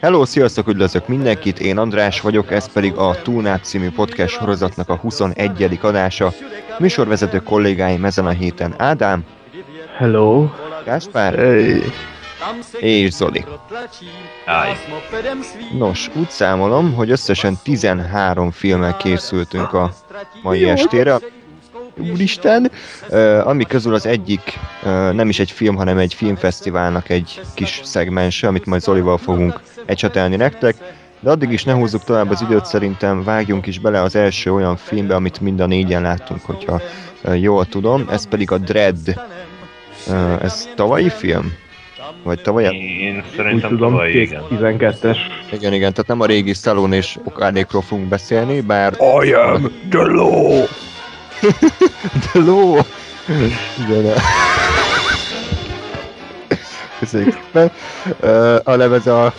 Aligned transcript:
Hello, 0.00 0.24
sziasztok, 0.24 0.68
üdvözlök 0.68 1.08
mindenkit, 1.08 1.58
én 1.58 1.78
András 1.78 2.20
vagyok, 2.20 2.50
ez 2.52 2.72
pedig 2.72 2.94
a 2.94 3.22
Túlnát 3.22 3.64
című 3.64 3.90
podcast 3.90 4.34
sorozatnak 4.34 4.88
a 4.88 4.96
21. 4.96 5.78
adása. 5.82 6.32
Műsorvezető 6.78 7.38
kollégáim 7.42 8.04
ezen 8.04 8.26
a 8.26 8.30
héten 8.30 8.74
Ádám, 8.78 9.24
Hello. 9.96 10.48
Gáspár 10.84 11.34
Hey. 11.34 11.82
és 12.78 13.12
Zoli. 13.12 13.44
Áj. 14.44 14.72
Nos, 15.78 16.10
úgy 16.14 16.30
számolom, 16.30 16.94
hogy 16.94 17.10
összesen 17.10 17.58
13 17.62 18.50
filmmel 18.50 18.96
készültünk 18.96 19.72
a 19.72 19.92
mai 20.42 20.68
estére. 20.68 21.18
Úristen! 22.00 22.70
Ami 23.44 23.64
közül 23.64 23.94
az 23.94 24.06
egyik 24.06 24.58
nem 25.12 25.28
is 25.28 25.38
egy 25.38 25.50
film, 25.50 25.76
hanem 25.76 25.98
egy 25.98 26.14
filmfesztiválnak 26.14 27.08
egy 27.08 27.40
kis 27.54 27.80
szegmense, 27.84 28.46
amit 28.46 28.66
majd 28.66 28.82
Zolival 28.82 29.18
fogunk 29.18 29.60
ecsetelni 29.86 30.36
nektek. 30.36 30.74
De 31.20 31.30
addig 31.30 31.52
is 31.52 31.64
ne 31.64 31.72
húzzuk 31.72 32.04
tovább 32.04 32.30
az 32.30 32.42
időt, 32.42 32.64
szerintem 32.64 33.24
vágjunk 33.24 33.66
is 33.66 33.78
bele 33.78 34.02
az 34.02 34.16
első 34.16 34.52
olyan 34.52 34.76
filmbe, 34.76 35.14
amit 35.14 35.40
mind 35.40 35.60
a 35.60 35.66
négyen 35.66 36.02
láttunk, 36.02 36.44
hogyha 36.44 36.80
jól 37.34 37.66
tudom. 37.66 38.08
Ez 38.10 38.28
pedig 38.28 38.50
a 38.50 38.58
Dread. 38.58 39.20
Ez 40.42 40.68
tavalyi 40.74 41.10
film? 41.10 41.52
Vagy 42.22 42.42
tavaly? 42.42 42.64
Én 42.74 43.16
Úgy 43.16 43.36
szerintem 43.36 43.70
tudom, 43.70 43.90
tavaly, 43.90 44.10
igen. 44.10 44.42
12-es. 44.50 45.16
Igen, 45.52 45.72
igen, 45.72 45.92
tehát 45.92 46.06
nem 46.06 46.20
a 46.20 46.26
régi 46.26 46.52
Stallone 46.52 46.96
és 46.96 47.18
Okádékról 47.24 47.82
fogunk 47.82 48.08
beszélni, 48.08 48.60
bár 48.60 48.96
I 49.24 49.32
am 49.32 49.70
the 49.90 50.02
law. 50.02 50.64
De 52.32 52.40
ló! 52.40 52.78
Igen. 53.88 54.14
Köszönjük 56.98 57.32
szépen. 57.32 57.70
Uh, 58.20 58.56
hanem 58.64 58.92
ez 58.92 59.06
a... 59.06 59.32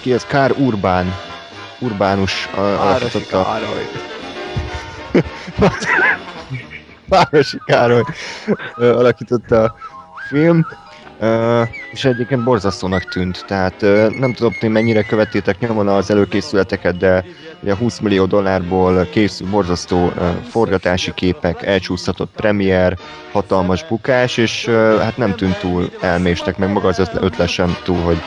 Ki 0.00 0.12
ez? 0.12 0.24
Kár 0.24 0.52
Urbán. 0.56 1.14
Urbánus 1.78 2.48
uh, 2.52 2.86
alakította. 2.86 3.46
Városi 7.08 7.58
Károly 7.64 8.02
alakította 8.76 9.62
a 9.62 9.74
film. 10.28 10.66
Uh, 11.20 11.68
és 11.92 12.04
egyébként 12.04 12.44
borzasztónak 12.44 13.08
tűnt, 13.08 13.44
tehát 13.46 13.82
uh, 13.82 14.08
nem 14.18 14.32
tudom, 14.32 14.52
hogy 14.60 14.70
mennyire 14.70 15.02
követtétek 15.02 15.58
nyomon 15.58 15.88
az 15.88 16.10
előkészületeket, 16.10 16.96
de 16.96 17.24
ugye 17.62 17.76
20 17.76 17.98
millió 17.98 18.24
dollárból 18.24 19.06
készül 19.10 19.50
borzasztó 19.50 20.06
uh, 20.06 20.12
forgatási 20.48 21.14
képek, 21.14 21.62
elcsúszhatott 21.62 22.30
premier, 22.36 22.98
hatalmas 23.32 23.86
bukás, 23.86 24.36
és 24.36 24.66
uh, 24.66 24.98
hát 24.98 25.16
nem 25.16 25.34
tűnt 25.34 25.58
túl 25.58 25.90
elméstek, 26.00 26.58
meg 26.58 26.72
maga 26.72 26.88
az 26.88 26.98
ötlet, 26.98 27.48
sem 27.48 27.76
túl, 27.84 28.00
hogy 28.00 28.18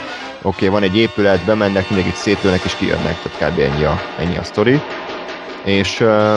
oké, 0.41 0.47
okay, 0.47 0.67
van 0.67 0.83
egy 0.83 0.97
épület, 0.97 1.45
bemennek, 1.45 1.89
mindenkit 1.89 2.15
szétülnek 2.15 2.63
és 2.63 2.75
kijönnek, 2.75 3.21
tehát 3.21 3.53
kb. 3.53 3.59
ennyi 3.59 3.83
a, 3.83 3.99
ennyi 4.19 4.37
a 4.37 4.43
sztori. 4.43 4.79
És 5.63 5.99
uh, 5.99 6.35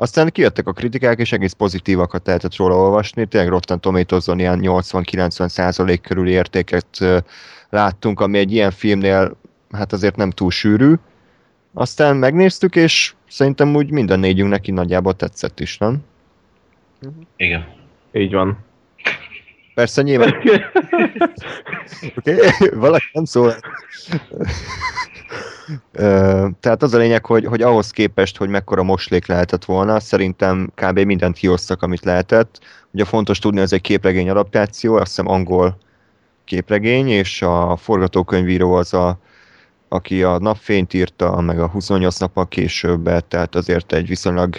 aztán 0.00 0.30
kijöttek 0.30 0.66
a 0.66 0.72
kritikák, 0.72 1.18
és 1.18 1.32
egész 1.32 1.52
pozitívakat 1.52 2.26
lehetett 2.26 2.56
róla 2.56 2.76
olvasni. 2.76 3.26
Tényleg 3.26 3.50
Rotten 3.50 3.80
Tomatoes-on 3.80 4.38
ilyen 4.38 4.60
80-90 4.62 5.48
százalék 5.48 6.00
körüli 6.00 6.30
értéket 6.30 6.86
ö, 7.00 7.18
láttunk, 7.70 8.20
ami 8.20 8.38
egy 8.38 8.52
ilyen 8.52 8.70
filmnél 8.70 9.36
hát 9.70 9.92
azért 9.92 10.16
nem 10.16 10.30
túl 10.30 10.50
sűrű. 10.50 10.94
Aztán 11.74 12.16
megnéztük, 12.16 12.76
és 12.76 13.14
szerintem 13.28 13.74
úgy 13.74 13.90
minden 13.90 14.18
négyünk 14.18 14.50
neki 14.50 14.70
nagyjából 14.70 15.14
tetszett 15.14 15.60
is, 15.60 15.78
nem? 15.78 15.98
Igen. 17.36 17.66
Így 18.12 18.32
van. 18.32 18.58
Persze 19.74 20.02
nyilván, 20.02 20.28
oké, 20.28 20.64
okay? 22.16 22.38
valaki 22.74 23.06
nem 23.12 23.24
szól. 23.24 23.54
Tehát 26.60 26.82
az 26.82 26.94
a 26.94 26.98
lényeg, 26.98 27.26
hogy, 27.26 27.44
hogy 27.44 27.62
ahhoz 27.62 27.90
képest, 27.90 28.36
hogy 28.36 28.48
mekkora 28.48 28.82
moslék 28.82 29.26
lehetett 29.26 29.64
volna, 29.64 30.00
szerintem 30.00 30.72
kb. 30.74 30.98
mindent 30.98 31.36
kihoztak, 31.36 31.82
amit 31.82 32.04
lehetett. 32.04 32.60
Ugye 32.90 33.04
fontos 33.04 33.38
tudni, 33.38 33.60
ez 33.60 33.72
egy 33.72 33.80
képregény 33.80 34.30
adaptáció, 34.30 34.94
azt 34.94 35.06
hiszem 35.06 35.28
angol 35.28 35.78
képregény, 36.44 37.08
és 37.08 37.42
a 37.42 37.76
forgatókönyvíró 37.76 38.72
az 38.72 38.94
a, 38.94 39.18
aki 39.92 40.22
a 40.22 40.38
napfényt 40.38 40.94
írta, 40.94 41.40
meg 41.40 41.60
a 41.60 41.68
28 41.68 42.18
nappal 42.18 42.48
később, 42.48 43.10
tehát 43.28 43.54
azért 43.54 43.92
egy 43.92 44.08
viszonylag 44.08 44.56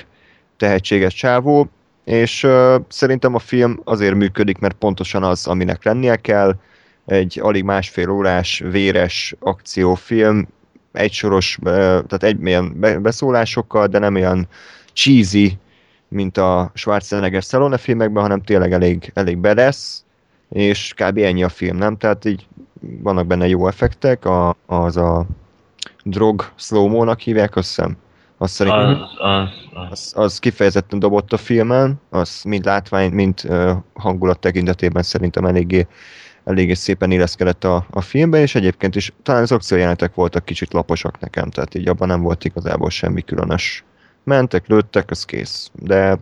tehetséges 0.58 1.14
csávó, 1.14 1.70
és 2.06 2.44
uh, 2.44 2.76
szerintem 2.88 3.36
a 3.36 3.40
film 3.40 3.80
azért 3.84 4.16
működik, 4.16 4.58
mert 4.58 4.76
pontosan 4.76 5.24
az, 5.24 5.48
aminek 5.48 5.84
lennie 5.84 6.16
kell, 6.16 6.56
egy 7.06 7.40
alig 7.42 7.64
másfél 7.64 8.10
órás, 8.10 8.64
véres 8.72 9.36
akciófilm, 9.40 10.48
egysoros, 10.92 11.58
uh, 11.62 11.72
tehát 11.74 12.24
egy 12.24 12.46
ilyen 12.46 12.80
be- 12.80 13.00
beszólásokkal, 13.00 13.88
de 13.88 14.00
nem 14.00 14.16
olyan 14.16 14.48
cheesy, 14.94 15.58
mint 16.08 16.38
a 16.38 16.72
Schwarzenegger 16.74 17.42
Stallone 17.42 17.78
filmekben, 17.78 18.22
hanem 18.22 18.42
tényleg 18.42 18.72
elég, 18.72 19.12
elég 19.14 19.38
bedesz, 19.38 20.04
és 20.50 20.94
kb. 20.96 21.18
ennyi 21.18 21.44
a 21.44 21.50
film, 21.50 21.78
nem? 21.78 21.98
Tehát 21.98 22.26
így 22.26 22.48
vannak 22.82 23.28
benne 23.28 23.48
jó 23.48 23.68
effektek, 23.68 24.26
a, 24.26 24.56
az 24.66 24.98
a 24.98 25.26
drog 26.04 26.52
slow-mo-nak 26.56 27.20
hívják, 27.20 27.56
azt 27.56 27.68
hiszem. 27.68 27.98
Azt 28.38 28.54
szerintem 28.54 28.90
Az, 28.90 29.00
az, 29.18 29.50
az. 29.74 29.88
az, 29.92 30.14
az 30.16 30.40
kifejezetten 30.40 31.00
dobott 31.00 31.34
a 31.34 31.38
filmen, 31.38 32.00
az 32.10 32.42
mind 32.44 32.66
látvány, 32.66 33.12
mind 33.12 33.42
uh, 33.44 33.72
hangulat 33.94 34.40
tekintetében 34.40 35.04
szerintem 35.04 35.46
eléggé, 35.46 35.88
eléggé 36.44 36.74
szépen 36.74 37.12
illeszkedett 37.12 37.64
a, 37.64 37.86
a 37.90 38.02
filmbe, 38.02 38.42
és 38.42 38.56
egyébként 38.56 38.96
is 38.96 39.14
talán 39.24 39.42
az 39.42 39.52
akciójelenetek 39.52 40.16
voltak 40.16 40.46
kicsit 40.46 40.74
laposak 40.74 41.20
nekem, 41.20 41.50
tehát 41.50 41.76
így 41.76 41.88
abban 41.88 42.08
nem 42.08 42.22
volt 42.22 42.46
igazából 42.46 42.90
semmi 42.90 43.22
különös. 43.22 43.84
Mentek, 44.24 44.68
lőttek, 44.68 45.10
az 45.10 45.26
kész. 45.26 45.72
De, 45.74 46.18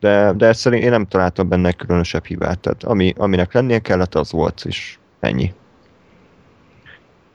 de, 0.00 0.32
de 0.32 0.52
szerint 0.52 0.82
én 0.82 0.90
nem 0.90 1.06
találtam 1.06 1.48
benne 1.48 1.72
különösebb 1.72 2.24
hibát, 2.24 2.58
tehát 2.58 2.84
ami, 2.84 3.14
aminek 3.16 3.52
lennie 3.52 3.78
kellett, 3.78 4.14
az 4.14 4.32
volt, 4.32 4.62
és 4.64 4.98
ennyi. 5.24 5.52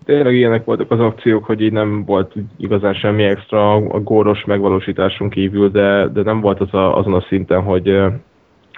Tényleg 0.05 0.33
ilyenek 0.33 0.65
voltak 0.65 0.91
az 0.91 0.99
akciók, 0.99 1.45
hogy 1.45 1.61
így 1.61 1.71
nem 1.71 2.05
volt 2.05 2.33
igazán 2.57 2.93
semmi 2.93 3.23
extra 3.23 3.73
a 3.73 3.99
góros 3.99 4.45
megvalósításon 4.45 5.29
kívül, 5.29 5.69
de, 5.69 6.07
de 6.07 6.21
nem 6.21 6.41
volt 6.41 6.59
az 6.59 6.73
a, 6.73 6.97
azon 6.97 7.13
a 7.13 7.25
szinten, 7.27 7.61
hogy 7.61 8.01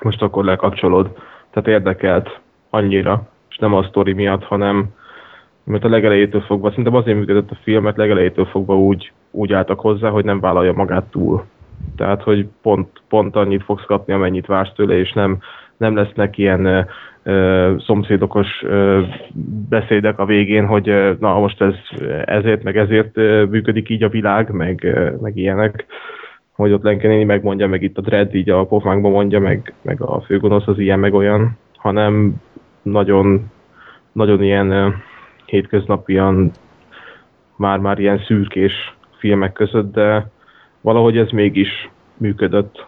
most 0.02 0.22
akkor 0.22 0.46
lekapcsolod. 0.46 1.18
Tehát 1.50 1.70
érdekelt 1.70 2.40
annyira, 2.70 3.28
és 3.50 3.58
nem 3.58 3.74
a 3.74 3.84
sztori 3.84 4.14
miatt, 4.14 4.44
hanem 4.44 4.90
mert 5.64 5.84
a 5.84 5.90
legelejétől 5.90 6.42
fogva, 6.42 6.70
szerintem 6.70 6.96
azért 6.96 7.18
működött 7.18 7.52
a 7.52 7.58
film, 7.64 7.84
mert 7.84 7.98
legelejétől 7.98 8.46
fogva 8.46 8.78
úgy, 8.78 9.12
úgy 9.32 9.54
álltak 9.54 9.80
hozzá, 9.80 10.10
hogy 10.10 10.26
nem 10.26 10.40
vállalja 10.40 10.74
magát 10.74 11.06
túl. 11.12 11.46
Tehát, 11.96 12.24
hogy 12.24 12.48
pont, 12.62 12.88
pont 13.10 13.36
annyit 13.36 13.64
fogsz 13.64 13.86
kapni, 13.86 14.14
amennyit 14.14 14.46
vársz 14.46 14.74
tőle, 14.76 14.98
és 14.98 15.14
nem, 15.14 15.38
nem 15.78 15.96
lesznek 15.96 16.38
ilyen 16.38 16.88
ö, 17.24 17.76
szomszédokos 17.78 18.64
beszédek 19.70 20.20
a 20.20 20.26
végén, 20.26 20.66
hogy 20.66 20.90
ö, 20.90 21.14
na 21.20 21.40
most 21.40 21.62
ez 21.62 21.74
ezért, 22.26 22.64
meg 22.64 22.78
ezért 22.78 23.16
működik 23.50 23.90
így 23.90 24.04
a 24.04 24.10
világ, 24.10 24.50
meg, 24.52 24.98
meg 25.22 25.38
ilyenek 25.38 25.86
hogy 26.62 26.72
ott 26.72 26.84
Lenke 26.84 27.08
néni 27.08 27.24
megmondja, 27.24 27.68
meg 27.68 27.82
itt 27.84 27.98
a 27.98 28.02
Dredd 28.02 28.34
így 28.34 28.50
a 28.50 28.66
pofánkba 28.66 29.10
mondja, 29.10 29.40
meg, 29.40 29.74
meg 29.82 30.02
a 30.02 30.22
főgonosz 30.22 30.68
az 30.68 30.80
ilyen, 30.80 31.00
meg 31.00 31.14
olyan, 31.14 31.58
hanem 31.76 32.34
nagyon, 32.82 33.52
nagyon 34.12 34.44
ilyen 34.44 34.72
ö, 34.72 34.90
hétköznapian 35.46 36.52
már-már 37.56 38.00
ilyen 38.00 38.20
szürkés 38.20 38.96
filmek 39.18 39.54
között, 39.54 39.94
de 39.94 40.28
valahogy 40.82 41.18
ez 41.18 41.30
mégis 41.30 41.90
működött. 42.18 42.86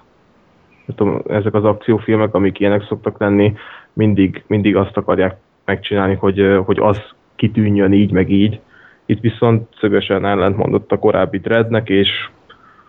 Tudom, 0.96 1.22
ezek 1.28 1.54
az 1.54 1.64
akciófilmek, 1.64 2.34
amik 2.34 2.60
ilyenek 2.60 2.86
szoktak 2.86 3.20
lenni, 3.20 3.54
mindig, 3.94 4.44
mindig 4.48 4.76
azt 4.76 4.98
akarják 4.98 5.36
megcsinálni, 5.66 6.16
hogy, 6.16 6.60
hogy 6.66 6.78
az 6.80 7.02
kitűnjön 7.36 7.94
így, 7.94 8.12
meg 8.12 8.30
így. 8.30 8.60
Itt 9.06 9.20
viszont 9.20 9.68
szögesen 9.80 10.26
ellentmondott 10.26 10.92
a 10.92 11.00
korábbi 11.00 11.40
Dreadnek, 11.40 11.90
és 11.90 12.10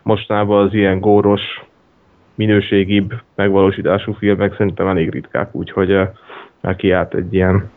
mostanában 0.02 0.66
az 0.66 0.74
ilyen 0.74 1.00
góros, 1.00 1.42
minőségibb 2.34 3.14
megvalósítású 3.34 4.12
filmek 4.12 4.56
szerintem 4.56 4.86
elég 4.86 5.10
ritkák, 5.10 5.54
úgyhogy 5.54 5.88
már 6.60 6.76
kiállt 6.76 7.14
egy 7.14 7.34
ilyen 7.34 7.70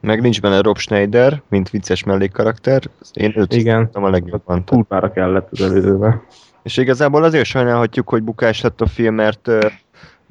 Meg 0.00 0.20
nincs 0.20 0.40
benne 0.40 0.60
Rob 0.60 0.78
Schneider, 0.78 1.42
mint 1.48 1.70
vicces 1.70 2.04
mellékkarakter. 2.04 2.82
Én 3.12 3.32
őt 3.36 3.54
Igen. 3.54 3.88
a 3.92 4.08
legjobban. 4.08 4.64
Kurvára 4.64 5.10
kellett 5.10 5.48
az 5.50 5.60
előzőben. 5.60 6.22
És 6.62 6.76
igazából 6.76 7.24
azért 7.24 7.44
sajnálhatjuk, 7.44 8.08
hogy 8.08 8.22
bukás 8.22 8.60
lett 8.60 8.80
a 8.80 8.86
film, 8.86 9.14
mert 9.14 9.50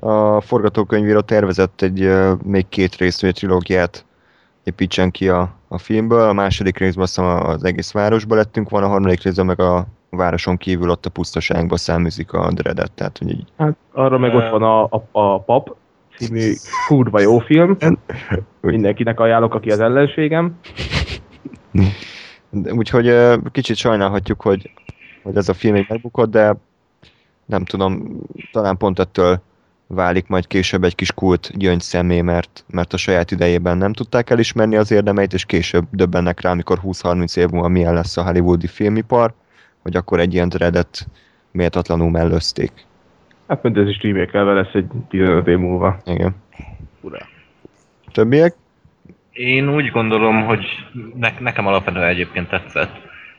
a 0.03 0.41
forgatókönyvíró 0.41 1.19
tervezett 1.19 1.81
egy 1.81 2.11
még 2.43 2.69
két 2.69 2.95
részű 2.95 3.29
trilógiát 3.29 4.05
építsen 4.63 5.11
ki 5.11 5.29
a, 5.29 5.49
a 5.67 5.77
filmből. 5.77 6.29
A 6.29 6.33
második 6.33 6.77
részben 6.77 7.03
azt 7.03 7.19
az 7.19 7.63
egész 7.63 7.91
városba 7.91 8.35
lettünk 8.35 8.69
van, 8.69 8.83
a 8.83 8.87
harmadik 8.87 9.23
részben 9.23 9.45
meg 9.45 9.59
a 9.59 9.85
városon 10.09 10.57
kívül 10.57 10.89
ott 10.89 11.05
a 11.05 11.09
pusztaságban 11.09 11.77
száműzik 11.77 12.33
a 12.33 12.51
dreadet. 12.51 12.91
Tehát, 12.91 13.17
hogy 13.17 13.29
így, 13.29 13.47
Hát 13.57 13.75
arra 13.91 14.17
meg 14.17 14.35
ott 14.35 14.49
van 14.49 14.63
a, 14.63 14.83
a, 14.83 15.03
a 15.11 15.39
Pap 15.39 15.75
című 16.17 16.53
kurva 16.87 17.19
jó 17.19 17.39
film. 17.39 17.77
Mindenkinek 18.61 19.19
ajánlok, 19.19 19.53
aki 19.53 19.71
az 19.71 19.79
ellenségem. 19.79 20.59
de, 22.49 22.73
úgyhogy 22.79 23.15
kicsit 23.51 23.75
sajnálhatjuk, 23.75 24.41
hogy, 24.41 24.71
hogy 25.23 25.35
ez 25.35 25.49
a 25.49 25.53
film 25.53 25.75
így 25.75 25.85
megbukott, 25.89 26.31
de 26.31 26.55
nem 27.45 27.65
tudom, 27.65 28.19
talán 28.51 28.77
pont 28.77 28.99
ettől 28.99 29.41
válik 29.93 30.27
majd 30.27 30.47
később 30.47 30.83
egy 30.83 30.95
kis 30.95 31.11
kult 31.11 31.51
gyöngy 31.57 31.81
szemé, 31.81 32.21
mert, 32.21 32.65
mert 32.67 32.93
a 32.93 32.97
saját 32.97 33.31
idejében 33.31 33.77
nem 33.77 33.93
tudták 33.93 34.29
elismerni 34.29 34.75
az 34.75 34.91
érdemeit, 34.91 35.33
és 35.33 35.45
később 35.45 35.85
döbbennek 35.91 36.41
rá, 36.41 36.51
amikor 36.51 36.79
20-30 36.83 37.37
év 37.37 37.49
múlva 37.49 37.67
milyen 37.67 37.93
lesz 37.93 38.17
a 38.17 38.23
hollywoodi 38.23 38.67
filmipar, 38.67 39.33
hogy 39.81 39.95
akkor 39.95 40.19
egy 40.19 40.33
ilyen 40.33 40.49
dreadet 40.49 41.07
méltatlanul 41.51 42.09
mellőzték. 42.09 42.71
Hát 43.47 43.63
mert 43.63 43.77
ez 43.77 43.87
is 43.87 44.01
remake 44.01 44.41
lesz 44.41 44.73
egy 44.73 44.85
15 45.09 45.47
év 45.47 45.57
múlva. 45.57 45.97
Igen. 46.05 46.35
Ura. 47.01 47.27
Többiek? 48.11 48.55
Én 49.31 49.69
úgy 49.69 49.91
gondolom, 49.91 50.45
hogy 50.45 50.65
ne, 51.15 51.33
nekem 51.39 51.67
alapvetően 51.67 52.07
egyébként 52.07 52.49
tetszett. 52.49 52.91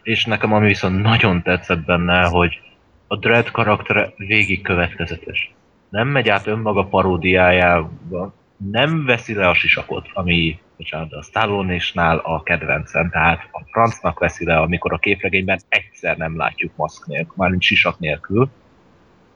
És 0.03 0.25
nekem 0.25 0.53
ami 0.53 0.67
viszont 0.67 1.03
nagyon 1.03 1.43
tetszett 1.43 1.85
benne, 1.85 2.25
hogy 2.25 2.61
a 3.07 3.17
Dread 3.17 3.51
karaktere 3.51 4.13
végig 4.17 4.63
következetes. 4.63 5.55
Nem 5.95 6.09
megy 6.09 6.29
át 6.29 6.47
önmaga 6.47 6.85
paródiájába, 6.85 8.35
nem 8.71 9.05
veszi 9.05 9.35
le 9.35 9.49
a 9.49 9.55
sisakot, 9.55 10.09
ami, 10.13 10.59
bocsánat, 10.77 11.13
a 11.13 11.23
Stallone-nál 11.23 12.19
a 12.19 12.43
kedvencem, 12.43 13.11
tehát 13.11 13.49
a 13.53 13.63
francnak 13.71 14.19
veszi 14.19 14.45
le, 14.45 14.57
amikor 14.57 14.93
a 14.93 14.99
képregényben 14.99 15.61
egyszer 15.69 16.17
nem 16.17 16.37
látjuk 16.37 16.77
maszk 16.77 17.07
nélkül, 17.07 17.35
mármint 17.37 17.63
sisak 17.63 17.99
nélkül. 17.99 18.49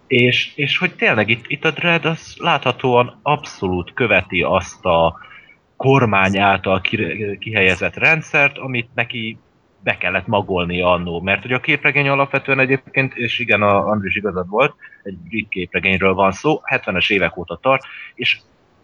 És, 0.07 0.53
és 0.55 0.79
hogy 0.79 0.95
tényleg 0.95 1.29
itt, 1.29 1.45
itt 1.47 1.65
a 1.65 1.71
Dread 1.71 2.05
az 2.05 2.37
láthatóan 2.39 3.19
abszolút 3.23 3.93
követi 3.95 4.43
azt 4.43 4.85
a 4.85 5.19
kormány 5.77 6.39
által 6.39 6.81
ki- 6.81 7.39
kihelyezett 7.39 7.97
rendszert, 7.97 8.59
amit 8.59 8.89
neki 8.95 9.39
be 9.83 9.97
kellett 9.97 10.27
magolni 10.27 10.81
annó. 10.83 11.21
Mert 11.21 11.43
hogy 11.43 11.53
a 11.53 11.61
képregény 11.61 12.09
alapvetően 12.09 12.59
egyébként, 12.59 13.17
és 13.17 13.39
igen, 13.39 13.63
a 13.63 13.87
Andris 13.87 14.17
igazad 14.17 14.49
volt, 14.49 14.75
egy 15.03 15.17
brit 15.17 15.49
képregényről 15.49 16.15
van 16.15 16.33
szó, 16.33 16.61
70-es 16.71 17.11
évek 17.11 17.37
óta 17.37 17.59
tart, 17.63 17.85
és 18.15 18.41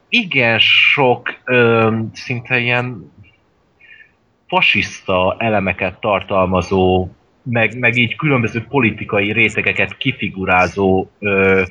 igen 0.08 0.58
sok 0.58 1.34
ö, 1.44 1.96
szinte 2.12 2.58
ilyen 2.58 3.12
fasiszta 4.46 5.36
elemeket 5.38 6.00
tartalmazó, 6.00 7.08
meg, 7.42 7.78
meg 7.78 7.96
így 7.96 8.16
különböző 8.16 8.64
politikai 8.68 9.32
rétegeket 9.32 9.96
kifigurázó 9.96 11.10
ö, 11.18 11.62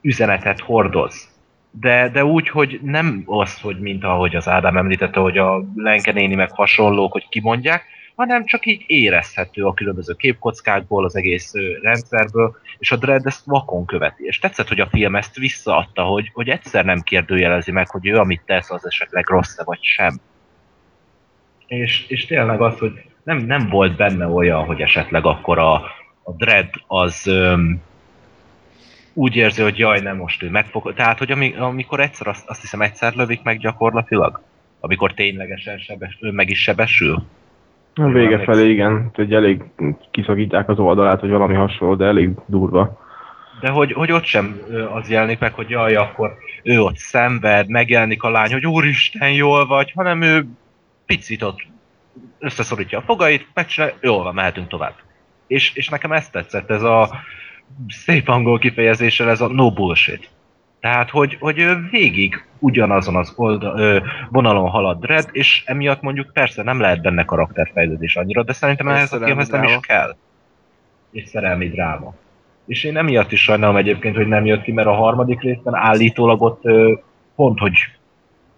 üzenetet 0.00 0.60
hordoz. 0.60 1.28
De, 1.70 2.08
de 2.08 2.24
úgy, 2.24 2.48
hogy 2.48 2.80
nem 2.82 3.22
az, 3.26 3.60
hogy 3.60 3.80
mint 3.80 4.04
ahogy 4.04 4.36
az 4.36 4.48
Ádám 4.48 4.76
említette, 4.76 5.20
hogy 5.20 5.38
a 5.38 5.64
Lenke 5.74 6.12
néni 6.12 6.34
meg 6.34 6.50
hasonlók, 6.50 7.12
hogy 7.12 7.28
kimondják, 7.28 7.84
hanem 8.20 8.44
csak 8.44 8.66
így 8.66 8.84
érezhető 8.86 9.64
a 9.64 9.74
különböző 9.74 10.14
képkockákból, 10.14 11.04
az 11.04 11.16
egész 11.16 11.52
rendszerből, 11.82 12.56
és 12.78 12.92
a 12.92 12.96
Dredd 12.96 13.26
ezt 13.26 13.44
vakon 13.44 13.86
követi. 13.86 14.24
És 14.24 14.38
tetszett, 14.38 14.68
hogy 14.68 14.80
a 14.80 14.88
film 14.88 15.16
ezt 15.16 15.36
visszaadta, 15.36 16.02
hogy, 16.02 16.30
hogy 16.32 16.48
egyszer 16.48 16.84
nem 16.84 17.00
kérdőjelezi 17.00 17.72
meg, 17.72 17.88
hogy 17.88 18.06
ő 18.06 18.16
amit 18.16 18.42
tesz, 18.46 18.70
az 18.70 18.86
esetleg 18.86 19.28
rossz 19.28 19.64
vagy 19.64 19.82
sem. 19.82 20.20
És, 21.66 22.06
és 22.08 22.26
tényleg 22.26 22.60
az, 22.60 22.78
hogy 22.78 22.92
nem, 23.22 23.38
nem 23.38 23.68
volt 23.68 23.96
benne 23.96 24.26
olyan, 24.26 24.64
hogy 24.64 24.80
esetleg 24.80 25.26
akkor 25.26 25.58
a, 25.58 25.74
a 26.22 26.32
Dredd 26.36 26.72
az 26.86 27.26
öm, 27.26 27.82
úgy 29.12 29.36
érzi, 29.36 29.62
hogy 29.62 29.78
jaj, 29.78 30.00
nem 30.00 30.16
most 30.16 30.42
ő 30.42 30.50
megfog... 30.50 30.94
Tehát, 30.94 31.18
hogy 31.18 31.30
ami, 31.30 31.54
amikor 31.54 32.00
egyszer, 32.00 32.26
azt, 32.26 32.48
azt 32.48 32.60
hiszem 32.60 32.80
egyszer 32.82 33.14
lövik 33.14 33.42
meg 33.42 33.58
gyakorlatilag, 33.58 34.40
amikor 34.80 35.14
ténylegesen 35.14 35.78
sebes, 35.78 36.18
ő 36.20 36.30
meg 36.30 36.50
is 36.50 36.62
sebesül. 36.62 37.26
A 38.00 38.08
vége 38.08 38.38
felé 38.38 38.70
igen, 38.70 39.10
hogy 39.14 39.34
elég 39.34 39.62
kiszakítják 40.10 40.68
az 40.68 40.78
oldalát, 40.78 41.20
hogy 41.20 41.30
valami 41.30 41.54
hasonló, 41.54 41.94
de 41.94 42.04
elég 42.04 42.30
durva. 42.46 42.98
De 43.60 43.68
hogy, 43.68 43.92
hogy 43.92 44.12
ott 44.12 44.24
sem 44.24 44.60
az 44.92 45.10
jelenik 45.10 45.38
meg, 45.38 45.54
hogy 45.54 45.70
jaj, 45.70 45.94
akkor 45.94 46.32
ő 46.62 46.80
ott 46.80 46.96
szenved, 46.96 47.68
megjelenik 47.68 48.22
a 48.22 48.30
lány, 48.30 48.52
hogy 48.52 48.66
úristen, 48.66 49.32
jól 49.32 49.66
vagy, 49.66 49.92
hanem 49.94 50.22
ő 50.22 50.46
picit 51.06 51.42
ott 51.42 51.60
összeszorítja 52.38 52.98
a 52.98 53.02
fogait, 53.02 53.46
megcsinálja, 53.54 53.94
jól 54.00 54.22
van, 54.22 54.34
mehetünk 54.34 54.68
tovább. 54.68 54.94
És, 55.46 55.74
és 55.74 55.88
nekem 55.88 56.12
ezt 56.12 56.32
tetszett, 56.32 56.70
ez 56.70 56.82
a 56.82 57.10
szép 57.88 58.28
angol 58.28 58.58
kifejezéssel, 58.58 59.30
ez 59.30 59.40
a 59.40 59.48
no 59.48 59.72
bullshit. 59.72 60.28
Tehát, 60.80 61.10
hogy, 61.10 61.36
hogy 61.40 61.66
végig 61.90 62.44
ugyanazon 62.58 63.16
az 63.16 63.32
oldal, 63.36 63.78
ö, 63.78 63.98
vonalon 64.30 64.68
halad 64.68 65.00
Dredd, 65.00 65.24
és 65.32 65.62
emiatt 65.66 66.00
mondjuk 66.00 66.32
persze 66.32 66.62
nem 66.62 66.80
lehet 66.80 67.02
benne 67.02 67.24
karakterfejlődés 67.24 68.16
annyira, 68.16 68.42
de 68.42 68.52
szerintem 68.52 68.88
És 68.88 68.92
ehhez 68.92 69.12
a 69.12 69.18
filmhez 69.18 69.48
nem 69.48 69.62
is 69.62 69.76
kell. 69.80 70.16
És 71.10 71.28
szerelmi 71.28 71.68
dráma. 71.68 72.14
És 72.66 72.84
én 72.84 72.96
emiatt 72.96 73.32
is 73.32 73.42
sajnálom 73.42 73.76
egyébként, 73.76 74.16
hogy 74.16 74.26
nem 74.26 74.46
jött 74.46 74.62
ki, 74.62 74.72
mert 74.72 74.88
a 74.88 74.94
harmadik 74.94 75.40
részben 75.40 75.74
állítólag 75.74 76.42
ott 76.42 76.60
ö, 76.64 76.92
pont, 77.34 77.58
hogy 77.58 77.72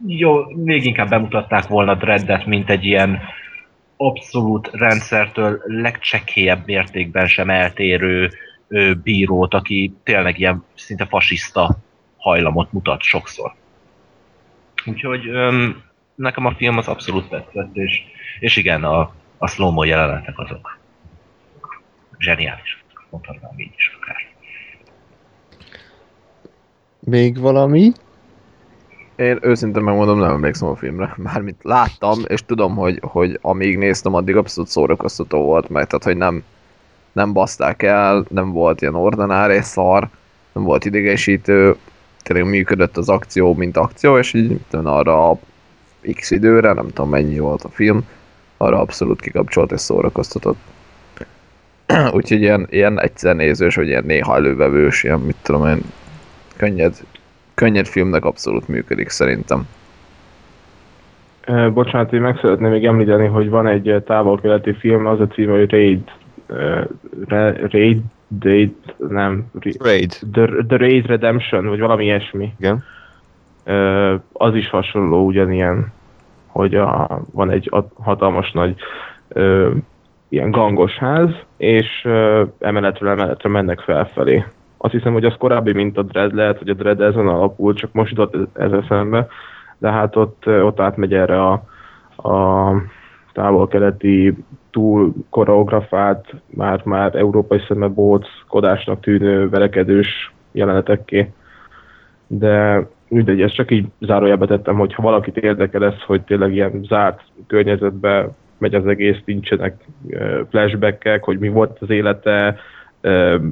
jó, 0.07 0.57
még 0.57 0.85
inkább 0.85 1.09
bemutatták 1.09 1.67
volna 1.67 1.95
Dreddet, 1.95 2.47
mint 2.47 2.71
egy 2.71 2.85
ilyen 2.85 3.21
abszolút 3.97 4.71
rendszertől 4.73 5.63
legcsekélyebb 5.65 6.67
mértékben 6.67 7.27
sem 7.27 7.51
eltérő 7.51 8.31
ö, 8.69 8.93
bírót, 8.95 9.55
aki 9.55 9.95
tényleg 10.03 10.39
ilyen 10.39 10.65
szinte 10.75 11.07
fasiszta 11.07 11.77
hajlamot 12.23 12.73
mutat 12.73 13.03
sokszor. 13.03 13.55
Úgyhogy 14.87 15.29
öm, 15.29 15.83
nekem 16.15 16.47
a 16.47 16.55
film 16.55 16.79
az 16.79 16.89
abszolút 16.89 17.29
tetszett, 17.29 17.77
és, 17.77 18.01
és 18.41 18.57
igen, 18.57 18.85
a, 18.85 19.13
a 19.39 19.47
slow 19.47 19.85
jelenetek 19.85 20.39
azok 20.39 20.79
zseniális. 22.19 22.85
Mondhatnám 23.11 23.59
így 23.59 23.73
is 23.77 23.97
akár. 24.01 24.17
Még 27.01 27.38
valami? 27.38 27.93
Én 29.17 29.38
őszintén 29.41 29.83
megmondom, 29.83 30.19
nem 30.19 30.31
emlékszem 30.31 30.69
a 30.69 30.76
filmre. 30.76 31.14
Mármint 31.33 31.62
láttam, 31.62 32.21
és 32.26 32.45
tudom, 32.45 32.76
hogy, 32.76 32.99
hogy 33.02 33.38
amíg 33.41 33.79
néztem, 33.79 34.14
addig 34.14 34.37
abszolút 34.37 34.71
szórakoztató 34.71 35.43
volt, 35.43 35.69
mert 35.69 35.88
tehát, 35.88 36.05
hogy 36.05 36.17
nem, 36.17 36.45
nem 37.12 37.33
baszták 37.33 37.83
el, 37.83 38.25
nem 38.29 38.52
volt 38.52 38.81
ilyen 38.81 38.95
ordináris 38.95 39.64
szar, 39.64 40.09
nem 40.52 40.62
volt 40.64 40.85
idegesítő, 40.85 41.76
tényleg 42.23 42.49
működött 42.49 42.97
az 42.97 43.09
akció, 43.09 43.55
mint 43.55 43.76
akció, 43.76 44.19
és 44.19 44.35
így 44.35 44.59
tudom, 44.71 44.87
arra 44.87 45.31
a 45.31 45.38
x 46.12 46.31
időre, 46.31 46.73
nem 46.73 46.88
tudom 46.88 47.11
mennyi 47.11 47.38
volt 47.38 47.62
a 47.64 47.69
film, 47.69 48.07
arra 48.57 48.81
abszolút 48.81 49.21
kikapcsolt 49.21 49.73
és 49.73 49.81
szórakoztatott. 49.81 50.59
Úgyhogy 52.17 52.41
ilyen, 52.41 52.67
ilyen 52.71 53.00
egyszer 53.00 53.37
nézős, 53.37 53.75
vagy 53.75 53.87
ilyen 53.87 54.05
néha 54.05 54.35
elővevős, 54.35 55.02
ilyen 55.02 55.21
mit 55.21 55.37
tudom 55.43 55.67
én, 55.67 55.81
könnyed, 56.57 56.97
könnyed 57.55 57.87
filmnek 57.87 58.25
abszolút 58.25 58.69
működik 58.69 59.09
szerintem. 59.09 59.69
Bocsánat, 61.73 62.12
én 62.12 62.21
meg 62.21 62.38
szeretném 62.41 62.71
még 62.71 62.85
említeni, 62.85 63.26
hogy 63.26 63.49
van 63.49 63.67
egy 63.67 64.02
távol-keleti 64.07 64.75
film, 64.75 65.07
az 65.07 65.21
a 65.21 65.26
címe, 65.26 65.59
hogy 65.59 65.71
Raid. 65.71 66.11
Ra- 67.28 67.73
Raid, 67.73 68.00
Raid, 68.40 68.75
nem, 69.09 69.47
Ra- 69.61 69.85
Raid. 69.85 70.18
The, 70.32 70.47
The 70.68 70.76
Raid 70.76 71.06
Redemption, 71.06 71.66
vagy 71.66 71.80
valami 71.80 72.04
ilyesmi. 72.04 72.52
Igen. 72.59 72.82
Ö, 73.64 74.14
az 74.32 74.54
is 74.54 74.68
hasonló 74.71 75.25
ugyanilyen, 75.25 75.92
hogy 76.47 76.75
a, 76.75 77.21
van 77.32 77.50
egy 77.50 77.71
hatalmas 77.94 78.52
nagy 78.52 78.75
ö, 79.28 79.71
ilyen 80.28 80.50
gangos 80.50 80.92
ház, 80.92 81.30
és 81.56 81.87
ö, 82.04 82.44
emeletről 82.59 83.11
emeletre 83.11 83.49
mennek 83.49 83.80
felfelé. 83.80 84.44
Azt 84.76 84.92
hiszem, 84.92 85.12
hogy 85.12 85.25
az 85.25 85.35
korábbi, 85.38 85.73
mint 85.73 85.99
a 85.99 86.02
Dread 86.02 86.35
lehet, 86.35 86.59
hogy 86.59 86.68
a 86.68 86.75
Dread 86.75 87.00
ezen 87.00 87.28
alapul, 87.28 87.75
csak 87.75 87.92
most 87.92 88.11
jutott 88.16 88.59
ez 88.59 88.73
eszembe, 88.73 89.26
de 89.78 89.90
hát 89.90 90.16
ott, 90.16 90.47
ott 90.47 90.80
átmegy 90.80 91.14
erre 91.14 91.42
a, 91.42 91.52
a 92.28 92.73
távol-keleti 93.32 94.35
túl 94.73 95.12
koreografált, 95.31 96.35
már, 96.47 96.81
már 96.85 97.14
európai 97.14 97.61
szeme 97.69 97.91
kodásnak 98.49 99.00
tűnő 99.00 99.49
verekedős 99.49 100.33
jelenetekké. 100.52 101.33
De 102.26 102.87
mindegy, 103.09 103.41
ezt 103.41 103.55
csak 103.55 103.71
így 103.71 103.87
zárójelbe 104.00 104.47
tettem, 104.47 104.76
hogy 104.76 104.95
ha 104.95 105.02
valakit 105.02 105.37
érdekel 105.37 105.85
ez, 105.85 106.02
hogy 106.07 106.23
tényleg 106.23 106.52
ilyen 106.52 106.85
zárt 106.88 107.21
környezetbe 107.47 108.29
megy 108.59 108.75
az 108.75 108.87
egész, 108.87 109.19
nincsenek 109.25 109.85
flashbackek, 110.50 111.25
hogy 111.25 111.38
mi 111.38 111.49
volt 111.49 111.79
az 111.81 111.91
élete, 111.91 112.57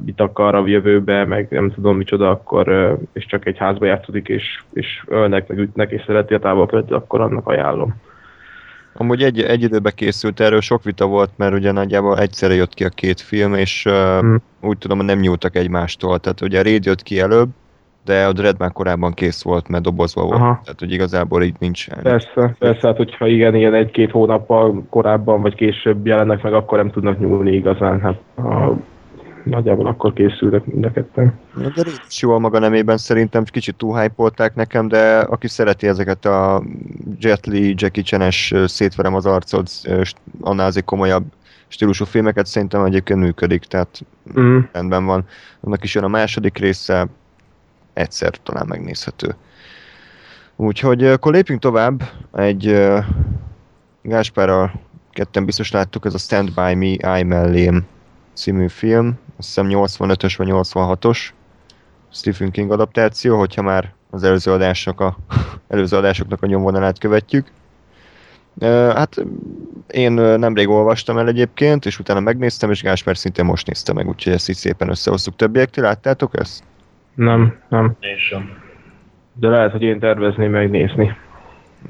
mit 0.04 0.20
akar 0.20 0.54
a 0.54 0.66
jövőbe, 0.66 1.24
meg 1.24 1.46
nem 1.50 1.70
tudom 1.70 1.96
micsoda, 1.96 2.30
akkor, 2.30 2.96
és 3.12 3.26
csak 3.26 3.46
egy 3.46 3.58
házba 3.58 3.86
játszódik, 3.86 4.28
és, 4.28 4.62
és 4.72 5.04
ölnek, 5.06 5.48
meg 5.48 5.58
ütnek, 5.58 5.90
és 5.90 6.02
szereti 6.06 6.34
a 6.34 6.38
távolföldet, 6.38 6.90
akkor 6.90 7.20
annak 7.20 7.46
ajánlom. 7.46 7.94
Amúgy 8.92 9.22
egy, 9.22 9.40
egy 9.40 9.62
időben 9.62 9.92
készült, 9.96 10.40
erről 10.40 10.60
sok 10.60 10.82
vita 10.82 11.06
volt, 11.06 11.30
mert 11.36 11.54
ugye 11.54 11.72
nagyjából 11.72 12.18
egyszerre 12.18 12.54
jött 12.54 12.74
ki 12.74 12.84
a 12.84 12.88
két 12.88 13.20
film, 13.20 13.54
és 13.54 13.84
uh, 13.86 14.18
Hmm. 14.20 14.42
úgy 14.60 14.78
tudom, 14.78 14.96
hogy 14.96 15.06
nem 15.06 15.18
nyúltak 15.18 15.56
egymástól. 15.56 16.18
Tehát 16.18 16.40
ugye 16.40 16.58
a 16.58 16.62
Raid 16.62 16.84
jött 16.84 17.02
ki 17.02 17.20
előbb, 17.20 17.48
de 18.04 18.26
a 18.26 18.32
Dread 18.32 18.58
már 18.58 18.72
korábban 18.72 19.12
kész 19.12 19.42
volt, 19.42 19.68
mert 19.68 19.82
dobozva 19.82 20.22
volt. 20.22 20.40
Aha. 20.40 20.60
Tehát, 20.64 20.78
hogy 20.78 20.92
igazából 20.92 21.42
így 21.42 21.54
nincs. 21.58 21.88
Persze, 21.88 22.56
persze, 22.58 22.86
hát 22.86 22.96
hogyha 22.96 23.26
igen, 23.26 23.54
ilyen 23.54 23.74
egy-két 23.74 24.10
hónappal 24.10 24.86
korábban 24.90 25.42
vagy 25.42 25.54
később 25.54 26.06
jelennek 26.06 26.42
meg, 26.42 26.52
akkor 26.52 26.78
nem 26.78 26.90
tudnak 26.90 27.18
nyúlni 27.18 27.52
igazán. 27.52 28.00
Hát 28.00 28.18
a, 28.36 28.72
nagyjából 29.44 29.86
akkor 29.86 30.12
készültek 30.12 30.64
mind 30.64 30.84
a 30.84 30.90
ketten. 30.90 31.38
De 31.54 31.62
Raid 31.62 32.00
is 32.08 32.22
jó 32.22 32.30
a 32.32 32.38
maga 32.38 32.58
nemében 32.58 32.96
szerintem, 32.96 33.44
kicsit 33.44 33.76
túlhypolták 33.76 34.54
nekem, 34.54 34.88
de 34.88 35.18
aki 35.18 35.48
szereti 35.48 35.86
ezeket 35.86 36.24
a 36.24 36.62
Jet 37.18 37.46
Li, 37.46 37.74
Jackie 37.76 38.02
Chan-es 38.02 38.54
szétverem 38.66 39.14
az 39.14 39.26
arcod, 39.26 39.68
annál 40.40 40.66
azért 40.66 40.84
komolyabb 40.84 41.24
stílusú 41.68 42.04
filmeket 42.04 42.46
szerintem 42.46 42.84
egyébként 42.84 43.20
működik, 43.20 43.64
tehát 43.64 44.00
Mm. 44.38 44.58
rendben 44.72 45.04
van. 45.04 45.24
Annak 45.60 45.84
is 45.84 45.94
jön 45.94 46.04
a 46.04 46.08
második 46.08 46.58
része, 46.58 47.06
egyszer 47.92 48.30
talán 48.42 48.66
megnézhető. 48.68 49.34
Úgyhogy 50.56 51.04
akkor 51.04 51.32
lépjünk 51.32 51.60
tovább. 51.60 52.02
Egy 52.32 52.88
Gáspárral 54.02 54.72
ketten 55.10 55.44
biztos 55.44 55.70
láttuk, 55.70 56.04
ez 56.04 56.14
a 56.14 56.18
Stand 56.18 56.52
By 56.54 56.74
Me, 56.74 57.18
I 57.18 57.22
mellém 57.22 57.86
című 58.32 58.68
film. 58.68 59.18
Azt 59.36 59.46
hiszem 59.46 59.66
85-ös 59.70 60.34
vagy 60.36 60.48
86-os 60.50 61.18
Stephen 62.12 62.50
King 62.50 62.70
adaptáció, 62.70 63.38
hogyha 63.38 63.62
már 63.62 63.92
az 64.10 64.22
előző, 64.22 64.52
adások 64.52 65.00
a, 65.00 65.16
előző 65.68 65.96
adásoknak 65.96 66.42
a 66.42 66.46
nyomvonalát 66.46 66.98
követjük. 66.98 67.46
Hát 68.94 69.24
én 69.90 70.12
nemrég 70.12 70.68
olvastam 70.68 71.18
el 71.18 71.28
egyébként, 71.28 71.86
és 71.86 71.98
utána 71.98 72.20
megnéztem, 72.20 72.70
és 72.70 72.82
Gáspár 72.82 73.16
szintén 73.16 73.44
most 73.44 73.66
nézte 73.66 73.92
meg, 73.92 74.08
úgyhogy 74.08 74.32
ezt 74.32 74.48
így 74.48 74.56
szépen 74.56 74.88
összehoztuk. 74.88 75.36
Többiek, 75.36 75.70
ti 75.70 75.80
láttátok 75.80 76.38
ezt? 76.38 76.62
Nem, 77.14 77.58
nem. 77.68 77.96
És 78.00 78.26
sem. 78.26 78.50
De 79.34 79.48
lehet, 79.48 79.70
hogy 79.70 79.82
én 79.82 79.98
tervezném 79.98 80.50
megnézni. 80.50 81.16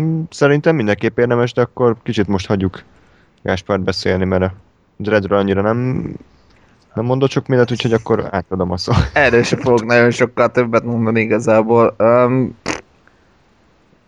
Mm, 0.03 0.23
Szerintem 0.31 0.77
mindenképp 0.77 1.19
érdemes, 1.19 1.53
de 1.53 1.61
akkor 1.61 1.97
kicsit 2.03 2.27
most 2.27 2.47
hagyjuk 2.47 2.83
Gáspárt 3.43 3.81
beszélni, 3.83 4.25
mert 4.25 4.43
a 4.43 4.53
Dreadről 5.01 5.39
annyira 5.39 5.61
nem, 5.63 6.03
nem 6.95 7.05
mondott 7.05 7.31
sok 7.31 7.47
mindent, 7.47 7.71
úgyhogy 7.71 7.93
akkor 7.93 8.29
átadom 8.31 8.71
a 8.71 8.77
szót. 8.77 9.11
Erről 9.13 9.43
sem 9.43 9.59
fogok 9.59 9.85
nagyon 9.85 10.11
sokkal 10.11 10.51
többet 10.51 10.85
mondani 10.85 11.21
igazából. 11.21 11.95
Um, 11.99 12.57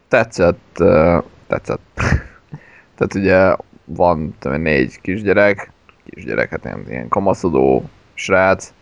tetszett, 0.08 0.76
uh, 0.78 1.22
tetszett. 1.46 1.80
Tehát 2.96 3.14
ugye 3.14 3.56
van 3.84 4.34
tudom, 4.38 4.60
négy 4.60 5.00
kisgyerek, 5.00 5.70
kisgyerek, 6.04 6.50
hát 6.50 6.64
ilyen, 6.64 6.84
ilyen 6.88 7.08
kamaszodó 7.08 7.84
srác, 8.14 8.72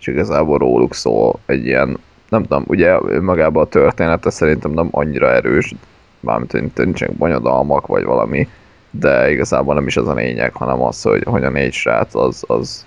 és 0.00 0.06
igazából 0.06 0.58
róluk 0.58 0.94
szól 0.94 1.38
egy 1.46 1.66
ilyen, 1.66 1.98
nem 2.28 2.42
tudom, 2.42 2.64
ugye 2.66 3.20
magában 3.20 3.64
a 3.64 3.68
története 3.68 4.30
szerintem 4.30 4.70
nem 4.70 4.88
annyira 4.90 5.32
erős, 5.32 5.74
mármint 6.20 6.52
hogy 6.52 6.70
nincsenek 6.74 7.16
bonyodalmak 7.16 7.86
vagy 7.86 8.04
valami, 8.04 8.48
de 8.92 9.30
igazából 9.30 9.74
nem 9.74 9.86
is 9.86 9.96
az 9.96 10.08
a 10.08 10.14
lényeg, 10.14 10.54
hanem 10.54 10.82
az, 10.82 11.02
hogy, 11.02 11.22
hogy 11.24 11.44
a 11.44 11.50
négy 11.50 11.72
srác 11.72 12.14
az, 12.14 12.44
az 12.46 12.86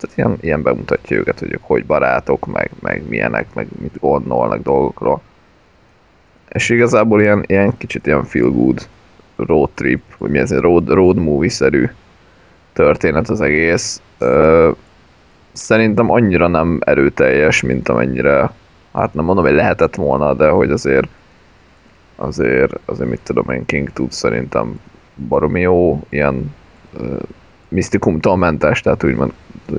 tehát 0.00 0.16
ilyen, 0.16 0.38
ilyen 0.40 0.62
bemutatja 0.62 1.16
őket, 1.16 1.38
hogy 1.38 1.52
ők 1.52 1.62
hogy 1.62 1.86
barátok, 1.86 2.46
meg, 2.46 2.70
meg 2.80 3.08
milyenek, 3.08 3.54
meg 3.54 3.66
mit 3.78 4.00
gondolnak 4.00 4.62
dolgokról. 4.62 5.20
És 6.48 6.68
igazából 6.68 7.20
ilyen, 7.20 7.44
ilyen 7.46 7.76
kicsit 7.76 8.06
ilyen 8.06 8.24
feel 8.24 8.48
good 8.48 8.88
road 9.36 9.70
trip, 9.74 10.02
vagy 10.18 10.30
mi 10.30 10.38
ez, 10.38 10.52
road, 10.52 10.88
road 10.88 11.16
movie-szerű 11.16 11.90
történet 12.72 13.28
az 13.28 13.40
egész. 13.40 14.02
Szerintem 15.52 16.10
annyira 16.10 16.48
nem 16.48 16.78
erőteljes, 16.84 17.60
mint 17.60 17.88
amennyire, 17.88 18.50
hát 18.92 19.14
nem 19.14 19.24
mondom, 19.24 19.44
hogy 19.44 19.54
lehetett 19.54 19.94
volna, 19.94 20.34
de 20.34 20.48
hogy 20.48 20.70
azért 20.70 21.08
azért, 22.16 22.78
azért 22.84 23.10
mit 23.10 23.20
tudom 23.22 23.50
én, 23.50 23.66
King 23.66 23.92
tud 23.92 24.12
szerintem 24.12 24.80
baromi 25.28 25.60
jó, 25.60 26.00
ilyen 26.08 26.54
ö, 26.96 27.16
misztikumtól 27.68 28.36
mentes, 28.36 28.80
tehát 28.80 29.04
úgymond 29.04 29.32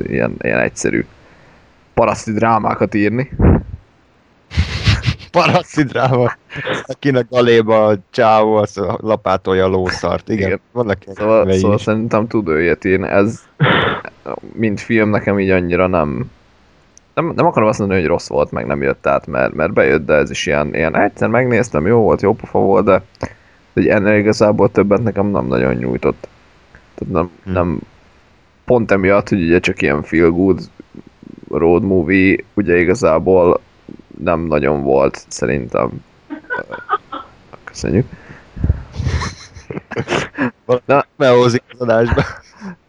ilyen, 0.07 0.35
ilyen 0.41 0.59
egyszerű 0.59 1.05
paraszti 1.93 2.31
drámákat 2.31 2.93
írni. 2.93 3.29
Paraszi 5.31 5.83
dráma. 5.83 6.31
Akinek 6.83 7.29
galéba 7.29 7.85
a 7.85 7.97
csávó, 8.09 8.55
az 8.55 8.81
lapátolja 8.97 9.65
a 9.65 9.67
lószart. 9.67 10.29
Igen, 10.29 10.47
Igen. 10.47 10.59
Vannak 10.71 10.97
Szóval, 11.13 11.51
szóval 11.51 11.77
szerintem 11.77 12.27
tud 12.27 12.47
ő 12.47 12.61
ilyet 12.61 12.85
írni. 12.85 13.07
Ez, 13.07 13.43
mint 14.53 14.81
film 14.81 15.09
nekem 15.09 15.39
így 15.39 15.49
annyira 15.49 15.87
nem, 15.87 16.31
nem, 17.13 17.33
nem 17.35 17.45
akarom 17.45 17.69
azt 17.69 17.79
mondani, 17.79 17.99
hogy 17.99 18.09
rossz 18.09 18.27
volt, 18.27 18.51
meg 18.51 18.65
nem 18.65 18.81
jött 18.81 19.07
át, 19.07 19.27
mert, 19.27 19.53
mert 19.53 19.73
bejött, 19.73 20.05
de 20.05 20.13
ez 20.13 20.29
is 20.29 20.45
ilyen, 20.45 20.75
ilyen 20.75 20.95
egyszer 20.95 21.29
megnéztem, 21.29 21.87
jó 21.87 22.01
volt, 22.01 22.21
jó 22.21 22.33
pofa 22.33 22.59
volt, 22.59 22.85
de, 22.85 23.01
de 23.73 23.93
ennél 23.93 24.17
igazából 24.17 24.71
többet 24.71 25.03
nekem 25.03 25.25
nem 25.27 25.45
nagyon 25.45 25.73
nyújtott. 25.75 26.27
Tehát 26.95 27.13
nem, 27.13 27.29
Hm. 27.43 27.51
nem 27.51 27.79
pont 28.65 28.91
emiatt, 28.91 29.29
hogy 29.29 29.41
ugye 29.43 29.59
csak 29.59 29.81
ilyen 29.81 30.03
feel 30.03 30.29
good 30.29 30.59
road 31.49 31.83
movie, 31.83 32.37
ugye 32.53 32.77
igazából 32.79 33.59
nem 34.23 34.39
nagyon 34.39 34.83
volt 34.83 35.25
szerintem. 35.27 35.89
Köszönjük. 37.63 38.05
Na, 40.85 41.05
Behózik 41.17 41.63
az 41.69 41.79
adásba. 41.81 42.21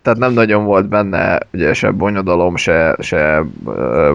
tehát 0.02 0.18
nem 0.18 0.32
nagyon 0.32 0.64
volt 0.64 0.88
benne 0.88 1.38
ugye 1.52 1.72
se 1.74 1.90
bonyodalom, 1.90 2.56
se, 2.56 2.96
se 3.00 3.44
ö, 3.66 4.12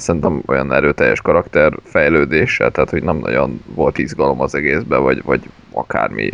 szerintem 0.00 0.42
olyan 0.46 0.72
erőteljes 0.72 1.20
karakterfejlődés 1.20 2.54
se, 2.54 2.70
tehát 2.70 2.90
hogy 2.90 3.02
nem 3.02 3.16
nagyon 3.16 3.62
volt 3.74 3.98
izgalom 3.98 4.40
az 4.40 4.54
egészben, 4.54 5.02
vagy, 5.02 5.22
vagy 5.24 5.40
akármi 5.72 6.30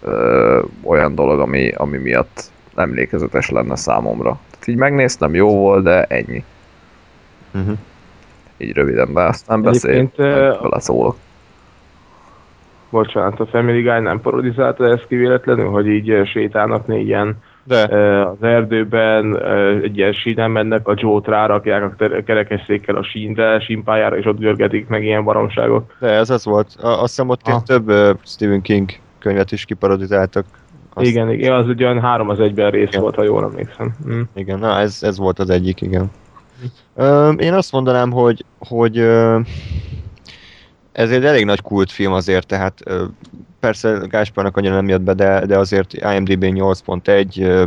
ö, 0.00 0.62
olyan 0.82 1.14
dolog, 1.14 1.40
ami, 1.40 1.70
ami 1.70 1.96
miatt 1.96 2.50
emlékezetes 2.74 3.50
lenne 3.50 3.76
számomra. 3.76 4.38
Tehát 4.50 4.66
így 4.66 4.76
megnéztem, 4.76 5.34
jó 5.34 5.56
volt, 5.56 5.84
de 5.84 6.04
ennyi. 6.04 6.44
Uh-huh. 7.54 7.78
Így 8.56 8.72
röviden, 8.72 9.12
de 9.12 9.20
aztán 9.22 9.62
beszél, 9.62 10.10
ö, 10.16 10.54
beleszólok. 10.62 11.16
Bocsánat, 12.90 13.40
a 13.40 13.46
Family 13.46 13.82
Guy 13.82 14.00
nem 14.00 14.20
parodizálta 14.20 14.88
ezt 14.88 15.06
ki 15.06 15.16
véletlenül, 15.16 15.68
hogy 15.68 15.86
így 15.86 16.26
sétálnak 16.26 16.86
négyen 16.86 17.36
De, 17.64 17.82
az 18.26 18.42
erdőben, 18.42 19.42
egy 19.82 19.96
ilyen 19.96 20.12
sínen 20.12 20.50
mennek, 20.50 20.88
a 20.88 20.94
Joe-t 20.96 21.26
rárakják 21.26 21.82
a 22.00 22.22
kerekesszékkel 22.24 22.96
a 22.96 23.02
sínre, 23.02 23.60
sínpályára, 23.60 24.16
és 24.16 24.24
ott 24.26 24.38
görgetik 24.38 24.88
meg 24.88 25.04
ilyen 25.04 25.24
baromságok. 25.24 25.96
de 26.00 26.08
ez 26.08 26.30
az 26.30 26.44
volt. 26.44 26.74
A, 26.80 26.86
azt 26.88 27.00
hiszem 27.00 27.28
ott 27.28 27.40
Ah. 27.44 27.62
több 27.62 27.88
uh, 27.88 28.10
Stephen 28.24 28.62
King 28.62 28.90
könyvet 29.18 29.52
is 29.52 29.64
kiparodizáltak. 29.64 30.44
Azt, 30.94 31.06
Igen, 31.06 31.30
igen, 31.30 31.52
az 31.54 31.68
ugye 31.68 31.84
olyan 31.86 32.00
három 32.00 32.28
az 32.28 32.40
egyben 32.40 32.70
rész 32.70 32.88
Igen. 32.88 33.00
volt, 33.00 33.14
ha 33.14 33.22
jól 33.22 33.44
emlékszem. 33.44 33.94
Mm. 34.08 34.20
Igen, 34.34 34.58
na 34.58 34.78
ez, 34.78 34.98
ez 35.02 35.18
volt 35.18 35.38
az 35.38 35.50
egyik, 35.50 35.80
igen. 35.80 36.10
Ö, 36.96 37.30
én 37.30 37.52
azt 37.52 37.72
mondanám, 37.72 38.10
hogy, 38.10 38.44
hogy 38.58 38.98
ö, 38.98 39.38
ez 40.92 41.10
egy 41.10 41.24
elég 41.24 41.44
nagy 41.44 41.60
kultfilm 41.60 42.12
azért, 42.12 42.46
tehát 42.46 42.80
ö, 42.84 43.04
persze 43.62 43.98
Gáspárnak 44.08 44.56
annyira 44.56 44.74
nem 44.74 44.88
jött 44.88 45.00
be, 45.00 45.14
de, 45.14 45.46
de 45.46 45.58
azért 45.58 45.92
IMDb 45.92 46.44
8.1, 46.44 47.42
ö, 47.42 47.66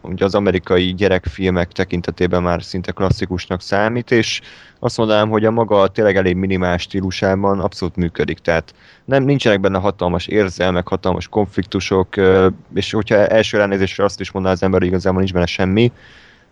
ugye 0.00 0.24
az 0.24 0.34
amerikai 0.34 0.94
gyerekfilmek 0.94 1.72
tekintetében 1.72 2.42
már 2.42 2.62
szinte 2.62 2.92
klasszikusnak 2.92 3.60
számít, 3.60 4.10
és 4.10 4.40
azt 4.78 4.96
mondanám, 4.96 5.28
hogy 5.28 5.44
a 5.44 5.50
maga 5.50 5.88
tényleg 5.88 6.16
elég 6.16 6.36
minimál 6.36 6.76
stílusában 6.76 7.60
abszolút 7.60 7.96
működik, 7.96 8.38
tehát 8.38 8.74
nem, 9.04 9.24
nincsenek 9.24 9.60
benne 9.60 9.78
hatalmas 9.78 10.26
érzelmek, 10.26 10.88
hatalmas 10.88 11.28
konfliktusok, 11.28 12.16
és 12.74 12.92
hogyha 12.92 13.26
első 13.26 13.58
ránézésre 13.58 14.04
azt 14.04 14.20
is 14.20 14.30
mondaná 14.30 14.54
az 14.54 14.62
ember, 14.62 14.80
hogy 14.80 14.88
igazából 14.88 15.18
nincs 15.18 15.32
benne 15.32 15.46
semmi, 15.46 15.92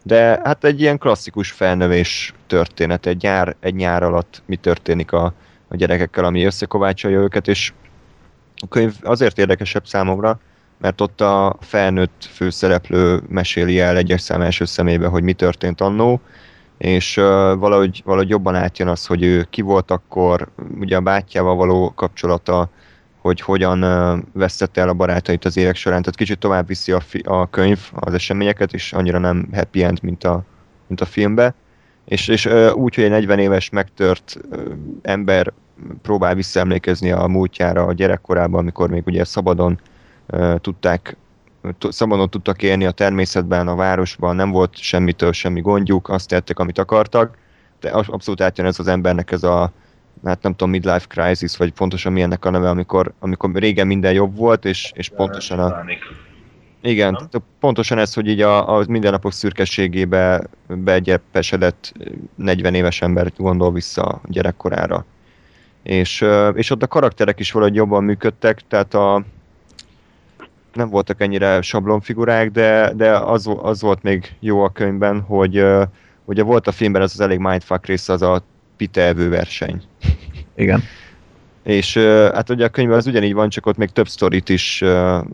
de 0.03 0.41
hát 0.45 0.65
egy 0.65 0.81
ilyen 0.81 0.99
klasszikus 0.99 1.51
felnövés 1.51 2.35
történet, 2.47 3.07
egy 3.07 3.23
nyár, 3.23 3.57
egy 3.61 3.75
nyár 3.75 4.03
alatt 4.03 4.43
mi 4.47 4.57
történik 4.57 5.13
a, 5.13 5.35
a 5.69 5.77
gyerekekkel, 5.77 6.25
ami 6.25 6.45
összekovácsolja 6.45 7.21
őket, 7.21 7.49
és 7.49 7.73
a 8.61 8.69
könyv 8.69 8.95
azért 9.03 9.39
érdekesebb 9.39 9.87
számomra, 9.87 10.41
mert 10.81 11.01
ott 11.01 11.21
a 11.21 11.57
felnőtt 11.61 12.29
főszereplő 12.33 13.23
meséli 13.29 13.81
el 13.81 13.97
egyes 13.97 14.21
szám 14.21 14.41
első 14.41 14.65
szemébe, 14.65 15.07
hogy 15.07 15.23
mi 15.23 15.33
történt 15.33 15.81
annó, 15.81 16.21
és 16.79 17.17
uh, 17.17 17.25
valahogy, 17.59 18.03
valahogy 18.05 18.29
jobban 18.29 18.55
átjön 18.55 18.89
az, 18.89 19.07
hogy 19.07 19.23
ő 19.23 19.47
ki 19.51 19.61
volt 19.61 19.91
akkor, 19.91 20.49
ugye 20.79 20.97
a 20.97 21.01
bátyjával 21.01 21.55
való 21.55 21.93
kapcsolata, 21.95 22.71
hogy 23.21 23.41
hogyan 23.41 23.83
uh, 23.83 24.19
vesztette 24.33 24.81
el 24.81 24.89
a 24.89 24.95
barátait 24.95 25.45
az 25.45 25.57
évek 25.57 25.77
során, 25.77 26.01
tehát 26.01 26.17
kicsit 26.17 26.39
tovább 26.39 26.67
viszi 26.67 26.93
a, 26.93 27.01
fi- 27.01 27.27
a 27.27 27.49
könyv 27.51 27.79
az 27.95 28.15
eseményeket, 28.15 28.73
és 28.73 28.93
annyira 28.93 29.19
nem 29.19 29.49
happy 29.53 29.83
end, 29.83 30.03
mint 30.03 30.25
a, 30.25 30.43
mint 30.87 31.01
a 31.01 31.05
filmbe. 31.05 31.55
És, 32.05 32.29
és 32.29 32.47
uh, 32.47 32.71
úgy, 32.75 32.95
hogy 32.95 33.05
egy 33.05 33.11
40 33.11 33.39
éves 33.39 33.71
megtört 33.71 34.41
uh, 34.51 34.63
ember 35.03 35.53
próbál 36.03 36.35
visszaemlékezni 36.35 37.11
a 37.11 37.27
múltjára 37.27 37.85
a 37.85 37.93
gyerekkorában, 37.93 38.61
amikor 38.61 38.91
még 38.91 39.03
ugye 39.07 39.25
szabadon 39.25 39.81
uh, 40.27 40.57
tudták 40.59 41.17
szabadon 41.79 42.31
tudtak 42.31 42.63
élni 42.63 42.85
a 42.85 42.91
természetben, 42.91 43.69
a 43.69 43.75
városban, 43.75 44.37
nem 44.37 44.51
volt 44.51 44.77
semmitől 44.77 45.33
semmi 45.33 45.61
gondjuk, 45.61 46.09
azt 46.09 46.29
tettek, 46.29 46.59
amit 46.59 46.79
akartak, 46.79 47.37
de 47.81 47.91
abszolút 47.91 48.41
átjön 48.41 48.67
ez 48.67 48.79
az 48.79 48.87
embernek 48.87 49.31
ez 49.31 49.43
a, 49.43 49.73
hát 50.25 50.43
nem 50.43 50.53
tudom, 50.53 50.71
midlife 50.71 51.07
crisis, 51.07 51.57
vagy 51.57 51.73
pontosan 51.73 52.13
milyennek 52.13 52.45
a 52.45 52.51
neve, 52.51 52.69
amikor, 52.69 53.13
amikor 53.19 53.51
régen 53.55 53.87
minden 53.87 54.13
jobb 54.13 54.37
volt, 54.37 54.65
és, 54.65 54.93
és 54.95 55.09
pontosan 55.09 55.59
a, 55.59 55.85
igen, 56.83 57.15
tehát 57.15 57.43
pontosan 57.61 57.99
ez, 57.99 58.15
hogy 58.15 58.29
így 58.29 58.41
a, 58.41 58.77
a 58.77 58.85
mindennapok 58.89 59.33
szürkességébe 59.33 60.43
begyepesedett 60.67 61.93
40 62.35 62.75
éves 62.75 63.03
ember 63.03 63.33
gondol 63.37 63.73
vissza 63.73 64.03
a 64.03 64.21
gyerekkorára. 64.25 65.05
És, 65.83 66.25
és 66.55 66.71
ott 66.71 66.83
a 66.83 66.87
karakterek 66.87 67.39
is 67.39 67.53
valahogy 67.53 67.75
jobban 67.75 68.05
működtek, 68.05 68.61
tehát 68.69 68.95
a, 68.95 69.25
nem 70.73 70.89
voltak 70.89 71.21
ennyire 71.21 71.63
sablonfigurák, 71.63 72.51
de, 72.51 72.93
de 72.97 73.17
az, 73.17 73.51
az 73.63 73.81
volt 73.81 74.03
még 74.03 74.33
jó 74.41 74.63
a 74.63 74.69
könyvben, 74.69 75.21
hogy 75.21 75.65
ugye 76.25 76.43
volt 76.43 76.67
a 76.67 76.73
filmben 76.73 77.03
ez 77.03 77.13
az 77.13 77.21
elég 77.21 77.39
mindfuck 77.39 77.87
rész, 77.87 78.09
az 78.09 78.23
a 78.23 78.43
piteevő 78.77 79.29
verseny. 79.29 79.83
Igen. 80.55 80.83
És 81.63 81.97
hát 82.33 82.51
ugye 82.51 82.65
a 82.65 82.69
könyvben 82.69 82.99
az 82.99 83.07
ugyanígy 83.07 83.33
van, 83.33 83.49
csak 83.49 83.67
ott 83.67 83.77
még 83.77 83.91
több 83.91 84.09
sztorit 84.09 84.49
is 84.49 84.85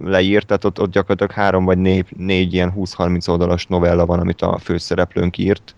leírt, 0.04 0.46
tehát 0.46 0.64
ott, 0.64 0.80
ott 0.80 0.90
gyakorlatilag 0.90 1.32
három 1.32 1.64
vagy 1.64 1.78
négy, 1.78 2.06
négy 2.16 2.54
ilyen 2.54 2.72
20-30 2.76 3.28
oldalas 3.28 3.66
novella 3.66 4.06
van, 4.06 4.18
amit 4.18 4.42
a 4.42 4.58
főszereplőnk 4.58 5.38
írt, 5.38 5.74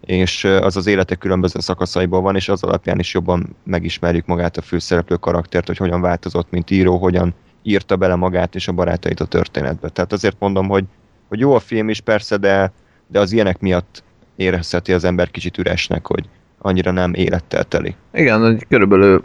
és 0.00 0.44
az 0.44 0.76
az 0.76 0.86
élete 0.86 1.14
különböző 1.14 1.60
szakaszaiból 1.60 2.20
van, 2.20 2.36
és 2.36 2.48
az 2.48 2.62
alapján 2.62 2.98
is 2.98 3.14
jobban 3.14 3.56
megismerjük 3.64 4.26
magát 4.26 4.56
a 4.56 4.62
főszereplő 4.62 5.16
karaktert, 5.16 5.66
hogy 5.66 5.76
hogyan 5.76 6.00
változott, 6.00 6.50
mint 6.50 6.70
író, 6.70 6.96
hogyan 6.96 7.34
írta 7.62 7.96
bele 7.96 8.14
magát 8.14 8.54
és 8.54 8.68
a 8.68 8.72
barátait 8.72 9.20
a 9.20 9.24
történetbe. 9.24 9.88
Tehát 9.88 10.12
azért 10.12 10.36
mondom, 10.38 10.68
hogy, 10.68 10.84
hogy 11.28 11.38
jó 11.38 11.54
a 11.54 11.58
film 11.58 11.88
is 11.88 12.00
persze, 12.00 12.36
de, 12.36 12.72
de 13.06 13.20
az 13.20 13.32
ilyenek 13.32 13.60
miatt 13.60 14.02
érezheti 14.36 14.92
az 14.92 15.04
ember 15.04 15.30
kicsit 15.30 15.58
üresnek, 15.58 16.06
hogy 16.06 16.28
annyira 16.58 16.90
nem 16.90 17.14
élettel 17.14 17.64
teli. 17.64 17.94
Igen, 18.12 18.40
hogy 18.40 18.66
körülbelül 18.68 19.24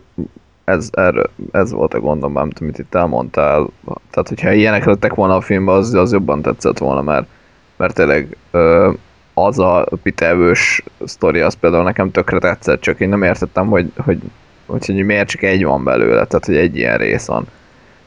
ez, 0.64 0.90
erről, 0.92 1.30
ez 1.52 1.72
volt 1.72 1.94
a 1.94 2.00
gondom, 2.00 2.34
nem 2.34 2.50
tudom, 2.50 2.68
amit 2.68 2.80
itt 2.80 2.96
elmondtál. 2.96 3.70
Tehát, 3.86 4.28
hogyha 4.28 4.52
ilyenek 4.52 4.86
lettek 4.86 5.14
volna 5.14 5.36
a 5.36 5.42
filmben, 5.42 5.76
az, 5.76 5.94
az 5.94 6.12
jobban 6.12 6.42
tetszett 6.42 6.78
volna, 6.78 7.02
mert, 7.02 7.28
mert 7.76 7.96
tényleg 7.96 8.38
ö, 8.52 8.92
az 9.34 9.60
a 9.60 9.88
pitevős 10.04 10.84
sztori, 11.06 11.40
az 11.40 11.54
például 11.54 11.84
nekem 11.84 12.12
tökre 12.12 12.40
tetszett, 12.40 12.82
csak 12.82 13.00
én 13.00 13.10
nem 13.10 13.24
értettem, 13.24 13.68
hogy, 13.68 13.92
hogy, 13.98 14.20
hogy, 14.66 14.86
hogy 14.86 15.06
miért 15.06 15.28
csak 15.28 15.44
egy 15.44 15.64
van 15.64 15.84
belőle, 15.84 16.26
tehát, 16.26 16.46
hogy 16.46 16.56
egy 16.56 16.78
ilyen 16.78 16.98
rész 16.98 17.26
van. 17.26 17.48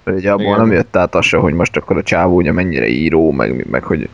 Ugye 0.07 0.31
abból 0.31 0.47
Igen. 0.47 0.59
nem 0.59 0.73
jött 0.73 0.97
át 0.97 1.15
az 1.15 1.25
se, 1.25 1.37
hogy 1.37 1.55
most 1.55 1.77
akkor 1.77 1.97
a 1.97 2.03
csávó 2.03 2.37
ugye 2.37 2.53
mennyire 2.53 2.89
író, 2.89 3.31
meg, 3.31 3.67
meg 3.71 3.83
hogy 3.83 4.09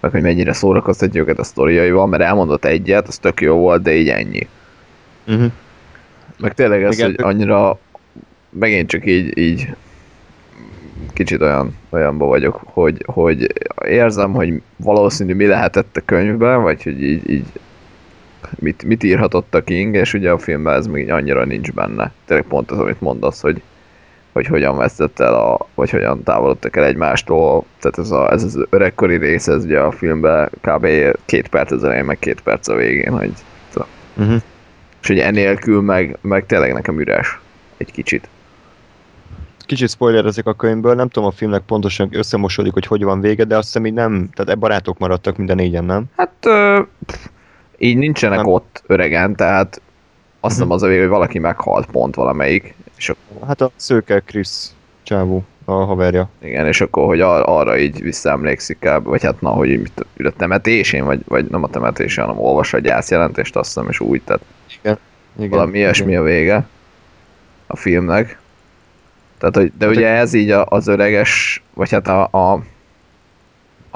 meg 0.00 0.12
hogy 0.12 0.22
mennyire 0.22 0.52
szórakoztatja 0.52 1.20
őket 1.20 1.38
a 1.38 1.44
sztoriaival, 1.44 2.06
mert 2.06 2.22
elmondott 2.22 2.64
egyet, 2.64 3.08
az 3.08 3.18
tök 3.18 3.40
jó 3.40 3.56
volt, 3.56 3.82
de 3.82 3.94
így 3.94 4.08
ennyi. 4.08 4.48
Uh-huh. 5.26 5.52
Meg 6.38 6.54
tényleg 6.54 6.82
ez, 6.82 6.94
Igen, 6.94 7.06
hogy 7.06 7.24
annyira 7.24 7.78
megint 8.50 8.88
csak 8.88 9.06
így, 9.06 9.38
így 9.38 9.68
kicsit 11.12 11.40
olyan, 11.40 11.76
olyanba 11.90 12.26
vagyok, 12.26 12.60
hogy, 12.64 13.04
hogy 13.06 13.52
érzem, 13.88 14.32
hogy 14.32 14.62
valószínű 14.76 15.34
mi 15.34 15.46
lehetett 15.46 15.96
a 15.96 16.02
könyvben, 16.04 16.62
vagy 16.62 16.82
hogy 16.82 17.02
így, 17.02 17.30
így 17.30 17.46
mit, 18.58 18.84
mit 18.84 19.02
írhatott 19.02 19.54
a 19.54 19.64
King, 19.64 19.94
és 19.94 20.14
ugye 20.14 20.30
a 20.30 20.38
filmben 20.38 20.74
ez 20.74 20.86
még 20.86 21.10
annyira 21.10 21.44
nincs 21.44 21.72
benne. 21.72 22.12
Tényleg 22.24 22.46
pont 22.46 22.70
az, 22.70 22.78
amit 22.78 23.00
mondasz, 23.00 23.40
hogy, 23.40 23.62
hogy 24.32 24.46
hogyan 24.46 24.76
vesztett 24.76 25.20
el, 25.20 25.34
a, 25.34 25.68
vagy 25.74 25.90
hogyan 25.90 26.22
távolodtak 26.22 26.76
el 26.76 26.84
egymástól. 26.84 27.64
Tehát 27.80 27.98
ez, 27.98 28.10
a, 28.10 28.32
ez 28.32 28.42
az 28.42 28.66
öregkori 28.70 29.16
rész, 29.16 29.46
ez 29.46 29.64
ugye 29.64 29.80
a 29.80 29.90
filmben 29.90 30.50
kb. 30.60 30.86
két 31.24 31.48
perc 31.48 31.70
az 31.70 31.84
elején, 31.84 32.04
meg 32.04 32.18
két 32.18 32.40
perc 32.40 32.68
a 32.68 32.74
végén, 32.74 33.18
hogy 33.18 33.32
Uh-huh. 34.16 34.42
és 35.00 35.08
hogy 35.08 35.18
enélkül 35.18 35.80
meg, 35.80 36.18
meg 36.20 36.46
tényleg 36.46 36.72
nekem 36.72 37.00
üres. 37.00 37.38
Egy 37.76 37.92
kicsit. 37.92 38.28
Kicsit 39.66 39.88
spoiler 39.90 40.24
ezek 40.24 40.46
a 40.46 40.52
könyvből, 40.52 40.94
nem 40.94 41.08
tudom 41.08 41.28
a 41.28 41.32
filmnek 41.32 41.62
pontosan 41.62 42.08
összemosodik, 42.12 42.72
hogy 42.72 42.86
hogy 42.86 43.02
van 43.02 43.20
vége, 43.20 43.44
de 43.44 43.56
azt 43.56 43.66
hiszem 43.66 43.86
így 43.86 43.92
nem, 43.92 44.28
tehát 44.34 44.50
e 44.52 44.54
barátok 44.54 44.98
maradtak 44.98 45.36
minden 45.36 45.56
négyen, 45.56 45.84
nem? 45.84 46.04
Hát 46.16 46.32
ö, 46.42 46.80
így 47.78 47.96
nincsenek 47.96 48.36
Nem. 48.38 48.46
ott 48.46 48.82
öregen, 48.86 49.36
tehát 49.36 49.80
azt 50.40 50.54
hiszem 50.54 50.70
az 50.70 50.82
a 50.82 50.86
vége, 50.86 51.00
hogy 51.00 51.08
valaki 51.08 51.38
meghalt 51.38 51.86
pont 51.86 52.14
valamelyik, 52.14 52.74
és 52.96 53.08
ak- 53.08 53.18
Hát 53.46 53.60
a 53.60 53.70
szőke 53.76 54.20
Chris 54.20 54.48
csávó, 55.02 55.44
a 55.64 55.72
haverja. 55.72 56.28
igen, 56.42 56.66
és 56.66 56.80
akkor, 56.80 57.06
hogy 57.06 57.20
ar- 57.20 57.46
arra 57.46 57.78
így 57.78 58.02
visszaemlékszik 58.02 58.78
kb. 58.78 59.04
vagy 59.04 59.22
hát 59.22 59.40
na, 59.40 59.50
hogy 59.50 59.68
mit, 59.80 60.06
a 60.26 60.30
temetésén, 60.36 61.04
vagy, 61.04 61.20
vagy 61.28 61.44
nem 61.44 61.62
a 61.62 61.68
temetésén, 61.68 62.24
hanem 62.24 62.40
olvas 62.40 62.72
a 62.72 62.78
gyászjelentést, 62.78 63.56
azt 63.56 63.74
hiszem, 63.74 63.88
és 63.88 64.00
úgy, 64.00 64.22
tehát 64.22 64.42
Igen. 64.82 64.98
valami 65.50 65.78
ilyesmi 65.78 66.16
a 66.16 66.22
vége 66.22 66.66
a 67.66 67.76
filmnek. 67.76 68.38
Tehát, 69.50 69.68
hogy, 69.68 69.78
de 69.78 69.86
Hát 69.86 69.96
ugye 69.96 70.08
ez 70.08 70.32
így 70.32 70.50
az 70.50 70.86
öreges, 70.86 71.62
vagy 71.74 71.90
hát 71.90 72.08
a, 72.08 72.28
a, 72.30 72.62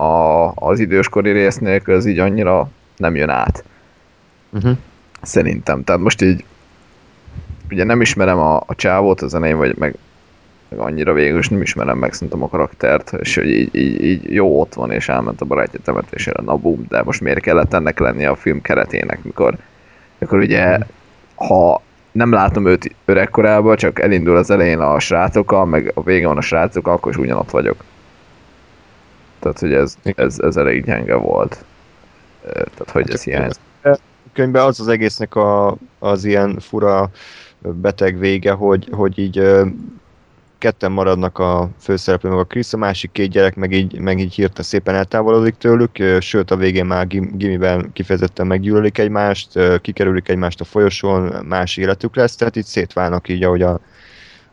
a, 0.03 0.53
az 0.55 0.79
időskori 0.79 1.31
rész 1.31 1.57
nélkül 1.57 1.95
ez 1.95 2.07
így 2.07 2.19
annyira 2.19 2.71
nem 2.97 3.17
jön 3.17 3.29
át. 3.29 3.65
Uh-huh. 4.51 4.77
Szerintem. 5.23 5.85
Tehát 5.85 6.01
most 6.01 6.23
így 6.23 6.45
ugye 7.71 7.85
nem 7.85 8.01
ismerem 8.01 8.39
a, 8.39 8.57
a 8.57 8.75
csávót 8.75 9.21
a 9.21 9.29
zenei, 9.29 9.53
vagy 9.53 9.77
meg, 9.79 9.95
meg 10.69 10.79
annyira 10.79 11.13
végül 11.13 11.39
is 11.39 11.49
nem 11.49 11.63
ismerem 11.63 11.99
meg 11.99 12.13
szerintem 12.13 12.43
a 12.43 12.49
karaktert, 12.49 13.13
és 13.13 13.35
hogy 13.35 13.51
így, 13.51 13.75
így, 13.75 14.05
így 14.05 14.33
jó 14.33 14.61
ott 14.61 14.75
van, 14.75 14.91
és 14.91 15.09
elment 15.09 15.41
a 15.41 15.45
barátja 15.45 15.81
temetésére, 15.85 16.43
na 16.43 16.57
bum, 16.57 16.87
de 16.89 17.03
most 17.03 17.21
miért 17.21 17.41
kellett 17.41 17.75
ennek 17.75 17.99
lennie 17.99 18.29
a 18.29 18.37
film 18.37 18.61
keretének, 18.61 19.23
mikor, 19.23 19.57
mikor 20.19 20.39
ugye, 20.39 20.79
ha 21.35 21.83
nem 22.13 22.33
látom 22.33 22.67
őt 22.67 22.95
öregkorában, 23.05 23.77
csak 23.77 24.01
elindul 24.01 24.37
az 24.37 24.51
elején 24.51 24.79
a 24.79 24.99
srácokkal, 24.99 25.65
meg 25.65 25.93
a 25.95 26.03
vége 26.03 26.27
van 26.27 26.37
a 26.37 26.41
srácokkal, 26.41 26.93
akkor 26.93 27.13
is 27.13 27.19
ugyanott 27.19 27.51
vagyok. 27.51 27.85
Tehát, 29.39 29.59
hogy 29.59 29.73
ez, 29.73 29.97
ez, 30.03 30.39
ez 30.39 30.57
elég 30.57 30.85
gyenge 30.85 31.15
volt. 31.15 31.65
Tehát, 32.53 32.91
hogy 32.93 33.11
ez 33.11 33.23
hiányzik. 33.23 33.61
könyvben 34.33 34.65
az 34.65 34.81
az 34.81 34.89
egésznek 34.89 35.35
a, 35.35 35.77
az 35.99 36.25
ilyen 36.25 36.59
fura 36.59 37.11
beteg 37.59 38.19
vége, 38.19 38.53
hogy, 38.53 38.89
hogy 38.91 39.19
így 39.19 39.43
ketten 40.59 40.93
maradnak 40.93 41.39
a 41.39 41.71
főszereplő, 41.81 42.31
meg 42.31 42.39
a 42.39 42.45
Chris, 42.45 42.73
a 42.73 42.77
másik 42.77 43.13
két 43.13 43.31
gyerek 43.31 43.57
meg 43.57 43.73
így, 43.73 43.99
meg 43.99 44.19
így 44.19 44.35
hirtelen 44.35 44.65
szépen 44.65 44.95
eltávolodik 44.95 45.55
tőlük, 45.55 46.21
sőt 46.21 46.51
a 46.51 46.57
végén 46.57 46.87
már 46.87 47.07
gim, 47.07 47.37
gimiben 47.37 47.93
kifejezetten 47.93 48.47
meggyűlölik 48.47 48.99
egymást, 48.99 49.81
kikerülik 49.81 50.29
egymást 50.29 50.61
a 50.61 50.65
folyosón, 50.65 51.45
más 51.47 51.77
életük 51.77 52.17
lesz, 52.17 52.37
tehát 52.37 52.57
így 52.57 52.65
szétválnak 52.65 53.29
így, 53.29 53.43
ahogy 53.43 53.63
a, 53.63 53.81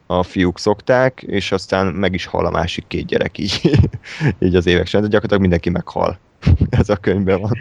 a 0.06 0.24
fiúk 0.24 0.60
szokták, 0.60 1.24
és 1.28 1.52
aztán 1.52 1.88
meg 1.88 2.14
is 2.14 2.26
hal 2.26 2.46
a 2.46 2.52
másik 2.52 2.88
két 2.88 3.06
gyerek 3.06 3.38
így, 3.38 3.80
így 4.40 4.56
az 4.56 4.66
évek 4.66 4.88
során, 4.88 5.06
de 5.06 5.12
gyakorlatilag 5.12 5.42
mindenki 5.42 5.70
meghal. 5.70 6.18
Ez 6.70 6.90
a 6.90 6.96
könyvben 6.96 7.40
van 7.40 7.52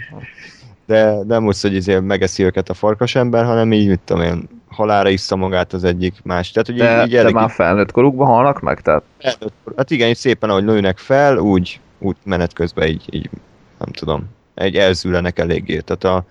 de 0.86 1.22
nem 1.26 1.46
úgy, 1.46 1.60
hogy 1.60 1.74
izé 1.74 1.98
megeszi 1.98 2.42
őket 2.42 2.68
a 2.68 2.74
farkasember, 2.74 3.44
hanem 3.44 3.72
így, 3.72 3.88
mit 3.88 4.00
tudom 4.04 4.22
én, 4.22 4.48
halára 4.74 5.08
issza 5.08 5.36
magát 5.36 5.72
az 5.72 5.84
egyik 5.84 6.14
más. 6.22 6.50
Tehát, 6.50 6.66
hogy 6.66 6.76
De, 6.76 7.00
így, 7.00 7.06
így 7.06 7.12
de 7.12 7.18
elég 7.18 7.34
már 7.34 7.50
felnőtt 7.50 7.92
korukban 7.92 8.26
halnak 8.26 8.60
meg? 8.60 8.80
Tehát 8.80 9.02
felnőtt 9.18 9.52
Hát 9.76 9.90
igen, 9.90 10.08
így 10.08 10.16
szépen, 10.16 10.50
ahogy 10.50 10.64
nőnek 10.64 10.98
fel, 10.98 11.38
úgy, 11.38 11.80
úgy 11.98 12.16
menet 12.24 12.52
közben 12.52 12.88
így, 12.88 13.04
így, 13.10 13.30
nem 13.78 13.88
tudom, 13.92 14.30
egy 14.54 14.76
elzűlenek 14.76 15.38
eléggé. 15.38 15.78
Tehát 15.78 16.04
a, 16.04 16.24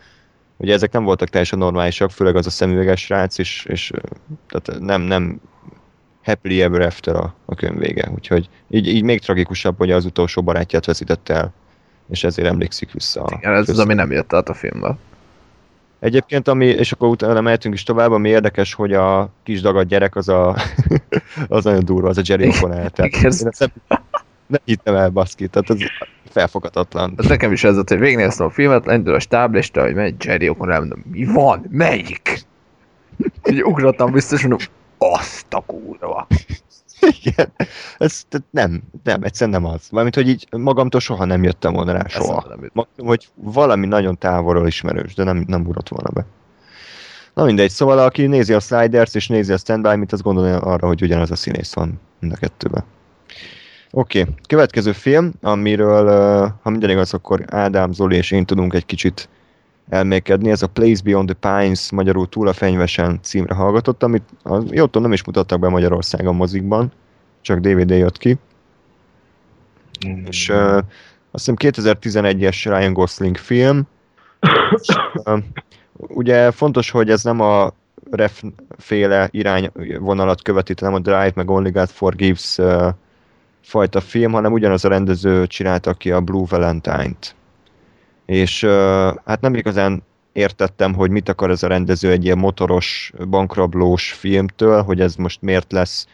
ugye 0.57 0.73
ezek 0.73 0.91
nem 0.91 1.03
voltak 1.03 1.29
teljesen 1.29 1.59
normálisak, 1.59 2.11
főleg 2.11 2.35
az 2.35 2.45
a 2.45 2.49
szemüveges 2.49 3.01
srác, 3.01 3.37
és, 3.37 3.65
és 3.69 3.91
tehát 4.47 4.79
nem, 4.79 5.01
nem 5.01 5.41
happily 6.23 6.61
ever 6.61 6.81
after 6.81 7.15
a, 7.15 7.35
a 7.45 7.55
könyv 7.55 7.77
vége. 7.77 8.11
Úgyhogy 8.15 8.49
így, 8.69 8.87
így 8.87 9.03
még 9.03 9.19
tragikusabb, 9.19 9.77
hogy 9.77 9.91
az 9.91 10.05
utolsó 10.05 10.41
barátját 10.41 10.85
veszítette 10.85 11.33
el, 11.33 11.53
és 12.09 12.23
ezért 12.23 12.47
emlékszik 12.47 12.91
vissza. 12.91 13.25
igen, 13.37 13.53
ez 13.53 13.69
az, 13.69 13.79
ami 13.79 13.93
nem 13.93 14.11
jött 14.11 14.33
át 14.33 14.49
a 14.49 14.53
filmbe. 14.53 14.97
Egyébként, 16.03 16.47
ami, 16.47 16.65
és 16.65 16.91
akkor 16.91 17.07
utána 17.07 17.41
mehetünk 17.41 17.73
is 17.73 17.83
tovább, 17.83 18.11
ami 18.11 18.29
érdekes, 18.29 18.73
hogy 18.73 18.93
a 18.93 19.29
kis 19.43 19.61
dagad 19.61 19.87
gyerek 19.87 20.15
az 20.15 20.29
a, 20.29 20.55
az 21.47 21.63
nagyon 21.63 21.85
durva, 21.85 22.09
az 22.09 22.17
a 22.17 22.21
Jerry 22.25 22.49
O'Connell. 22.51 22.89
Tehát 22.89 23.71
nem, 24.47 24.59
hittem 24.65 24.95
el, 24.95 25.09
baszki, 25.09 25.47
tehát 25.47 25.69
ez 25.69 25.77
felfoghatatlan. 26.29 27.13
Ez 27.17 27.25
nekem 27.25 27.51
is 27.51 27.63
ez 27.63 27.73
volt, 27.73 27.89
hogy 27.89 27.99
végignéztem 27.99 28.45
a 28.45 28.49
filmet, 28.49 28.85
lendül 28.85 29.13
a 29.13 29.19
stáblista, 29.19 29.81
hogy 29.81 29.93
megy 29.93 30.25
Jerry 30.25 30.49
O'Connor, 30.51 30.79
mondom, 30.79 31.03
mi 31.11 31.25
van? 31.25 31.65
Melyik? 31.69 32.45
Így 33.49 33.63
ugrottam 33.63 34.11
biztos, 34.11 34.41
mondom, 34.41 34.67
azt 34.97 35.53
a 35.53 35.63
kurva. 35.65 36.27
Igen, 37.23 37.51
ez 37.97 38.21
nem, 38.51 38.81
nem, 39.03 39.23
egyszerűen 39.23 39.61
nem 39.61 39.71
az. 39.71 39.89
Mármint, 39.91 40.15
hogy 40.15 40.27
így 40.27 40.47
magamtól 40.51 40.99
soha 40.99 41.25
nem 41.25 41.43
jöttem 41.43 41.73
volna 41.73 41.91
rá, 41.91 42.07
soha. 42.07 42.45
Maximum, 42.73 43.07
hogy 43.07 43.27
valami 43.35 43.85
nagyon 43.85 44.17
távolról 44.17 44.67
ismerős, 44.67 45.13
de 45.13 45.23
nem, 45.23 45.43
nem 45.47 45.61
ugrott 45.61 45.89
volna 45.89 46.09
be. 46.09 46.25
Na 47.33 47.43
mindegy, 47.43 47.69
szóval 47.69 47.99
aki 47.99 48.25
nézi 48.25 48.53
a 48.53 48.59
Sliders 48.59 49.15
és 49.15 49.27
nézi 49.27 49.53
a 49.53 49.57
Standby, 49.57 49.95
mit 49.95 50.11
az 50.11 50.21
gondolja 50.21 50.59
arra, 50.59 50.87
hogy 50.87 51.01
ugyanaz 51.01 51.31
a 51.31 51.35
színész 51.35 51.73
van 51.73 51.99
mind 52.19 52.33
a 52.33 52.35
kettőben. 52.35 52.83
Oké, 53.91 54.21
okay. 54.21 54.33
következő 54.47 54.91
film, 54.91 55.33
amiről, 55.41 56.07
ha 56.61 56.69
minden 56.69 56.89
igaz, 56.89 57.13
akkor 57.13 57.43
Ádám, 57.47 57.91
Zoli 57.91 58.15
és 58.15 58.31
én 58.31 58.45
tudunk 58.45 58.73
egy 58.73 58.85
kicsit 58.85 59.29
elmékedni, 59.89 60.49
ez 60.49 60.61
a 60.61 60.67
Place 60.67 61.01
Beyond 61.03 61.35
the 61.35 61.59
Pines, 61.59 61.91
magyarul 61.91 62.29
Túl 62.29 62.47
a 62.47 62.53
fenyvesen 62.53 63.19
címre 63.21 63.53
hallgatott, 63.53 64.03
amit 64.03 64.23
az, 64.43 64.63
jó, 64.71 64.85
tudom, 64.85 65.01
nem 65.01 65.11
is 65.11 65.23
mutattak 65.23 65.59
be 65.59 65.69
Magyarországon 65.69 66.35
mozikban, 66.35 66.91
csak 67.41 67.59
DVD 67.59 67.89
jött 67.89 68.17
ki. 68.17 68.37
És 70.25 70.49
uh, 70.49 70.75
azt 71.31 71.45
hiszem 71.45 71.55
2011-es 71.57 72.61
Ryan 72.63 72.93
Gosling 72.93 73.37
film. 73.37 73.87
uh, 75.13 75.43
ugye 75.97 76.51
fontos, 76.51 76.89
hogy 76.89 77.09
ez 77.09 77.23
nem 77.23 77.39
a 77.39 77.73
ref 78.11 78.43
féle 78.77 79.27
irányvonalat 79.31 80.41
követi, 80.41 80.73
nem 80.81 80.93
a 80.93 80.99
Drive 80.99 81.31
meg 81.35 81.49
Only 81.49 81.69
God 81.69 81.89
Forgives 81.89 82.57
uh, 82.57 82.87
fajta 83.61 84.01
film, 84.01 84.31
hanem 84.31 84.51
ugyanaz 84.51 84.85
a 84.85 84.89
rendező 84.89 85.47
csinálta 85.47 85.93
ki 85.93 86.11
a 86.11 86.21
Blue 86.21 86.45
Valentine-t. 86.49 87.35
És 88.25 88.63
hát 89.25 89.41
nem 89.41 89.55
igazán 89.55 90.03
értettem, 90.33 90.93
hogy 90.93 91.09
mit 91.09 91.29
akar 91.29 91.49
ez 91.49 91.63
a 91.63 91.67
rendező 91.67 92.11
egy 92.11 92.23
ilyen 92.23 92.37
motoros, 92.37 93.13
bankrablós 93.29 94.11
filmtől, 94.11 94.81
hogy 94.81 95.01
ez 95.01 95.15
most 95.15 95.41
miért 95.41 95.71
lesz 95.71 96.07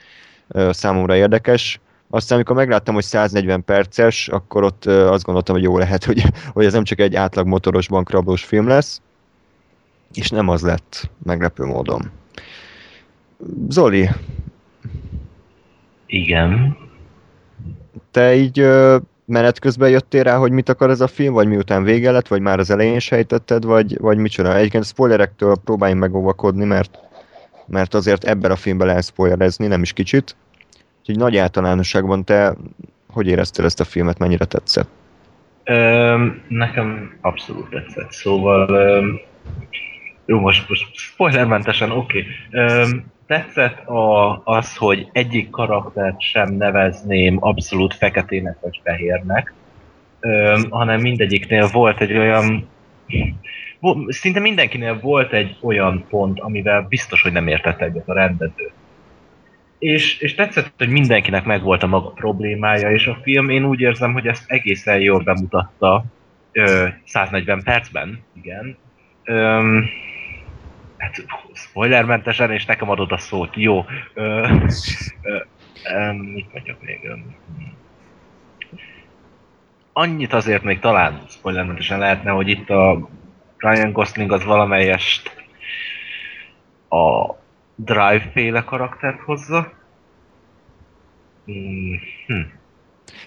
számomra 0.70 1.16
érdekes. 1.16 1.80
Aztán, 2.10 2.38
amikor 2.38 2.56
megláttam, 2.56 2.94
hogy 2.94 3.04
140 3.04 3.64
perces, 3.64 4.28
akkor 4.28 4.64
ott 4.64 4.86
azt 4.86 5.24
gondoltam, 5.24 5.56
hogy 5.56 5.64
jó 5.64 5.78
lehet, 5.78 6.04
hogy, 6.04 6.24
hogy 6.54 6.66
ez 6.66 6.74
nem 6.74 6.84
csak 6.84 7.00
egy 7.00 7.16
átlag 7.16 7.48
motoros 7.48 7.88
bankrablós 7.88 8.44
film 8.44 8.68
lesz, 8.68 9.02
és 10.14 10.30
nem 10.30 10.48
az 10.48 10.62
lett, 10.62 11.10
meglepő 11.24 11.66
módon. 11.66 12.12
Zoli, 13.70 14.10
Igen. 16.06 16.78
te 18.12 18.36
így 18.36 18.68
menet 19.30 19.60
közben 19.60 19.90
jöttél 19.90 20.24
rá, 20.24 20.36
hogy 20.36 20.52
mit 20.52 20.70
akar 20.70 20.90
ez 20.90 21.02
a 21.02 21.08
film, 21.08 21.34
vagy 21.34 21.48
miután 21.48 21.84
vége 21.84 22.12
lett, 22.12 22.28
vagy 22.28 22.42
már 22.42 22.60
az 22.60 22.70
elején 22.70 23.00
sejtetted, 23.00 23.64
vagy, 23.64 23.98
vagy 24.00 24.18
micsoda? 24.18 24.56
Egyébként 24.56 24.86
spoilerektől 24.86 25.56
próbáljunk 25.66 26.02
megóvakodni, 26.02 26.66
mert, 26.66 27.00
mert 27.68 27.94
azért 27.94 28.24
ebben 28.24 28.52
a 28.52 28.56
filmben 28.56 28.88
lehet 28.88 29.06
spoilerezni, 29.06 29.68
nem 29.68 29.82
is 29.82 29.94
kicsit. 29.94 30.36
Úgyhogy 31.00 31.18
nagy 31.18 31.38
általánosságban 31.38 32.24
te 32.24 32.56
hogy 33.10 33.28
éreztél 33.28 33.66
ezt 33.66 33.80
a 33.80 33.84
filmet, 33.84 34.18
mennyire 34.18 34.46
tetszett? 34.46 34.90
Nekem 36.48 37.18
abszolút 37.22 37.70
tetszett. 37.70 38.12
Szóval, 38.12 38.70
öm, 38.70 39.20
jó, 40.26 40.40
most, 40.40 40.70
most 40.70 40.96
spoilermentesen, 40.96 41.92
oké. 41.92 42.26
Okay. 42.52 43.04
Tetszett 43.30 43.88
a, 43.88 44.42
az, 44.44 44.76
hogy 44.76 45.10
egyik 45.12 45.50
karaktert 45.50 46.22
sem 46.22 46.54
nevezném 46.54 47.38
abszolút 47.40 47.94
feketének 47.94 48.58
vagy 48.62 48.82
fehérnek, 48.84 49.54
öm, 50.20 50.70
hanem 50.70 51.00
mindegyiknél 51.00 51.68
volt 51.68 52.02
egy 52.02 52.18
olyan 52.18 52.68
szinte 54.08 54.40
mindenkinél 54.40 55.00
volt 55.00 55.34
egy 55.34 55.58
olyan 55.62 56.06
pont, 56.10 56.40
amivel 56.40 56.82
biztos, 56.82 57.22
hogy 57.22 57.32
nem 57.32 57.48
értett 57.48 57.82
egyet 57.82 58.10
a 58.10 58.14
rendező. 58.14 58.72
És, 59.80 60.20
és 60.20 60.36
tetszett, 60.36 60.74
hogy 60.78 60.90
mindenkinek 60.90 61.46
megvolt 61.46 61.84
a 61.84 61.88
maga 61.88 62.10
problémája, 62.10 62.92
és 62.92 63.08
a 63.08 63.20
film 63.22 63.50
én 63.50 63.66
úgy 63.66 63.80
érzem, 63.80 64.14
hogy 64.14 64.28
ezt 64.28 64.44
egészen 64.52 65.00
jól 65.00 65.20
bemutatta 65.20 66.04
ö, 66.52 66.88
140 67.06 67.64
percben, 67.64 68.24
igen. 68.42 68.78
Öm, 69.24 69.86
hát 71.00 71.26
spoilermentesen, 71.54 72.52
és 72.52 72.66
nekem 72.66 72.90
adod 72.90 73.12
a 73.12 73.18
szót, 73.18 73.56
jó. 73.56 73.86
Ö, 74.14 74.48
ö, 75.22 75.38
ö, 75.94 76.12
mit 76.14 76.54
mondjak 76.54 76.82
még? 76.82 77.10
Annyit 79.94 80.34
azért 80.34 80.64
még 80.64 80.80
talán 80.80 81.22
spoilermentesen 81.30 82.00
lehetne, 82.00 82.32
hogy 82.32 82.48
itt 82.48 82.70
a 82.70 83.10
Ryan 83.58 83.92
Gosling 83.92 84.32
az 84.32 84.44
valamelyest 84.44 85.36
a 86.90 87.34
Drive 87.76 88.30
féle 88.34 88.64
karaktert 88.64 89.20
hozza. 89.20 89.72
Mm, 91.52 91.94
Hm. 92.26 92.42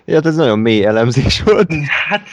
Ja, 0.04 0.14
hát 0.14 0.26
ez 0.26 0.36
nagyon 0.36 0.58
mély 0.58 0.84
elemzés 0.84 1.42
volt. 1.42 1.72
Hát, 2.08 2.28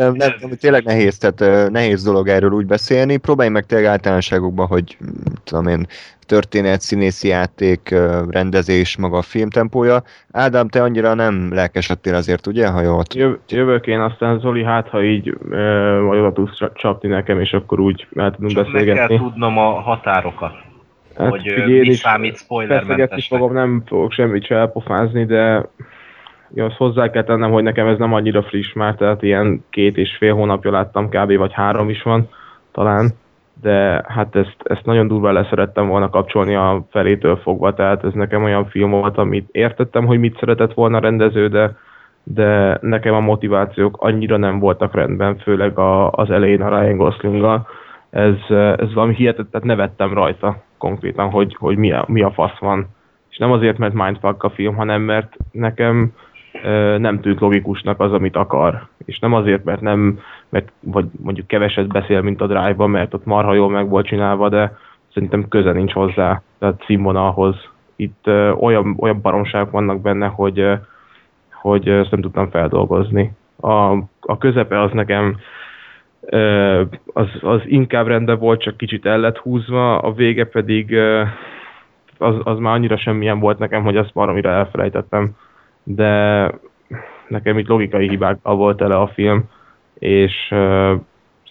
Nem, 0.00 0.14
nem, 0.14 0.30
tényleg 0.60 0.84
nehéz, 0.84 1.18
tehát 1.18 1.70
nehéz 1.70 2.02
dolog 2.02 2.28
erről 2.28 2.50
úgy 2.50 2.66
beszélni. 2.66 3.16
Próbálj 3.16 3.48
meg 3.48 3.66
tényleg 3.66 3.86
általánosságokban, 3.86 4.66
hogy 4.66 4.96
mm, 5.04 5.32
tudom 5.44 5.66
én, 5.66 5.86
történet, 6.26 6.80
színészi 6.80 7.28
játék, 7.28 7.94
rendezés, 8.28 8.96
maga 8.96 9.18
a 9.18 9.22
filmtempója. 9.22 10.02
Ádám, 10.32 10.68
te 10.68 10.82
annyira 10.82 11.14
nem 11.14 11.54
lelkesedtél 11.54 12.14
azért, 12.14 12.46
ugye, 12.46 12.68
ha 12.68 12.82
jól 12.82 13.02
Jöv, 13.14 13.34
jövök 13.48 13.86
én, 13.86 14.00
aztán 14.00 14.38
Zoli, 14.38 14.64
hát 14.64 14.88
ha 14.88 15.02
így 15.02 15.36
ö, 15.50 16.00
majd 16.00 16.20
oda 16.20 16.32
tudsz 16.32 16.56
csa- 16.56 16.76
csapni 16.76 17.08
nekem, 17.08 17.40
és 17.40 17.52
akkor 17.52 17.80
úgy 17.80 18.06
el 18.16 18.30
tudunk 18.30 18.52
csak 18.52 18.72
meg 18.72 18.84
kell 18.84 18.94
beszélgetni. 18.94 19.16
tudnom 19.16 19.58
a 19.58 19.80
határokat. 19.80 20.52
Hát 21.16 21.28
hogy 21.28 21.42
figyelj, 21.42 21.80
mi 21.80 21.86
is 21.86 21.98
számít 21.98 22.36
spoilermentesnek. 22.36 23.40
fogom, 23.40 23.52
nem 23.52 23.82
fogok 23.86 24.12
semmit 24.12 24.44
se 24.44 24.54
elpofázni, 24.54 25.24
de 25.24 25.68
ja, 26.54 26.64
azt 26.64 26.76
hozzá 26.76 27.10
kell 27.10 27.24
tennem, 27.24 27.50
hogy 27.50 27.62
nekem 27.62 27.86
ez 27.86 27.98
nem 27.98 28.12
annyira 28.12 28.42
friss 28.42 28.72
már, 28.72 28.94
tehát 28.94 29.22
ilyen 29.22 29.64
két 29.70 29.96
és 29.96 30.16
fél 30.16 30.34
hónapja 30.34 30.70
láttam 30.70 31.08
kb. 31.08 31.36
vagy 31.36 31.52
három 31.52 31.88
is 31.88 32.02
van 32.02 32.28
talán, 32.72 33.10
de 33.62 34.04
hát 34.08 34.36
ezt, 34.36 34.56
ezt 34.64 34.84
nagyon 34.84 35.08
durván 35.08 35.32
leszerettem 35.32 35.88
volna 35.88 36.10
kapcsolni 36.10 36.54
a 36.54 36.86
felétől 36.90 37.36
fogva, 37.36 37.74
tehát 37.74 38.04
ez 38.04 38.12
nekem 38.12 38.42
olyan 38.42 38.66
film 38.66 38.90
volt, 38.90 39.18
amit 39.18 39.48
értettem, 39.52 40.06
hogy 40.06 40.18
mit 40.18 40.38
szeretett 40.38 40.74
volna 40.74 40.96
a 40.96 41.00
rendező, 41.00 41.48
de, 41.48 41.76
de 42.22 42.78
nekem 42.80 43.14
a 43.14 43.20
motivációk 43.20 43.96
annyira 44.00 44.36
nem 44.36 44.58
voltak 44.58 44.94
rendben, 44.94 45.38
főleg 45.38 45.78
a, 45.78 46.10
az 46.10 46.30
elején 46.30 46.62
a 46.62 46.80
Ryan 46.80 46.96
Goslinggal. 46.96 47.66
Ez, 48.10 48.34
ez 48.76 48.94
valami 48.94 49.14
hihetetlen, 49.14 49.50
tehát 49.50 49.66
nevettem 49.66 50.14
rajta 50.14 50.62
konkrétan, 50.78 51.30
hogy, 51.30 51.56
hogy 51.58 51.76
mi, 51.76 51.92
a, 51.92 52.04
mi 52.08 52.22
a 52.22 52.30
fasz 52.30 52.58
van. 52.58 52.86
És 53.30 53.36
nem 53.36 53.52
azért, 53.52 53.78
mert 53.78 53.94
mindfuck 53.94 54.42
a 54.42 54.50
film, 54.50 54.74
hanem 54.74 55.02
mert 55.02 55.36
nekem 55.52 56.12
nem 56.98 57.20
tűnt 57.20 57.40
logikusnak 57.40 58.00
az, 58.00 58.12
amit 58.12 58.36
akar. 58.36 58.86
És 59.04 59.18
nem 59.18 59.32
azért, 59.32 59.64
mert 59.64 59.80
nem, 59.80 60.18
mert 60.48 60.72
vagy 60.80 61.06
mondjuk 61.22 61.46
keveset 61.46 61.86
beszél, 61.86 62.20
mint 62.20 62.40
a 62.40 62.46
Drive-ban, 62.46 62.90
mert 62.90 63.14
ott 63.14 63.24
marha 63.24 63.54
jól 63.54 63.70
meg 63.70 63.88
volt 63.88 64.06
csinálva, 64.06 64.48
de 64.48 64.76
szerintem 65.12 65.48
köze 65.48 65.72
nincs 65.72 65.92
hozzá, 65.92 66.42
tehát 66.58 66.82
színvonalhoz. 66.86 67.68
Itt 67.96 68.26
ö, 68.26 68.50
olyan, 68.50 68.96
olyan 68.98 69.20
baromságok 69.20 69.70
vannak 69.70 70.00
benne, 70.00 70.26
hogy, 70.26 70.58
ö, 70.58 70.74
hogy 71.52 71.88
ezt 71.88 72.10
nem 72.10 72.20
tudtam 72.20 72.50
feldolgozni. 72.50 73.32
A, 73.60 73.92
a 74.20 74.38
közepe 74.38 74.80
az 74.80 74.90
nekem 74.92 75.36
ö, 76.20 76.82
az, 77.12 77.28
az 77.40 77.60
inkább 77.64 78.06
rendben 78.06 78.38
volt, 78.38 78.62
csak 78.62 78.76
kicsit 78.76 79.06
el 79.06 79.18
lett 79.18 79.38
húzva, 79.38 79.98
a 79.98 80.12
vége 80.12 80.44
pedig 80.44 80.92
ö, 80.92 81.22
az, 82.18 82.34
az 82.42 82.58
már 82.58 82.74
annyira 82.74 82.96
semmilyen 82.96 83.38
volt 83.38 83.58
nekem, 83.58 83.82
hogy 83.82 83.96
azt 83.96 84.12
valamire 84.12 84.50
elfelejtettem, 84.50 85.34
de 85.84 86.46
nekem 87.28 87.58
itt 87.58 87.68
logikai 87.68 88.08
hibákkal 88.08 88.56
volt 88.56 88.76
tele 88.76 88.96
a 88.96 89.06
film, 89.06 89.44
és 89.98 90.54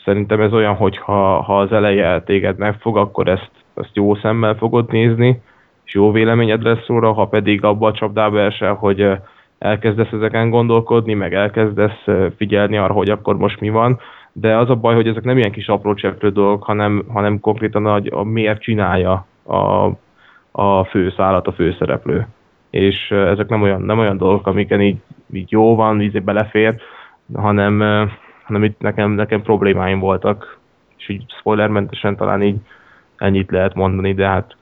szerintem 0.04 0.42
ez 0.42 0.54
olyan, 0.54 0.76
hogy 0.76 0.98
ha, 0.98 1.42
ha 1.42 1.60
az 1.60 1.72
eleje 1.72 2.22
téged 2.22 2.58
megfog, 2.58 2.98
akkor 2.98 3.28
ezt, 3.28 3.52
ezt 3.76 3.90
jó 3.96 4.16
szemmel 4.16 4.56
fogod 4.56 4.92
nézni, 4.92 5.42
és 5.86 5.94
jó 5.94 6.12
véleményed 6.12 6.62
lesz 6.62 6.86
róla, 6.88 7.12
ha 7.12 7.26
pedig 7.26 7.64
abba 7.64 7.88
a 7.88 7.94
csapdába 7.94 8.40
esel, 8.40 8.74
hogy 8.74 9.12
elkezdesz 9.60 10.12
ezeken 10.12 10.50
gondolkodni, 10.50 11.14
meg 11.14 11.34
elkezdesz 11.34 12.06
figyelni 12.38 12.78
arra, 12.78 12.94
hogy 12.94 13.10
akkor 13.10 13.38
most 13.38 13.60
mi 13.60 13.70
van, 13.70 14.00
de 14.32 14.58
az 14.58 14.70
a 14.70 14.76
baj, 14.76 14.96
hogy 14.96 15.08
ezek 15.08 15.24
nem 15.24 15.38
ilyen 15.38 15.52
kis 15.52 15.68
apró 15.68 15.94
cseprő 15.94 16.30
dolgok, 16.30 16.64
hanem, 16.64 17.06
hanem 17.14 17.40
konkrétan 17.40 17.86
a, 17.86 18.02
a 18.10 18.24
miért 18.24 18.62
csinálja 18.62 19.26
a, 19.44 19.90
a 20.52 20.84
főszállat, 20.84 21.48
a 21.48 21.52
főszereplő. 21.52 22.28
És 22.70 23.12
ezek 23.12 23.50
nem 23.50 23.62
olyan, 23.62 23.82
nem 23.82 24.00
olyan 24.00 24.18
dolgok, 24.18 24.48
amiken 24.48 24.82
így, 24.82 24.98
így 25.34 25.52
jó 25.52 25.76
van, 25.76 26.02
így 26.02 26.24
belefér, 26.24 26.82
hanem, 27.34 27.80
hanem 28.44 28.64
itt 28.64 28.80
nekem, 28.80 29.12
nekem 29.12 29.42
problémáim 29.42 30.00
voltak, 30.00 30.58
és 30.98 31.10
így 31.10 31.24
spoilermentesen 31.40 32.16
talán 32.16 32.42
így 32.44 32.58
ennyit 33.18 33.52
lehet 33.52 33.74
mondani, 33.74 34.14
de 34.14 34.28
hát 34.28 34.56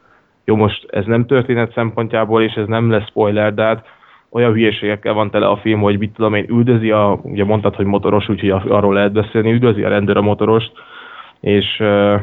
jó, 0.46 0.56
most 0.56 0.86
ez 0.89 1.06
nem 1.06 1.26
történet 1.26 1.74
szempontjából, 1.74 2.43
és 2.43 2.54
ez 2.54 2.67
nem 2.67 2.91
lesz 2.91 3.08
spoiler, 3.08 3.54
de 3.54 3.63
hát 3.63 3.86
olyan 4.30 4.54
hülyeségekkel 4.54 5.13
van 5.13 5.30
tele 5.30 5.48
a 5.48 5.58
film, 5.58 5.82
hogy 5.82 5.98
mit 5.98 6.13
tudom 6.13 6.34
én, 6.34 6.46
üldözi 6.50 6.91
a, 6.91 7.20
ugye 7.24 7.43
mondtad, 7.43 7.76
hogy 7.76 7.86
motoros, 7.86 8.30
úgyhogy 8.30 8.50
arról 8.50 8.93
lehet 8.93 9.12
beszélni, 9.12 9.52
üldözi 9.52 9.84
a 9.84 9.89
rendőr 9.89 10.17
a 10.17 10.22
motorost, 10.22 10.72
és 11.39 11.80
uh, 11.80 12.22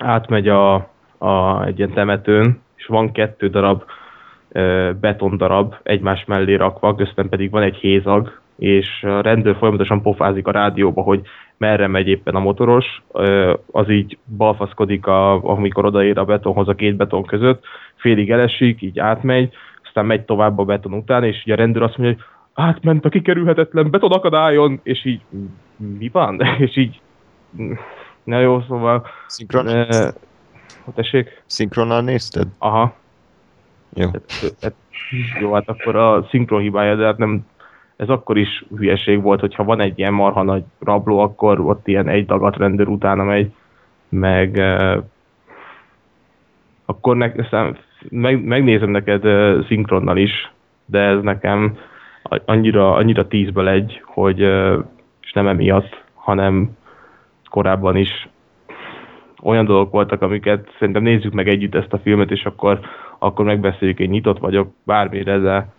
átmegy 0.00 0.48
a, 0.48 0.74
a, 1.18 1.64
egy 1.64 1.78
ilyen 1.78 1.92
temetőn, 1.92 2.60
és 2.76 2.86
van 2.86 3.12
kettő 3.12 3.48
darab 3.48 3.82
betondarab 5.00 5.74
egymás 5.82 6.24
mellé 6.24 6.54
rakva, 6.54 6.94
közben 6.94 7.28
pedig 7.28 7.50
van 7.50 7.62
egy 7.62 7.76
hézag, 7.76 8.40
és 8.58 9.02
a 9.02 9.20
rendőr 9.20 9.56
folyamatosan 9.56 10.02
pofázik 10.02 10.46
a 10.46 10.50
rádióba, 10.50 11.02
hogy 11.02 11.20
merre 11.56 11.86
megy 11.86 12.08
éppen 12.08 12.34
a 12.34 12.40
motoros, 12.40 13.02
az 13.70 13.90
így 13.90 14.18
balfaszkodik, 14.36 15.06
a, 15.06 15.44
amikor 15.44 15.84
odaér 15.84 16.18
a 16.18 16.24
betonhoz 16.24 16.68
a 16.68 16.74
két 16.74 16.96
beton 16.96 17.24
között, 17.24 17.64
félig 17.94 18.30
elesik, 18.30 18.82
így 18.82 18.98
átmegy, 18.98 19.52
aztán 19.84 20.06
megy 20.06 20.24
tovább 20.24 20.58
a 20.58 20.64
beton 20.64 20.92
után, 20.92 21.24
és 21.24 21.42
ugye 21.44 21.52
a 21.52 21.56
rendőr 21.56 21.82
azt 21.82 21.96
mondja, 21.96 22.16
hogy 22.16 22.24
átment 22.64 23.04
a 23.04 23.08
kikerülhetetlen 23.08 23.90
beton 23.90 24.12
akadályon, 24.12 24.80
és 24.82 25.04
így 25.04 25.20
mi 25.76 26.08
van? 26.12 26.40
és 26.66 26.76
így 26.76 27.00
na 28.24 28.40
jó, 28.40 28.60
szóval... 28.68 29.06
Szinkron? 29.26 29.68
E, 29.68 30.12
tessék? 30.94 31.42
Szinkronnal 31.46 32.00
nézted? 32.00 32.48
Aha. 32.58 32.94
Jó. 33.94 34.06
Hát, 34.12 34.54
hát, 34.60 34.74
jó, 35.40 35.52
hát 35.52 35.68
akkor 35.68 35.96
a 35.96 36.26
szinkron 36.30 36.60
hibája, 36.60 36.96
de 36.96 37.04
hát 37.04 37.18
nem 37.18 37.46
ez 37.98 38.08
akkor 38.08 38.38
is 38.38 38.64
hülyeség 38.76 39.22
volt, 39.22 39.40
hogyha 39.40 39.64
van 39.64 39.80
egy 39.80 39.98
ilyen 39.98 40.12
marha 40.12 40.42
nagy 40.42 40.64
rabló, 40.78 41.18
akkor 41.18 41.60
ott 41.60 41.88
ilyen 41.88 42.08
egy 42.08 42.26
dagat 42.26 42.56
rendőr 42.56 42.88
utána 42.88 43.24
megy, 43.24 43.52
meg 44.08 44.54
uh, 44.56 45.02
akkor 46.84 47.16
ne, 47.16 47.32
meg, 48.08 48.44
megnézem 48.44 48.90
neked 48.90 49.24
uh, 49.24 49.66
szinkronnal 49.66 50.16
is, 50.16 50.52
de 50.84 50.98
ez 50.98 51.22
nekem 51.22 51.78
annyira, 52.44 52.94
annyira 52.94 53.26
tízből 53.26 53.68
egy, 53.68 54.02
hogy 54.04 54.42
uh, 54.42 54.84
és 55.22 55.32
nem 55.32 55.46
emiatt, 55.46 56.02
hanem 56.14 56.76
korábban 57.50 57.96
is 57.96 58.28
olyan 59.42 59.64
dolgok 59.64 59.92
voltak, 59.92 60.22
amiket 60.22 60.74
szerintem 60.78 61.02
nézzük 61.02 61.32
meg 61.32 61.48
együtt 61.48 61.74
ezt 61.74 61.92
a 61.92 61.98
filmet, 61.98 62.30
és 62.30 62.44
akkor, 62.44 62.80
akkor 63.18 63.44
megbeszéljük, 63.44 63.98
én 63.98 64.10
nyitott 64.10 64.38
vagyok 64.38 64.74
bármire, 64.84 65.38
de 65.38 65.76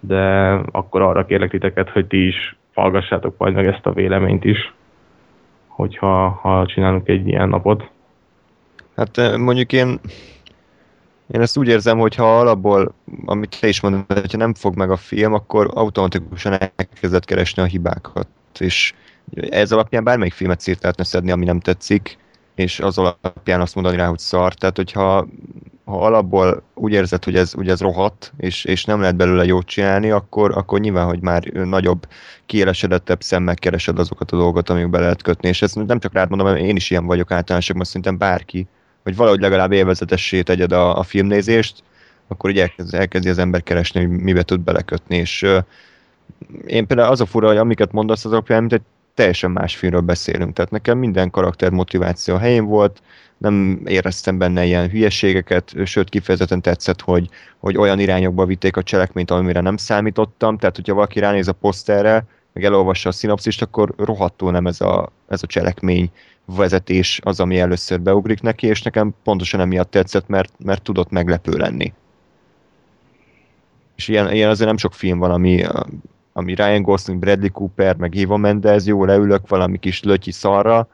de 0.00 0.50
akkor 0.70 1.02
arra 1.02 1.24
kérlek 1.24 1.50
titeket, 1.50 1.90
hogy 1.90 2.06
ti 2.06 2.26
is 2.26 2.56
hallgassátok 2.74 3.34
majd 3.38 3.54
meg 3.54 3.66
ezt 3.66 3.86
a 3.86 3.92
véleményt 3.92 4.44
is, 4.44 4.74
hogyha 5.66 6.28
ha 6.28 6.66
csinálunk 6.66 7.08
egy 7.08 7.28
ilyen 7.28 7.48
napot. 7.48 7.90
Hát 8.96 9.18
eh, 9.18 9.36
mondjuk 9.36 9.72
én, 9.72 10.00
én 11.26 11.40
ezt 11.40 11.58
úgy 11.58 11.68
érzem, 11.68 11.98
hogy 11.98 12.14
ha 12.14 12.38
alapból, 12.38 12.94
amit 13.24 13.60
te 13.60 13.68
is 13.68 13.80
mondod, 13.80 14.04
hogyha 14.06 14.38
nem 14.38 14.54
fog 14.54 14.76
meg 14.76 14.90
a 14.90 14.96
film, 14.96 15.34
akkor 15.34 15.70
automatikusan 15.74 16.52
elkezdett 16.76 17.24
keresni 17.24 17.62
a 17.62 17.66
hibákat. 17.66 18.28
És 18.58 18.92
ez 19.50 19.72
alapján 19.72 20.04
bármelyik 20.04 20.32
filmet 20.32 20.60
szét 20.60 20.82
lehetne 20.82 21.04
szedni, 21.04 21.30
ami 21.30 21.44
nem 21.44 21.60
tetszik, 21.60 22.18
és 22.54 22.80
az 22.80 22.98
alapján 22.98 23.60
azt 23.60 23.74
mondani 23.74 23.96
rá, 23.96 24.06
hogy 24.06 24.18
szar. 24.18 24.54
Tehát, 24.54 24.76
hogyha 24.76 25.26
ha 25.90 26.04
alapból 26.04 26.62
úgy 26.74 26.92
érzed, 26.92 27.24
hogy 27.24 27.36
ez, 27.36 27.52
hogy 27.52 27.68
ez 27.68 27.80
rohadt, 27.80 28.32
és, 28.36 28.64
és 28.64 28.84
nem 28.84 29.00
lehet 29.00 29.16
belőle 29.16 29.44
jót 29.44 29.66
csinálni, 29.66 30.10
akkor, 30.10 30.56
akkor 30.56 30.80
nyilván, 30.80 31.06
hogy 31.06 31.20
már 31.20 31.42
nagyobb, 31.44 32.06
kielesedettebb 32.46 33.22
szemmel 33.22 33.54
keresed 33.54 33.98
azokat 33.98 34.32
a 34.32 34.36
dolgokat, 34.36 34.70
amik 34.70 34.90
be 34.90 34.98
lehet 34.98 35.22
kötni. 35.22 35.48
És 35.48 35.62
ezt 35.62 35.86
nem 35.86 35.98
csak 35.98 36.12
rád 36.12 36.28
mondom, 36.28 36.46
mert 36.46 36.60
én 36.60 36.76
is 36.76 36.90
ilyen 36.90 37.06
vagyok 37.06 37.30
általánosokban, 37.30 37.84
szerintem 37.84 38.18
bárki, 38.18 38.66
hogy 39.02 39.16
valahogy 39.16 39.40
legalább 39.40 39.72
élvezetessé 39.72 40.42
tegyed 40.42 40.72
a, 40.72 40.98
a 40.98 41.02
filmnézést, 41.02 41.82
akkor 42.28 42.50
így 42.50 42.58
elkezd, 42.58 42.94
elkezdi 42.94 43.28
az 43.28 43.38
ember 43.38 43.62
keresni, 43.62 44.00
hogy 44.00 44.10
mibe 44.10 44.42
tud 44.42 44.60
belekötni. 44.60 45.16
És 45.16 45.42
uh, 45.42 45.58
én 46.66 46.86
például 46.86 47.10
az 47.10 47.20
a 47.20 47.26
fura, 47.26 47.46
hogy 47.46 47.56
amiket 47.56 47.92
mondasz, 47.92 48.24
azok 48.24 48.44
például, 48.44 48.68
mint 48.68 48.80
egy 48.80 48.86
teljesen 49.14 49.50
más 49.50 49.76
filmről 49.76 50.00
beszélünk. 50.00 50.52
Tehát 50.52 50.70
nekem 50.70 50.98
minden 50.98 51.30
karakter 51.30 51.70
motiváció 51.70 52.36
helyén 52.36 52.64
volt, 52.64 53.02
nem 53.40 53.80
éreztem 53.84 54.38
benne 54.38 54.64
ilyen 54.64 54.88
hülyeségeket, 54.88 55.74
sőt 55.84 56.08
kifejezetten 56.08 56.60
tetszett, 56.60 57.00
hogy, 57.00 57.28
hogy 57.58 57.76
olyan 57.76 57.98
irányokba 57.98 58.46
vitték 58.46 58.76
a 58.76 58.82
cselekményt, 58.82 59.30
amire 59.30 59.60
nem 59.60 59.76
számítottam, 59.76 60.58
tehát 60.58 60.76
hogyha 60.76 60.94
valaki 60.94 61.18
ránéz 61.18 61.48
a 61.48 61.52
poszterre, 61.52 62.24
meg 62.52 62.64
elolvassa 62.64 63.08
a 63.08 63.12
szinopszist, 63.12 63.62
akkor 63.62 63.94
rohadtul 63.96 64.50
nem 64.50 64.66
ez 64.66 64.80
a, 64.80 65.12
ez 65.28 65.42
a 65.42 65.46
cselekmény 65.46 66.10
vezetés 66.44 67.20
az, 67.24 67.40
ami 67.40 67.58
először 67.58 68.00
beugrik 68.00 68.40
neki, 68.40 68.66
és 68.66 68.82
nekem 68.82 69.14
pontosan 69.24 69.60
emiatt 69.60 69.90
tetszett, 69.90 70.28
mert, 70.28 70.52
mert 70.64 70.82
tudott 70.82 71.10
meglepő 71.10 71.52
lenni. 71.52 71.92
És 73.96 74.08
ilyen, 74.08 74.32
ilyen 74.32 74.50
azért 74.50 74.68
nem 74.68 74.76
sok 74.76 74.94
film 74.94 75.18
van, 75.18 75.30
ami, 75.30 75.64
ami 76.32 76.54
Ryan 76.54 76.82
Gosling, 76.82 77.18
Bradley 77.18 77.50
Cooper, 77.50 77.96
meg 77.96 78.16
Eva 78.16 78.36
Mendez, 78.36 78.86
jó, 78.86 79.04
leülök 79.04 79.48
valami 79.48 79.78
kis 79.78 80.02
lötyi 80.02 80.30
szarra, 80.30 80.88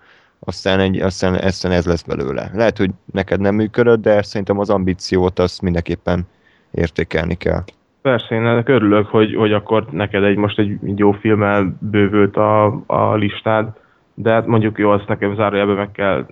aztán, 0.46 0.80
egy, 0.80 1.00
aztán, 1.00 1.34
aztán 1.34 1.72
ez 1.72 1.86
lesz 1.86 2.02
belőle. 2.02 2.50
Lehet, 2.54 2.76
hogy 2.78 2.90
neked 3.12 3.40
nem 3.40 3.54
működött, 3.54 4.02
de 4.02 4.22
szerintem 4.22 4.58
az 4.58 4.70
ambíciót 4.70 5.38
azt 5.38 5.62
mindenképpen 5.62 6.26
értékelni 6.70 7.34
kell. 7.34 7.62
Persze, 8.02 8.34
én 8.34 8.46
ennek 8.46 8.68
örülök, 8.68 9.06
hogy, 9.06 9.34
hogy 9.34 9.52
akkor 9.52 9.86
neked 9.90 10.22
egy 10.22 10.36
most 10.36 10.58
egy 10.58 10.78
jó 10.94 11.12
filmmel 11.12 11.76
bővült 11.80 12.36
a, 12.36 12.82
a 12.86 13.14
listád, 13.14 13.68
de 14.14 14.32
hát 14.32 14.46
mondjuk 14.46 14.78
jó, 14.78 14.90
azt 14.90 15.08
nekem 15.08 15.34
zárójelben 15.34 15.76
meg 15.76 15.92
kell 15.92 16.26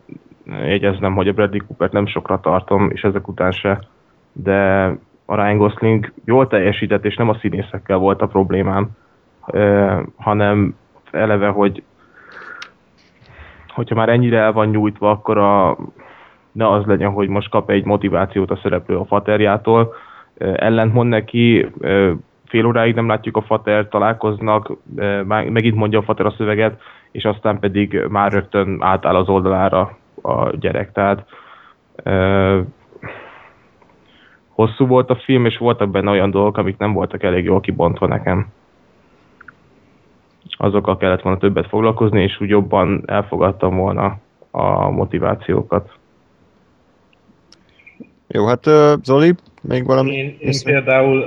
jegyeznem, 0.47 1.15
hogy 1.15 1.29
a 1.29 1.33
Bradley 1.33 1.67
Cooper 1.67 1.91
nem 1.91 2.07
sokra 2.07 2.41
tartom, 2.41 2.91
és 2.91 3.03
ezek 3.03 3.29
után 3.29 3.51
se, 3.51 3.83
de 4.33 4.87
a 5.25 5.35
Ryan 5.35 5.57
Gosling 5.57 6.13
jól 6.25 6.47
teljesített, 6.47 7.05
és 7.05 7.17
nem 7.17 7.29
a 7.29 7.39
színészekkel 7.41 7.97
volt 7.97 8.23
a 8.23 8.27
problémám, 8.27 8.89
hanem 10.17 10.77
eleve, 11.11 11.49
hogy 11.49 11.83
hogyha 13.75 13.95
már 13.95 14.09
ennyire 14.09 14.39
el 14.39 14.53
van 14.53 14.69
nyújtva, 14.69 15.11
akkor 15.11 15.39
a, 15.39 15.77
ne 16.53 16.69
az 16.69 16.85
legyen, 16.85 17.11
hogy 17.11 17.29
most 17.29 17.51
kap 17.51 17.71
egy 17.71 17.85
motivációt 17.85 18.51
a 18.51 18.59
szereplő 18.63 18.97
a 18.97 19.05
faterjától, 19.05 19.95
ellentmond 20.39 21.09
neki, 21.09 21.69
fél 22.45 22.67
óráig 22.67 22.95
nem 22.95 23.09
látjuk 23.09 23.37
a 23.37 23.43
fater, 23.43 23.89
találkoznak, 23.89 24.73
megint 25.25 25.75
mondja 25.75 25.99
a 25.99 26.03
fater 26.03 26.27
a 26.27 26.35
szöveget, 26.37 26.81
és 27.11 27.25
aztán 27.25 27.59
pedig 27.59 28.01
már 28.09 28.33
rögtön 28.33 28.77
átáll 28.81 29.15
az 29.15 29.29
oldalára 29.29 29.97
a 30.23 30.57
gyerek. 30.57 30.93
Tehát 30.93 31.25
hosszú 34.49 34.87
volt 34.87 35.11
a 35.11 35.17
film, 35.17 35.45
és 35.45 35.59
voltak 35.59 35.91
benne 35.91 36.11
olyan 36.11 36.31
dolgok, 36.31 36.57
amik 36.57 36.77
nem 36.77 36.93
voltak 36.93 37.23
elég 37.23 37.45
jól 37.45 37.61
kibontva 37.61 38.07
nekem 38.07 38.47
azokkal 40.57 40.97
kellett 40.97 41.23
volna 41.23 41.39
többet 41.39 41.69
foglalkozni, 41.69 42.23
és 42.23 42.41
úgy 42.41 42.49
jobban 42.49 43.03
elfogadtam 43.07 43.77
volna 43.77 44.19
a 44.51 44.91
motivációkat. 44.91 45.91
Jó, 48.29 48.47
hát 48.47 48.65
Zoli, 49.03 49.35
még 49.63 49.85
valami? 49.85 50.13
Én, 50.13 50.37
én 50.39 50.53
például 50.65 51.23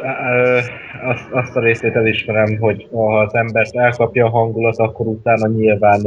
azt, 1.03 1.31
azt 1.31 1.55
a 1.55 1.59
részét 1.59 1.95
elismerem, 1.95 2.57
hogy 2.59 2.87
ha 2.91 3.19
az 3.19 3.35
embert 3.35 3.75
elkapja 3.75 4.25
a 4.25 4.29
hangulat, 4.29 4.77
akkor 4.77 5.07
utána 5.07 5.47
nyilván 5.47 6.01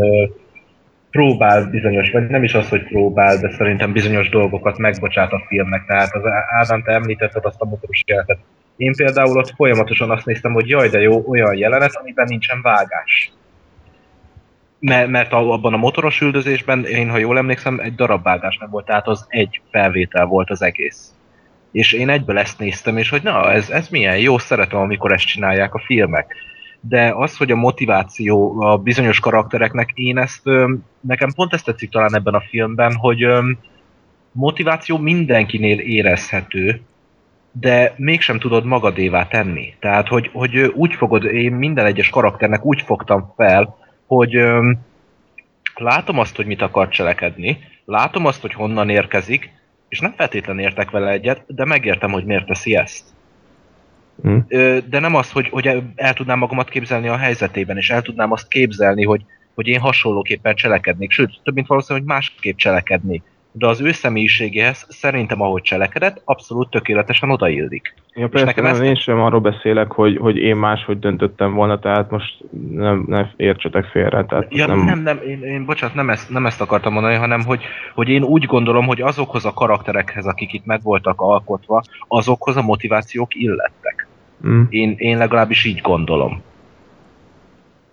próbál 1.10 1.70
bizonyos, 1.70 2.10
vagy 2.10 2.28
nem 2.28 2.42
is 2.42 2.54
az, 2.54 2.68
hogy 2.68 2.84
próbál, 2.84 3.36
de 3.36 3.50
szerintem 3.50 3.92
bizonyos 3.92 4.28
dolgokat 4.28 4.78
megbocsát 4.78 5.32
a 5.32 5.44
filmnek. 5.48 5.86
Tehát 5.86 6.14
az 6.14 6.22
Ádám, 6.60 6.82
te 6.82 6.92
említetted 6.92 7.44
azt 7.44 7.60
a 7.60 7.64
motoros 7.64 8.02
jelenetet. 8.06 8.38
Én 8.80 8.92
például 8.92 9.36
ott 9.36 9.54
folyamatosan 9.56 10.10
azt 10.10 10.26
néztem, 10.26 10.52
hogy 10.52 10.68
jaj, 10.68 10.88
de 10.88 11.00
jó, 11.00 11.24
olyan 11.26 11.56
jelenet, 11.56 11.96
amiben 11.96 12.26
nincsen 12.28 12.62
vágás. 12.62 13.32
Mert, 14.78 15.08
mert 15.08 15.32
abban 15.32 15.74
a 15.74 15.76
motoros 15.76 16.20
üldözésben, 16.20 16.84
én 16.84 17.10
ha 17.10 17.18
jól 17.18 17.38
emlékszem, 17.38 17.80
egy 17.80 17.94
darab 17.94 18.22
vágás 18.22 18.56
nem 18.56 18.70
volt, 18.70 18.84
tehát 18.84 19.06
az 19.06 19.24
egy 19.28 19.60
felvétel 19.70 20.26
volt 20.26 20.50
az 20.50 20.62
egész. 20.62 21.14
És 21.72 21.92
én 21.92 22.08
egyből 22.08 22.38
ezt 22.38 22.58
néztem, 22.58 22.96
és 22.96 23.08
hogy 23.08 23.22
na, 23.22 23.52
ez, 23.52 23.70
ez 23.70 23.88
milyen 23.88 24.18
jó, 24.18 24.38
szeretem, 24.38 24.78
amikor 24.78 25.12
ezt 25.12 25.26
csinálják 25.26 25.74
a 25.74 25.82
filmek. 25.84 26.34
De 26.80 27.12
az, 27.16 27.36
hogy 27.36 27.50
a 27.50 27.56
motiváció 27.56 28.60
a 28.60 28.76
bizonyos 28.76 29.20
karaktereknek, 29.20 29.90
én 29.94 30.18
ezt, 30.18 30.42
nekem 31.00 31.32
pont 31.34 31.52
ezt 31.52 31.64
tetszik 31.64 31.90
talán 31.90 32.14
ebben 32.14 32.34
a 32.34 32.44
filmben, 32.48 32.94
hogy 32.94 33.26
motiváció 34.32 34.98
mindenkinél 34.98 35.78
érezhető, 35.78 36.80
de 37.52 37.94
mégsem 37.96 38.38
tudod 38.38 38.64
magadévá 38.64 39.26
tenni. 39.26 39.74
Tehát, 39.80 40.08
hogy, 40.08 40.30
hogy 40.32 40.58
úgy 40.58 40.94
fogod, 40.94 41.24
én 41.24 41.52
minden 41.52 41.86
egyes 41.86 42.08
karakternek 42.08 42.64
úgy 42.64 42.82
fogtam 42.82 43.32
fel, 43.36 43.76
hogy 44.06 44.36
öm, 44.36 44.78
látom 45.74 46.18
azt, 46.18 46.36
hogy 46.36 46.46
mit 46.46 46.62
akar 46.62 46.88
cselekedni, 46.88 47.58
látom 47.84 48.26
azt, 48.26 48.40
hogy 48.40 48.52
honnan 48.52 48.88
érkezik, 48.88 49.52
és 49.88 50.00
nem 50.00 50.14
feltétlen 50.16 50.58
értek 50.58 50.90
vele 50.90 51.10
egyet, 51.10 51.44
de 51.46 51.64
megértem, 51.64 52.10
hogy 52.10 52.24
miért 52.24 52.46
teszi 52.46 52.76
ezt. 52.76 53.04
Mm. 54.28 54.38
Ö, 54.48 54.78
de 54.88 54.98
nem 54.98 55.14
az, 55.14 55.30
hogy, 55.30 55.48
hogy 55.48 55.82
el 55.94 56.14
tudnám 56.14 56.38
magamat 56.38 56.68
képzelni 56.68 57.08
a 57.08 57.16
helyzetében, 57.16 57.76
és 57.76 57.90
el 57.90 58.02
tudnám 58.02 58.32
azt 58.32 58.48
képzelni, 58.48 59.04
hogy, 59.04 59.24
hogy 59.54 59.66
én 59.66 59.80
hasonlóképpen 59.80 60.54
cselekednék, 60.54 61.10
sőt, 61.10 61.40
több 61.42 61.54
mint 61.54 61.66
valószínű, 61.66 61.98
hogy 61.98 62.08
másképp 62.08 62.56
cselekednék 62.56 63.22
de 63.52 63.66
az 63.66 63.80
ő 63.80 63.92
személyiségéhez 63.92 64.86
szerintem, 64.88 65.40
ahogy 65.40 65.62
cselekedett, 65.62 66.22
abszolút 66.24 66.70
tökéletesen 66.70 67.30
odaillik. 67.30 67.94
Ja, 68.14 68.28
persze, 68.28 68.44
nekem 68.44 68.64
nem, 68.64 68.72
ezt- 68.72 68.82
én 68.82 68.94
sem 68.94 69.20
arról 69.20 69.40
beszélek, 69.40 69.92
hogy, 69.92 70.16
hogy 70.16 70.36
én 70.36 70.56
máshogy 70.56 70.98
döntöttem 70.98 71.54
volna, 71.54 71.78
tehát 71.78 72.10
most 72.10 72.36
nem, 72.70 73.04
nem 73.06 73.30
értsetek 73.36 73.84
félre. 73.84 74.24
Tehát 74.24 74.46
Ja, 74.54 74.66
nem, 74.66 74.84
nem, 74.84 75.02
nem 75.02 75.20
én, 75.26 75.42
én 75.42 75.64
bocsánat, 75.64 75.94
nem 75.94 76.10
ezt, 76.10 76.30
nem 76.30 76.46
ezt 76.46 76.60
akartam 76.60 76.92
mondani, 76.92 77.14
hanem 77.14 77.44
hogy, 77.44 77.62
hogy 77.94 78.08
én 78.08 78.22
úgy 78.22 78.44
gondolom, 78.44 78.86
hogy 78.86 79.00
azokhoz 79.00 79.44
a 79.44 79.52
karakterekhez, 79.52 80.26
akik 80.26 80.52
itt 80.52 80.64
meg 80.64 80.82
voltak 80.82 81.20
alkotva, 81.20 81.82
azokhoz 82.08 82.56
a 82.56 82.62
motivációk 82.62 83.34
illettek. 83.34 84.06
Mm. 84.46 84.62
Én, 84.68 84.94
én 84.98 85.18
legalábbis 85.18 85.64
így 85.64 85.80
gondolom. 85.80 86.42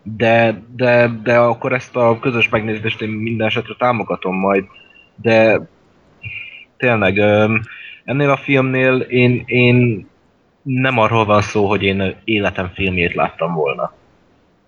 De, 0.03 0.61
de, 0.75 1.11
de 1.23 1.37
akkor 1.37 1.73
ezt 1.73 1.95
a 1.95 2.17
közös 2.19 2.49
megnézést 2.49 3.01
én 3.01 3.09
minden 3.09 3.47
esetre 3.47 3.73
támogatom 3.77 4.35
majd. 4.35 4.65
De 5.21 5.67
tényleg 6.77 7.17
ennél 8.03 8.29
a 8.29 8.37
filmnél 8.37 8.99
én, 8.99 9.43
én 9.45 10.07
nem 10.61 10.97
arról 10.97 11.25
van 11.25 11.41
szó, 11.41 11.67
hogy 11.67 11.83
én 11.83 12.15
életem 12.23 12.71
filmjét 12.73 13.13
láttam 13.13 13.53
volna. 13.53 13.93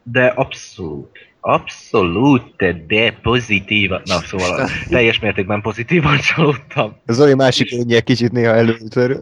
De 0.04 0.26
abszolút, 0.26 1.18
abszolút, 1.40 2.56
de 2.88 3.12
pozitív, 3.22 3.90
na 3.90 4.20
szóval 4.20 4.70
teljes 4.90 5.20
mértékben 5.20 5.62
pozitívan 5.62 6.18
csalódtam. 6.18 6.98
Zoli 7.06 7.34
másik 7.34 7.72
énje 7.72 8.00
kicsit 8.02 8.32
néha 8.32 8.54
előtör. 8.54 9.18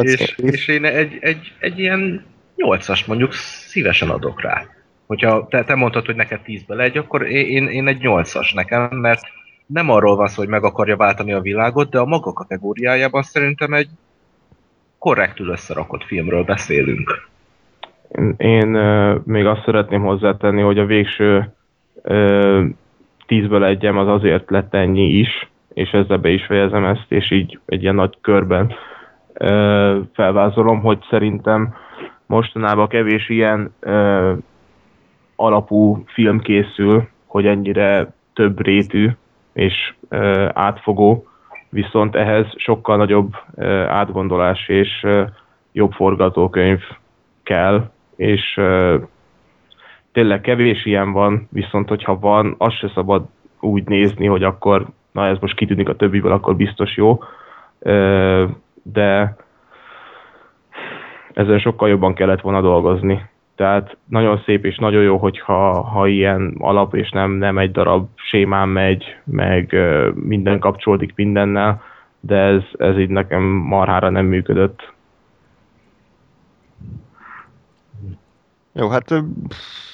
És, 0.00 0.34
és 0.36 0.68
én 0.68 0.84
egy, 0.84 1.18
egy, 1.20 1.52
egy 1.58 1.78
ilyen 1.78 2.24
nyolcast 2.56 3.06
mondjuk 3.06 3.32
szívesen 3.66 4.08
adok 4.10 4.40
rá. 4.42 4.66
Hogyha 5.06 5.46
te, 5.50 5.64
te 5.64 5.74
mondtad, 5.74 6.06
hogy 6.06 6.16
neked 6.16 6.40
10-ből 6.46 6.80
egy, 6.80 6.96
akkor 6.96 7.22
én, 7.22 7.46
én- 7.46 7.68
én 7.68 7.88
egy 7.88 8.00
nyolcas 8.00 8.52
nekem, 8.52 8.88
mert 8.90 9.22
nem 9.66 9.90
arról 9.90 10.16
van 10.16 10.28
szó, 10.28 10.42
hogy 10.42 10.50
meg 10.50 10.64
akarja 10.64 10.96
váltani 10.96 11.32
a 11.32 11.40
világot, 11.40 11.90
de 11.90 11.98
a 11.98 12.04
maga 12.04 12.32
kategóriájában 12.32 13.22
szerintem 13.22 13.72
egy 13.72 13.88
korrektül 14.98 15.48
összerakott 15.48 16.04
filmről 16.04 16.44
beszélünk. 16.44 17.30
Én, 18.08 18.34
én 18.36 18.66
még 19.24 19.46
azt 19.46 19.64
szeretném 19.64 20.02
hozzátenni, 20.02 20.60
hogy 20.60 20.78
a 20.78 20.86
végső 20.86 21.52
ö, 22.02 22.64
tízből 23.26 23.64
egyem 23.64 23.98
az 23.98 24.08
azért 24.08 24.50
lett 24.50 24.74
ennyi 24.74 25.08
is, 25.08 25.50
és 25.74 25.90
ezzel 25.90 26.18
be 26.18 26.28
is 26.28 26.44
fejezem 26.44 26.84
ezt, 26.84 27.06
és 27.08 27.30
így 27.30 27.58
egy 27.66 27.82
ilyen 27.82 27.94
nagy 27.94 28.18
körben 28.20 28.74
ö, 29.32 29.98
felvázolom, 30.12 30.80
hogy 30.80 30.98
szerintem 31.10 31.74
mostanában 32.26 32.88
kevés 32.88 33.28
ilyen 33.28 33.74
ö, 33.80 34.32
alapú 35.36 36.02
film 36.06 36.40
készül, 36.40 37.08
hogy 37.26 37.46
ennyire 37.46 38.12
több 38.32 38.64
rétű 38.64 39.10
és 39.52 39.94
átfogó, 40.52 41.26
viszont 41.68 42.16
ehhez 42.16 42.46
sokkal 42.56 42.96
nagyobb 42.96 43.36
átgondolás 43.88 44.68
és 44.68 45.06
jobb 45.72 45.92
forgatókönyv 45.92 46.80
kell, 47.42 47.90
és 48.16 48.60
tényleg 50.12 50.40
kevés 50.40 50.84
ilyen 50.86 51.12
van, 51.12 51.48
viszont 51.50 51.88
hogyha 51.88 52.18
van, 52.18 52.54
azt 52.58 52.78
se 52.78 52.90
szabad 52.94 53.24
úgy 53.60 53.86
nézni, 53.86 54.26
hogy 54.26 54.42
akkor, 54.42 54.86
na 55.12 55.26
ez 55.26 55.38
most 55.40 55.56
kitűnik 55.56 55.88
a 55.88 55.96
többiből, 55.96 56.32
akkor 56.32 56.56
biztos 56.56 56.96
jó, 56.96 57.22
de 58.82 59.36
ezen 61.32 61.58
sokkal 61.58 61.88
jobban 61.88 62.14
kellett 62.14 62.40
volna 62.40 62.60
dolgozni. 62.60 63.30
Tehát 63.62 63.96
nagyon 64.08 64.42
szép 64.44 64.64
és 64.64 64.76
nagyon 64.76 65.02
jó, 65.02 65.16
hogyha 65.16 65.82
ha 65.82 66.06
ilyen 66.06 66.54
alap, 66.58 66.94
és 66.94 67.10
nem, 67.10 67.30
nem 67.30 67.58
egy 67.58 67.70
darab 67.70 68.08
sémán 68.14 68.68
megy, 68.68 69.04
meg 69.24 69.76
minden 70.14 70.58
kapcsolódik 70.58 71.12
mindennel, 71.14 71.82
de 72.20 72.36
ez, 72.36 72.62
ez 72.78 72.98
így 72.98 73.08
nekem 73.08 73.42
marhára 73.42 74.10
nem 74.10 74.26
működött. 74.26 74.92
Jó, 78.72 78.88
hát 78.88 79.14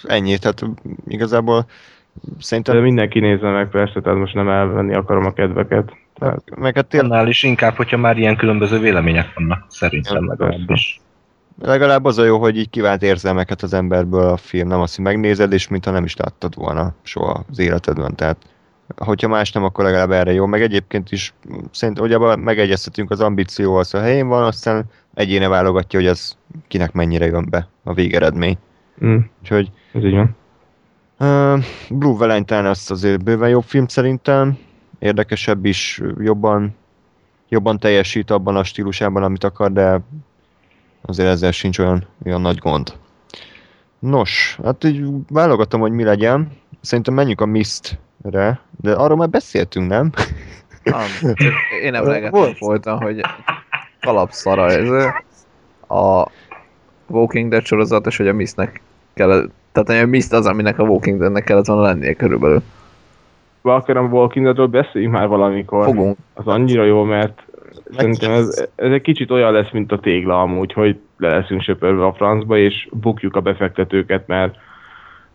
ennyi, 0.02 0.38
tehát 0.38 0.64
igazából 1.07 1.66
De 2.12 2.33
szerintem, 2.38 2.83
mindenki 2.83 3.20
nézze 3.20 3.50
meg 3.50 3.68
persze, 3.68 4.00
tehát 4.00 4.18
most 4.18 4.35
nem 4.35 4.48
elvenni 4.48 4.94
akarom 4.94 5.24
a 5.24 5.33
kedveket. 5.33 5.96
Tehát 6.14 6.57
meg 6.57 6.74
hát 6.74 6.87
tényleg 6.87 7.11
Annál 7.11 7.28
is 7.28 7.42
inkább, 7.42 7.74
hogyha 7.74 7.96
már 7.96 8.18
ilyen 8.18 8.37
különböző 8.37 8.78
vélemények 8.78 9.35
vannak, 9.35 9.64
szerintem 9.68 10.24
Ja, 10.24 10.28
legalábbis. 10.28 11.00
Legalább 11.61 12.05
az 12.05 12.18
a 12.18 12.25
jó, 12.25 12.38
hogy 12.38 12.57
így 12.57 12.71
kivált 12.71 13.03
érzelmeket 13.03 13.62
az 13.62 13.73
emberből 13.73 14.29
a 14.29 14.37
film, 14.37 14.68
nem 14.68 14.81
azt, 14.81 14.97
hogy 14.97 15.05
megnézed, 15.05 15.53
és 15.53 15.68
mintha 15.68 15.90
nem 15.90 16.05
is 16.05 16.16
láttad 16.16 16.55
volna 16.55 16.94
soha 17.03 17.44
az 17.51 17.59
életedben, 17.59 18.14
tehát 18.14 18.37
hogyha 18.97 19.29
más 19.29 19.53
nem, 19.53 19.64
akkor 19.64 19.85
legalább 19.85 20.11
erre 20.11 20.33
jó, 20.33 20.47
meg 20.47 20.62
egyébként 20.62 21.12
is 21.12 21.35
szerintem, 21.71 22.05
hogy 22.05 22.12
abban 22.12 22.38
megegyeztetünk 22.38 23.11
az 23.11 23.21
ambíció 23.21 23.75
az 23.75 23.94
a 23.94 24.01
helyén 24.01 24.29
van, 24.29 24.42
aztán 24.42 24.85
egyéne 25.14 25.49
válogatja, 25.49 25.99
hogy 25.99 26.09
az 26.09 26.37
kinek 26.68 26.92
mennyire 26.92 27.27
jön 27.27 27.47
be 27.51 27.68
a 27.83 27.92
végeredmény. 27.92 28.59
mm, 29.05 29.18
Úgyhogy 29.40 29.71
ez 29.92 30.05
így 30.05 30.14
van. 30.14 30.37
Uh, 31.21 31.64
Blue 31.90 32.16
Valentine 32.16 32.68
az 32.68 32.90
azért 32.90 33.25
bőven 33.25 33.49
jobb 33.49 33.64
film 33.64 33.87
szerintem, 33.87 34.59
érdekesebb 34.99 35.64
is, 35.64 36.03
jobban, 36.18 36.77
jobban 37.49 37.79
teljesít 37.79 38.31
abban 38.31 38.57
a 38.57 38.64
stílusában, 38.64 39.23
amit 39.23 39.44
akar, 39.44 39.73
de 39.73 40.01
azért 41.03 41.29
ezzel 41.29 41.51
sincs 41.51 41.79
olyan, 41.79 42.07
olyan 42.25 42.41
nagy 42.41 42.59
gond. 42.59 42.93
Nos, 43.99 44.59
hát 44.65 44.85
így 44.85 45.05
válogatom, 45.29 45.81
hogy 45.81 45.93
mi 45.93 46.05
legyen. 46.05 46.53
Szerintem 46.81 47.15
menjünk 47.15 47.41
a 47.41 47.47
Mist-re, 47.47 48.61
de 48.81 48.93
arról 48.93 49.17
már 49.17 49.29
beszéltünk, 49.29 49.89
nem? 49.89 50.13
Nem, 50.83 51.35
én 51.83 51.95
emlegettem 51.95 52.41
Volt. 52.41 52.57
folyton, 52.57 53.03
hogy 53.03 53.21
kalapszara 54.01 54.71
ez 54.71 54.89
a 55.89 56.31
Walking 57.07 57.51
Dead 57.51 57.65
sorozat, 57.65 58.07
és 58.07 58.17
hogy 58.17 58.29
a 58.29 58.33
Mistnek 58.33 58.81
kellett, 59.15 59.51
tehát 59.73 60.03
a 60.03 60.07
Mist 60.07 60.33
az, 60.33 60.47
aminek 60.47 60.79
a 60.79 60.83
Walking 60.83 61.19
Deadnek 61.19 61.45
kellett 61.45 61.67
volna 61.67 61.83
lennie 61.83 62.15
körülbelül. 62.15 62.63
Akarom 63.63 64.13
Walking 64.13 64.45
Deadről 64.45 64.67
beszéljünk 64.67 65.15
már 65.15 65.29
valamikor. 65.29 65.85
Fogunk. 65.85 66.17
Az 66.35 66.47
annyira 66.47 66.85
jó, 66.85 67.03
mert 67.03 67.43
szerintem 67.97 68.31
ez, 68.33 68.69
ez 68.75 68.93
egy 68.93 69.01
kicsit 69.03 69.31
olyan 69.31 69.53
lesz, 69.53 69.71
mint 69.73 69.93
a 69.93 69.99
tégla 69.99 70.41
amúgy, 70.41 70.73
hogy 70.73 70.99
le 71.17 71.29
leszünk 71.29 71.62
söpörve 71.62 72.05
a 72.05 72.12
francba, 72.12 72.59
és 72.59 72.88
bukjuk 72.93 73.37
a 73.37 73.41
befektetőket, 73.41 74.27
mert 74.27 74.57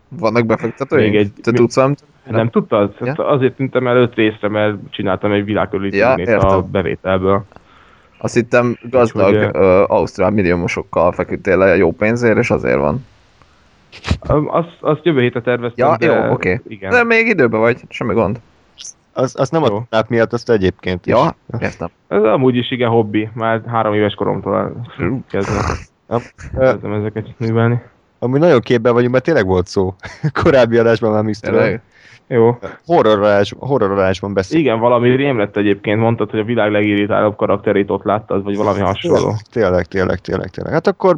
Vannak 0.08 0.46
befektetőink? 0.46 1.10
Még 1.12 1.20
egy- 1.20 1.32
Te 1.42 1.50
mi- 1.50 1.56
tudsz 1.56 1.74
valamit? 1.74 2.04
nem 2.30 2.50
tudtad? 2.50 2.94
Ja. 3.00 3.06
Hát 3.06 3.18
Azért 3.18 3.52
tűntem 3.56 3.86
el 3.86 3.96
öt 3.96 4.14
részre, 4.14 4.48
mert 4.48 4.76
csináltam 4.90 5.32
egy 5.32 5.44
világkörüli 5.44 5.96
Ja, 5.96 6.12
a 6.12 6.62
bevételből. 6.62 7.44
Azt 8.18 8.34
hittem 8.34 8.76
gazdag 8.90 9.28
Úgyhogy, 9.34 9.48
ö, 9.52 9.84
ausztrál 9.86 10.30
milliómosokkal 10.30 11.12
feküdtél 11.12 11.56
le 11.58 11.76
jó 11.76 11.92
pénzért, 11.92 12.38
és 12.38 12.50
azért 12.50 12.78
van. 12.78 13.06
Azt, 14.46 14.76
azt 14.80 15.04
jövő 15.04 15.20
hétre 15.20 15.40
terveztem, 15.40 15.88
Ja, 15.88 15.96
de 15.96 16.06
jó, 16.06 16.32
oké. 16.32 16.60
igen. 16.68 16.90
De 16.90 17.04
még 17.04 17.26
időben 17.26 17.60
vagy, 17.60 17.80
semmi 17.88 18.14
gond. 18.14 18.40
Az, 19.14 19.34
az 19.38 19.48
nem 19.50 19.64
Jó. 19.64 19.76
a 19.76 19.86
nap 19.90 20.08
miatt, 20.08 20.32
azt 20.32 20.50
egyébként 20.50 21.06
is. 21.06 21.12
Ja, 21.12 21.36
értem. 21.60 21.88
Ez 22.08 22.22
amúgy 22.22 22.56
is 22.56 22.70
igen 22.70 22.88
hobbi, 22.88 23.28
már 23.34 23.62
három 23.66 23.94
éves 23.94 24.14
koromtól 24.14 24.86
kezdem, 25.30 25.76
kezdem 26.58 26.92
ezeket 26.92 27.26
művelni. 27.36 27.82
Amúgy 28.18 28.40
nagyon 28.40 28.60
képben 28.60 28.92
vagyunk, 28.92 29.12
mert 29.12 29.24
tényleg 29.24 29.46
volt 29.46 29.66
szó. 29.66 29.94
Korábbi 30.42 30.78
adásban 30.78 31.12
már 31.12 31.22
Mr. 31.22 31.80
Jó. 32.28 32.58
Horrorolás, 32.86 33.54
horrorolásban 33.58 34.34
beszél. 34.34 34.60
Igen, 34.60 34.78
valami 34.78 35.16
rém 35.16 35.38
lett 35.38 35.56
egyébként, 35.56 36.00
mondtad, 36.00 36.30
hogy 36.30 36.38
a 36.40 36.44
világ 36.44 36.70
legirritálóbb 36.70 37.36
karakterét 37.36 37.90
ott 37.90 38.04
láttad, 38.04 38.42
vagy 38.42 38.56
valami 38.56 38.80
hasonló. 38.80 39.34
Tényleg, 39.50 39.84
tényleg, 39.84 40.18
tényleg, 40.18 40.50
tényleg. 40.50 40.72
Hát 40.72 40.86
akkor 40.86 41.16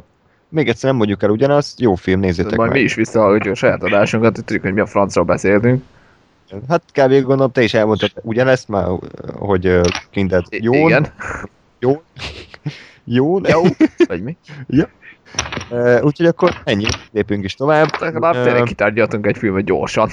még 0.48 0.68
egyszer 0.68 0.88
nem 0.88 0.98
mondjuk 0.98 1.22
el 1.22 1.30
ugyanazt, 1.30 1.80
jó 1.80 1.94
film, 1.94 2.20
nézzétek 2.20 2.56
Majd 2.56 2.70
meg. 2.70 2.78
mi 2.78 2.84
is 2.84 2.94
visszahallgatjuk 2.94 3.52
a 3.52 3.56
saját 3.56 3.82
adásunkat, 3.82 4.34
hogy 4.34 4.44
tudjuk, 4.44 4.64
hogy 4.64 4.74
mi 4.74 4.80
a 4.80 4.86
francról 4.86 5.24
beszéltünk. 5.24 5.82
Hát 6.68 6.82
kb. 6.92 7.10
gondolom, 7.12 7.52
te 7.52 7.62
is 7.62 7.74
elmondtad 7.74 8.10
ugyanezt 8.22 8.68
már, 8.68 8.86
hogy 9.34 9.66
uh, 9.66 9.80
Kindred 10.10 10.44
jó, 10.50 10.72
Igen. 10.72 11.06
jó, 11.78 12.02
jó, 13.04 13.40
Jó. 13.40 13.62
Vagy 14.08 14.22
mi? 14.22 14.36
Uh, 15.70 16.04
úgyhogy 16.04 16.26
akkor 16.26 16.60
ennyi, 16.64 16.86
lépünk 17.12 17.44
is 17.44 17.54
tovább. 17.54 17.88
Legalább 17.98 18.34
Ö, 18.34 18.42
tényleg 18.42 18.62
kitárgyaltunk 18.62 19.26
egy 19.26 19.36
filmet 19.36 19.64
gyorsan. 19.64 20.10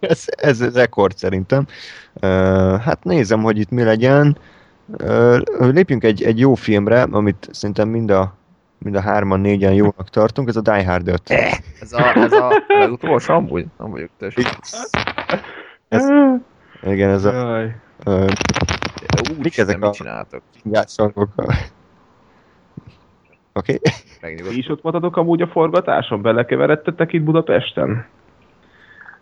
ez, 0.00 0.24
ez 0.36 0.74
rekord 0.74 1.16
szerintem. 1.16 1.66
Uh, 2.12 2.80
hát 2.80 3.04
nézem, 3.04 3.42
hogy 3.42 3.58
itt 3.58 3.70
mi 3.70 3.82
legyen. 3.82 4.38
Uh, 4.86 5.38
lépjünk 5.58 6.04
egy, 6.04 6.22
egy 6.22 6.38
jó 6.38 6.54
filmre, 6.54 7.02
amit 7.02 7.48
szerintem 7.52 7.88
mind 7.88 8.10
a, 8.10 8.34
mind 8.78 8.96
a 8.96 9.00
hárman, 9.00 9.40
négyen 9.40 9.72
jónak 9.72 10.10
tartunk, 10.10 10.48
ez 10.48 10.56
a 10.56 10.60
Die 10.60 10.84
Hard 10.86 11.08
5. 11.08 11.30
Ez 11.80 11.92
a, 11.92 12.16
ez 12.16 12.32
a 12.32 12.64
legutolsó 12.68 13.34
amúgy? 13.34 13.66
Nem 13.78 13.90
vagyok 13.90 14.10
tessék. 14.18 14.46
Ez, 15.88 16.08
igen, 16.82 17.10
ez 17.10 17.24
a 17.24 17.32
Jaj. 17.32 17.74
uh, 18.06 18.22
Úgy, 19.30 19.38
Mik 19.42 19.58
ezek 19.58 19.84
a- 19.84 19.90
csináltok? 19.90 20.42
Oké? 23.52 23.78
Okay. 24.20 24.34
Ti 24.34 24.58
is 24.58 24.68
ott 24.68 24.80
voltatok 24.80 25.16
amúgy 25.16 25.42
a 25.42 25.46
forgatáson? 25.46 26.22
Belekeveredtetek 26.22 27.12
itt 27.12 27.22
Budapesten? 27.22 28.06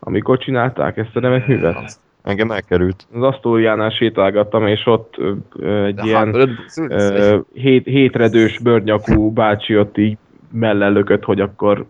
Amikor 0.01 0.39
csinálták 0.39 0.97
ezt 0.97 1.17
a 1.17 1.21
remek 1.21 1.47
művet? 1.47 1.99
Engem 2.23 2.51
elkerült. 2.51 3.07
Az 3.13 3.23
Asztóriánál 3.23 3.91
sétálgattam, 3.91 4.67
és 4.67 4.87
ott 4.87 5.15
ö, 5.53 5.85
egy 5.85 5.95
De 5.95 6.03
ilyen 6.03 6.35
hát, 6.35 6.49
ö, 6.89 7.39
hét, 7.53 7.85
hétredős 7.85 8.59
bőrnyakú 8.59 9.33
bácsi 9.33 9.79
ott 9.79 9.99
így 9.99 10.17
mellel 10.51 10.93
lökött, 10.93 11.25
hogy 11.25 11.41
akkor 11.41 11.87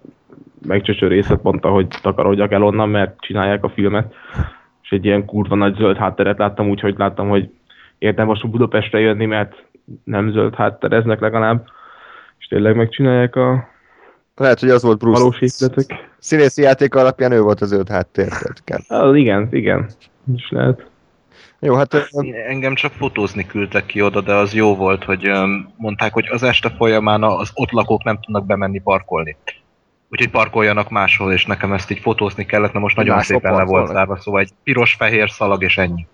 megcsöcsörészet 0.65 1.43
mondta, 1.43 1.69
hogy 1.69 1.87
takarodjak 2.03 2.53
el 2.53 2.63
onnan, 2.63 2.89
mert 2.89 3.21
csinálják 3.21 3.65
a 3.65 3.69
filmet. 3.69 4.15
És 4.83 4.91
egy 4.91 5.05
ilyen 5.05 5.25
kurva 5.25 5.55
nagy 5.55 5.75
zöld 5.75 5.97
hátteret 5.97 6.39
láttam, 6.39 6.69
úgyhogy 6.69 6.95
láttam, 6.99 7.29
hogy 7.29 7.51
érdemes 7.99 8.41
Budapestre 8.41 9.01
jönni, 9.01 9.27
mert 9.27 9.65
nem 10.05 10.31
zöld 10.31 10.55
háttereznek 10.55 11.21
legalább. 11.21 11.67
És 12.39 12.47
tényleg 12.47 12.77
megcsinálják 12.77 13.37
a 13.37 13.69
Lehet, 14.37 14.61
hogy 14.61 14.69
az 14.69 14.83
volt 14.83 14.99
Bruce. 14.99 15.19
valós 15.19 15.41
épületek. 15.41 16.11
Színészi 16.19 16.63
játék 16.63 16.95
alapján 16.95 17.33
ő 17.33 17.41
volt 17.41 17.61
az 17.61 17.69
zöld 17.69 17.89
háttér. 17.89 18.29
Ah, 18.89 19.19
igen, 19.19 19.49
igen. 19.51 19.89
És 20.37 20.49
lehet. 20.51 20.87
Jó, 21.59 21.75
hát 21.75 22.09
Engem 22.49 22.75
csak 22.75 22.93
fotózni 22.93 23.47
küldtek 23.47 23.87
ki 23.87 24.03
oda, 24.03 24.21
de 24.21 24.35
az 24.35 24.55
jó 24.55 24.77
volt, 24.77 25.05
hogy 25.05 25.31
mondták, 25.77 26.13
hogy 26.13 26.29
az 26.31 26.43
este 26.43 26.71
folyamán 26.71 27.23
az 27.23 27.51
ott 27.55 27.71
lakók 27.71 28.05
nem 28.05 28.19
tudnak 28.21 28.47
bemenni 28.47 28.81
parkolni. 28.81 29.37
Úgyhogy 30.15 30.31
parkoljanak 30.31 30.91
máshol, 30.91 31.33
és 31.33 31.47
nekem 31.47 31.73
ezt 31.73 31.91
így 31.91 31.99
fotózni 31.99 32.45
kellett, 32.45 32.73
na 32.73 32.81
most 32.81 32.97
nagyon 32.97 33.15
Máshol 33.15 33.37
szépen 33.37 33.55
le 33.55 33.65
volt 33.65 33.87
zárva, 33.87 34.17
szóval 34.17 34.41
egy 34.41 34.51
piros-fehér 34.63 35.31
szalag 35.31 35.63
és 35.63 35.79
ennyi. 35.79 36.07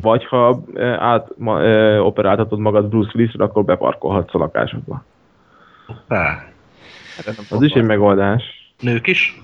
Vagy 0.00 0.26
ha 0.26 0.62
eh, 0.74 1.02
át 1.02 1.28
ma, 1.36 1.60
operáltatod 2.00 2.58
magad 2.58 2.88
Bruce 2.88 3.10
Willis-re, 3.14 3.44
akkor 3.44 3.64
beparkolhatsz 3.64 4.34
a 4.34 4.38
lakásodba. 4.38 5.04
Hoppá. 5.86 6.44
Az 7.50 7.62
is 7.62 7.72
egy 7.72 7.84
megoldás. 7.84 8.42
Nők 8.80 9.06
is? 9.06 9.42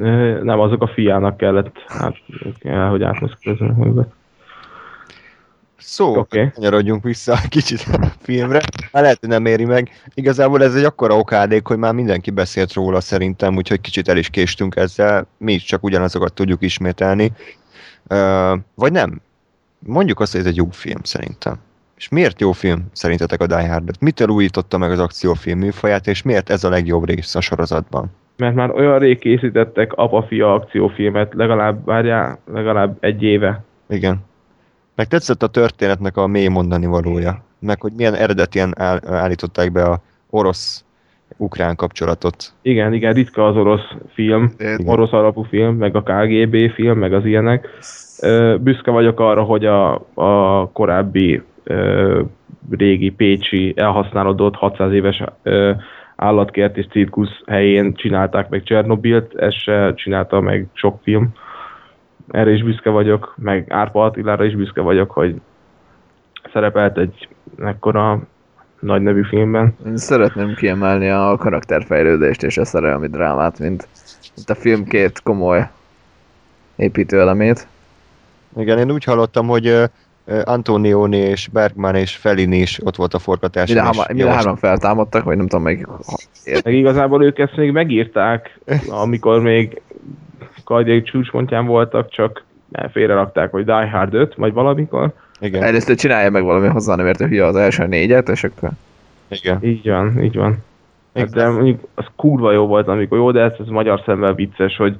Eh, 0.00 0.38
Nem, 0.42 0.60
azok 0.60 0.82
a 0.82 0.86
fiának 0.86 1.36
kellett, 1.36 1.84
hát, 1.86 2.16
kell, 2.58 2.88
hogy 2.88 3.02
magukat. 3.76 4.14
Szó, 5.78 6.16
okay. 6.16 6.50
kanyarodjunk 6.54 7.02
vissza 7.02 7.38
kicsit 7.48 7.86
a 7.92 8.12
filmre. 8.20 8.60
Hát 8.92 9.02
lehet, 9.02 9.18
hogy 9.20 9.28
nem 9.28 9.46
éri 9.46 9.64
meg. 9.64 9.90
Igazából 10.14 10.62
ez 10.62 10.74
egy 10.74 10.84
akkora 10.84 11.18
okádék, 11.18 11.66
hogy 11.66 11.78
már 11.78 11.94
mindenki 11.94 12.30
beszélt 12.30 12.72
róla 12.72 13.00
szerintem, 13.00 13.56
úgyhogy 13.56 13.80
kicsit 13.80 14.08
el 14.08 14.16
is 14.16 14.30
késtünk 14.30 14.76
ezzel. 14.76 15.26
Mi 15.38 15.52
is 15.52 15.64
csak 15.64 15.84
ugyanazokat 15.84 16.32
tudjuk 16.32 16.62
ismételni. 16.62 17.32
Uh, 18.10 18.58
vagy 18.74 18.92
nem? 18.92 19.20
Mondjuk 19.78 20.20
azt, 20.20 20.32
hogy 20.32 20.40
ez 20.40 20.46
egy 20.46 20.56
jó 20.56 20.68
film 20.70 21.00
szerintem. 21.02 21.56
És 21.96 22.08
miért 22.08 22.40
jó 22.40 22.52
film 22.52 22.86
szerintetek 22.92 23.40
a 23.40 23.46
Die 23.46 23.68
Hard? 23.68 23.90
Mitől 24.00 24.28
újította 24.28 24.78
meg 24.78 24.90
az 24.90 24.98
akciófilm 24.98 25.58
műfaját, 25.58 26.06
és 26.06 26.22
miért 26.22 26.50
ez 26.50 26.64
a 26.64 26.68
legjobb 26.68 27.06
rész 27.06 27.34
a 27.34 27.40
sorozatban? 27.40 28.10
Mert 28.36 28.54
már 28.54 28.70
olyan 28.70 28.98
rég 28.98 29.18
készítettek 29.18 29.92
apa-fia 29.92 30.54
akciófilmet, 30.54 31.34
legalább, 31.34 31.84
várjál, 31.84 32.38
legalább 32.52 32.96
egy 33.00 33.22
éve. 33.22 33.64
Igen. 33.88 34.24
Meg 34.96 35.06
tetszett 35.06 35.42
a 35.42 35.46
történetnek 35.46 36.16
a 36.16 36.26
mély 36.26 36.48
mondani 36.48 36.86
valója. 36.86 37.44
Meg 37.58 37.80
hogy 37.80 37.92
milyen 37.96 38.14
eredetien 38.14 38.72
áll, 38.78 38.98
állították 39.06 39.72
be 39.72 39.82
a 39.82 40.00
orosz-ukrán 40.30 41.76
kapcsolatot. 41.76 42.52
Igen, 42.62 42.92
igen, 42.92 43.12
ritka 43.12 43.46
az 43.46 43.56
orosz 43.56 43.94
film, 44.12 44.52
Igen. 44.58 44.88
orosz 44.88 45.12
alapú 45.12 45.42
film, 45.42 45.76
meg 45.76 45.96
a 45.96 46.02
KGB 46.02 46.70
film, 46.70 46.98
meg 46.98 47.12
az 47.12 47.24
ilyenek. 47.24 47.68
Büszke 48.60 48.90
vagyok 48.90 49.20
arra, 49.20 49.42
hogy 49.42 49.64
a, 49.64 49.94
a 50.14 50.70
korábbi 50.72 51.42
ö, 51.64 52.22
régi 52.70 53.10
pécsi 53.10 53.72
elhasználódott 53.76 54.54
600 54.54 54.92
éves 54.92 55.22
ö, 55.42 55.72
állatkert 56.16 56.76
és 56.76 56.86
cirkusz 56.86 57.42
helyén 57.46 57.94
csinálták 57.94 58.48
meg 58.48 58.62
Csernobilt, 58.62 59.34
ezt 59.34 59.60
se 59.62 59.94
csinálta 59.94 60.40
meg 60.40 60.66
sok 60.72 60.98
film. 61.02 61.32
Erre 62.30 62.50
is 62.50 62.62
büszke 62.62 62.90
vagyok, 62.90 63.34
meg 63.36 63.66
Árpa 63.68 64.04
Attilára 64.04 64.44
is 64.44 64.54
büszke 64.54 64.80
vagyok, 64.80 65.10
hogy 65.10 65.40
szerepelt 66.52 66.98
egy 66.98 67.28
ekkora 67.58 68.20
nagy 68.80 69.02
nevű 69.02 69.22
filmben. 69.22 69.76
Én 69.86 69.96
szeretném 69.96 70.54
kiemelni 70.54 71.08
a 71.08 71.36
karakterfejlődést 71.38 72.42
és 72.42 72.58
a 72.58 72.64
szerelmi 72.64 73.06
drámát, 73.06 73.58
mint, 73.58 73.88
mint 74.36 74.50
a 74.50 74.54
film 74.54 74.84
két 74.84 75.22
komoly 75.22 75.68
építőelemét. 76.76 77.66
Igen, 78.56 78.78
én 78.78 78.90
úgy 78.90 79.04
hallottam, 79.04 79.46
hogy 79.46 79.66
ö, 79.66 79.84
Antonioni 80.44 81.16
és 81.16 81.48
Bergman 81.48 81.94
és 81.94 82.16
Fellini 82.16 82.58
is 82.58 82.80
ott 82.84 82.96
volt 82.96 83.14
a 83.14 83.18
forgatáson. 83.18 83.76
Mire, 83.76 83.88
és 83.88 83.96
háma, 83.96 84.08
javaslat- 84.08 84.36
hárman 84.36 84.56
feltámadtak, 84.56 85.24
vagy 85.24 85.36
nem 85.36 85.46
tudom 85.46 85.64
melyik. 85.64 85.86
Meg 86.64 86.74
igazából 86.74 87.24
ők 87.24 87.38
ezt 87.38 87.56
még 87.56 87.72
megírták, 87.72 88.58
amikor 89.02 89.40
még 89.40 89.80
kardjai 90.66 91.02
csúcspontján 91.02 91.66
voltak, 91.66 92.10
csak 92.10 92.44
félrerakták, 92.92 93.50
hogy 93.50 93.64
Die 93.64 93.90
Hard 93.90 94.14
5, 94.14 94.34
vagy 94.34 94.52
valamikor. 94.52 95.12
Igen, 95.40 95.62
Először 95.62 95.96
csinálja 95.96 96.30
meg 96.30 96.44
valami 96.44 96.66
hozzá 96.66 96.94
nem 96.94 97.06
értő 97.06 97.26
hülye 97.26 97.44
az 97.44 97.56
első 97.56 97.86
négyet, 97.86 98.28
és 98.28 98.44
akkor... 98.44 98.70
igen. 99.28 99.58
Így 99.62 99.88
van, 99.88 100.22
így 100.22 100.36
van. 100.36 100.56
Hát 101.14 101.28
Igen. 101.28 101.44
de 101.44 101.50
mondjuk 101.50 101.80
az 101.94 102.04
kurva 102.16 102.52
jó 102.52 102.66
volt, 102.66 102.88
amikor 102.88 103.18
jó, 103.18 103.30
de 103.30 103.40
ez, 103.40 103.52
ez 103.60 103.66
magyar 103.66 104.02
szemben 104.04 104.34
vicces, 104.34 104.76
hogy, 104.76 104.96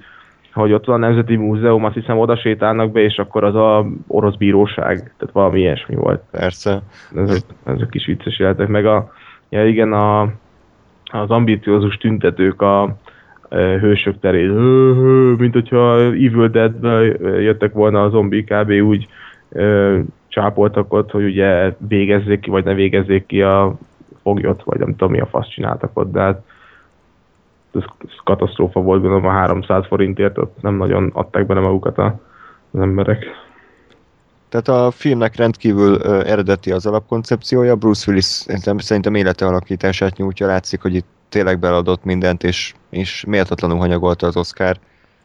hogy 0.53 0.73
ott 0.73 0.85
van 0.85 1.03
a 1.03 1.07
Nemzeti 1.07 1.37
Múzeum, 1.37 1.85
azt 1.85 1.95
hiszem 1.95 2.19
oda 2.19 2.37
sétálnak 2.37 2.93
be, 2.93 3.01
és 3.01 3.19
akkor 3.19 3.45
az 3.45 3.55
a 3.55 3.87
orosz 4.07 4.37
bíróság, 4.37 4.97
tehát 4.97 5.33
valami 5.33 5.61
ilyesmi 5.61 5.95
volt. 5.95 6.23
Persze. 6.31 6.83
ezek, 7.17 7.43
ezek 7.65 7.95
is 7.95 8.07
vicces 8.07 8.39
jelentek, 8.39 8.69
meg 8.69 8.87
a, 8.87 9.13
ja 9.49 9.67
igen, 9.67 9.93
a, 9.93 10.23
az 11.05 11.31
ambiciózus 11.31 11.97
tüntetők 11.97 12.63
a 12.63 12.97
hősök 13.57 14.21
terén, 14.21 14.51
mint 15.39 15.53
hogyha 15.53 15.97
Evil 16.01 16.49
Dead-be 16.49 17.01
jöttek 17.41 17.73
volna 17.73 18.03
a 18.03 18.09
zombik, 18.09 18.53
kb. 18.53 18.71
úgy 18.71 19.09
csápoltak 20.29 20.93
ott, 20.93 21.11
hogy 21.11 21.25
ugye 21.25 21.75
végezzék 21.89 22.41
ki, 22.41 22.51
vagy 22.51 22.65
ne 22.65 22.75
végezzék 22.75 23.27
ki 23.27 23.43
a 23.43 23.75
foglyot, 24.23 24.63
vagy 24.65 24.79
nem 24.79 24.91
tudom 24.91 25.11
mi 25.11 25.21
a 25.21 25.27
fasz 25.27 25.49
csináltak 25.49 25.99
ott, 25.99 26.13
de 26.13 26.21
hát 26.21 26.43
ez, 27.75 27.83
katasztrófa 28.25 28.81
volt, 28.81 29.01
gondolom 29.01 29.27
a 29.27 29.31
300 29.31 29.87
forintért, 29.87 30.39
ott 30.39 30.63
nem 30.63 30.77
nagyon 30.77 31.11
adták 31.15 31.47
bele 31.47 31.61
magukat 31.61 31.99
a, 31.99 32.21
az 32.71 32.81
emberek. 32.81 33.25
Tehát 34.49 34.69
a 34.69 34.91
filmnek 34.91 35.37
rendkívül 35.37 35.99
ö, 36.03 36.27
eredeti 36.27 36.73
az 36.73 36.87
alapkoncepciója, 36.87 37.77
Bruce 37.77 38.05
Willis 38.11 38.25
szerintem, 38.25 38.79
szerintem 38.79 39.15
élete 39.15 39.47
alakítását 39.47 40.17
nyújtja, 40.17 40.47
látszik, 40.47 40.83
hogy 40.83 40.95
itt 40.95 41.07
tényleg 41.29 41.59
beladott 41.59 42.05
mindent, 42.05 42.45
és, 42.45 42.75
és 42.97 43.25
méltatlanul 43.27 43.79
hanyagolta 43.79 44.27
az 44.27 44.37
Oscar. 44.37 44.79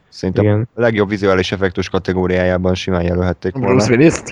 Szerintem 0.08 0.44
Igen. 0.44 0.68
a 0.74 0.80
legjobb 0.80 1.08
vizuális 1.08 1.52
effektus 1.52 1.88
kategóriájában 1.88 2.74
simán 2.74 3.02
jelölhették 3.02 3.52
volna. 3.52 3.68
Bruce 3.68 3.90
Willis? 3.90 4.14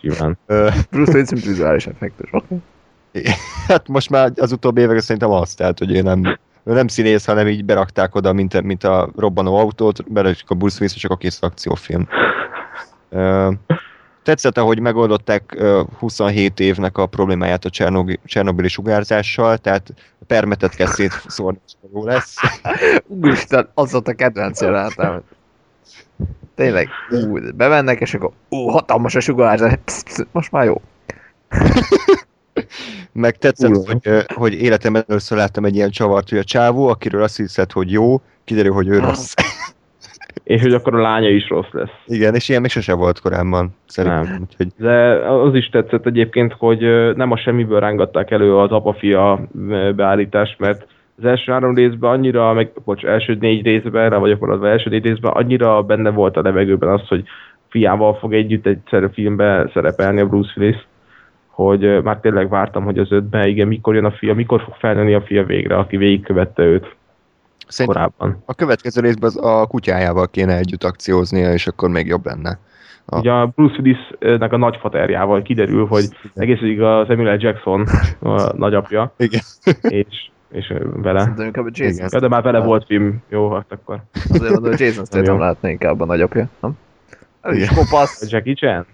Simán. 0.00 0.38
Bruce 0.90 1.12
Willis, 1.12 1.30
mint 1.30 1.44
vizuális 1.44 1.86
effektus. 1.86 2.30
Oké. 2.32 2.54
hát 3.68 3.88
most 3.88 4.10
már 4.10 4.32
az 4.36 4.52
utóbbi 4.52 4.80
években 4.80 5.02
szerintem 5.02 5.30
az, 5.30 5.54
tehát 5.54 5.78
hogy 5.78 5.96
ő 5.96 6.02
nem, 6.02 6.38
ő 6.64 6.72
nem 6.72 6.88
színész, 6.88 7.24
hanem 7.24 7.48
így 7.48 7.64
berakták 7.64 8.14
oda, 8.14 8.32
mint, 8.32 8.62
mint 8.62 8.84
a 8.84 9.10
robbanó 9.16 9.56
autót, 9.56 10.12
berakjuk 10.12 10.50
a 10.50 10.54
Bruce 10.54 10.76
Willis, 10.80 10.96
csak 10.96 11.10
a 11.10 11.16
kész 11.16 11.42
akciófilm. 11.42 12.08
Tetszett, 14.22 14.58
ahogy 14.58 14.78
megoldották 14.78 15.54
ö, 15.56 15.82
27 15.98 16.60
évnek 16.60 16.98
a 16.98 17.06
problémáját 17.06 17.64
a 17.64 17.70
Csernobi- 17.70 18.20
Csernobili 18.24 18.68
sugárzással, 18.68 19.58
tehát 19.58 19.94
permetet 20.26 20.74
kell 20.74 20.86
szétszórni, 20.86 21.58
jó 21.92 22.04
lesz. 22.04 22.36
Úristen, 23.20 23.68
az 23.74 23.92
volt 23.92 24.08
a 24.08 24.14
kedvenc 24.14 24.60
jelenetem. 24.60 25.22
Tényleg, 26.54 26.88
ú, 27.10 27.38
bemennek, 27.54 28.00
és 28.00 28.14
akkor 28.14 28.30
ú, 28.48 28.56
hatalmas 28.66 29.14
a 29.14 29.20
sugárzás, 29.20 29.72
Psz, 29.84 30.02
psz, 30.02 30.24
most 30.32 30.52
már 30.52 30.64
jó. 30.64 30.80
Meg 33.12 33.38
tetszett, 33.38 33.86
hogy, 33.86 34.24
hogy 34.34 34.54
életemben 34.54 35.04
először 35.08 35.38
láttam 35.38 35.64
egy 35.64 35.74
ilyen 35.74 35.90
csavart, 35.90 36.28
hogy 36.28 36.38
a 36.38 36.44
csávó, 36.44 36.88
akiről 36.88 37.22
azt 37.22 37.36
hiszed, 37.36 37.72
hogy 37.72 37.90
jó, 37.90 38.20
kiderül, 38.44 38.72
hogy 38.72 38.88
ő 38.88 38.98
rossz. 38.98 39.34
És 40.44 40.62
hogy 40.62 40.72
akkor 40.72 40.94
a 40.94 41.00
lánya 41.00 41.28
is 41.28 41.48
rossz 41.48 41.70
lesz. 41.70 42.02
Igen, 42.06 42.34
és 42.34 42.48
ilyen 42.48 42.60
még 42.60 42.70
sose 42.70 42.94
volt 42.94 43.20
korábban, 43.20 43.74
szerintem. 43.86 44.22
Nem. 44.22 44.40
Úgyhogy 44.40 44.66
De 44.76 44.94
az 45.28 45.54
is 45.54 45.68
tetszett 45.68 46.06
egyébként, 46.06 46.54
hogy 46.58 46.80
nem 47.16 47.30
a 47.30 47.36
semmiből 47.36 47.80
rángatták 47.80 48.30
elő 48.30 48.56
az 48.56 48.70
apa-fia 48.70 49.40
beállítást, 49.96 50.58
mert 50.58 50.86
az 51.18 51.24
első 51.24 51.52
három 51.52 51.74
részben 51.74 52.10
annyira, 52.10 52.52
meg, 52.52 52.70
bocs, 52.84 53.04
első 53.04 53.36
négy 53.40 53.64
részben, 53.64 54.10
rá 54.10 54.16
vagyok 54.16 54.40
maradva, 54.40 54.68
első 54.68 54.90
négy 54.90 55.04
részben 55.04 55.32
annyira 55.32 55.82
benne 55.82 56.10
volt 56.10 56.36
a 56.36 56.42
levegőben 56.42 56.88
az, 56.88 57.08
hogy 57.08 57.24
fiával 57.68 58.14
fog 58.14 58.34
együtt 58.34 58.66
egy 58.66 58.80
filmbe 59.12 59.70
szerepelni 59.72 60.20
a 60.20 60.26
Bruce 60.26 60.52
Willis, 60.56 60.86
hogy 61.46 62.02
már 62.02 62.20
tényleg 62.20 62.48
vártam, 62.48 62.84
hogy 62.84 62.98
az 62.98 63.12
ötben, 63.12 63.48
igen, 63.48 63.68
mikor 63.68 63.94
jön 63.94 64.04
a 64.04 64.10
fia, 64.10 64.34
mikor 64.34 64.62
fog 64.62 64.74
felnőni 64.78 65.14
a 65.14 65.20
fia 65.22 65.44
végre, 65.44 65.76
aki 65.76 65.96
végigkövette 65.96 66.62
őt 66.62 66.94
szerintem 67.72 68.10
korábban. 68.16 68.42
a 68.46 68.54
következő 68.54 69.00
részben 69.00 69.28
az 69.34 69.36
a 69.44 69.66
kutyájával 69.66 70.28
kéne 70.28 70.56
együtt 70.56 70.84
akcióznia, 70.84 71.52
és 71.52 71.66
akkor 71.66 71.88
még 71.88 72.06
jobb 72.06 72.26
lenne. 72.26 72.58
A- 73.04 73.18
Ugye 73.18 73.30
a 73.32 73.46
Bruce 73.46 73.80
Willisnek 73.82 74.52
a 74.52 74.56
nagyfaterjával 74.56 75.42
kiderül, 75.42 75.86
hogy 75.86 76.04
egész 76.34 76.58
végig 76.58 76.80
a 76.82 77.04
Samuel. 77.08 77.36
Jackson 77.40 77.86
a 78.20 78.56
nagyapja, 78.56 79.12
Igen. 79.16 79.40
és 79.82 80.06
és 80.52 80.72
vele. 80.94 81.20
Szerintem 81.20 81.46
inkább 81.46 81.64
a 81.64 81.68
Jason 81.72 81.92
Igen. 81.94 82.08
Ja, 82.12 82.20
de 82.20 82.28
már 82.28 82.42
vele 82.42 82.60
volt 82.60 82.84
film. 82.86 83.22
Jó, 83.28 83.50
hát 83.52 83.66
akkor. 83.72 84.02
Azért 84.28 84.52
mondom, 84.52 84.70
hogy 84.70 84.80
Jason. 84.80 85.04
Statham 85.04 85.38
lehetne 85.38 85.70
inkább 85.70 86.00
a 86.00 86.04
nagyapja, 86.04 86.48
nem? 86.60 86.72
Igen. 87.52 87.68
kopasz. 87.74 88.30
Jackie 88.30 88.54
Chan? 88.54 88.86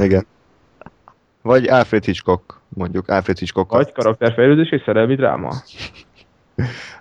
Igen. 0.00 0.26
Vagy 1.42 1.68
Alfred 1.68 2.04
Hitchcock, 2.04 2.60
mondjuk 2.68 3.08
Alfred 3.08 3.38
Hitchcock, 3.38 3.70
Vagy 3.72 3.92
karakterfejlődés 3.92 4.70
és 4.70 4.82
szerelmi 4.84 5.14
dráma? 5.14 5.50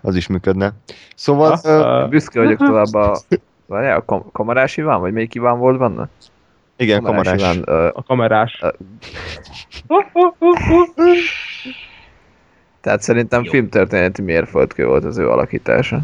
Az 0.01 0.15
is 0.15 0.27
működne. 0.27 0.73
Szóval, 1.15 1.59
ö, 1.63 1.69
ah. 1.79 2.09
Büszke 2.09 2.39
vagyok 2.39 2.57
tovább 2.57 2.93
a... 2.93 3.19
Várjál, 3.65 3.97
a 3.97 4.05
kam- 4.05 4.31
kamarás 4.31 4.77
Iván, 4.77 4.99
vagy 4.99 5.13
melyik 5.13 5.35
Iván 5.35 5.57
volt 5.57 5.77
benne? 5.79 6.09
igen, 6.77 7.01
kamarás. 7.01 7.41
Iván, 7.41 7.63
ö, 7.65 7.89
A 7.93 8.03
kamerás. 8.03 8.63
tehát 12.81 13.01
szerintem 13.01 13.43
Jó. 13.43 13.51
filmtörténeti 13.51 14.21
mérföldkő 14.21 14.85
volt 14.85 15.03
az 15.03 15.17
ő 15.17 15.29
alakítása. 15.29 15.99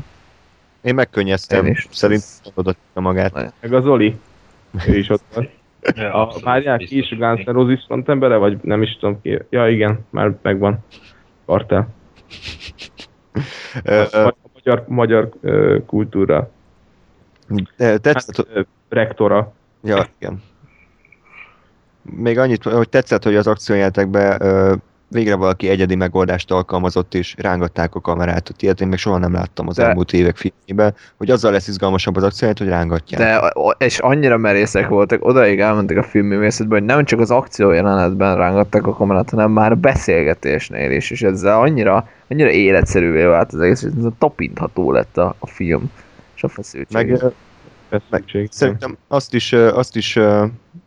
Én 0.82 0.96
megkönnyeztem, 0.96 1.66
Én 1.66 1.72
is. 1.72 1.88
szerint 1.92 2.24
oda 2.54 2.76
magát. 2.94 3.54
Meg 3.62 3.74
a 3.74 3.82
Zoli. 3.82 4.16
Ő 4.88 4.98
is 4.98 5.10
ott 5.10 5.24
van. 5.34 5.50
A, 6.12 6.40
várják 6.40 6.80
ki 6.80 6.98
is 6.98 7.12
a 7.12 7.16
Guns 7.16 7.44
N' 7.44 7.52
Roses 7.52 7.84
frontembere, 7.88 8.36
vagy 8.36 8.58
nem 8.62 8.82
is 8.82 8.98
tudom 8.98 9.22
ki. 9.22 9.40
Ja 9.50 9.70
igen, 9.70 10.06
már 10.10 10.32
megvan. 10.42 10.80
Kartel. 11.46 11.88
A 14.12 14.34
magyar, 14.54 14.84
magyar 14.88 15.30
kultúra. 15.86 16.50
Tetszett, 17.78 18.48
Hát, 18.54 18.68
rektora. 18.90 19.54
Ja, 19.84 20.08
igen. 20.20 20.44
Még 22.02 22.38
annyit, 22.40 22.64
hogy 22.64 22.90
tetszett, 22.90 23.24
hogy 23.24 23.36
az 23.36 23.48
akciójátekben 23.48 24.42
ö, 24.42 24.76
végre 25.08 25.36
valaki 25.36 25.70
egyedi 25.70 25.96
megoldást 25.96 26.52
alkalmazott, 26.52 27.14
és 27.14 27.36
rángatták 27.38 27.96
a 27.96 28.02
kamerát. 28.02 28.54
Ilyet 28.60 28.82
én 28.82 28.88
még 28.88 28.98
soha 28.98 29.18
nem 29.18 29.34
láttam 29.34 29.68
az 29.68 29.76
De- 29.76 29.84
elmúlt 29.86 30.14
évek 30.14 30.36
filmjében, 30.36 30.96
hogy 31.18 31.32
azzal 31.32 31.52
lesz 31.52 31.68
izgalmasabb 31.68 32.16
az 32.16 32.24
akcióját, 32.24 32.58
hogy 32.58 32.68
rángatják. 32.68 33.22
De, 33.22 33.54
és 33.78 34.00
annyira 34.00 34.38
merészek 34.38 34.88
voltak, 34.88 35.26
odaig 35.26 35.60
elmentek 35.60 35.98
a 35.98 36.04
filmművészetben, 36.04 36.80
hogy 36.80 36.88
nem 36.88 37.06
csak 37.06 37.20
az 37.20 37.32
akció 37.32 37.72
jelenetben 37.72 38.38
rángatták 38.38 38.88
a 38.88 38.94
kamerát, 38.94 39.30
hanem 39.30 39.52
már 39.52 39.72
a 39.72 39.76
beszélgetésnél 39.76 40.92
is, 40.92 41.12
és 41.12 41.22
ezzel 41.22 41.60
annyira, 41.60 42.08
annyira 42.30 42.50
életszerűvé 42.50 43.24
vált 43.24 43.54
az 43.54 43.60
egész, 43.60 43.82
hogy 43.82 43.92
ez 43.98 44.12
tapintható 44.18 44.92
lett 44.92 45.18
a, 45.18 45.36
a 45.40 45.48
film, 45.48 45.92
és 46.36 46.44
a 46.44 46.48
feszültség. 46.48 47.10
Meg 47.10 47.34
Feszültség. 47.90 48.48
szerintem 48.52 48.98
azt 49.08 49.34
is, 49.34 49.54
azt 49.54 49.96
is 49.96 50.16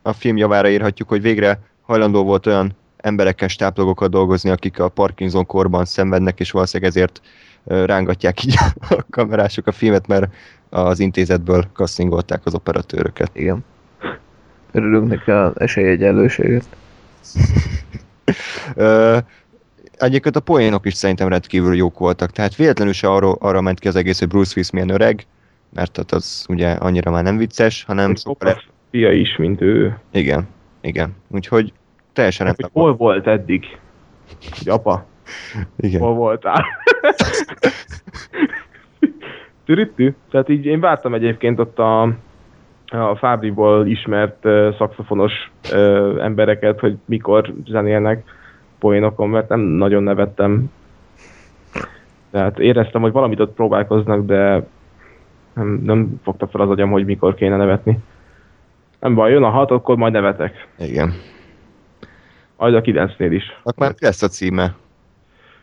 a 0.02 0.12
film 0.12 0.36
javára 0.36 0.68
írhatjuk, 0.68 1.08
hogy 1.08 1.22
végre 1.22 1.58
hajlandó 1.82 2.24
volt 2.24 2.46
olyan 2.46 2.76
emberekkel 2.98 3.48
stáblogokat 3.48 4.10
dolgozni, 4.10 4.50
akik 4.50 4.80
a 4.80 4.88
Parkinson 4.88 5.46
korban 5.46 5.84
szenvednek, 5.84 6.40
és 6.40 6.50
valószínűleg 6.50 6.92
ezért 6.92 7.20
rángatják 7.64 8.44
így 8.44 8.54
a 8.90 9.04
kamerások 9.10 9.66
a 9.66 9.72
filmet, 9.72 10.06
mert 10.06 10.34
az 10.68 11.00
intézetből 11.00 11.64
castingolták 11.72 12.46
az 12.46 12.54
operatőröket. 12.54 13.30
Igen. 13.32 13.64
Örülünk 14.72 15.08
neki 15.08 15.30
az 15.30 15.60
esélyegyenlőséget. 15.60 16.66
Ö, 18.74 19.18
Egyébként 19.98 20.36
a 20.36 20.40
poénok 20.40 20.86
is 20.86 20.94
szerintem 20.94 21.28
rendkívül 21.28 21.76
jók 21.76 21.98
voltak, 21.98 22.30
tehát 22.30 22.56
véletlenül 22.56 22.92
se 22.92 23.08
arra, 23.08 23.32
arra 23.32 23.60
ment 23.60 23.78
ki 23.78 23.88
az 23.88 23.96
egész, 23.96 24.18
hogy 24.18 24.28
Bruce 24.28 24.52
Willis 24.56 24.70
milyen 24.70 24.88
öreg, 24.88 25.26
mert 25.74 25.96
hát 25.96 26.12
az 26.12 26.44
ugye 26.48 26.70
annyira 26.70 27.10
már 27.10 27.22
nem 27.22 27.36
vicces, 27.36 27.84
hanem 27.84 28.14
kopasz 28.24 28.64
fia 28.90 29.12
is, 29.12 29.36
mint 29.36 29.60
ő. 29.60 29.98
Igen, 30.12 30.48
igen. 30.80 31.16
Úgyhogy 31.28 31.72
teljesen 32.18 32.46
Hát, 32.46 32.60
rendben 32.60 32.82
hol 32.82 32.96
volt 32.96 33.26
eddig? 33.26 33.78
Hogy 34.58 34.68
apa, 34.68 35.04
Igen. 35.76 36.00
hol 36.00 36.14
voltál? 36.14 36.64
Türüttű. 39.66 40.14
Tehát 40.30 40.48
így 40.48 40.64
én 40.64 40.80
vártam 40.80 41.14
egyébként 41.14 41.58
ott 41.58 41.78
a, 41.78 42.02
a 42.88 43.16
Fábriból 43.16 43.86
ismert 43.86 44.44
uh, 44.44 44.76
szakszofonos 44.76 45.32
uh, 45.72 46.16
embereket, 46.20 46.80
hogy 46.80 46.96
mikor 47.04 47.54
zenélnek 47.66 48.24
poénokon, 48.78 49.28
mert 49.28 49.48
nem 49.48 49.60
nagyon 49.60 50.02
nevettem. 50.02 50.70
Tehát 52.30 52.58
éreztem, 52.58 53.00
hogy 53.00 53.12
valamit 53.12 53.40
ott 53.40 53.54
próbálkoznak, 53.54 54.24
de 54.24 54.66
nem, 55.54 55.80
nem 55.84 56.20
fogta 56.22 56.46
fel 56.46 56.60
az 56.60 56.70
agyam, 56.70 56.90
hogy 56.90 57.04
mikor 57.04 57.34
kéne 57.34 57.56
nevetni. 57.56 57.98
Nem 59.00 59.14
baj, 59.14 59.30
jön 59.30 59.42
a 59.42 59.50
hat, 59.50 59.70
akkor 59.70 59.96
majd 59.96 60.12
nevetek. 60.12 60.68
Igen. 60.78 61.12
Majd 62.58 62.74
a 62.74 62.80
9-nél 62.80 63.30
is. 63.30 63.44
Akkor 63.62 63.86
már 63.86 63.90
mi 63.90 64.06
lesz 64.06 64.22
a 64.22 64.28
címe? 64.28 64.74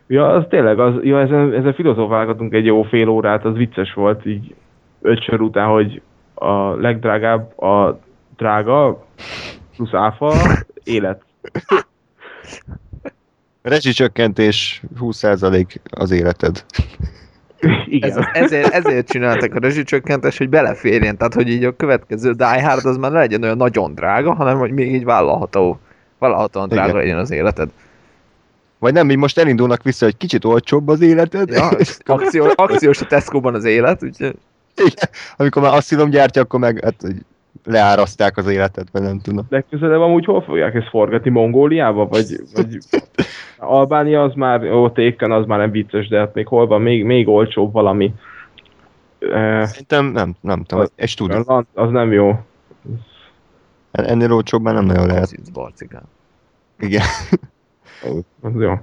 Ja, 0.06 0.26
az 0.26 0.44
tényleg, 0.48 0.78
az, 0.78 0.94
ja, 1.02 1.20
ezen, 1.20 1.52
ezen 1.52 1.74
filozofálgatunk 1.74 2.54
egy 2.54 2.64
jó 2.64 2.82
fél 2.82 3.08
órát, 3.08 3.44
az 3.44 3.56
vicces 3.56 3.94
volt, 3.94 4.26
így 4.26 4.54
öt 5.00 5.22
sor 5.22 5.40
után, 5.40 5.68
hogy 5.68 6.02
a 6.34 6.80
legdrágább 6.80 7.58
a 7.58 8.00
drága, 8.36 9.06
plusz 9.76 9.94
áfa, 9.94 10.32
élet. 10.84 11.22
Rezsicsökkentés 13.62 14.82
20% 15.00 15.76
az 15.90 16.10
életed. 16.10 16.64
Igen. 17.86 18.10
Ez, 18.10 18.26
ezért, 18.32 18.72
ezért 18.72 19.08
csináltak 19.08 19.54
a 19.54 19.58
rezsicsökkentést, 19.58 20.38
hogy 20.38 20.48
beleférjen, 20.48 21.16
tehát 21.16 21.34
hogy 21.34 21.48
így 21.48 21.64
a 21.64 21.76
következő 21.76 22.32
Die 22.32 22.62
Hard 22.68 22.84
az 22.84 22.96
már 22.96 23.10
ne 23.10 23.18
legyen 23.18 23.42
olyan 23.42 23.56
nagyon 23.56 23.94
drága, 23.94 24.34
hanem 24.34 24.58
hogy 24.58 24.70
még 24.70 24.94
így 24.94 25.04
vállalható, 25.04 25.78
vállalhatóan 26.18 26.68
drága 26.68 26.96
legyen 26.96 27.18
az 27.18 27.30
életed. 27.30 27.68
Vagy 28.78 28.92
nem, 28.92 29.10
így 29.10 29.16
most 29.16 29.38
elindulnak 29.38 29.82
vissza, 29.82 30.04
hogy 30.04 30.16
kicsit 30.16 30.44
olcsóbb 30.44 30.88
az 30.88 31.00
életed, 31.00 31.48
Ja, 31.48 31.68
akció, 32.16 32.46
akciós 32.54 33.00
a 33.00 33.06
Tesco-ban 33.06 33.54
az 33.54 33.64
élet, 33.64 34.02
úgyhogy 34.02 34.36
Igen. 34.76 35.08
amikor 35.36 35.62
már 35.62 35.74
asszilom 35.74 36.10
gyártja, 36.10 36.42
akkor 36.42 36.60
meg 36.60 36.80
hát, 36.82 36.94
hogy 37.00 37.14
leáraszták 37.64 38.36
az 38.36 38.46
életet, 38.46 38.86
vagy 38.92 39.02
nem 39.02 39.20
tudom. 39.20 39.46
Legközelebb 39.48 40.00
amúgy 40.00 40.24
hol 40.24 40.42
fogják 40.42 40.74
ezt 40.74 40.88
forgatni? 40.88 41.30
Mongóliába? 41.30 42.06
Vagy, 42.06 42.40
vagy 42.54 42.78
Albánia 43.58 44.22
az 44.22 44.34
már, 44.34 44.72
ó, 44.72 44.90
Téken 44.90 45.32
az 45.32 45.46
már 45.46 45.58
nem 45.58 45.70
vicces, 45.70 46.08
de 46.08 46.18
hát 46.18 46.34
még 46.34 46.46
hol 46.46 46.66
van? 46.66 46.82
Még, 46.82 47.04
még 47.04 47.28
olcsóbb 47.28 47.72
valami. 47.72 48.14
Szerintem 49.62 50.06
nem, 50.06 50.34
nem 50.40 50.64
tudom, 50.64 50.84
egy 50.94 51.08
stúdió. 51.08 51.42
az, 51.46 51.64
az 51.74 51.90
nem 51.90 52.12
jó. 52.12 52.38
Ennél 53.96 54.32
olcsóbb 54.32 54.62
már 54.62 54.74
nem 54.74 54.84
nagyon 54.84 55.06
lehet. 55.06 55.34
az 55.42 55.48
barcikán. 55.48 56.02
Igen. 56.78 57.04
Az 58.40 58.52
jó. 58.58 58.74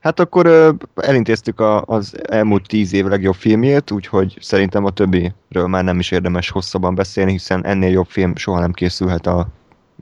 Hát 0.00 0.20
akkor 0.20 0.76
elintéztük 0.94 1.60
a, 1.60 1.82
az 1.82 2.14
elmúlt 2.28 2.68
tíz 2.68 2.92
év 2.92 3.06
legjobb 3.06 3.34
filmjét, 3.34 3.90
úgyhogy 3.90 4.36
szerintem 4.40 4.84
a 4.84 4.90
többiről 4.90 5.66
már 5.66 5.84
nem 5.84 5.98
is 5.98 6.10
érdemes 6.10 6.50
hosszabban 6.50 6.94
beszélni, 6.94 7.30
hiszen 7.32 7.64
ennél 7.64 7.90
jobb 7.90 8.06
film 8.06 8.36
soha 8.36 8.60
nem 8.60 8.72
készülhet, 8.72 9.26
a, 9.26 9.48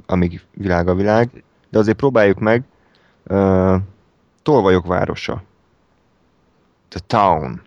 amíg 0.06 0.40
világ 0.54 0.88
a 0.88 0.94
világ. 0.94 1.44
De 1.70 1.78
azért 1.78 1.96
próbáljuk 1.96 2.38
meg. 2.38 2.62
Uh, 3.26 3.76
Tolvajok 4.42 4.86
városa. 4.86 5.42
The 6.88 7.00
Town. 7.06 7.60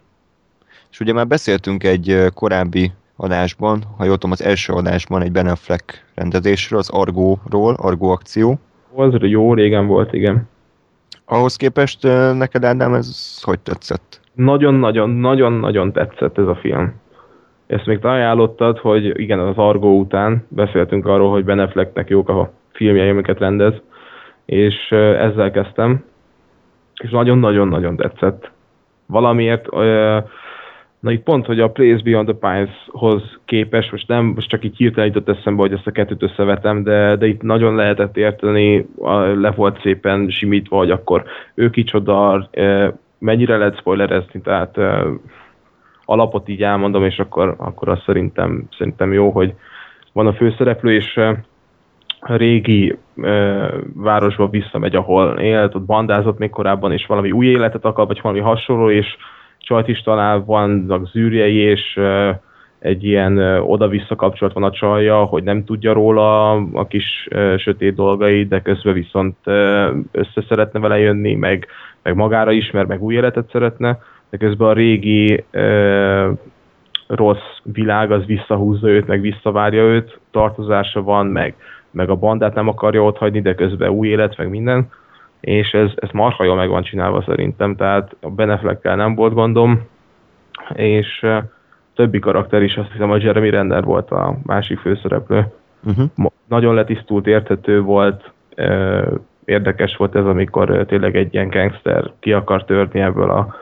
És 0.91 0.99
ugye 0.99 1.13
már 1.13 1.27
beszéltünk 1.27 1.83
egy 1.83 2.25
korábbi 2.33 2.91
adásban, 3.15 3.83
ha 3.97 4.03
jól 4.03 4.13
tudom, 4.13 4.31
az 4.31 4.43
első 4.43 4.73
adásban 4.73 5.21
egy 5.21 5.31
Ben 5.31 5.47
Affleck 5.47 6.05
rendezésről, 6.15 6.79
az 6.79 6.89
Argóról, 6.89 7.73
Argó 7.77 8.09
akció. 8.09 8.59
Az 8.95 9.13
jó, 9.19 9.53
régen 9.53 9.87
volt, 9.87 10.13
igen. 10.13 10.47
Ahhoz 11.25 11.55
képest 11.55 12.03
neked, 12.37 12.63
Ádám, 12.63 12.93
ez 12.93 13.39
hogy 13.43 13.59
tetszett? 13.59 14.21
Nagyon-nagyon-nagyon-nagyon 14.33 15.91
tetszett 15.91 16.37
ez 16.37 16.47
a 16.47 16.55
film. 16.55 16.93
Ezt 17.67 17.85
még 17.85 17.99
te 17.99 18.09
ajánlottad, 18.09 18.77
hogy 18.77 19.19
igen, 19.19 19.39
az 19.39 19.57
Argo 19.57 19.87
után 19.87 20.45
beszéltünk 20.47 21.05
arról, 21.05 21.31
hogy 21.31 21.45
Ben 21.45 21.59
Afflecknek 21.59 22.09
jók 22.09 22.29
a 22.29 22.51
filmjei, 22.71 23.09
amiket 23.09 23.39
rendez, 23.39 23.73
és 24.45 24.91
ezzel 25.19 25.51
kezdtem, 25.51 26.03
és 27.03 27.09
nagyon-nagyon-nagyon 27.09 27.95
tetszett. 27.95 28.51
Valamiért, 29.05 29.67
ö, 29.71 30.17
na 31.05 31.11
itt 31.11 31.23
pont, 31.23 31.45
hogy 31.45 31.59
a 31.59 31.69
Place 31.69 32.01
Beyond 32.03 32.27
the 32.27 32.49
Pines-hoz 32.49 33.39
képes, 33.45 33.91
most 33.91 34.07
nem, 34.07 34.25
most 34.25 34.49
csak 34.49 34.63
így 34.63 34.77
hirtelen 34.77 35.07
jutott 35.13 35.37
eszembe, 35.37 35.61
hogy 35.61 35.73
ezt 35.73 35.87
a 35.87 35.91
kettőt 35.91 36.23
összevetem, 36.23 36.83
de, 36.83 37.15
de 37.15 37.27
itt 37.27 37.41
nagyon 37.41 37.75
lehetett 37.75 38.17
érteni, 38.17 38.85
le 39.35 39.51
volt 39.51 39.81
szépen 39.81 40.29
simítva, 40.29 40.77
hogy 40.77 40.91
akkor 40.91 41.23
ő 41.53 41.69
kicsoda, 41.69 42.47
ö, 42.51 42.87
mennyire 43.19 43.57
lehet 43.57 43.77
spoilerezni, 43.77 44.41
tehát 44.41 44.77
ö, 44.77 45.11
alapot 46.05 46.49
így 46.49 46.63
elmondom, 46.63 47.03
és 47.03 47.19
akkor, 47.19 47.55
akkor 47.57 47.89
azt 47.89 48.03
szerintem, 48.05 48.67
szerintem 48.77 49.13
jó, 49.13 49.29
hogy 49.29 49.53
van 50.13 50.27
a 50.27 50.33
főszereplő, 50.33 50.93
és 50.93 51.17
a 52.19 52.35
régi 52.35 52.97
ö, 53.15 53.67
városba 53.93 54.49
visszamegy, 54.49 54.95
ahol 54.95 55.39
élt, 55.39 55.75
ott 55.75 55.85
bandázott 55.85 56.37
még 56.37 56.49
korábban, 56.49 56.91
és 56.91 57.05
valami 57.05 57.31
új 57.31 57.45
életet 57.45 57.85
akar, 57.85 58.07
vagy 58.07 58.19
valami 58.21 58.41
hasonló, 58.41 58.89
és 58.89 59.17
csajt 59.65 59.87
is 59.87 60.01
talál, 60.01 60.43
vannak 60.45 61.07
zűrjei, 61.07 61.55
és 61.55 61.99
egy 62.79 63.03
ilyen 63.03 63.37
oda-vissza 63.61 64.15
kapcsolat 64.15 64.53
van 64.53 64.63
a 64.63 64.71
csajja, 64.71 65.23
hogy 65.23 65.43
nem 65.43 65.63
tudja 65.63 65.93
róla 65.93 66.51
a 66.53 66.87
kis 66.87 67.27
sötét 67.57 67.95
dolgait, 67.95 68.47
de 68.47 68.61
közben 68.61 68.93
viszont 68.93 69.37
össze 70.11 70.43
szeretne 70.47 70.79
vele 70.79 70.99
jönni, 70.99 71.35
meg, 71.35 71.67
meg 72.03 72.15
magára 72.15 72.51
ismer, 72.51 72.85
meg 72.85 73.03
új 73.03 73.13
életet 73.15 73.49
szeretne, 73.51 73.99
de 74.29 74.37
közben 74.37 74.67
a 74.67 74.73
régi 74.73 75.43
rossz 77.07 77.57
világ 77.63 78.11
az 78.11 78.25
visszahúzza 78.25 78.87
őt, 78.87 79.07
meg 79.07 79.21
visszavárja 79.21 79.81
őt, 79.83 80.19
tartozása 80.31 81.01
van, 81.01 81.25
meg, 81.25 81.55
meg 81.91 82.09
a 82.09 82.15
bandát 82.15 82.55
nem 82.55 82.67
akarja 82.67 83.03
ott 83.03 83.17
hagyni, 83.17 83.41
de 83.41 83.55
közben 83.55 83.89
új 83.89 84.07
élet, 84.07 84.37
meg 84.37 84.49
minden, 84.49 84.89
és 85.45 85.71
ez, 85.71 85.91
ez 85.95 86.09
marha 86.13 86.43
jól 86.43 86.55
meg 86.55 86.69
van 86.69 86.83
csinálva 86.83 87.23
szerintem, 87.27 87.75
tehát 87.75 88.15
a 88.21 88.29
Beneflekkel 88.29 88.95
nem 88.95 89.15
volt 89.15 89.33
gondom, 89.33 89.81
és 90.73 91.25
többi 91.95 92.19
karakter 92.19 92.61
is, 92.61 92.75
azt 92.75 92.91
hiszem 92.91 93.11
a 93.11 93.17
Jeremy 93.17 93.49
Renner 93.49 93.83
volt 93.83 94.11
a 94.11 94.37
másik 94.43 94.79
főszereplő. 94.79 95.47
Uh-huh. 95.83 96.31
Nagyon 96.47 96.73
letisztult, 96.73 97.27
érthető 97.27 97.81
volt, 97.81 98.31
érdekes 99.45 99.95
volt 99.95 100.15
ez, 100.15 100.25
amikor 100.25 100.85
tényleg 100.87 101.15
egy 101.15 101.33
ilyen 101.33 101.49
gangster 101.49 102.11
ki 102.19 102.33
akar 102.33 102.65
törni 102.65 102.99
ebből 102.99 103.29
a, 103.29 103.55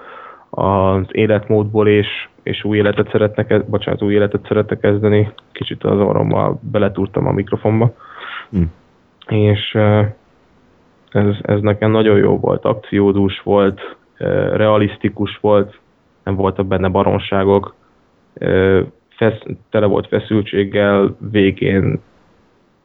az 0.62 1.06
életmódból, 1.12 1.88
és, 1.88 2.08
és 2.44 2.64
új 2.64 2.78
életet 2.78 3.10
szeretne, 3.12 3.46
kez- 3.46 3.70
bocsánat, 3.70 4.02
új 4.02 4.14
életet 4.14 4.46
szeretne 4.48 4.78
kezdeni. 4.78 5.34
Kicsit 5.52 5.84
az 5.84 6.00
orrommal 6.00 6.60
beletúrtam 6.62 7.28
a 7.28 7.32
mikrofonba. 7.32 7.94
Hm. 8.52 8.62
És 9.28 9.78
ez, 11.14 11.36
ez 11.42 11.62
nekem 11.62 11.92
nagyon 11.92 12.18
jó 12.18 12.40
volt, 12.40 12.66
akciódús 12.66 13.42
volt, 13.44 13.96
realisztikus 14.54 15.38
volt, 15.42 15.80
nem 16.24 16.36
voltak 16.36 16.66
benne 16.66 16.88
baromságok, 16.88 17.76
fesz, 19.10 19.42
tele 19.70 19.86
volt 19.86 20.08
feszültséggel, 20.08 21.16
végén 21.32 22.02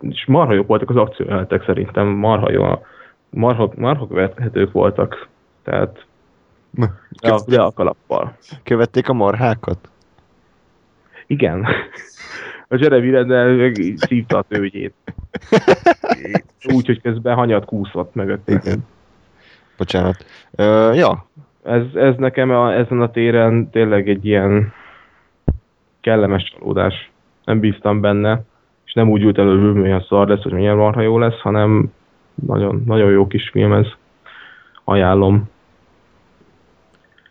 és 0.01 0.27
marha 0.27 0.53
jók 0.53 0.67
voltak 0.67 0.91
az 0.91 0.97
akciójelenetek 0.97 1.65
szerintem, 1.65 2.07
marha 2.07 2.51
jó, 2.51 2.65
marha, 3.31 3.73
marha 3.77 4.07
követhetők 4.07 4.73
voltak, 4.73 5.29
tehát 5.63 6.07
le, 7.21 7.35
le 7.47 7.63
a 7.63 7.73
kalappal. 7.73 8.37
Követték 8.63 9.09
a 9.09 9.13
marhákat? 9.13 9.91
Igen. 11.27 11.67
A 12.69 12.77
Jeremy 12.79 13.11
Renner 13.11 13.73
szívta 13.97 14.39
a 14.39 14.43
tőgyét. 14.43 14.95
Úgy, 16.75 16.87
hogy 16.87 17.01
közben 17.01 17.35
hanyat 17.35 17.65
kúszott 17.65 18.15
mögött. 18.15 18.49
Igen. 18.49 18.87
Bocsánat. 19.77 20.25
Ö, 20.51 20.93
ja, 20.93 21.27
Ez, 21.63 21.83
ez 21.95 22.15
nekem 22.17 22.51
a, 22.51 22.75
ezen 22.75 23.01
a 23.01 23.11
téren 23.11 23.71
tényleg 23.71 24.09
egy 24.09 24.27
ilyen 24.27 24.73
kellemes 26.01 26.43
csalódás. 26.43 27.11
Nem 27.45 27.61
bíztam 27.61 28.01
benne, 28.01 28.43
és 28.85 28.93
nem 28.93 29.11
úgy 29.11 29.23
ült 29.23 29.39
elő, 29.39 29.73
hogy 29.73 29.83
milyen 29.83 30.05
szar 30.09 30.29
lesz, 30.29 30.43
hogy 30.43 30.53
milyen 30.53 30.77
marha 30.77 31.01
jó 31.01 31.19
lesz, 31.19 31.41
hanem 31.41 31.93
nagyon, 32.35 32.83
nagyon 32.87 33.11
jó 33.11 33.27
kis 33.27 33.49
film 33.49 33.73
ez. 33.73 33.87
Ajánlom. 34.85 35.51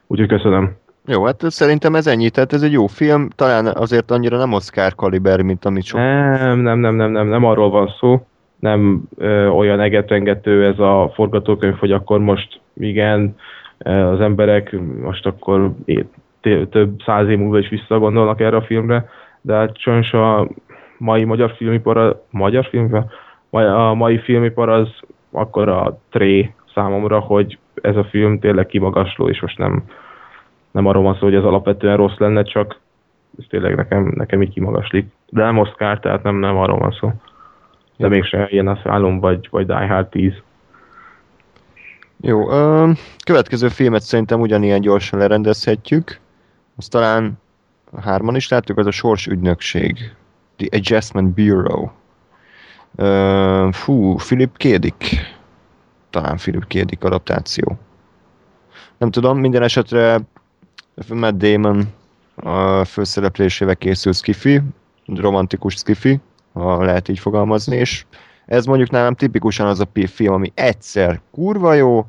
Úgyhogy 0.07 0.27
köszönöm. 0.27 0.75
Jó, 1.07 1.25
hát 1.25 1.41
szerintem 1.41 1.95
ez 1.95 2.07
ennyi, 2.07 2.29
tehát 2.29 2.53
ez 2.53 2.61
egy 2.61 2.71
jó 2.71 2.87
film, 2.87 3.27
talán 3.35 3.65
azért 3.65 4.11
annyira 4.11 4.37
nem 4.37 4.53
Oscar 4.53 4.95
kaliber, 4.95 5.41
mint 5.41 5.65
amit 5.65 5.83
sok... 5.83 5.99
Nem, 5.99 6.59
nem, 6.59 6.79
nem, 6.79 6.95
nem, 6.95 7.11
nem, 7.11 7.27
nem 7.27 7.43
arról 7.45 7.69
van 7.69 7.93
szó. 7.99 8.25
Nem 8.59 9.03
ö, 9.17 9.47
olyan 9.47 9.79
egetrengető 9.79 10.65
ez 10.65 10.79
a 10.79 11.11
forgatókönyv, 11.13 11.77
hogy 11.77 11.91
akkor 11.91 12.19
most 12.19 12.59
igen, 12.73 13.35
az 13.85 14.21
emberek 14.21 14.75
most 15.01 15.25
akkor 15.25 15.71
több 16.69 17.01
száz 17.05 17.27
év 17.27 17.37
múlva 17.37 17.59
is 17.59 17.69
visszagondolnak 17.69 18.39
erre 18.39 18.55
a 18.55 18.61
filmre, 18.61 19.09
de 19.41 19.53
hát 19.53 19.77
sajnos 19.79 20.11
a 20.11 20.47
mai 20.97 21.23
magyar 21.23 21.53
filmipar, 21.57 21.97
a- 21.97 22.25
magyar 22.29 22.65
filmipar? 22.65 23.05
A 23.49 23.93
mai 23.93 24.19
filmipar 24.19 24.69
az 24.69 24.87
akkor 25.31 25.69
a 25.69 25.99
tré 26.11 26.53
számomra, 26.73 27.19
hogy 27.19 27.57
ez 27.81 27.95
a 27.95 28.03
film 28.03 28.39
tényleg 28.39 28.65
kimagasló, 28.65 29.29
és 29.29 29.41
most 29.41 29.57
nem, 29.57 29.83
nem 30.77 30.85
arról 30.85 31.03
van 31.03 31.13
szó, 31.13 31.19
hogy 31.19 31.35
ez 31.35 31.43
alapvetően 31.43 31.97
rossz 31.97 32.17
lenne, 32.17 32.43
csak 32.43 32.79
ez 33.39 33.45
tényleg 33.49 33.75
nekem, 33.75 34.13
nekem 34.15 34.41
így 34.41 34.53
kimagaslik. 34.53 35.07
De 35.29 35.43
nem 35.43 35.57
Oscar, 35.57 35.99
tehát 35.99 36.23
nem, 36.23 36.35
nem 36.35 36.57
arról 36.57 36.77
van 36.77 36.91
szó. 36.99 37.13
De 37.97 38.07
mégsem 38.07 38.47
ilyen 38.49 38.67
az 38.67 38.79
álom, 38.83 39.19
vagy, 39.19 39.47
vagy 39.51 39.65
Die 39.65 39.87
Hard 39.87 40.07
10. 40.07 40.33
Jó, 42.21 42.51
ö, 42.51 42.91
következő 43.25 43.67
filmet 43.67 44.01
szerintem 44.01 44.41
ugyanilyen 44.41 44.81
gyorsan 44.81 45.19
lerendezhetjük. 45.19 46.19
Azt 46.75 46.91
talán 46.91 47.39
hárman 48.01 48.35
is 48.35 48.49
láttuk, 48.49 48.77
az 48.77 48.85
a 48.85 48.91
Sors 48.91 49.27
ügynökség. 49.27 50.15
The 50.55 50.67
Adjustment 50.71 51.33
Bureau. 51.33 51.89
Ö, 52.95 53.69
fú, 53.71 54.15
Philip 54.15 54.57
Kédik. 54.57 54.95
Talán 56.09 56.35
Philip 56.35 56.67
Kédik 56.67 57.03
adaptáció. 57.03 57.77
Nem 58.97 59.11
tudom, 59.11 59.39
minden 59.39 59.63
esetre 59.63 60.19
Matt 61.13 61.37
Damon 61.37 61.83
a 62.35 62.83
főszereplésével 62.83 63.75
készül 63.75 64.13
skifi, 64.13 64.61
romantikus 65.15 65.73
skifi, 65.73 66.19
ha 66.53 66.83
lehet 66.83 67.07
így 67.07 67.19
fogalmazni, 67.19 67.75
és 67.75 68.05
ez 68.45 68.65
mondjuk 68.65 68.89
nálam 68.89 69.15
tipikusan 69.15 69.67
az 69.67 69.79
a 69.79 69.87
film, 70.05 70.33
ami 70.33 70.51
egyszer 70.55 71.21
kurva 71.31 71.73
jó, 71.73 72.05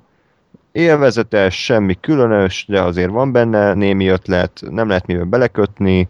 élvezetes, 0.73 1.65
semmi 1.65 2.01
különös, 2.01 2.65
de 2.69 2.81
azért 2.81 3.11
van 3.11 3.33
benne 3.33 3.75
némi 3.75 4.09
ötlet, 4.09 4.63
nem 4.71 4.89
lehet 4.89 5.07
mivel 5.07 5.25
belekötni, 5.25 6.09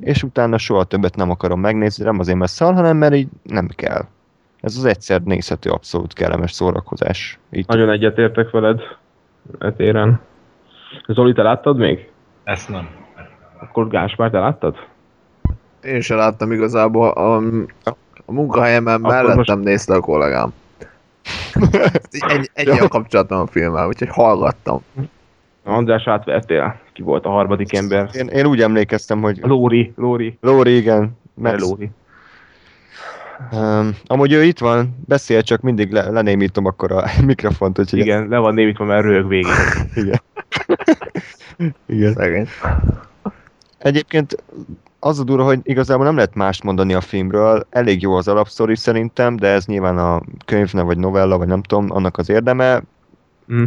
és 0.00 0.22
utána 0.22 0.58
soha 0.58 0.84
többet 0.84 1.16
nem 1.16 1.30
akarom 1.30 1.60
megnézni, 1.60 2.04
nem 2.04 2.18
azért, 2.18 2.38
mert 2.38 2.50
szar, 2.50 2.74
hanem 2.74 2.96
mert 2.96 3.14
így 3.14 3.28
nem 3.42 3.68
kell. 3.68 4.04
Ez 4.60 4.76
az 4.76 4.84
egyszer 4.84 5.22
nézhető, 5.22 5.70
abszolút 5.70 6.12
kellemes 6.12 6.52
szórakozás. 6.52 7.38
Így 7.50 7.66
Nagyon 7.66 7.90
egyetértek 7.90 8.50
veled 8.50 8.80
e 9.58 9.72
téren. 9.72 10.20
Zoli, 11.06 11.32
te 11.32 11.42
láttad 11.42 11.76
még? 11.76 12.10
Ezt 12.46 12.68
nem. 12.68 12.88
Akkor 13.58 13.88
Gáspár, 13.88 14.30
te 14.30 14.38
láttad? 14.38 14.76
Én 15.82 16.00
sem 16.00 16.16
láttam 16.16 16.52
igazából, 16.52 17.08
a, 17.10 17.36
a 18.26 18.32
munkahelyemen 18.32 18.94
Akkor 18.94 19.10
mellettem 19.14 19.36
most- 19.36 19.64
nézte 19.68 19.94
a 19.94 20.00
kollégám. 20.00 20.52
Ennyi, 22.52 22.78
a 22.78 22.88
kapcsolatom 22.88 23.40
a 23.40 23.46
filmmel, 23.46 23.86
úgyhogy 23.86 24.08
hallgattam. 24.08 24.80
András 25.64 26.06
átvertél. 26.06 26.80
Ki 26.92 27.02
volt 27.02 27.24
a 27.24 27.30
harmadik 27.30 27.74
ember? 27.76 28.08
én, 28.12 28.26
én 28.26 28.46
úgy 28.46 28.60
emlékeztem, 28.62 29.20
hogy 29.20 29.38
Lóri, 29.42 29.92
Lóri. 29.96 30.38
Lóri, 30.40 30.76
igen, 30.76 31.18
Mert. 31.34 31.60
Lóri. 31.60 31.90
Um, 33.52 33.90
amúgy 34.06 34.32
ő 34.32 34.42
itt 34.44 34.58
van, 34.58 34.96
beszél, 35.06 35.42
csak 35.42 35.60
mindig 35.60 35.92
le, 35.92 36.10
lenémítom 36.10 36.66
akkor 36.66 36.92
a 36.92 37.04
mikrofont, 37.24 37.78
úgyhogy 37.78 37.98
Igen, 37.98 38.28
le 38.28 38.38
van 38.38 38.54
némítva, 38.54 38.84
mert 38.84 39.04
röhög 39.04 39.28
végig. 39.28 39.52
igen. 39.94 40.20
igen. 41.86 42.12
Szegény. 42.12 42.46
Egyébként 43.78 44.44
az 45.00 45.20
a 45.20 45.24
durva, 45.24 45.44
hogy 45.44 45.58
igazából 45.62 46.04
nem 46.04 46.14
lehet 46.14 46.34
mást 46.34 46.62
mondani 46.62 46.94
a 46.94 47.00
filmről, 47.00 47.66
elég 47.70 48.02
jó 48.02 48.14
az 48.14 48.28
alapsztori 48.28 48.76
szerintem, 48.76 49.36
de 49.36 49.48
ez 49.48 49.66
nyilván 49.66 49.98
a 49.98 50.20
könyvne 50.44 50.82
vagy 50.82 50.98
novella, 50.98 51.38
vagy 51.38 51.46
nem 51.46 51.62
tudom, 51.62 51.86
annak 51.90 52.18
az 52.18 52.28
érdeme. 52.28 52.82
Mm. 53.52 53.64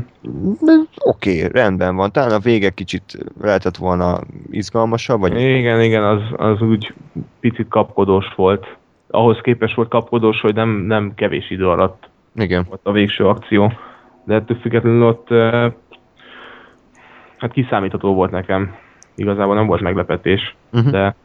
Oké, 0.98 1.38
okay, 1.38 1.52
rendben 1.52 1.96
van, 1.96 2.12
talán 2.12 2.32
a 2.32 2.40
vége 2.40 2.70
kicsit 2.70 3.18
lehetett 3.42 3.78
volna 3.78 4.20
izgalmasabb, 4.50 5.20
vagy 5.20 5.42
Igen, 5.42 5.82
igen, 5.82 6.04
az, 6.04 6.22
az 6.38 6.62
úgy 6.62 6.94
picit 7.40 7.68
kapkodós 7.68 8.34
volt. 8.36 8.78
Ahhoz 9.08 9.40
képest 9.42 9.76
volt 9.76 9.90
kapkodós, 9.90 10.42
hogy 10.42 10.56
nem, 10.56 10.70
nem 10.70 11.14
kevés 11.16 11.52
idő 11.52 11.68
alatt 11.68 12.10
igen. 12.36 12.66
volt 12.68 12.82
a 12.84 12.92
végső 12.92 13.28
akció. 13.28 13.74
De 14.24 14.36
ettől 14.36 14.58
függetlenül 14.58 15.04
ott 15.04 15.32
eh, 15.32 15.72
hát 17.40 17.52
kiszámítható 17.52 18.14
volt 18.14 18.32
nekem. 18.32 18.76
Igazából 19.16 19.56
nem 19.56 19.68
volt 19.68 19.82
meglepetés, 19.82 20.56
Uh-huh. 20.72 20.92
de, 20.92 21.16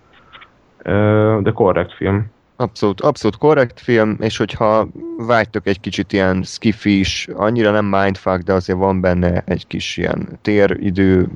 de 1.41 1.51
korrekt 1.51 1.93
film. 1.93 2.33
Abszolút, 2.57 3.01
abszolút 3.01 3.37
korrekt 3.37 3.81
film, 3.81 4.17
és 4.21 4.37
hogyha 4.37 4.87
vágytok 5.17 5.67
egy 5.67 5.81
kicsit 5.81 6.13
ilyen 6.13 6.43
skifis, 6.43 7.29
annyira 7.35 7.71
nem 7.71 7.85
mindfuck, 7.85 8.43
de 8.43 8.53
azért 8.53 8.79
van 8.79 9.01
benne 9.01 9.43
egy 9.47 9.67
kis 9.67 9.97
ilyen 9.97 10.29
téridő 10.43 11.29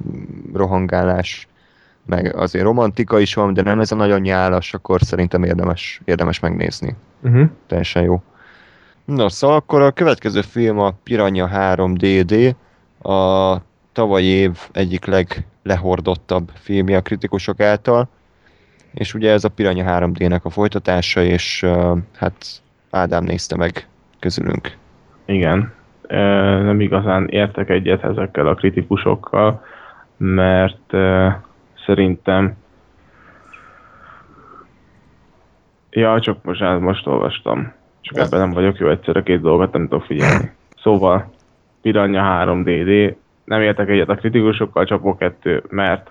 rohangálás, 0.55 1.49
meg 2.07 2.37
azért 2.37 2.65
romantika 2.65 3.19
is 3.19 3.35
van, 3.35 3.53
de 3.55 3.63
nem 3.63 3.81
ez 3.81 3.93
a 3.93 3.97
nagyon 3.97 4.21
nyálas, 4.21 4.75
akkor 4.75 5.01
szerintem 5.01 5.43
érdemes, 5.43 6.01
érdemes 6.05 6.41
megnézni. 6.41 6.97
Uh-huh. 7.23 7.49
Teljesen 7.67 8.03
jó. 8.03 8.23
Na, 9.05 9.29
szóval 9.29 9.57
akkor 9.57 9.81
a 9.83 9.91
következő 9.91 10.41
film 10.41 10.79
a 10.79 10.91
Piranha 10.91 11.47
3 11.47 11.95
DD, 11.95 12.57
a 13.03 13.57
tavalyi 13.99 14.27
év 14.27 14.59
egyik 14.73 15.05
leglehordottabb 15.05 16.51
filmje 16.55 16.97
a 16.97 17.01
kritikusok 17.01 17.61
által, 17.61 18.09
és 18.95 19.15
ugye 19.15 19.31
ez 19.31 19.45
a 19.45 19.49
Piranha 19.49 20.01
3D-nek 20.01 20.43
a 20.43 20.51
folytatása, 20.51 21.23
és 21.23 21.63
uh, 21.63 21.99
hát 22.17 22.35
Ádám 22.91 23.25
nézte 23.25 23.57
meg 23.57 23.89
közülünk. 24.19 24.77
Igen. 25.25 25.73
Nem 26.63 26.81
igazán 26.81 27.29
értek 27.29 27.71
egyet 27.71 28.05
ezekkel 28.05 28.47
a 28.47 28.55
kritikusokkal, 28.55 29.65
mert 30.17 30.93
ö, 30.93 31.29
szerintem 31.87 32.57
Ja, 35.91 36.21
csak 36.21 36.45
most, 36.45 36.61
most 36.81 37.07
olvastam. 37.07 37.73
Csak 38.01 38.19
ebben 38.19 38.41
nem 38.41 38.51
vagyok 38.51 38.79
jó, 38.79 38.89
egyszerre 38.89 39.23
két 39.23 39.41
dolgot 39.41 39.73
nem 39.73 39.89
tudok 39.89 40.05
figyelni. 40.05 40.51
Szóval, 40.83 41.33
Piranha 41.83 42.21
3 42.21 42.63
DD, 42.63 43.17
nem 43.49 43.63
értek 43.63 43.89
egyet 43.89 44.09
a 44.09 44.15
kritikusokkal, 44.15 44.85
Csapó 44.85 45.17
2, 45.17 45.63
mert 45.71 46.11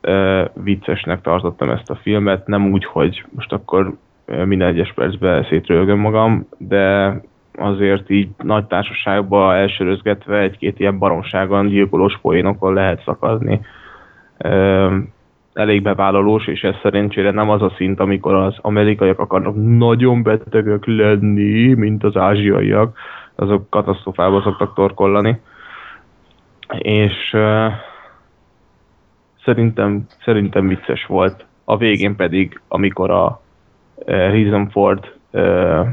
ö, 0.00 0.44
viccesnek 0.54 1.20
tartottam 1.20 1.70
ezt 1.70 1.90
a 1.90 1.94
filmet, 2.02 2.46
nem 2.46 2.72
úgy, 2.72 2.84
hogy 2.84 3.24
most 3.34 3.52
akkor 3.52 3.96
minden 4.44 4.68
egyes 4.68 4.92
percben 4.92 5.46
szétrölgöm 5.48 5.98
magam, 5.98 6.46
de 6.58 7.14
azért 7.58 8.10
így 8.10 8.28
nagy 8.42 8.64
társaságban 8.64 9.54
elsörözgetve 9.54 10.38
egy-két 10.38 10.80
ilyen 10.80 10.98
baromságon, 10.98 11.66
gyilkolós 11.66 12.18
poénokon 12.22 12.74
lehet 12.74 13.02
szakadni. 13.04 13.60
Ö, 14.38 14.96
elég 15.52 15.82
bevállalós, 15.82 16.46
és 16.46 16.62
ez 16.62 16.74
szerencsére 16.82 17.30
nem 17.30 17.50
az 17.50 17.62
a 17.62 17.72
szint, 17.76 18.00
amikor 18.00 18.34
az 18.34 18.56
amerikaiak 18.60 19.18
akarnak 19.18 19.54
nagyon 19.56 20.22
betegek 20.22 20.86
lenni, 20.86 21.74
mint 21.74 22.04
az 22.04 22.16
ázsiaiak, 22.16 22.98
azok 23.34 23.70
katasztrofába 23.70 24.40
szoktak 24.42 24.74
torkollani. 24.74 25.40
És 26.78 27.32
uh, 27.32 27.72
szerintem, 29.44 30.06
szerintem 30.24 30.68
vicces 30.68 31.06
volt. 31.06 31.44
A 31.64 31.76
végén 31.76 32.16
pedig, 32.16 32.60
amikor 32.68 33.10
a 33.10 33.40
uh, 33.94 34.06
Harrison 34.06 34.68
Ford 34.70 35.14
uh, 35.30 35.86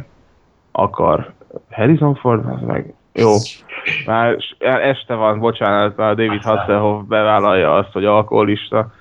akar... 0.71 1.33
Harrison 1.71 2.15
Ford? 2.15 2.45
Az 2.45 2.61
meg... 2.61 2.93
Jó. 3.13 3.31
Már 4.05 4.37
este 4.59 5.13
van, 5.13 5.39
bocsánat, 5.39 5.97
már 5.97 6.15
David 6.15 6.41
Hasselhoff 6.41 7.03
bevállalja 7.07 7.75
azt, 7.75 7.91
hogy 7.91 8.05
alkoholista, 8.05 8.91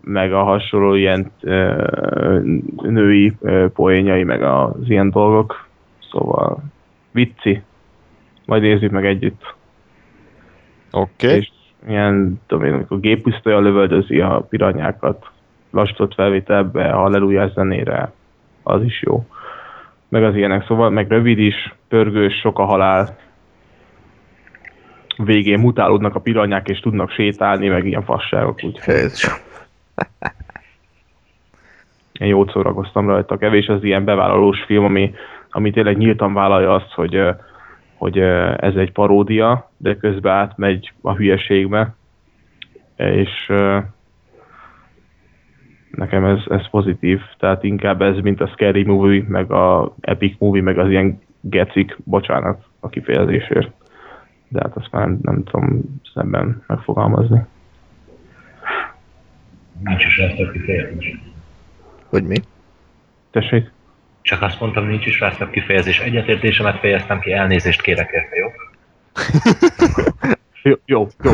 meg 0.00 0.32
a 0.32 0.42
hasonló 0.42 0.94
ilyen 0.94 1.32
női 2.82 3.36
poénjai, 3.74 4.24
meg 4.24 4.42
az 4.42 4.88
ilyen 4.88 5.10
dolgok. 5.10 5.68
Szóval 6.10 6.58
vicci. 7.10 7.62
Majd 8.44 8.62
nézzük 8.62 8.90
meg 8.90 9.06
együtt. 9.06 9.54
Oké. 10.94 11.26
Okay. 11.26 11.38
És 11.38 11.50
ilyen, 11.88 12.40
tudom 12.46 12.64
én, 12.64 12.72
amikor 12.72 13.00
géppisztolya 13.00 13.60
lövöldözi 13.60 14.20
a 14.20 14.46
piranyákat, 14.48 15.26
lassított 15.70 16.14
felvételbe, 16.14 16.92
a 16.92 16.98
hallelujás 16.98 17.52
zenére, 17.52 18.12
az 18.62 18.82
is 18.82 19.02
jó. 19.02 19.26
Meg 20.08 20.24
az 20.24 20.36
ilyenek, 20.36 20.66
szóval, 20.66 20.90
meg 20.90 21.08
rövid 21.08 21.38
is, 21.38 21.74
pörgős, 21.88 22.34
sok 22.34 22.58
a 22.58 22.64
halál, 22.64 23.16
végén 25.16 25.58
mutálódnak 25.58 26.14
a 26.14 26.20
piranyák, 26.20 26.68
és 26.68 26.80
tudnak 26.80 27.10
sétálni, 27.10 27.68
meg 27.68 27.86
ilyen 27.86 28.04
fasságok, 28.04 28.60
úgyhogy 28.64 28.84
én 32.20 32.28
jót 32.28 32.50
szórakoztam 32.50 33.06
rajta. 33.06 33.36
Kevés 33.36 33.66
az 33.66 33.84
ilyen 33.84 34.04
bevállalós 34.04 34.62
film, 34.66 34.84
ami, 34.84 35.14
ami 35.50 35.70
tényleg 35.70 35.96
nyíltan 35.96 36.34
vállalja 36.34 36.74
azt, 36.74 36.92
hogy, 36.92 37.20
hogy 38.04 38.18
ez 38.56 38.74
egy 38.74 38.92
paródia, 38.92 39.70
de 39.76 39.96
közben 39.96 40.32
átmegy 40.32 40.92
a 41.00 41.14
hülyeségbe, 41.14 41.94
és 42.96 43.46
nekem 45.90 46.24
ez, 46.24 46.38
ez 46.48 46.70
pozitív, 46.70 47.20
tehát 47.38 47.62
inkább 47.62 48.02
ez, 48.02 48.16
mint 48.16 48.40
a 48.40 48.46
Scary 48.46 48.84
Movie, 48.84 49.24
meg 49.28 49.50
a 49.50 49.94
Epic 50.00 50.36
Movie, 50.38 50.62
meg 50.62 50.78
az 50.78 50.88
ilyen 50.88 51.20
gecik, 51.40 51.96
bocsánat 52.04 52.64
a 52.80 52.88
kifejezésért. 52.88 53.70
De 54.48 54.60
hát 54.62 54.76
azt 54.76 54.90
már 54.90 55.06
nem, 55.06 55.18
nem 55.22 55.44
tudom 55.44 55.80
szemben 56.14 56.62
megfogalmazni. 56.66 57.44
Nincs 59.84 60.04
is 60.04 60.18
rá 60.18 60.26
több 60.26 60.52
kifejezés. 60.52 61.20
Hogy 62.08 62.24
mi? 62.24 62.36
Tessék? 63.30 63.72
Csak 64.24 64.42
azt 64.42 64.60
mondtam, 64.60 64.86
nincs 64.86 65.06
is 65.06 65.22
szebb 65.38 65.50
kifejezés. 65.50 66.00
Egyetértésemet 66.00 66.78
fejeztem 66.78 67.20
ki, 67.20 67.32
elnézést 67.32 67.82
kérek 67.82 68.10
érte, 68.10 68.36
jó? 68.36 68.52
Jó, 70.62 70.74
jó, 70.84 71.08
jó. 71.22 71.32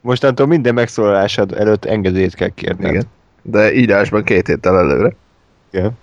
Mostantól 0.00 0.46
minden 0.46 0.74
megszólalásod 0.74 1.52
előtt 1.52 1.84
engedélyt 1.84 2.34
kell 2.34 2.48
kérni. 2.48 2.88
Igen. 2.88 3.04
De 3.42 3.72
írásban 3.72 4.24
két 4.24 4.46
héttel 4.46 4.78
előre. 4.78 5.12
Igen. 5.70 5.98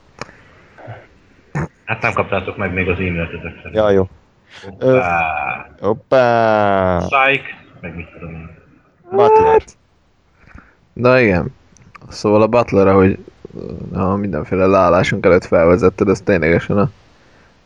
Hát 1.86 2.02
nem 2.02 2.14
kaptátok 2.14 2.58
meg 2.58 2.74
még 2.74 2.90
az 2.90 2.98
e-mailt 2.98 3.34
ezek 3.34 3.54
szerint. 3.56 3.76
Ja, 3.76 3.90
jó. 3.90 4.10
Hoppá. 4.80 5.70
Hoppá! 5.80 6.98
Psych, 6.98 7.54
meg 7.82 7.96
mit 7.96 8.08
tudom 8.12 8.34
én. 8.34 8.50
Butler. 9.12 9.62
Na 10.94 11.20
igen. 11.20 11.56
Szóval 12.10 12.42
a 12.42 12.48
Butler, 12.48 12.88
ahogy 12.88 13.20
a 13.94 14.16
mindenféle 14.16 14.66
leállásunk 14.66 15.26
előtt 15.26 15.46
felvezetted, 15.46 16.10
ez 16.10 16.22
ténylegesen 16.22 16.78
a, 16.78 16.90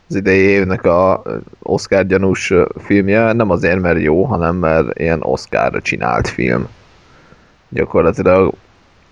az 0.08 0.14
idei 0.14 0.38
évnek 0.38 0.84
a 0.84 1.22
Oscar 1.62 2.06
gyanús 2.06 2.52
filmje, 2.76 3.32
nem 3.32 3.50
azért, 3.50 3.80
mert 3.80 4.00
jó, 4.00 4.24
hanem 4.24 4.56
mert 4.56 4.98
ilyen 4.98 5.22
Oscar 5.22 5.82
csinált 5.82 6.28
film. 6.28 6.68
Gyakorlatilag 7.68 8.54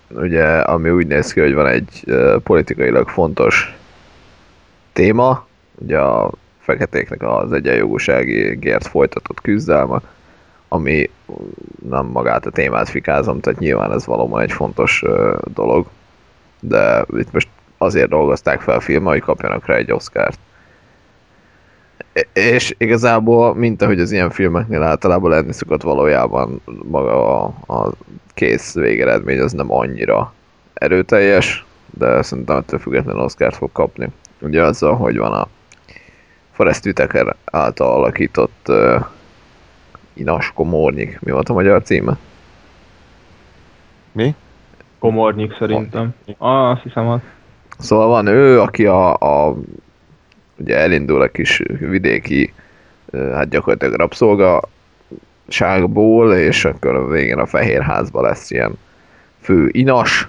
ugye, 0.09 0.45
ami 0.45 0.89
úgy 0.89 1.07
néz 1.07 1.33
ki, 1.33 1.39
hogy 1.39 1.53
van 1.53 1.67
egy 1.67 2.03
politikailag 2.43 3.09
fontos 3.09 3.77
téma, 4.93 5.45
ugye 5.75 5.99
a 5.99 6.31
feketéknek 6.59 7.23
az 7.23 7.51
egyenjogúságért 7.51 8.87
folytatott 8.87 9.41
küzdelme, 9.41 10.01
ami 10.67 11.09
nem 11.89 12.05
magát 12.05 12.45
a 12.45 12.49
témát 12.49 12.89
fikázom, 12.89 13.39
tehát 13.39 13.59
nyilván 13.59 13.91
ez 13.91 14.05
valóban 14.05 14.41
egy 14.41 14.51
fontos 14.51 15.03
dolog, 15.53 15.87
de 16.59 17.05
itt 17.17 17.31
most 17.31 17.47
azért 17.77 18.09
dolgozták 18.09 18.61
fel 18.61 18.75
a 18.75 18.79
film, 18.79 19.03
hogy 19.03 19.19
kapjanak 19.21 19.65
rá 19.65 19.75
egy 19.75 19.91
Oscárt. 19.91 20.39
És 22.33 22.75
igazából, 22.77 23.55
mint 23.55 23.81
ahogy 23.81 23.99
az 23.99 24.11
ilyen 24.11 24.29
filmeknél 24.29 24.83
általában 24.83 25.29
lenni 25.29 25.53
szokott 25.53 25.81
valójában 25.81 26.61
maga 26.83 27.41
a, 27.43 27.53
a 27.67 27.91
kész 28.33 28.73
végeredmény 28.73 29.39
az 29.39 29.51
nem 29.51 29.71
annyira 29.71 30.33
erőteljes, 30.73 31.65
de 31.97 32.21
szerintem 32.21 32.57
ettől 32.57 32.79
függetlenül 32.79 33.21
Oscárt 33.21 33.55
fog 33.55 33.71
kapni. 33.71 34.07
Ugye 34.41 34.63
azzal, 34.63 34.95
hogy 34.95 35.17
van 35.17 35.31
a 35.31 35.47
Forrest 36.51 36.85
Whitaker 36.85 37.35
által 37.45 37.91
alakított 37.91 38.65
uh, 38.67 39.05
Inas 40.13 40.51
Komornyik, 40.53 41.19
mi 41.19 41.31
volt 41.31 41.49
a 41.49 41.53
magyar 41.53 41.83
címe? 41.83 42.17
Mi? 44.11 44.35
Komornyik 44.99 45.55
szerintem. 45.57 46.15
Ah, 46.37 46.69
azt 46.69 46.81
hiszem 46.81 47.07
az. 47.07 47.19
Szóval 47.79 48.07
van 48.07 48.27
ő, 48.27 48.61
aki 48.61 48.85
a, 48.85 49.13
a 49.13 49.55
ugye 50.59 50.77
elindul 50.77 51.21
a 51.21 51.27
kis 51.27 51.61
vidéki, 51.79 52.53
hát 53.13 53.49
gyakorlatilag 53.49 53.99
rabszolgaságból, 53.99 56.33
és 56.33 56.65
akkor 56.65 56.95
a 56.95 57.07
végén 57.07 57.37
a 57.37 57.45
Fehérházban 57.45 58.23
lesz 58.23 58.51
ilyen 58.51 58.77
fő 59.41 59.69
inas, 59.71 60.27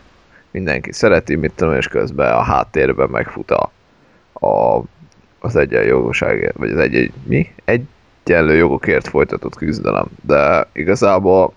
mindenki 0.51 0.93
szereti, 0.93 1.35
mit 1.35 1.53
tudom, 1.55 1.75
és 1.75 1.89
közben 1.89 2.33
a 2.33 2.43
háttérben 2.43 3.09
megfut 3.11 3.51
a, 3.51 3.71
a 4.47 4.83
az 5.39 5.57
egyenjogúságért, 5.57 6.57
vagy 6.57 6.71
az 6.71 6.79
egy, 6.79 6.95
egy 6.95 7.13
mi? 7.23 7.53
Egyenlő 7.65 8.55
jogokért 8.55 9.09
folytatott 9.09 9.57
küzdelem. 9.57 10.07
De 10.21 10.67
igazából 10.73 11.53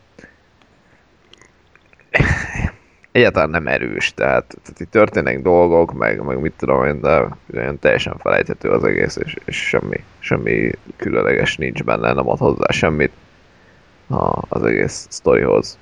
egyáltalán 3.11 3.49
nem 3.49 3.67
erős, 3.67 4.13
tehát, 4.13 4.57
tehát 4.63 4.79
itt 4.79 4.91
történnek 4.91 5.41
dolgok, 5.41 5.93
meg, 5.93 6.21
meg 6.21 6.39
mit 6.39 6.53
tudom 6.57 6.85
én, 6.85 7.01
de 7.01 7.27
olyan 7.55 7.79
teljesen 7.79 8.17
felejthető 8.17 8.69
az 8.69 8.83
egész, 8.83 9.15
és, 9.15 9.37
és 9.45 9.67
semmi, 9.67 10.03
semmi 10.19 10.71
különleges 10.95 11.57
nincs 11.57 11.83
benne, 11.83 12.13
nem 12.13 12.29
ad 12.29 12.37
hozzá 12.37 12.67
semmit 12.69 13.11
a, 14.07 14.41
az 14.49 14.63
egész 14.63 15.05
sztorihoz. 15.09 15.77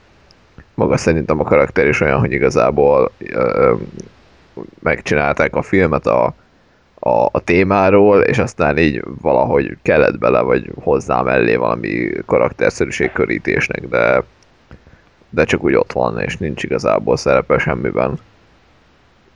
Maga 0.74 0.98
szerintem 0.98 1.40
a 1.40 1.44
karakter 1.44 1.88
is 1.88 2.02
olyan, 2.02 2.20
hogy 2.20 2.32
igazából 2.32 3.12
ö, 3.18 3.76
megcsinálták 4.80 5.56
a 5.56 5.62
filmet 5.62 6.08
a, 6.08 6.34
a, 7.00 7.26
a 7.32 7.40
témáról, 7.44 8.22
és 8.22 8.38
aztán 8.38 8.78
így 8.78 9.04
valahogy 9.22 9.78
kellett 9.82 10.18
bele, 10.18 10.42
vagy 10.42 10.72
hozzá 10.82 11.22
mellé 11.22 11.56
valami 11.56 12.10
karakterszerűségkörítésnek, 12.26 13.88
de 13.88 14.24
de 15.30 15.44
csak 15.44 15.64
úgy 15.64 15.76
ott 15.76 15.92
van, 15.92 16.20
és 16.20 16.38
nincs 16.38 16.64
igazából 16.64 17.18
szerepe 17.18 17.58
semmiben. 17.58 18.20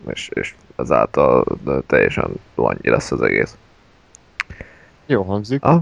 És, 0.07 0.29
és 0.33 0.55
ezáltal 0.75 1.45
teljesen 1.87 2.31
annyi 2.55 2.89
lesz 2.89 3.11
az 3.11 3.21
egész. 3.21 3.57
Jó 5.05 5.21
hangzik. 5.21 5.63
Ah. 5.63 5.81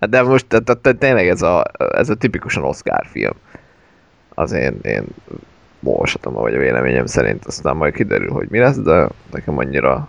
Hát 0.00 0.10
De 0.10 0.22
most 0.22 0.46
te, 0.46 0.60
te, 0.60 0.74
te, 0.74 0.92
tényleg 0.92 1.28
ez 1.28 1.42
a, 1.42 1.64
ez 1.76 2.08
a 2.08 2.14
tipikusan 2.14 2.64
Oscar 2.64 3.06
film. 3.06 3.34
Az 4.34 4.52
én, 4.52 4.78
én 4.82 5.04
olvasatom, 5.82 6.32
vagy 6.32 6.54
a 6.54 6.58
véleményem 6.58 7.06
szerint, 7.06 7.44
aztán 7.44 7.76
majd 7.76 7.94
kiderül, 7.94 8.30
hogy 8.30 8.48
mi 8.50 8.58
lesz, 8.58 8.78
de 8.78 9.08
nekem 9.30 9.58
annyira 9.58 10.08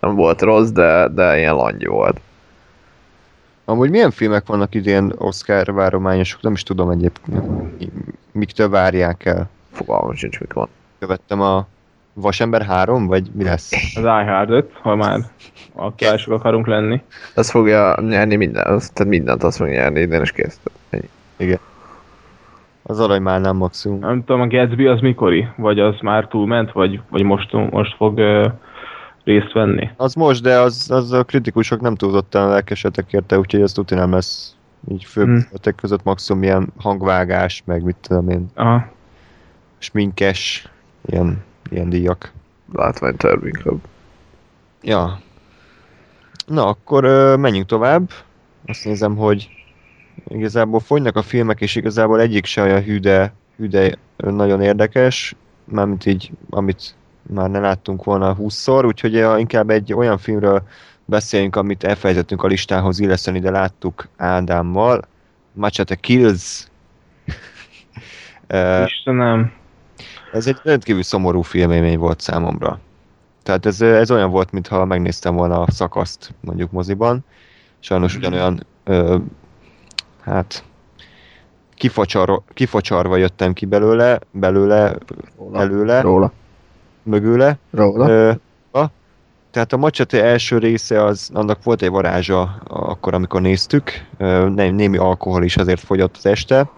nem 0.00 0.14
volt 0.14 0.42
rossz, 0.42 0.68
de, 0.68 1.08
de 1.08 1.38
ilyen 1.38 1.54
langy 1.54 1.86
volt. 1.86 2.20
Amúgy 3.68 3.90
milyen 3.90 4.10
filmek 4.10 4.46
vannak 4.46 4.74
idén 4.74 5.12
Oscar 5.18 5.72
várományosok? 5.72 6.42
Nem 6.42 6.52
is 6.52 6.62
tudom 6.62 6.90
egyébként. 6.90 7.42
Miktől 8.32 8.68
várják 8.68 9.24
el. 9.24 9.48
Fogalmam 9.72 10.14
sincs, 10.14 10.40
mik 10.40 10.52
van. 10.52 10.68
Követtem 10.98 11.40
a 11.40 11.66
Vasember 12.12 12.62
3, 12.62 13.06
vagy 13.06 13.30
mi 13.32 13.44
lesz? 13.44 13.72
Az 13.96 14.02
iHard 14.02 14.50
5, 14.50 14.70
ha 14.80 14.96
már 14.96 15.18
aktuálisok 15.72 16.32
akarunk 16.32 16.66
lenni. 16.66 17.02
Az 17.34 17.50
fogja 17.50 18.00
nyerni 18.00 18.36
minden, 18.36 18.66
az, 18.66 18.90
tehát 18.90 19.12
mindent 19.12 19.42
azt 19.42 19.56
fogja 19.56 19.72
nyerni, 19.72 20.00
idén 20.00 20.22
is 20.22 20.32
kész. 20.32 20.60
Ennyi. 20.90 21.58
Az 22.82 23.00
aranymálnám 23.00 23.56
maximum. 23.56 23.98
Nem 23.98 24.24
tudom, 24.24 24.40
a 24.40 24.46
Gatsby 24.46 24.86
az 24.86 25.00
mikori? 25.00 25.48
Vagy 25.56 25.80
az 25.80 25.96
már 26.00 26.26
túlment, 26.26 26.72
vagy, 26.72 27.00
vagy 27.10 27.22
most, 27.22 27.52
most 27.70 27.96
fog 27.96 28.18
uh, 28.18 28.52
részt 29.28 29.52
venni? 29.52 29.90
Az 29.96 30.14
most, 30.14 30.42
de 30.42 30.58
az, 30.58 30.90
az 30.90 31.12
a 31.12 31.24
kritikusok 31.24 31.80
nem 31.80 31.94
túlzottan 31.94 32.48
lelkesedtek 32.48 33.12
érte, 33.12 33.38
úgyhogy 33.38 33.60
ez 33.60 33.72
tuti 33.72 33.94
nem 33.94 34.12
lesz 34.12 34.56
így 34.90 35.04
fő 35.04 35.24
Hmm. 35.24 35.46
között 35.76 36.02
maximum 36.02 36.42
ilyen 36.42 36.72
hangvágás, 36.76 37.62
meg 37.64 37.82
mit 37.82 37.96
tudom 38.00 38.28
én, 38.28 38.50
Aha. 38.54 38.86
sminkes, 39.78 40.68
ilyen, 41.06 41.42
ilyen 41.70 41.88
díjak. 41.88 42.32
Látványterv 42.72 43.46
inkább. 43.46 43.78
Ja. 44.82 45.20
Na, 46.46 46.66
akkor 46.66 47.04
ö, 47.04 47.36
menjünk 47.36 47.66
tovább. 47.66 48.10
Azt 48.66 48.84
nézem, 48.84 49.16
hogy 49.16 49.48
igazából 50.28 50.80
fogynak 50.80 51.16
a 51.16 51.22
filmek, 51.22 51.60
és 51.60 51.76
igazából 51.76 52.20
egyik 52.20 52.44
se 52.44 52.62
olyan 52.62 52.82
hű, 52.82 52.98
de, 52.98 53.32
hű, 53.56 53.66
de 53.66 53.94
ö, 54.16 54.30
nagyon 54.30 54.60
érdekes, 54.60 55.34
mármint 55.64 56.06
így, 56.06 56.30
amit 56.50 56.94
már 57.28 57.50
ne 57.50 57.58
láttunk 57.58 58.04
volna 58.04 58.36
20-szor, 58.38 58.86
úgyhogy 58.86 59.14
inkább 59.38 59.70
egy 59.70 59.92
olyan 59.92 60.18
filmről 60.18 60.62
beszéljünk, 61.04 61.56
amit 61.56 61.84
elfelejtettünk 61.84 62.42
a 62.42 62.46
listához 62.46 62.98
illeszteni, 63.00 63.38
de 63.40 63.50
láttuk 63.50 64.08
Ádámmal. 64.16 65.02
Machete 65.52 65.94
Kills. 65.94 66.66
Istenem. 68.84 69.52
ez 70.32 70.46
egy 70.46 70.58
rendkívül 70.62 71.02
szomorú 71.02 71.42
filmélmény 71.42 71.98
volt 71.98 72.20
számomra. 72.20 72.80
Tehát 73.42 73.66
ez, 73.66 73.80
ez 73.80 74.10
olyan 74.10 74.30
volt, 74.30 74.52
mintha 74.52 74.84
megnéztem 74.84 75.34
volna 75.34 75.60
a 75.60 75.70
szakaszt 75.70 76.34
mondjuk 76.40 76.70
moziban. 76.70 77.24
Sajnos 77.78 78.16
ugyanolyan, 78.16 78.66
ö, 78.84 79.16
hát 80.20 80.64
kifacsar, 81.74 82.42
kifacsarva 82.54 83.16
jöttem 83.16 83.52
ki 83.52 83.66
belőle, 83.66 84.18
belőle, 84.30 84.96
Róla. 85.36 85.60
előle, 85.60 86.00
Róla. 86.00 86.32
Mögőle. 87.08 87.56
Róla. 87.70 88.08
Ö, 88.08 88.32
a, 88.72 88.84
tehát 89.50 89.72
a 89.72 89.76
Machete 89.76 90.24
első 90.24 90.58
része, 90.58 91.04
az, 91.04 91.30
annak 91.34 91.62
volt 91.62 91.82
egy 91.82 91.90
varázsa 91.90 92.60
akkor, 92.68 93.14
amikor 93.14 93.40
néztük. 93.40 93.90
Ö, 94.18 94.48
né, 94.48 94.70
némi 94.70 94.96
alkohol 94.96 95.44
is 95.44 95.56
azért 95.56 95.80
fogyott 95.80 96.16
az 96.16 96.26
este. 96.26 96.68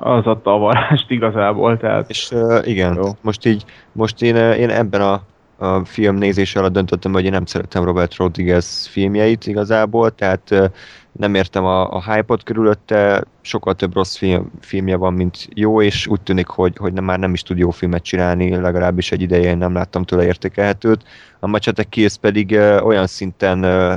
Az 0.00 0.26
adta 0.26 0.54
a 0.54 0.58
varást 0.58 1.10
igazából, 1.10 1.76
tehát 1.76 2.08
És 2.08 2.30
uh, 2.30 2.68
igen, 2.68 2.94
Jó. 2.94 3.08
most 3.20 3.46
így, 3.46 3.64
most 3.92 4.22
én, 4.22 4.36
én 4.36 4.70
ebben 4.70 5.00
a, 5.00 5.20
a 5.58 5.84
film 5.84 6.16
nézése 6.16 6.58
alatt 6.58 6.72
döntöttem, 6.72 7.12
hogy 7.12 7.24
én 7.24 7.30
nem 7.30 7.46
szeretem 7.46 7.84
Robert 7.84 8.16
Rodriguez 8.16 8.86
filmjeit 8.86 9.46
igazából, 9.46 10.14
tehát 10.14 10.70
nem 11.12 11.34
értem 11.34 11.64
a, 11.64 11.92
a 11.92 12.12
hype-ot 12.12 12.42
körülötte, 12.42 13.24
sokkal 13.40 13.74
több 13.74 13.94
rossz 13.94 14.16
film, 14.16 14.50
filmje 14.60 14.96
van, 14.96 15.12
mint 15.14 15.48
jó, 15.54 15.82
és 15.82 16.06
úgy 16.06 16.20
tűnik, 16.20 16.46
hogy, 16.46 16.76
hogy 16.76 16.92
nem, 16.92 17.04
már 17.04 17.18
nem 17.18 17.32
is 17.32 17.42
tud 17.42 17.58
jó 17.58 17.70
filmet 17.70 18.02
csinálni, 18.02 18.56
legalábbis 18.56 19.12
egy 19.12 19.22
ideje 19.22 19.50
én 19.50 19.58
nem 19.58 19.72
láttam 19.72 20.04
tőle 20.04 20.24
értékelhetőt. 20.24 21.04
A 21.40 21.46
Machete 21.46 21.82
Kills 21.82 22.16
pedig 22.16 22.50
uh, 22.50 22.86
olyan 22.86 23.06
szinten 23.06 23.64
uh, 23.64 23.94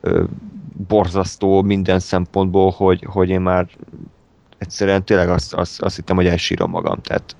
uh, 0.00 0.24
borzasztó 0.88 1.62
minden 1.62 1.98
szempontból, 1.98 2.70
hogy, 2.70 3.04
hogy 3.08 3.28
én 3.28 3.40
már 3.40 3.66
egyszerűen 4.58 5.04
tényleg 5.04 5.28
azt, 5.28 5.54
azt, 5.54 5.82
azt 5.82 5.96
hittem, 5.96 6.16
hogy 6.16 6.26
elsírom 6.26 6.70
magam. 6.70 7.00
Tehát 7.00 7.36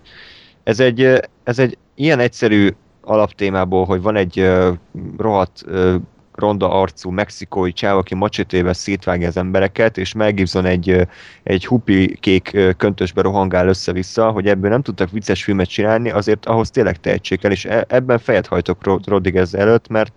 ez 0.62 0.80
egy, 0.80 1.02
ö, 1.02 1.18
ez 1.44 1.58
egy 1.58 1.78
ilyen 1.94 2.18
egyszerű 2.18 2.68
alaptémából, 3.00 3.84
hogy 3.84 4.02
van 4.02 4.16
egy 4.16 4.40
uh, 4.40 4.74
rohadt 5.18 5.64
uh, 5.66 5.94
ronda 6.40 6.80
arcú 6.80 7.10
mexikói 7.10 7.72
csáv, 7.72 7.96
aki 7.96 8.14
macsetével 8.14 8.72
szétvágja 8.72 9.28
az 9.28 9.36
embereket, 9.36 9.98
és 9.98 10.12
Mel 10.12 10.32
Gibson 10.32 10.64
egy, 10.64 11.06
egy 11.42 11.66
hupi 11.66 12.16
kék 12.20 12.56
köntösbe 12.76 13.22
rohangál 13.22 13.68
össze-vissza, 13.68 14.30
hogy 14.30 14.46
ebből 14.46 14.70
nem 14.70 14.82
tudtak 14.82 15.10
vicces 15.10 15.44
filmet 15.44 15.68
csinálni, 15.68 16.10
azért 16.10 16.46
ahhoz 16.46 16.70
tényleg 16.70 17.00
tehetség 17.00 17.38
kell, 17.38 17.50
és 17.50 17.64
e- 17.64 17.84
ebben 17.88 18.18
fejet 18.18 18.46
hajtok 18.46 18.84
Rod- 18.84 19.06
Rodriguez 19.06 19.54
előtt, 19.54 19.88
mert 19.88 20.12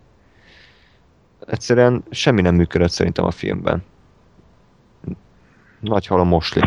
egyszerűen 1.47 2.03
semmi 2.09 2.41
nem 2.41 2.55
működött 2.55 2.91
szerintem 2.91 3.25
a 3.25 3.31
filmben. 3.31 3.84
Nagy 5.79 6.07
hal 6.07 6.19
a 6.19 6.23
mosli. 6.23 6.61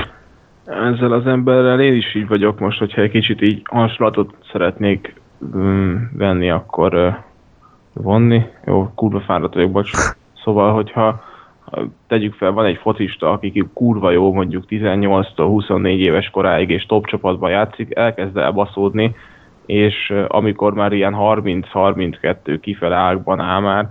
ezzel 0.64 1.12
az 1.12 1.26
emberrel 1.26 1.80
én 1.80 1.94
is 1.94 2.14
így 2.14 2.28
vagyok 2.28 2.58
most, 2.58 2.78
hogyha 2.78 3.02
egy 3.02 3.10
kicsit 3.10 3.42
így 3.42 3.62
hasonlatot 3.64 4.34
szeretnék 4.52 5.14
venni, 6.12 6.50
akkor 6.50 7.18
vonni. 7.92 8.46
Jó, 8.66 8.90
kurva 8.94 9.20
fáradt 9.20 9.54
vagyok, 9.54 9.70
bocs. 9.70 9.90
Szóval, 10.44 10.72
hogyha 10.72 11.24
ha 11.70 11.82
tegyük 12.06 12.34
fel, 12.34 12.52
van 12.52 12.64
egy 12.64 12.76
focista, 12.76 13.30
aki 13.30 13.68
kurva 13.74 14.10
jó, 14.10 14.32
mondjuk 14.32 14.64
18-tól 14.68 15.46
24 15.46 16.00
éves 16.00 16.30
koráig, 16.30 16.70
és 16.70 16.86
top 16.86 17.06
csapatban 17.06 17.50
játszik, 17.50 17.96
elkezd 17.96 18.36
elbaszódni, 18.36 19.14
és 19.66 20.12
amikor 20.28 20.74
már 20.74 20.92
ilyen 20.92 21.14
30-32 21.18 22.58
kifele 22.60 22.96
ágban 22.96 23.40
áll 23.40 23.60
már, 23.60 23.88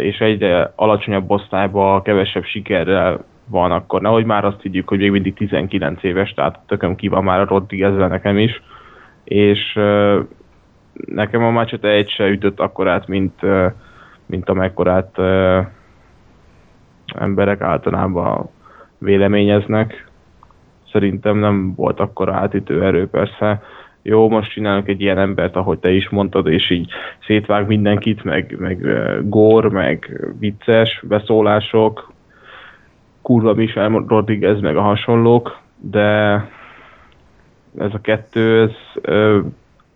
és 0.00 0.18
egyre 0.18 0.72
alacsonyabb 0.76 1.30
osztályban, 1.30 2.02
kevesebb 2.02 2.44
sikerrel 2.44 3.24
van, 3.46 3.70
akkor 3.70 4.00
nehogy 4.00 4.24
már 4.24 4.44
azt 4.44 4.62
higgyük, 4.62 4.88
hogy 4.88 4.98
még 4.98 5.10
mindig 5.10 5.34
19 5.34 6.02
éves, 6.02 6.34
tehát 6.34 6.58
tököm 6.66 6.94
ki 6.94 7.08
van 7.08 7.24
már 7.24 7.40
a 7.40 7.46
Rodriguezzel 7.46 8.08
nekem 8.08 8.38
is, 8.38 8.62
és 9.24 9.78
nekem 10.92 11.42
a 11.42 11.50
Machete 11.50 11.88
egy 11.88 12.08
se 12.08 12.28
ütött 12.28 12.60
akkorát, 12.60 13.06
mint, 13.06 13.40
mint 14.26 14.48
amekkorát 14.48 15.18
emberek 17.14 17.60
általában 17.60 18.48
véleményeznek. 18.98 20.10
Szerintem 20.92 21.36
nem 21.36 21.74
volt 21.74 22.00
akkor 22.00 22.28
átütő 22.28 22.84
erő 22.84 23.08
persze. 23.08 23.62
Jó, 24.02 24.28
most 24.28 24.52
csinálunk 24.52 24.88
egy 24.88 25.00
ilyen 25.00 25.18
embert, 25.18 25.56
ahogy 25.56 25.78
te 25.78 25.90
is 25.90 26.08
mondtad, 26.08 26.46
és 26.46 26.70
így 26.70 26.90
szétvág 27.26 27.66
mindenkit, 27.66 28.24
meg, 28.24 28.56
meg 28.58 28.86
gór, 29.28 29.66
meg 29.66 30.20
vicces 30.38 31.02
beszólások, 31.08 32.12
kurva 33.22 33.54
Michel 33.54 34.04
Rodriguez, 34.08 34.60
meg 34.60 34.76
a 34.76 34.80
hasonlók, 34.80 35.58
de 35.80 36.32
ez 37.78 37.94
a 37.94 38.00
kettő, 38.00 38.62
ez, 38.62 39.02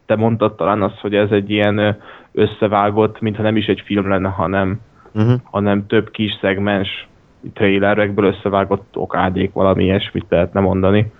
te 0.06 0.16
mondtad 0.16 0.54
talán 0.54 0.82
azt, 0.82 1.00
hogy 1.00 1.14
ez 1.14 1.30
egy 1.30 1.50
ilyen 1.50 1.96
összevágott, 2.32 3.20
mintha 3.20 3.42
nem 3.42 3.56
is 3.56 3.66
egy 3.66 3.82
film 3.84 4.08
lenne, 4.08 4.28
hanem, 4.28 4.80
Uh-huh. 5.16 5.40
hanem 5.44 5.86
több 5.86 6.10
kis 6.10 6.38
szegmens 6.40 7.08
trailerekből 7.52 8.24
összevágott 8.24 8.96
okádék, 8.96 9.52
valami 9.52 9.84
ilyesmit 9.84 10.26
lehetne 10.28 10.60
mondani. 10.60 11.12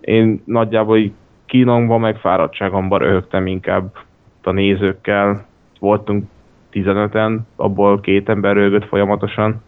Én 0.00 0.42
nagyjából 0.44 0.96
így 0.96 1.12
kínomban, 1.46 2.00
meg 2.00 2.16
fáradtságomban 2.16 2.98
röhögtem 2.98 3.46
inkább 3.46 3.96
a 4.42 4.50
nézőkkel. 4.50 5.46
Voltunk 5.78 6.24
15-en, 6.72 7.38
abból 7.56 8.00
két 8.00 8.28
ember 8.28 8.54
röhögött 8.54 8.86
folyamatosan. 8.86 9.62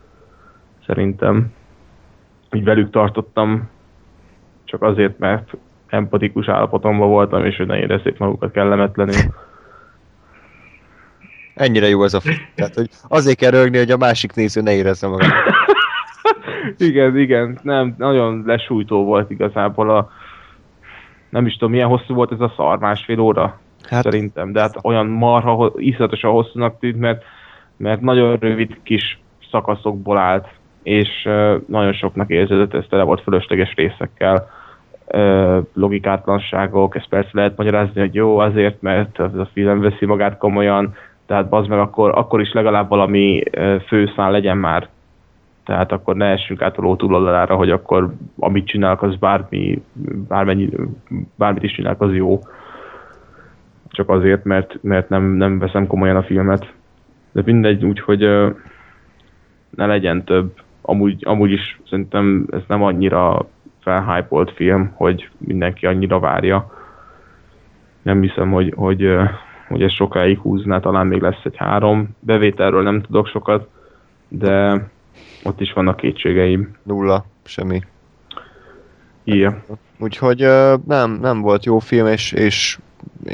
Szerintem 0.86 1.52
így 2.52 2.64
velük 2.64 2.90
tartottam, 2.90 3.68
csak 4.64 4.82
azért, 4.82 5.18
mert 5.18 5.56
empatikus 5.90 6.48
állapotomban 6.48 7.08
voltam, 7.08 7.44
és 7.44 7.56
hogy 7.56 7.66
ne 7.66 7.78
érezzék 7.78 8.18
magukat 8.18 8.52
kellemetlenül. 8.52 9.14
Ennyire 11.54 11.88
jó 11.88 12.04
ez 12.04 12.14
a 12.14 12.20
film. 12.20 12.36
Tehát, 12.54 12.74
hogy 12.74 12.88
azért 13.08 13.38
kell 13.38 13.50
rögni, 13.50 13.78
hogy 13.78 13.90
a 13.90 13.96
másik 13.96 14.34
néző 14.34 14.60
ne 14.60 14.74
érezze 14.74 15.06
magát. 15.06 15.32
igen, 16.78 17.18
igen, 17.18 17.58
nem, 17.62 17.94
nagyon 17.98 18.42
lesújtó 18.46 19.04
volt 19.04 19.30
igazából 19.30 19.90
a... 19.90 20.10
Nem 21.28 21.46
is 21.46 21.52
tudom, 21.52 21.70
milyen 21.70 21.88
hosszú 21.88 22.14
volt 22.14 22.32
ez 22.32 22.40
a 22.40 22.52
szar, 22.56 22.78
másfél 22.78 23.18
óra 23.18 23.60
Hát, 23.88 24.02
szerintem, 24.02 24.52
de 24.52 24.60
hát 24.60 24.78
olyan 24.82 25.06
marha, 25.06 25.72
iszonyatosan 25.76 26.30
hosszúnak 26.30 26.78
tűnt, 26.78 26.98
mert, 26.98 27.22
mert 27.76 28.00
nagyon 28.00 28.36
rövid 28.36 28.78
kis 28.82 29.20
szakaszokból 29.50 30.18
állt, 30.18 30.48
és 30.82 31.08
nagyon 31.66 31.92
soknak 31.92 32.30
érződött, 32.30 32.74
ez 32.74 32.84
tele 32.88 33.02
volt 33.02 33.22
fölösleges 33.22 33.74
részekkel, 33.74 34.50
logikátlanságok, 35.72 36.96
ezt 36.96 37.08
persze 37.08 37.30
lehet 37.32 37.56
magyarázni, 37.56 38.00
hogy 38.00 38.14
jó, 38.14 38.38
azért, 38.38 38.82
mert 38.82 39.18
a 39.18 39.48
film 39.52 39.80
veszi 39.80 40.06
magát 40.06 40.38
komolyan, 40.38 40.94
tehát 41.26 41.48
bazd 41.48 41.68
meg, 41.68 41.78
akkor, 41.78 42.10
akkor 42.14 42.40
is 42.40 42.52
legalább 42.52 42.88
valami 42.88 43.42
főszál 43.86 44.30
legyen 44.30 44.56
már. 44.56 44.88
Tehát 45.64 45.92
akkor 45.92 46.16
ne 46.16 46.26
essünk 46.26 46.62
át 46.62 46.76
a 46.76 46.82
ló 46.82 46.96
túloldalára, 46.96 47.56
hogy 47.56 47.70
akkor 47.70 48.14
amit 48.38 48.66
csinálok, 48.66 49.02
az 49.02 49.16
bármi, 49.16 49.82
bármennyi, 50.28 50.68
bármit 51.34 51.62
is 51.62 51.72
csinálok, 51.72 52.02
az 52.02 52.14
jó 52.14 52.40
csak 53.90 54.08
azért, 54.08 54.44
mert, 54.44 54.78
mert 54.82 55.08
nem, 55.08 55.24
nem 55.24 55.58
veszem 55.58 55.86
komolyan 55.86 56.16
a 56.16 56.22
filmet. 56.22 56.72
De 57.32 57.42
mindegy, 57.44 57.84
úgyhogy 57.84 58.20
ne 59.70 59.86
legyen 59.86 60.24
több. 60.24 60.52
Amúgy, 60.82 61.22
amúgy 61.26 61.50
is 61.50 61.80
szerintem 61.90 62.46
ez 62.50 62.60
nem 62.66 62.82
annyira 62.82 63.46
felhypolt 63.80 64.52
film, 64.52 64.92
hogy 64.94 65.28
mindenki 65.38 65.86
annyira 65.86 66.18
várja. 66.18 66.78
Nem 68.02 68.20
hiszem, 68.20 68.50
hogy, 68.52 68.72
hogy, 68.76 69.16
hogy 69.68 69.82
ez 69.82 69.92
sokáig 69.92 70.38
húzná, 70.38 70.80
talán 70.80 71.06
még 71.06 71.20
lesz 71.20 71.44
egy 71.44 71.56
három. 71.56 72.08
Bevételről 72.18 72.82
nem 72.82 73.02
tudok 73.02 73.26
sokat, 73.26 73.68
de 74.28 74.84
ott 75.44 75.60
is 75.60 75.72
vannak 75.72 75.96
kétségeim. 75.96 76.76
Nulla, 76.82 77.24
semmi. 77.44 77.80
Ilyen. 79.24 79.62
Úgyhogy 79.98 80.46
nem, 80.86 81.18
nem 81.20 81.40
volt 81.40 81.64
jó 81.64 81.78
film, 81.78 82.06
és, 82.06 82.32
és 82.32 82.78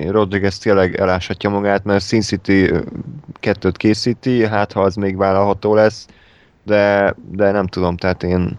Rodriguez 0.09 0.59
tényleg 0.59 0.95
eláshatja 0.95 1.51
magát, 1.51 1.85
mert 1.85 2.05
Sin 2.05 2.21
City 2.21 2.71
ö, 2.71 2.81
kettőt 3.33 3.77
készíti, 3.77 4.47
hát 4.47 4.73
ha 4.73 4.81
az 4.81 4.95
még 4.95 5.17
vállalható 5.17 5.75
lesz, 5.75 6.09
de, 6.63 7.15
de 7.31 7.51
nem 7.51 7.67
tudom, 7.67 7.97
tehát 7.97 8.23
én, 8.23 8.59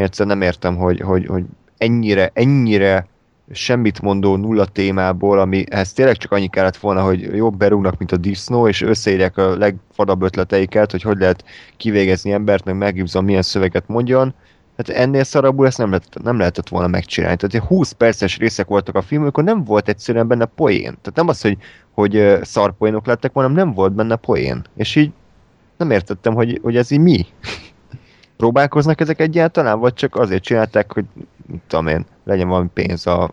én 0.00 0.06
egyszerűen 0.06 0.38
nem 0.38 0.46
értem, 0.46 0.76
hogy, 0.76 1.00
hogy, 1.00 1.26
hogy 1.26 1.44
ennyire, 1.78 2.30
ennyire 2.34 3.06
semmit 3.52 4.00
mondó 4.00 4.36
nulla 4.36 4.64
témából, 4.64 5.38
ami 5.38 5.64
ez 5.68 5.92
tényleg 5.92 6.16
csak 6.16 6.32
annyi 6.32 6.48
kellett 6.48 6.76
volna, 6.76 7.02
hogy 7.02 7.20
jobb 7.20 7.56
berúgnak, 7.56 7.98
mint 7.98 8.12
a 8.12 8.16
disznó, 8.16 8.68
és 8.68 8.82
összeírják 8.82 9.36
a 9.36 9.56
legfadabb 9.56 10.22
ötleteiket, 10.22 10.90
hogy 10.90 11.02
hogy 11.02 11.18
lehet 11.18 11.44
kivégezni 11.76 12.32
embert, 12.32 12.64
meg 12.64 12.76
Mel 12.76 12.92
Gibson 12.92 13.24
milyen 13.24 13.42
szöveget 13.42 13.88
mondjon. 13.88 14.34
Hát 14.76 14.88
ennél 14.88 15.24
szarabul 15.24 15.66
ezt 15.66 15.78
nem, 15.78 15.88
lehetett, 15.88 16.22
nem 16.22 16.38
lehetett 16.38 16.68
volna 16.68 16.86
megcsinálni. 16.86 17.36
Tehát 17.36 17.54
ilyen 17.54 17.66
20 17.66 17.92
perces 17.92 18.38
részek 18.38 18.66
voltak 18.66 18.94
a 18.94 19.02
film, 19.02 19.24
akkor 19.24 19.44
nem 19.44 19.64
volt 19.64 19.88
egyszerűen 19.88 20.28
benne 20.28 20.44
poén. 20.44 20.82
Tehát 20.82 21.14
nem 21.14 21.28
az, 21.28 21.40
hogy, 21.40 21.56
hogy 21.94 22.16
ö, 22.16 22.38
szarpoénok 22.42 23.06
lettek 23.06 23.30
hanem 23.34 23.52
nem 23.52 23.72
volt 23.72 23.92
benne 23.92 24.16
poén. 24.16 24.62
És 24.76 24.96
így 24.96 25.10
nem 25.76 25.90
értettem, 25.90 26.34
hogy, 26.34 26.58
hogy 26.62 26.76
ez 26.76 26.90
így 26.90 27.00
mi. 27.00 27.26
Próbálkoznak 28.40 29.00
ezek 29.00 29.20
egyáltalán, 29.20 29.78
vagy 29.78 29.94
csak 29.94 30.16
azért 30.16 30.42
csinálták, 30.42 30.92
hogy 30.92 31.04
tudom 31.66 31.86
én, 31.86 32.04
legyen 32.24 32.48
valami 32.48 32.68
pénz 32.74 33.06
a 33.06 33.30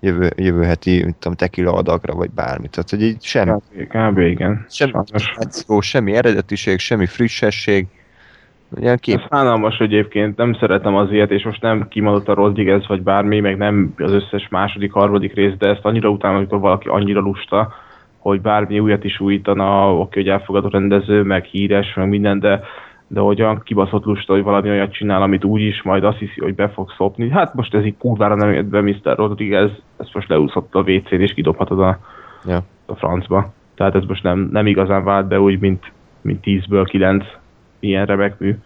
jövő, 0.00 0.30
jövő 0.36 0.62
heti, 0.62 1.04
mit 1.04 1.14
tudom, 1.14 1.36
tequila 1.36 1.72
adagra, 1.72 2.14
vagy 2.14 2.30
bármit. 2.30 2.70
Tehát, 2.70 2.90
hogy 2.90 3.02
így 3.02 3.22
semmi, 3.22 3.60
Kb. 3.88 4.18
Igen. 4.18 4.66
semmi, 4.68 4.92
akció, 5.36 5.80
semmi 5.80 6.14
eredetiség, 6.14 6.78
semmi 6.78 7.06
frissesség. 7.06 7.86
Ilyen 8.80 8.92
Ez 8.92 9.00
kép, 9.00 9.20
szánalmas 9.30 9.78
egyébként, 9.78 10.36
nem 10.36 10.54
szeretem 10.54 10.96
az 10.96 11.12
ilyet, 11.12 11.30
és 11.30 11.44
most 11.44 11.62
nem 11.62 11.88
kimondott 11.88 12.28
a 12.28 12.34
Rodriguez 12.34 12.86
vagy 12.86 13.02
bármi, 13.02 13.40
meg 13.40 13.56
nem 13.56 13.94
az 13.96 14.12
összes 14.12 14.48
második, 14.48 14.92
harmadik 14.92 15.34
rész, 15.34 15.54
de 15.58 15.68
ezt 15.68 15.84
annyira 15.84 16.08
utána, 16.08 16.36
amikor 16.36 16.60
valaki 16.60 16.88
annyira 16.88 17.20
lusta, 17.20 17.74
hogy 18.18 18.40
bármi 18.40 18.78
újat 18.78 19.04
is 19.04 19.20
újítana, 19.20 19.94
oké, 19.94 20.20
hogy 20.20 20.28
elfogadó 20.28 20.68
rendező, 20.68 21.22
meg 21.22 21.44
híres, 21.44 21.94
meg 21.94 22.08
minden, 22.08 22.38
de, 22.38 22.60
de 23.08 23.20
hogy 23.20 23.42
olyan 23.42 23.60
kibaszott 23.64 24.04
lusta, 24.04 24.32
hogy 24.32 24.42
valami 24.42 24.68
olyat 24.68 24.92
csinál, 24.92 25.22
amit 25.22 25.44
úgy 25.44 25.60
is 25.60 25.82
majd 25.82 26.04
azt 26.04 26.18
hiszi, 26.18 26.40
hogy 26.40 26.54
be 26.54 26.68
fog 26.68 26.90
szopni. 26.96 27.30
Hát 27.30 27.54
most 27.54 27.74
ez 27.74 27.84
így 27.84 27.96
kurvára 27.98 28.34
nem 28.34 28.52
jött 28.52 28.64
be 28.64 28.80
Mr. 28.80 29.16
Rodriguez, 29.16 29.70
ezt 29.96 30.14
most 30.14 30.28
leúszott 30.28 30.74
a 30.74 30.80
WC-n 30.80 31.20
és 31.20 31.34
kidobhatod 31.34 31.80
a, 31.80 31.98
Ja. 32.44 32.62
a 32.86 32.94
francba. 32.94 33.52
Tehát 33.74 33.94
ez 33.94 34.04
most 34.04 34.22
nem, 34.22 34.48
nem 34.52 34.66
igazán 34.66 35.04
vált 35.04 35.26
be 35.26 35.40
úgy, 35.40 35.60
mint, 35.60 35.92
mint 36.20 36.40
10-ből 36.44 36.86
9 36.88 37.24
ilyen 37.78 38.06
remek 38.06 38.38
mű. 38.38 38.58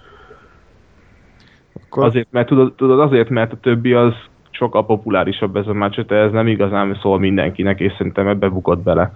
akkor 1.75 2.05
Azért, 2.05 2.29
mert 2.31 2.49
tudod, 2.49 2.75
tudod, 2.75 3.01
azért, 3.01 3.29
mert 3.29 3.53
a 3.53 3.57
többi 3.61 3.93
az 3.93 4.15
sokkal 4.51 4.87
populárisabb 4.87 5.57
ez 5.57 5.67
a 5.67 5.73
machete, 5.73 6.17
ez 6.17 6.33
nem 6.33 6.47
igazán 6.47 6.99
szól 7.03 7.19
mindenkinek, 7.19 7.81
és 7.81 7.93
szerintem 7.97 8.29
ebbe 8.29 8.49
bukott 8.49 8.83
bele. 8.83 9.13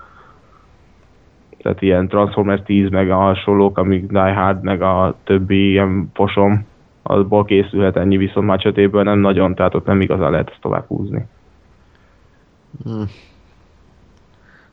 Tehát 1.64 1.82
ilyen 1.82 2.08
Transformers 2.08 2.62
10, 2.64 2.88
meg 2.88 3.10
a 3.10 3.16
hasonlók, 3.16 3.78
amik 3.78 4.06
Die 4.06 4.34
Hard, 4.34 4.62
meg 4.62 4.82
a 4.82 5.16
többi 5.24 5.70
ilyen 5.70 6.10
posom, 6.12 6.66
azból 7.02 7.44
készülhet 7.44 7.96
ennyi, 7.96 8.16
viszont 8.16 8.46
macsetéből 8.46 9.02
nem 9.02 9.18
nagyon, 9.18 9.54
tehát 9.54 9.74
ott 9.74 9.86
nem 9.86 10.00
igazán 10.00 10.30
lehet 10.30 10.50
ezt 10.50 10.60
tovább 10.60 10.86
húzni. 10.86 11.26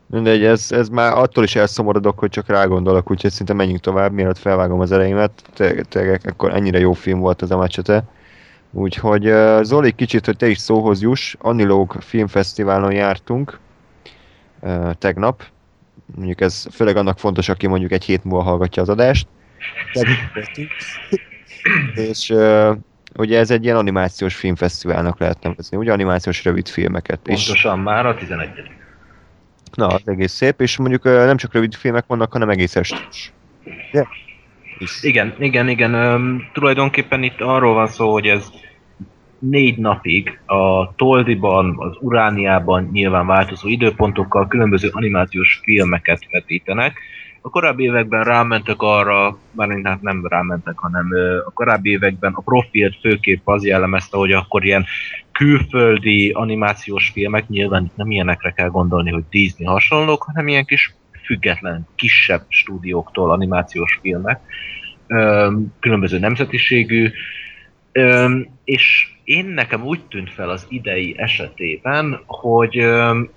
mindegy, 0.05 0.43
ez, 0.43 0.71
ez 0.71 0.89
már 0.89 1.17
attól 1.17 1.43
is 1.43 1.55
elszomorodok, 1.55 2.19
hogy 2.19 2.29
csak 2.29 2.47
rágondolok, 2.47 3.11
úgyhogy 3.11 3.31
szinte 3.31 3.53
menjünk 3.53 3.79
tovább, 3.79 4.11
mielőtt 4.11 4.37
felvágom 4.37 4.79
az 4.79 4.91
ereimet. 4.91 5.31
Tényleg, 5.89 6.21
akkor 6.23 6.53
ennyire 6.53 6.79
jó 6.79 6.93
film 6.93 7.19
volt 7.19 7.41
ez 7.41 7.51
a 7.51 7.57
meccsete. 7.57 8.03
Úgyhogy 8.71 9.33
Zoli, 9.61 9.91
kicsit, 9.91 10.25
hogy 10.25 10.37
te 10.37 10.47
is 10.47 10.57
szóhoz 10.57 11.01
juss, 11.01 11.35
Anilóg 11.39 11.91
filmfesztiválon 11.99 12.91
jártunk 12.91 13.59
tegnap. 14.97 15.43
Mondjuk 16.15 16.41
ez 16.41 16.65
főleg 16.71 16.97
annak 16.97 17.19
fontos, 17.19 17.49
aki 17.49 17.67
mondjuk 17.67 17.91
egy 17.91 18.03
hét 18.03 18.23
múlva 18.23 18.43
hallgatja 18.43 18.81
az 18.81 18.89
adást. 18.89 19.27
És 21.93 22.29
uh, 22.29 22.75
ugye 23.15 23.39
ez 23.39 23.51
egy 23.51 23.63
ilyen 23.63 23.77
animációs 23.77 24.35
filmfesztiválnak 24.35 25.19
lehet 25.19 25.43
nevezni, 25.43 25.77
ugye 25.77 25.91
animációs 25.91 26.43
rövid 26.43 26.67
filmeket. 26.67 27.27
És, 27.27 27.45
Pontosan 27.45 27.79
már 27.79 28.05
a 28.05 28.15
11 28.15 28.49
na, 29.75 29.87
az 29.87 30.01
egész 30.05 30.31
szép, 30.31 30.61
és 30.61 30.77
mondjuk 30.77 31.05
uh, 31.05 31.11
nem 31.11 31.37
csak 31.37 31.53
rövid 31.53 31.75
filmek 31.75 32.05
vannak, 32.07 32.31
hanem 32.31 32.49
egész 32.49 32.75
estés. 32.75 33.33
Yeah. 33.91 34.07
És, 34.77 35.03
Igen, 35.03 35.35
igen, 35.39 35.67
igen. 35.67 35.93
Öm, 35.93 36.49
tulajdonképpen 36.53 37.23
itt 37.23 37.41
arról 37.41 37.73
van 37.73 37.87
szó, 37.87 38.11
hogy 38.11 38.27
ez 38.27 38.51
négy 39.41 39.77
napig 39.77 40.39
a 40.45 40.95
Toldiban, 40.95 41.75
az 41.77 41.97
Urániában 41.99 42.89
nyilván 42.91 43.25
változó 43.25 43.67
időpontokkal 43.67 44.47
különböző 44.47 44.89
animációs 44.91 45.59
filmeket 45.63 46.31
vetítenek. 46.31 46.99
A 47.41 47.49
korábbi 47.49 47.83
években 47.83 48.23
rámentek 48.23 48.81
arra, 48.81 49.37
már 49.51 49.79
hát 49.83 50.01
nem 50.01 50.25
rámentek, 50.27 50.77
hanem 50.77 51.07
a 51.45 51.51
korábbi 51.51 51.89
években 51.89 52.33
a 52.33 52.41
profilt 52.41 52.99
főképp 52.99 53.47
az 53.47 53.65
jellemezte, 53.65 54.17
hogy 54.17 54.31
akkor 54.31 54.65
ilyen 54.65 54.85
külföldi 55.31 56.29
animációs 56.29 57.09
filmek, 57.13 57.47
nyilván 57.47 57.91
nem 57.95 58.11
ilyenekre 58.11 58.51
kell 58.51 58.69
gondolni, 58.69 59.11
hogy 59.11 59.23
Disney 59.29 59.67
hasonlók, 59.67 60.23
hanem 60.23 60.47
ilyen 60.47 60.65
kis 60.65 60.95
független, 61.23 61.87
kisebb 61.95 62.41
stúdióktól 62.47 63.31
animációs 63.31 63.99
filmek, 64.01 64.39
különböző 65.79 66.19
nemzetiségű, 66.19 67.11
öm, 67.91 68.47
és 68.63 69.13
én 69.23 69.45
nekem 69.45 69.83
úgy 69.83 70.05
tűnt 70.05 70.29
fel 70.29 70.49
az 70.49 70.65
idei 70.69 71.15
esetében, 71.17 72.21
hogy 72.25 72.77
öm, 72.77 73.29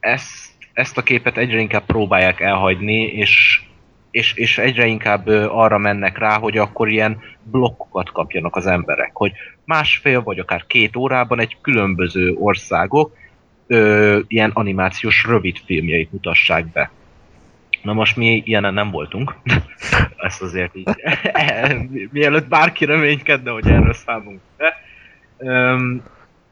ezt, 0.00 0.52
ezt 0.72 0.98
a 0.98 1.02
képet 1.02 1.36
egyre 1.36 1.58
inkább 1.60 1.84
próbálják 1.86 2.40
elhagyni, 2.40 3.02
és, 3.02 3.62
és, 4.10 4.34
és 4.34 4.58
egyre 4.58 4.86
inkább 4.86 5.26
arra 5.48 5.78
mennek 5.78 6.18
rá, 6.18 6.38
hogy 6.38 6.58
akkor 6.58 6.88
ilyen 6.88 7.20
blokkokat 7.42 8.12
kapjanak 8.12 8.56
az 8.56 8.66
emberek, 8.66 9.10
hogy 9.14 9.32
másfél 9.64 10.22
vagy 10.22 10.38
akár 10.38 10.66
két 10.66 10.96
órában 10.96 11.40
egy 11.40 11.56
különböző 11.60 12.34
országok 12.38 13.16
ö, 13.66 14.18
ilyen 14.26 14.50
animációs 14.54 15.24
rövid 15.24 15.56
filmjeit 15.64 16.12
mutassák 16.12 16.66
be. 16.66 16.90
Na 17.82 17.92
most 17.92 18.16
mi 18.16 18.42
ilyenen 18.44 18.74
nem 18.74 18.90
voltunk. 18.90 19.34
Ezt 20.16 20.42
azért 20.42 20.76
így, 20.76 20.88
mielőtt 22.12 22.48
bárki 22.48 22.84
reménykedne, 22.84 23.50
hogy 23.50 23.68
erről 23.68 23.92
számunk 23.92 24.40
be. 24.56 24.74
Öm, 25.38 26.02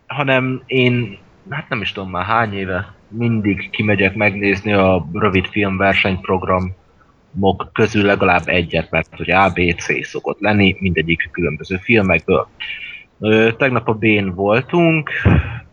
hanem 0.07 0.62
én, 0.66 1.18
hát 1.51 1.68
nem 1.68 1.81
is 1.81 1.93
tudom 1.93 2.11
már 2.11 2.24
hány 2.24 2.55
éve, 2.55 2.95
mindig 3.09 3.70
kimegyek 3.70 4.14
megnézni 4.14 4.72
a 4.72 5.09
rövid 5.12 5.47
film 5.47 5.76
versenyprogramok 5.76 7.70
közül 7.72 8.05
legalább 8.05 8.43
egyet, 8.45 8.91
mert 8.91 9.16
hogy 9.16 9.31
A, 9.31 9.53
B, 9.53 9.74
C 9.78 10.07
szokott 10.07 10.41
lenni, 10.41 10.76
mindegyik 10.78 11.28
különböző 11.33 11.76
filmekből. 11.76 12.49
Ö, 13.20 13.51
tegnap 13.57 13.89
a 13.89 13.95
Bén 13.95 14.35
voltunk, 14.35 15.11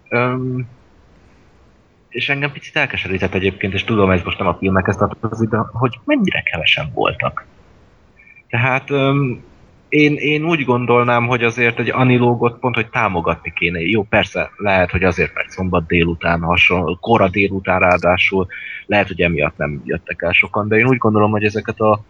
öm, 0.09 0.67
és 2.17 2.29
engem 2.29 2.51
picit 2.51 2.75
elkeserített 2.75 3.33
egyébként, 3.33 3.73
és 3.73 3.83
tudom, 3.83 4.11
ez 4.11 4.21
most 4.23 4.37
nem 4.37 4.47
a 4.47 4.57
filmekhez 4.59 4.95
tartozik, 4.95 5.49
de 5.49 5.57
hogy 5.71 5.99
mennyire 6.05 6.41
kevesen 6.41 6.91
voltak. 6.93 7.45
Tehát 8.49 8.89
öm, 8.89 9.43
én, 9.89 10.15
én 10.15 10.45
úgy 10.45 10.63
gondolnám, 10.63 11.27
hogy 11.27 11.43
azért 11.43 11.79
egy 11.79 11.89
anilógot 11.89 12.59
pont, 12.59 12.75
hogy 12.75 12.89
támogatni 12.89 13.53
kéne. 13.55 13.79
Jó, 13.79 14.03
persze, 14.03 14.51
lehet, 14.55 14.91
hogy 14.91 15.03
azért, 15.03 15.33
mert 15.33 15.49
szombat 15.49 15.87
délután 15.87 16.41
hasonló, 16.41 16.97
kora 17.01 17.29
délután 17.29 17.79
ráadásul, 17.79 18.47
lehet, 18.85 19.07
hogy 19.07 19.21
emiatt 19.21 19.57
nem 19.57 19.81
jöttek 19.85 20.21
el 20.21 20.31
sokan, 20.31 20.67
de 20.67 20.77
én 20.77 20.87
úgy 20.87 20.97
gondolom, 20.97 21.31
hogy 21.31 21.43
ezeket 21.43 21.79
a 21.79 22.01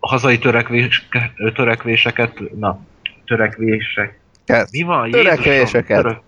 hazai 0.00 0.38
törekvés, 0.38 1.08
törekvéseket, 1.54 2.40
na, 2.58 2.80
törekvések, 3.24 4.20
Kezd. 4.44 4.72
mi 4.72 4.82
van? 4.82 5.10
Törekvéseket. 5.10 5.88
Jézusom, 5.88 6.02
török- 6.02 6.25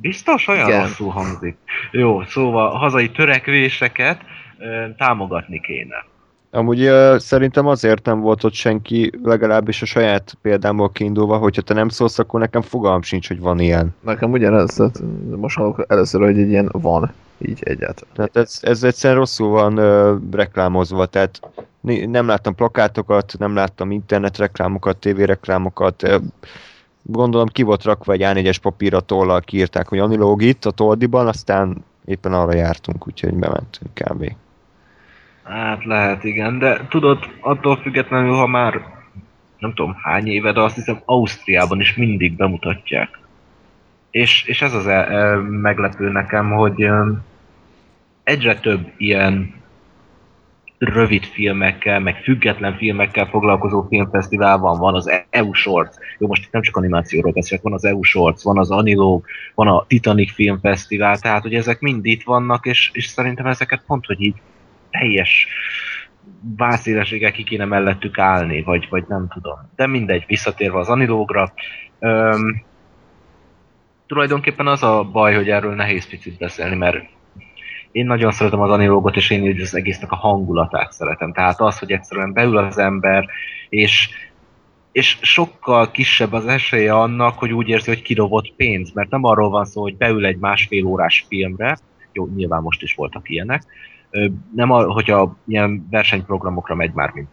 Biztos 0.00 0.48
olyan 0.48 0.68
Igen. 0.68 0.82
rosszul 0.82 1.10
hangzik. 1.10 1.56
Jó, 1.90 2.22
szóval 2.24 2.66
a 2.66 2.76
hazai 2.76 3.10
törekvéseket 3.10 4.20
ö, 4.58 4.86
támogatni 4.96 5.60
kéne. 5.60 6.04
Amúgy 6.50 6.82
ö, 6.82 7.16
szerintem 7.18 7.66
azért 7.66 8.04
nem 8.04 8.20
volt 8.20 8.44
ott 8.44 8.52
senki, 8.52 9.10
legalábbis 9.22 9.82
a 9.82 9.86
saját 9.86 10.34
példámból 10.42 10.90
kiindulva, 10.90 11.36
hogyha 11.36 11.62
te 11.62 11.74
nem 11.74 11.88
szólsz, 11.88 12.18
akkor 12.18 12.40
nekem 12.40 12.62
fogalmam 12.62 13.02
sincs, 13.02 13.28
hogy 13.28 13.40
van 13.40 13.58
ilyen. 13.60 13.94
Nekem 14.00 14.30
ugyanez, 14.30 14.74
tehát 14.74 15.00
most 15.36 15.56
hallok 15.56 15.84
először, 15.88 16.20
hogy 16.20 16.38
egy 16.38 16.48
ilyen 16.48 16.68
van, 16.72 17.12
így 17.38 17.58
egyáltalán. 17.62 18.14
Tehát 18.14 18.36
ez, 18.36 18.58
ez 18.62 18.82
egyszerűen 18.82 19.18
rosszul 19.18 19.48
van 19.48 19.76
ö, 19.76 20.16
reklámozva, 20.30 21.06
tehát 21.06 21.40
nem 22.06 22.26
láttam 22.26 22.54
plakátokat, 22.54 23.34
nem 23.38 23.54
láttam 23.54 23.90
internetreklámokat, 23.90 24.96
tévéreklámokat, 24.96 26.02
ö, 26.02 26.16
gondolom 27.02 27.46
ki 27.46 27.62
volt 27.62 27.84
rakva 27.84 28.12
egy 28.12 28.22
A4-es 28.24 28.56
papírra 28.62 29.00
tollal, 29.00 29.40
kiírták, 29.40 29.88
hogy 29.88 29.98
Anilóg 29.98 30.42
itt 30.42 30.64
a 30.64 30.70
Toldiban, 30.70 31.26
aztán 31.26 31.84
éppen 32.04 32.32
arra 32.32 32.54
jártunk, 32.54 33.06
úgyhogy 33.06 33.34
bementünk 33.34 33.94
kb. 33.94 34.32
Hát 35.42 35.84
lehet, 35.84 36.24
igen, 36.24 36.58
de 36.58 36.86
tudod, 36.88 37.18
attól 37.40 37.76
függetlenül, 37.76 38.34
ha 38.34 38.46
már 38.46 38.98
nem 39.58 39.74
tudom 39.74 39.96
hány 40.02 40.26
éve, 40.26 40.52
de 40.52 40.60
azt 40.60 40.74
hiszem 40.74 41.00
Ausztriában 41.04 41.80
is 41.80 41.96
mindig 41.96 42.36
bemutatják. 42.36 43.18
És, 44.10 44.44
és 44.44 44.62
ez 44.62 44.74
az 44.74 44.86
e, 44.86 44.92
e, 44.92 45.36
meglepő 45.36 46.08
nekem, 46.10 46.50
hogy 46.50 46.82
e, 46.82 47.04
egyre 48.22 48.60
több 48.60 48.92
ilyen 48.96 49.59
rövid 50.80 51.24
filmekkel, 51.24 52.00
meg 52.00 52.22
független 52.22 52.76
filmekkel 52.76 53.26
foglalkozó 53.26 53.86
filmfesztivál 53.88 54.58
van, 54.58 54.78
van 54.78 54.94
az 54.94 55.10
EU 55.30 55.52
Shorts, 55.52 55.94
jó 56.18 56.26
most 56.26 56.44
itt 56.44 56.52
nem 56.52 56.62
csak 56.62 56.76
animációról 56.76 57.32
beszélek, 57.32 57.64
van 57.64 57.72
az 57.72 57.84
EU 57.84 58.02
Shorts, 58.02 58.42
van 58.42 58.58
az 58.58 58.70
Anilog, 58.70 59.24
van 59.54 59.68
a 59.68 59.84
Titanic 59.86 60.32
Filmfesztivál, 60.32 61.18
tehát 61.18 61.42
hogy 61.42 61.54
ezek 61.54 61.80
mind 61.80 62.04
itt 62.04 62.22
vannak, 62.22 62.66
és, 62.66 62.90
és 62.92 63.06
szerintem 63.06 63.46
ezeket 63.46 63.82
pont, 63.86 64.06
hogy 64.06 64.20
így 64.20 64.34
teljes 64.90 65.46
vászélességgel 66.56 67.32
ki 67.32 67.44
kéne 67.44 67.64
mellettük 67.64 68.18
állni, 68.18 68.62
vagy, 68.62 68.86
vagy 68.90 69.04
nem 69.08 69.28
tudom. 69.28 69.70
De 69.76 69.86
mindegy, 69.86 70.24
visszatérve 70.26 70.78
az 70.78 70.88
Anilógra. 70.88 71.52
Öm, 71.98 72.62
tulajdonképpen 74.06 74.66
az 74.66 74.82
a 74.82 75.04
baj, 75.12 75.34
hogy 75.34 75.50
erről 75.50 75.74
nehéz 75.74 76.08
picit 76.08 76.38
beszélni, 76.38 76.76
mert 76.76 77.04
én 77.92 78.06
nagyon 78.06 78.32
szeretem 78.32 78.60
az 78.60 78.70
anilógot, 78.70 79.16
és 79.16 79.30
én 79.30 79.46
így 79.46 79.60
az 79.60 79.74
egésznek 79.74 80.12
a 80.12 80.16
hangulatát 80.16 80.92
szeretem. 80.92 81.32
Tehát 81.32 81.60
az, 81.60 81.78
hogy 81.78 81.92
egyszerűen 81.92 82.32
beül 82.32 82.56
az 82.56 82.78
ember, 82.78 83.26
és, 83.68 84.08
és 84.92 85.18
sokkal 85.20 85.90
kisebb 85.90 86.32
az 86.32 86.46
esélye 86.46 86.94
annak, 86.94 87.38
hogy 87.38 87.52
úgy 87.52 87.68
érzi, 87.68 87.90
hogy 87.90 88.02
kidobott 88.02 88.52
pénz, 88.56 88.92
mert 88.92 89.10
nem 89.10 89.24
arról 89.24 89.50
van 89.50 89.64
szó, 89.64 89.82
hogy 89.82 89.96
beül 89.96 90.26
egy 90.26 90.38
másfél 90.38 90.84
órás 90.84 91.24
filmre, 91.28 91.78
jó, 92.12 92.28
nyilván 92.34 92.62
most 92.62 92.82
is 92.82 92.94
voltak 92.94 93.30
ilyenek, 93.30 93.62
nem 94.54 94.70
a, 94.70 94.92
hogyha 94.92 95.36
ilyen 95.46 95.86
versenyprogramokra 95.90 96.74
megy 96.74 96.92
már 96.92 97.10
mint. 97.10 97.28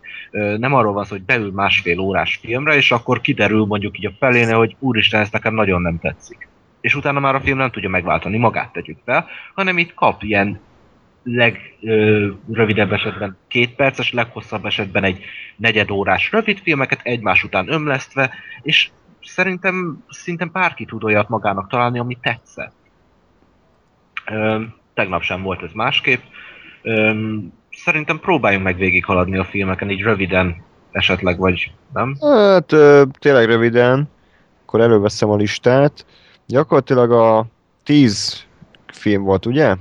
Nem 0.59 0.73
arról 0.73 0.93
van 0.93 1.03
szó, 1.03 1.15
hogy 1.15 1.25
beül 1.25 1.51
másfél 1.51 1.99
órás 1.99 2.35
filmre, 2.35 2.75
és 2.75 2.91
akkor 2.91 3.21
kiderül 3.21 3.65
mondjuk 3.65 3.97
így 3.97 4.05
a 4.05 4.15
feléne, 4.19 4.53
hogy 4.53 4.75
úristen, 4.79 5.21
ez 5.21 5.29
nekem 5.31 5.53
nagyon 5.53 5.81
nem 5.81 5.99
tetszik. 5.99 6.47
És 6.81 6.95
utána 6.95 7.19
már 7.19 7.35
a 7.35 7.41
film 7.41 7.57
nem 7.57 7.71
tudja 7.71 7.89
megváltani 7.89 8.37
magát, 8.37 8.71
tegyük 8.71 8.97
fel, 9.05 9.27
hanem 9.53 9.77
itt 9.77 9.93
kap 9.93 10.23
ilyen 10.23 10.59
legrövidebb 11.23 12.91
esetben 12.91 13.37
két 13.47 13.75
perces, 13.75 14.11
leghosszabb 14.11 14.65
esetben 14.65 15.03
egy 15.03 15.23
negyedórás 15.55 16.31
rövid 16.31 16.59
filmeket 16.59 16.99
egymás 17.03 17.43
után 17.43 17.71
ömlesztve, 17.71 18.31
és 18.61 18.89
szerintem 19.23 20.03
szinte 20.09 20.45
bárki 20.45 20.85
tud 20.85 21.03
olyat 21.03 21.29
magának 21.29 21.69
találni, 21.69 21.99
ami 21.99 22.17
tetszett. 22.21 22.73
Ö, 24.25 24.61
tegnap 24.93 25.21
sem 25.21 25.41
volt 25.41 25.63
ez 25.63 25.71
másképp. 25.73 26.21
Öm, 26.81 27.53
szerintem 27.71 28.19
próbáljunk 28.19 28.63
meg 28.63 28.77
végighaladni 28.77 29.37
a 29.37 29.43
filmeken, 29.43 29.89
így 29.89 30.01
röviden 30.01 30.63
esetleg, 30.91 31.37
vagy 31.37 31.71
nem? 31.93 32.17
Hát 32.21 32.71
ö, 32.71 33.03
tényleg 33.19 33.45
röviden, 33.45 34.09
akkor 34.61 34.81
előveszem 34.81 35.29
a 35.29 35.35
listát. 35.35 36.05
Gyakorlatilag 36.47 37.11
a 37.11 37.45
10 37.83 38.45
film 38.93 39.23
volt, 39.23 39.45
ugye? 39.45 39.75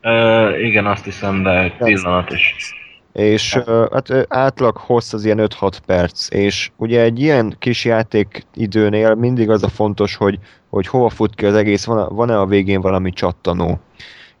Ö, 0.00 0.56
igen, 0.58 0.86
azt 0.86 1.04
hiszem, 1.04 1.42
de 1.42 1.62
egy 1.62 1.76
pillanat 1.76 2.30
is. 2.30 2.74
És 3.12 3.58
ö, 3.64 3.86
hát 3.92 4.26
átlag 4.28 4.76
hossz 4.76 5.12
az 5.12 5.24
ilyen 5.24 5.38
5-6 5.40 5.72
perc, 5.86 6.30
és 6.30 6.70
ugye 6.76 7.00
egy 7.00 7.20
ilyen 7.20 7.56
kis 7.58 7.84
játék 7.84 8.46
időnél 8.54 9.14
mindig 9.14 9.50
az 9.50 9.62
a 9.62 9.68
fontos, 9.68 10.16
hogy, 10.16 10.38
hogy 10.70 10.86
hova 10.86 11.08
fut 11.08 11.34
ki 11.34 11.46
az 11.46 11.54
egész, 11.54 11.84
van-e, 11.84 12.40
a 12.40 12.46
végén 12.46 12.80
valami 12.80 13.10
csattanó. 13.10 13.80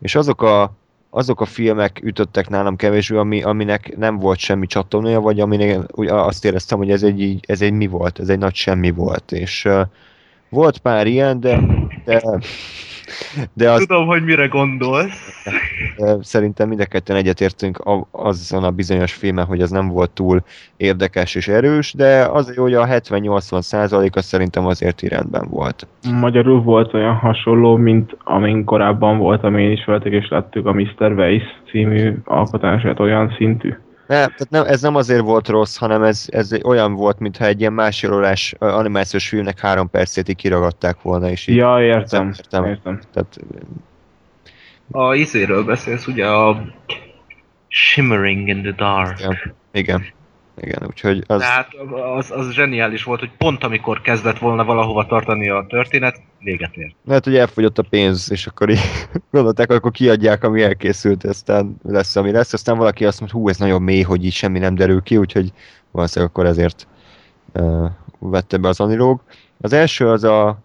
És 0.00 0.14
azok 0.14 0.42
a 0.42 0.72
azok 1.10 1.40
a 1.40 1.44
filmek 1.44 2.00
ütöttek 2.02 2.48
nálam 2.48 2.76
kevésbé, 2.76 3.16
ami, 3.16 3.42
aminek 3.42 3.96
nem 3.96 4.18
volt 4.18 4.38
semmi 4.38 4.66
csattanója, 4.66 5.20
vagy 5.20 5.40
aminek 5.40 5.78
azt 6.06 6.44
éreztem, 6.44 6.78
hogy 6.78 6.90
ez 6.90 7.02
egy, 7.02 7.40
ez 7.46 7.62
egy 7.62 7.72
mi 7.72 7.86
volt, 7.86 8.18
ez 8.18 8.28
egy 8.28 8.38
nagy 8.38 8.54
semmi 8.54 8.90
volt, 8.90 9.32
és 9.32 9.68
volt 10.54 10.78
pár 10.78 11.06
ilyen, 11.06 11.40
de, 11.40 11.60
de, 12.04 12.22
de 13.52 13.70
az, 13.70 13.84
Tudom, 13.86 14.06
hogy 14.06 14.24
mire 14.24 14.46
gondolsz. 14.46 15.44
szerintem 16.20 16.68
mind 16.68 16.80
a 16.80 16.86
ketten 16.86 17.16
egyetértünk 17.16 17.82
azon 18.10 18.64
a 18.64 18.70
bizonyos 18.70 19.12
filmen, 19.12 19.44
hogy 19.44 19.60
az 19.60 19.70
nem 19.70 19.88
volt 19.88 20.10
túl 20.10 20.42
érdekes 20.76 21.34
és 21.34 21.48
erős, 21.48 21.92
de 21.92 22.24
az 22.24 22.54
jó, 22.56 22.62
hogy 22.62 22.74
a 22.74 22.86
70-80 22.86 23.60
százaléka 23.60 24.22
szerintem 24.22 24.66
azért 24.66 25.00
rendben 25.00 25.48
volt. 25.50 25.86
Magyarul 26.20 26.62
volt 26.62 26.94
olyan 26.94 27.14
hasonló, 27.14 27.76
mint 27.76 28.16
amin 28.24 28.64
korábban 28.64 29.18
volt, 29.18 29.42
amin 29.42 29.70
is 29.70 29.84
voltak 29.84 30.12
és 30.12 30.28
láttuk 30.28 30.66
a 30.66 30.72
Mr. 30.72 31.12
Weiss 31.12 31.44
című 31.70 32.14
alkotását 32.24 33.00
olyan 33.00 33.34
szintű. 33.36 33.74
Ne, 34.06 34.14
tehát 34.16 34.46
nem, 34.50 34.64
ez 34.64 34.80
nem 34.82 34.94
azért 34.94 35.20
volt 35.20 35.48
rossz, 35.48 35.76
hanem 35.76 36.02
ez, 36.02 36.24
ez 36.30 36.52
olyan 36.62 36.94
volt, 36.94 37.18
mintha 37.18 37.44
egy 37.44 37.60
ilyen 37.60 37.72
másfél 37.72 38.12
órás 38.14 38.54
animációs 38.58 39.28
filmnek 39.28 39.58
három 39.60 39.90
percét 39.90 40.28
így 40.28 40.36
kiragadták 40.36 41.02
volna, 41.02 41.30
és 41.30 41.46
így 41.46 41.56
Ja, 41.56 41.82
értem. 41.82 42.26
értem. 42.26 42.64
értem. 42.64 43.00
Tehát, 43.12 43.36
A 44.90 45.14
izéről 45.14 45.64
beszélsz, 45.64 46.06
ugye 46.06 46.26
a 46.26 46.64
Shimmering 47.68 48.48
in 48.48 48.62
the 48.62 48.72
Dark. 48.72 49.18
igen, 49.20 49.54
igen, 49.72 50.04
igen, 50.60 50.82
úgyhogy 50.86 51.24
az, 51.26 51.40
Tehát 51.40 51.68
az, 52.16 52.30
az 52.30 52.50
zseniális 52.50 53.04
volt, 53.04 53.20
hogy 53.20 53.30
pont 53.38 53.64
amikor 53.64 54.00
kezdett 54.00 54.38
volna 54.38 54.64
valahova 54.64 55.06
tartani 55.06 55.48
a 55.48 55.66
történet, 55.68 56.20
véget 56.38 56.76
ért. 56.76 56.94
lehet, 57.06 57.24
hogy 57.24 57.36
elfogyott 57.36 57.78
a 57.78 57.82
pénz, 57.90 58.30
és 58.30 58.46
akkor 58.46 58.68
így 58.68 58.80
gondolták, 59.30 59.70
akkor 59.70 59.90
kiadják, 59.90 60.44
ami 60.44 60.62
elkészült, 60.62 61.24
aztán 61.24 61.76
lesz, 61.82 62.16
ami 62.16 62.30
lesz. 62.30 62.52
Aztán 62.52 62.78
valaki 62.78 63.04
azt 63.04 63.20
mondta, 63.20 63.38
hú, 63.38 63.48
ez 63.48 63.56
nagyon 63.56 63.82
mély, 63.82 64.02
hogy 64.02 64.24
így 64.24 64.32
semmi 64.32 64.58
nem 64.58 64.74
derül 64.74 65.02
ki, 65.02 65.16
úgyhogy 65.16 65.52
valószínűleg 65.90 66.30
akkor 66.34 66.46
ezért 66.46 66.86
uh, 67.52 67.90
vette 68.18 68.56
be 68.56 68.68
az 68.68 68.80
anilóg. 68.80 69.20
Az 69.60 69.72
első 69.72 70.08
az 70.08 70.24
a 70.24 70.58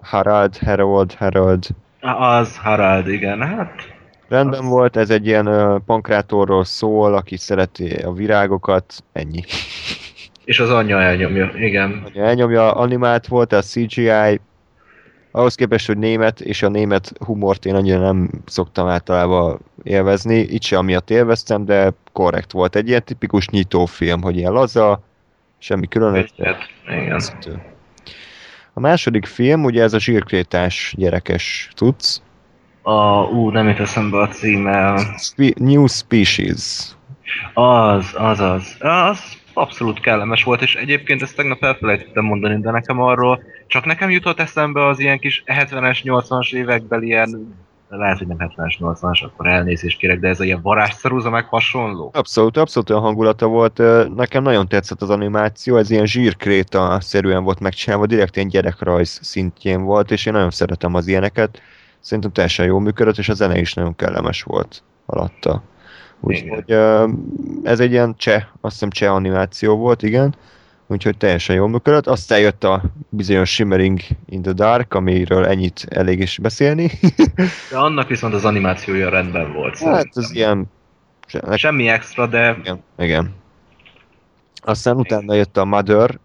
Harald, 0.00 0.58
Harold, 0.58 1.14
Harold 1.14 1.66
Az 2.00 2.56
Harald, 2.56 3.08
igen, 3.08 3.42
hát 3.42 3.93
rendben 4.34 4.68
volt, 4.68 4.96
ez 4.96 5.10
egy 5.10 5.26
ilyen 5.26 5.48
uh, 5.48 5.80
pankrátorról 5.86 6.64
szól, 6.64 7.14
aki 7.14 7.36
szereti 7.36 7.94
a 7.94 8.12
virágokat, 8.12 9.04
ennyi. 9.12 9.44
és 10.44 10.60
az 10.60 10.70
anyja 10.70 11.00
elnyomja, 11.00 11.50
igen. 11.56 12.00
Hogy 12.02 12.16
elnyomja, 12.16 12.72
animált 12.72 13.26
volt, 13.26 13.52
a 13.52 13.60
CGI, 13.62 14.40
ahhoz 15.30 15.54
képest, 15.54 15.86
hogy 15.86 15.98
német, 15.98 16.40
és 16.40 16.62
a 16.62 16.68
német 16.68 17.12
humort 17.18 17.66
én 17.66 17.74
annyira 17.74 17.98
nem 17.98 18.30
szoktam 18.46 18.88
általában 18.88 19.60
élvezni, 19.82 20.38
itt 20.38 20.62
se 20.62 20.78
amiatt 20.78 21.10
élveztem, 21.10 21.64
de 21.64 21.92
korrekt 22.12 22.52
volt. 22.52 22.76
Egy 22.76 22.88
ilyen 22.88 23.04
tipikus 23.04 23.48
nyitófilm, 23.48 24.22
hogy 24.22 24.36
ilyen 24.36 24.52
laza, 24.52 25.02
semmi 25.58 25.88
különös. 25.88 26.32
Igen. 26.36 26.56
A 28.72 28.80
második 28.80 29.26
film, 29.26 29.64
ugye 29.64 29.82
ez 29.82 29.92
a 29.92 29.98
zsírkrétás 29.98 30.94
gyerekes 30.96 31.70
tudsz. 31.74 32.22
A, 32.86 33.22
ú, 33.22 33.50
nem 33.50 33.68
jut 33.68 33.80
eszembe 33.80 34.20
a 34.20 34.28
címe. 34.28 34.96
Spe- 35.18 35.58
New 35.58 35.86
Species. 35.86 36.90
Az, 37.54 38.14
az, 38.14 38.40
az. 38.40 38.76
Az 38.78 39.18
abszolút 39.52 40.00
kellemes 40.00 40.42
volt, 40.42 40.62
és 40.62 40.74
egyébként 40.74 41.22
ezt 41.22 41.36
tegnap 41.36 41.62
elfelejtettem 41.62 42.24
mondani, 42.24 42.60
de 42.60 42.70
nekem 42.70 43.00
arról 43.00 43.42
csak 43.66 43.84
nekem 43.84 44.10
jutott 44.10 44.40
eszembe 44.40 44.86
az 44.86 44.98
ilyen 44.98 45.18
kis 45.18 45.42
70-es, 45.46 45.98
80-as 46.04 46.52
évekbeli 46.52 47.06
ilyen 47.06 47.56
lehet, 47.88 48.18
hogy 48.18 48.26
nem 48.26 48.36
70-es, 48.56 48.74
80-as, 48.78 49.24
akkor 49.24 49.46
elnézést 49.46 49.98
kérek, 49.98 50.20
de 50.20 50.28
ez 50.28 50.40
a 50.40 50.44
ilyen 50.44 50.62
varázsszerúza 50.62 51.30
meg 51.30 51.44
hasonló. 51.44 52.10
Abszolút, 52.14 52.56
abszolút 52.56 52.90
olyan 52.90 53.02
hangulata 53.02 53.46
volt. 53.46 53.82
Nekem 54.14 54.42
nagyon 54.42 54.68
tetszett 54.68 55.02
az 55.02 55.10
animáció, 55.10 55.76
ez 55.76 55.90
ilyen 55.90 56.06
zsírkréta-szerűen 56.06 57.44
volt 57.44 57.60
megcsinálva, 57.60 58.06
direkt 58.06 58.36
ilyen 58.36 58.48
gyerekrajz 58.48 59.18
szintjén 59.22 59.82
volt, 59.82 60.10
és 60.10 60.26
én 60.26 60.32
nagyon 60.32 60.50
szeretem 60.50 60.94
az 60.94 61.06
ilyeneket. 61.06 61.62
Szerintem 62.04 62.32
teljesen 62.32 62.66
jól 62.66 62.80
működött, 62.80 63.18
és 63.18 63.28
a 63.28 63.34
zene 63.34 63.58
is 63.58 63.74
nagyon 63.74 63.96
kellemes 63.96 64.42
volt 64.42 64.82
alatta. 65.06 65.62
Úgyhogy 66.20 66.70
ez 67.62 67.80
egy 67.80 67.90
ilyen 67.90 68.14
cseh, 68.16 68.42
azt 68.60 68.72
hiszem 68.72 68.90
cseh 68.90 69.14
animáció 69.14 69.76
volt, 69.76 70.02
igen. 70.02 70.34
Úgyhogy 70.86 71.16
teljesen 71.16 71.56
jól 71.56 71.68
működött. 71.68 72.06
Aztán 72.06 72.40
jött 72.40 72.64
a 72.64 72.82
bizonyos 73.08 73.50
Shimmering 73.50 74.00
in 74.26 74.42
the 74.42 74.52
Dark, 74.52 74.94
amiről 74.94 75.46
ennyit 75.46 75.86
elég 75.90 76.20
is 76.20 76.38
beszélni. 76.38 76.90
De 77.70 77.78
annak 77.78 78.08
viszont 78.08 78.34
az 78.34 78.44
animációja 78.44 79.08
rendben 79.08 79.52
volt. 79.52 79.78
hát 79.78 80.08
az 80.12 80.34
ilyen... 80.34 80.70
Semmi 81.54 81.88
extra, 81.88 82.26
de 82.26 82.56
Igen, 82.60 82.82
igen. 82.98 83.34
Aztán 84.62 84.96
utána 84.96 85.34
jött 85.34 85.56
a 85.56 85.64
Mother, 85.64 86.18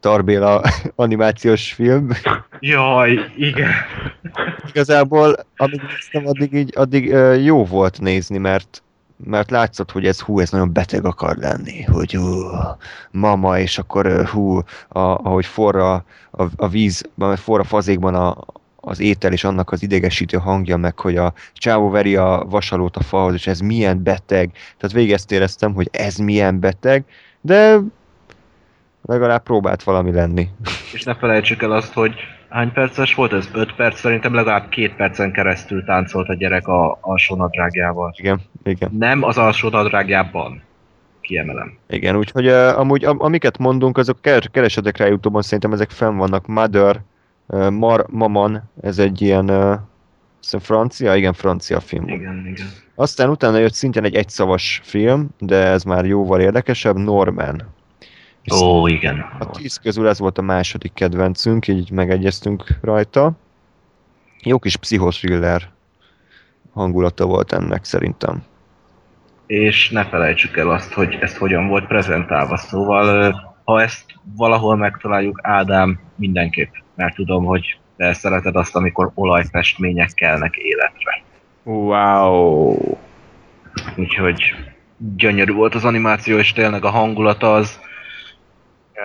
Tarbéla 0.00 0.62
animációs 0.96 1.72
film. 1.72 2.08
jaj, 2.60 3.32
igen. 3.36 3.70
Igazából, 4.68 5.46
amíg 5.56 5.80
néztem, 5.88 6.26
addig, 6.26 6.52
így, 6.52 6.72
addig 6.76 7.06
jó 7.42 7.64
volt 7.64 8.00
nézni, 8.00 8.38
mert 8.38 8.82
mert 9.24 9.50
látszott, 9.50 9.90
hogy 9.90 10.06
ez 10.06 10.20
hú, 10.20 10.40
ez 10.40 10.50
nagyon 10.50 10.72
beteg 10.72 11.04
akar 11.04 11.36
lenni, 11.36 11.82
hogy 11.82 12.12
hú, 12.12 12.40
mama, 13.10 13.58
és 13.58 13.78
akkor 13.78 14.26
hú, 14.26 14.56
a, 14.88 14.98
ahogy 14.98 15.46
forra 15.46 16.04
a, 16.30 16.42
a 16.56 16.68
víz, 16.68 17.08
forra 17.36 17.64
fazékban 17.64 18.14
a, 18.14 18.36
az 18.76 19.00
étel 19.00 19.32
és 19.32 19.44
annak 19.44 19.70
az 19.70 19.82
idegesítő 19.82 20.36
hangja, 20.36 20.76
meg 20.76 20.98
hogy 20.98 21.16
a 21.16 21.32
csávó 21.52 21.90
veri 21.90 22.16
a 22.16 22.46
vasalót 22.48 22.96
a 22.96 23.02
falhoz, 23.02 23.34
és 23.34 23.46
ez 23.46 23.60
milyen 23.60 24.02
beteg. 24.02 24.50
Tehát 24.78 24.96
végig 24.96 25.12
ezt 25.12 25.32
éreztem, 25.32 25.74
hogy 25.74 25.88
ez 25.92 26.16
milyen 26.16 26.60
beteg, 26.60 27.04
de 27.40 27.78
legalább 29.02 29.42
próbált 29.42 29.82
valami 29.82 30.12
lenni. 30.12 30.48
És 30.92 31.02
ne 31.02 31.14
felejtsük 31.14 31.62
el 31.62 31.72
azt, 31.72 31.92
hogy 31.92 32.14
hány 32.48 32.72
perces 32.72 33.14
volt 33.14 33.32
ez? 33.32 33.48
5 33.52 33.74
perc? 33.74 33.98
Szerintem 33.98 34.34
legalább 34.34 34.68
két 34.68 34.94
percen 34.94 35.32
keresztül 35.32 35.84
táncolt 35.84 36.28
a 36.28 36.34
gyerek 36.34 36.68
a 36.68 36.98
alsó 37.00 37.36
nadrágjával. 37.36 38.14
Igen, 38.18 38.40
igen. 38.64 38.90
Nem 38.98 39.22
az 39.22 39.38
alsó 39.38 39.68
nadrágjában. 39.68 40.62
Kiemelem. 41.20 41.78
Igen, 41.88 42.16
úgyhogy 42.16 42.46
uh, 42.46 42.78
amúgy 42.78 43.04
am, 43.04 43.16
amiket 43.20 43.58
mondunk, 43.58 43.98
azok 43.98 44.20
keres, 44.20 44.48
keresetek 44.52 44.96
rá 44.96 45.06
Youtube-on, 45.06 45.42
szerintem 45.42 45.72
ezek 45.72 45.90
fenn 45.90 46.16
vannak. 46.16 46.46
Mother, 46.46 47.00
uh, 47.46 47.70
Mar, 47.70 48.06
Maman, 48.08 48.70
ez 48.82 48.98
egy 48.98 49.22
ilyen 49.22 49.50
uh, 49.50 49.74
francia, 50.60 51.14
igen, 51.14 51.32
francia 51.32 51.80
film. 51.80 52.08
Igen, 52.08 52.46
igen. 52.46 52.66
Aztán 52.94 53.30
utána 53.30 53.58
jött 53.58 53.72
szintén 53.72 54.04
egy 54.04 54.14
egyszavas 54.14 54.80
film, 54.84 55.28
de 55.38 55.56
ez 55.56 55.82
már 55.82 56.04
jóval 56.04 56.40
érdekesebb, 56.40 56.96
Norman. 56.96 57.62
Ó, 58.52 58.86
igen. 58.86 59.26
A 59.38 59.50
tíz 59.50 59.76
közül 59.76 60.08
ez 60.08 60.18
volt 60.18 60.38
a 60.38 60.42
második 60.42 60.92
kedvencünk, 60.92 61.68
így 61.68 61.90
megegyeztünk 61.90 62.78
rajta. 62.82 63.32
Jó 64.42 64.58
kis 64.58 64.76
pszichothriller 64.76 65.70
hangulata 66.72 67.26
volt 67.26 67.52
ennek 67.52 67.84
szerintem. 67.84 68.42
És 69.46 69.90
ne 69.90 70.04
felejtsük 70.04 70.56
el 70.56 70.70
azt, 70.70 70.92
hogy 70.92 71.18
ez 71.20 71.36
hogyan 71.36 71.68
volt 71.68 71.86
prezentálva. 71.86 72.56
Szóval, 72.56 73.34
ha 73.64 73.82
ezt 73.82 74.04
valahol 74.36 74.76
megtaláljuk, 74.76 75.38
Ádám, 75.42 76.00
mindenképp. 76.16 76.72
Mert 76.94 77.14
tudom, 77.14 77.44
hogy 77.44 77.78
te 77.96 78.12
szereted 78.12 78.56
azt, 78.56 78.76
amikor 78.76 79.10
olajfestmények 79.14 80.10
kelnek 80.14 80.56
életre. 80.56 81.22
Wow. 81.62 82.76
Úgyhogy 83.96 84.54
gyönyörű 85.16 85.52
volt 85.52 85.74
az 85.74 85.84
animáció, 85.84 86.38
és 86.38 86.52
tényleg 86.52 86.84
a 86.84 86.90
hangulata 86.90 87.54
az... 87.54 87.80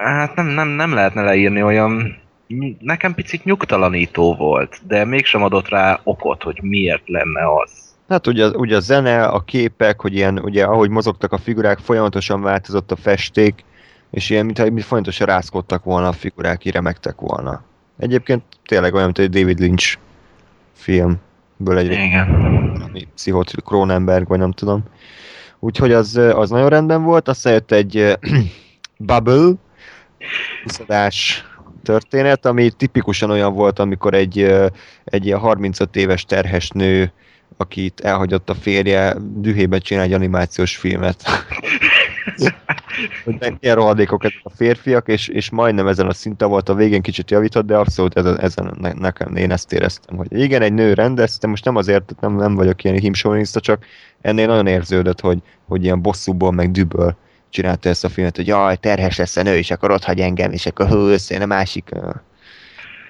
Hát 0.03 0.35
nem, 0.35 0.47
nem, 0.47 0.67
nem 0.67 0.93
lehetne 0.93 1.21
leírni 1.21 1.63
olyan... 1.63 2.23
Nekem 2.79 3.13
picit 3.13 3.43
nyugtalanító 3.43 4.35
volt, 4.35 4.79
de 4.87 5.05
mégsem 5.05 5.43
adott 5.43 5.69
rá 5.69 5.99
okot, 6.03 6.43
hogy 6.43 6.59
miért 6.61 7.07
lenne 7.09 7.41
az. 7.63 7.71
Hát 8.09 8.27
ugye, 8.27 8.47
ugye 8.47 8.75
a 8.75 8.79
zene, 8.79 9.23
a 9.23 9.39
képek, 9.39 10.01
hogy 10.01 10.13
ilyen, 10.13 10.39
ugye 10.39 10.63
ahogy 10.63 10.89
mozogtak 10.89 11.31
a 11.31 11.37
figurák, 11.37 11.77
folyamatosan 11.77 12.41
változott 12.41 12.91
a 12.91 12.95
festék, 12.95 13.63
és 14.11 14.29
ilyen, 14.29 14.45
mintha 14.45 14.63
mint 14.63 14.83
folyamatosan 14.83 15.27
rázkodtak 15.27 15.83
volna 15.83 16.07
a 16.07 16.11
figurák, 16.11 16.71
remektek 16.71 17.19
volna. 17.19 17.63
Egyébként 17.97 18.43
tényleg 18.65 18.93
olyan, 18.93 19.05
mint 19.05 19.19
egy 19.19 19.39
David 19.41 19.59
Lynch 19.59 19.97
filmből 20.73 21.77
egy 21.77 21.91
Igen. 21.91 22.27
ami 22.87 23.07
Pszichot 23.15 23.51
Cronenberg, 23.65 24.27
vagy 24.27 24.39
nem 24.39 24.51
tudom. 24.51 24.83
Úgyhogy 25.59 25.91
az, 25.91 26.17
az 26.17 26.49
nagyon 26.49 26.69
rendben 26.69 27.03
volt, 27.03 27.27
aztán 27.27 27.53
jött 27.53 27.71
egy 27.71 28.17
Bubble, 28.97 29.51
iszadás 30.65 31.45
történet, 31.83 32.45
ami 32.45 32.69
tipikusan 32.69 33.29
olyan 33.29 33.53
volt, 33.53 33.79
amikor 33.79 34.13
egy, 34.13 34.39
egy 35.03 35.25
ilyen 35.25 35.39
35 35.39 35.95
éves 35.95 36.25
terhes 36.25 36.69
nő, 36.69 37.11
akit 37.57 37.99
elhagyott 37.99 38.49
a 38.49 38.53
férje, 38.53 39.15
dühében 39.19 39.79
csinál 39.79 40.03
egy 40.03 40.13
animációs 40.13 40.75
filmet. 40.75 41.23
hogy 43.23 43.53
ilyen 43.59 43.75
rohadékok 43.75 44.23
ezek 44.23 44.39
a 44.43 44.49
férfiak, 44.49 45.07
és, 45.07 45.27
és 45.27 45.49
majdnem 45.49 45.87
ezen 45.87 46.07
a 46.07 46.13
szinten 46.13 46.49
volt, 46.49 46.69
a 46.69 46.75
végén 46.75 47.01
kicsit 47.01 47.31
javított, 47.31 47.65
de 47.65 47.77
abszolút 47.77 48.17
ezen, 48.17 48.39
ezen 48.39 48.77
ne, 48.79 48.91
nekem, 48.93 49.35
én 49.35 49.51
ezt 49.51 49.73
éreztem, 49.73 50.17
hogy 50.17 50.27
igen, 50.29 50.61
egy 50.61 50.73
nő 50.73 50.93
rendezte, 50.93 51.47
most 51.47 51.65
nem 51.65 51.75
azért, 51.75 52.15
nem, 52.19 52.35
nem 52.35 52.55
vagyok 52.55 52.83
ilyen 52.83 52.99
himsoviniszta, 52.99 53.59
csak 53.59 53.85
ennél 54.21 54.47
nagyon 54.47 54.67
érződött, 54.67 55.19
hogy, 55.19 55.39
hogy 55.67 55.83
ilyen 55.83 56.01
bosszúból, 56.01 56.51
meg 56.51 56.71
düböl 56.71 57.17
csinálta 57.55 57.89
ezt 57.89 58.03
a 58.03 58.09
filmet, 58.09 58.35
hogy 58.35 58.47
jaj, 58.47 58.75
terhes 58.75 59.17
lesz 59.17 59.37
a 59.37 59.41
nő, 59.41 59.55
és 59.57 59.71
akkor 59.71 59.91
ott 59.91 60.03
hagy 60.03 60.19
engem, 60.19 60.51
és 60.51 60.65
akkor 60.65 60.87
hú, 60.87 61.07
összejön 61.07 61.43
a 61.43 61.45
másik. 61.45 61.89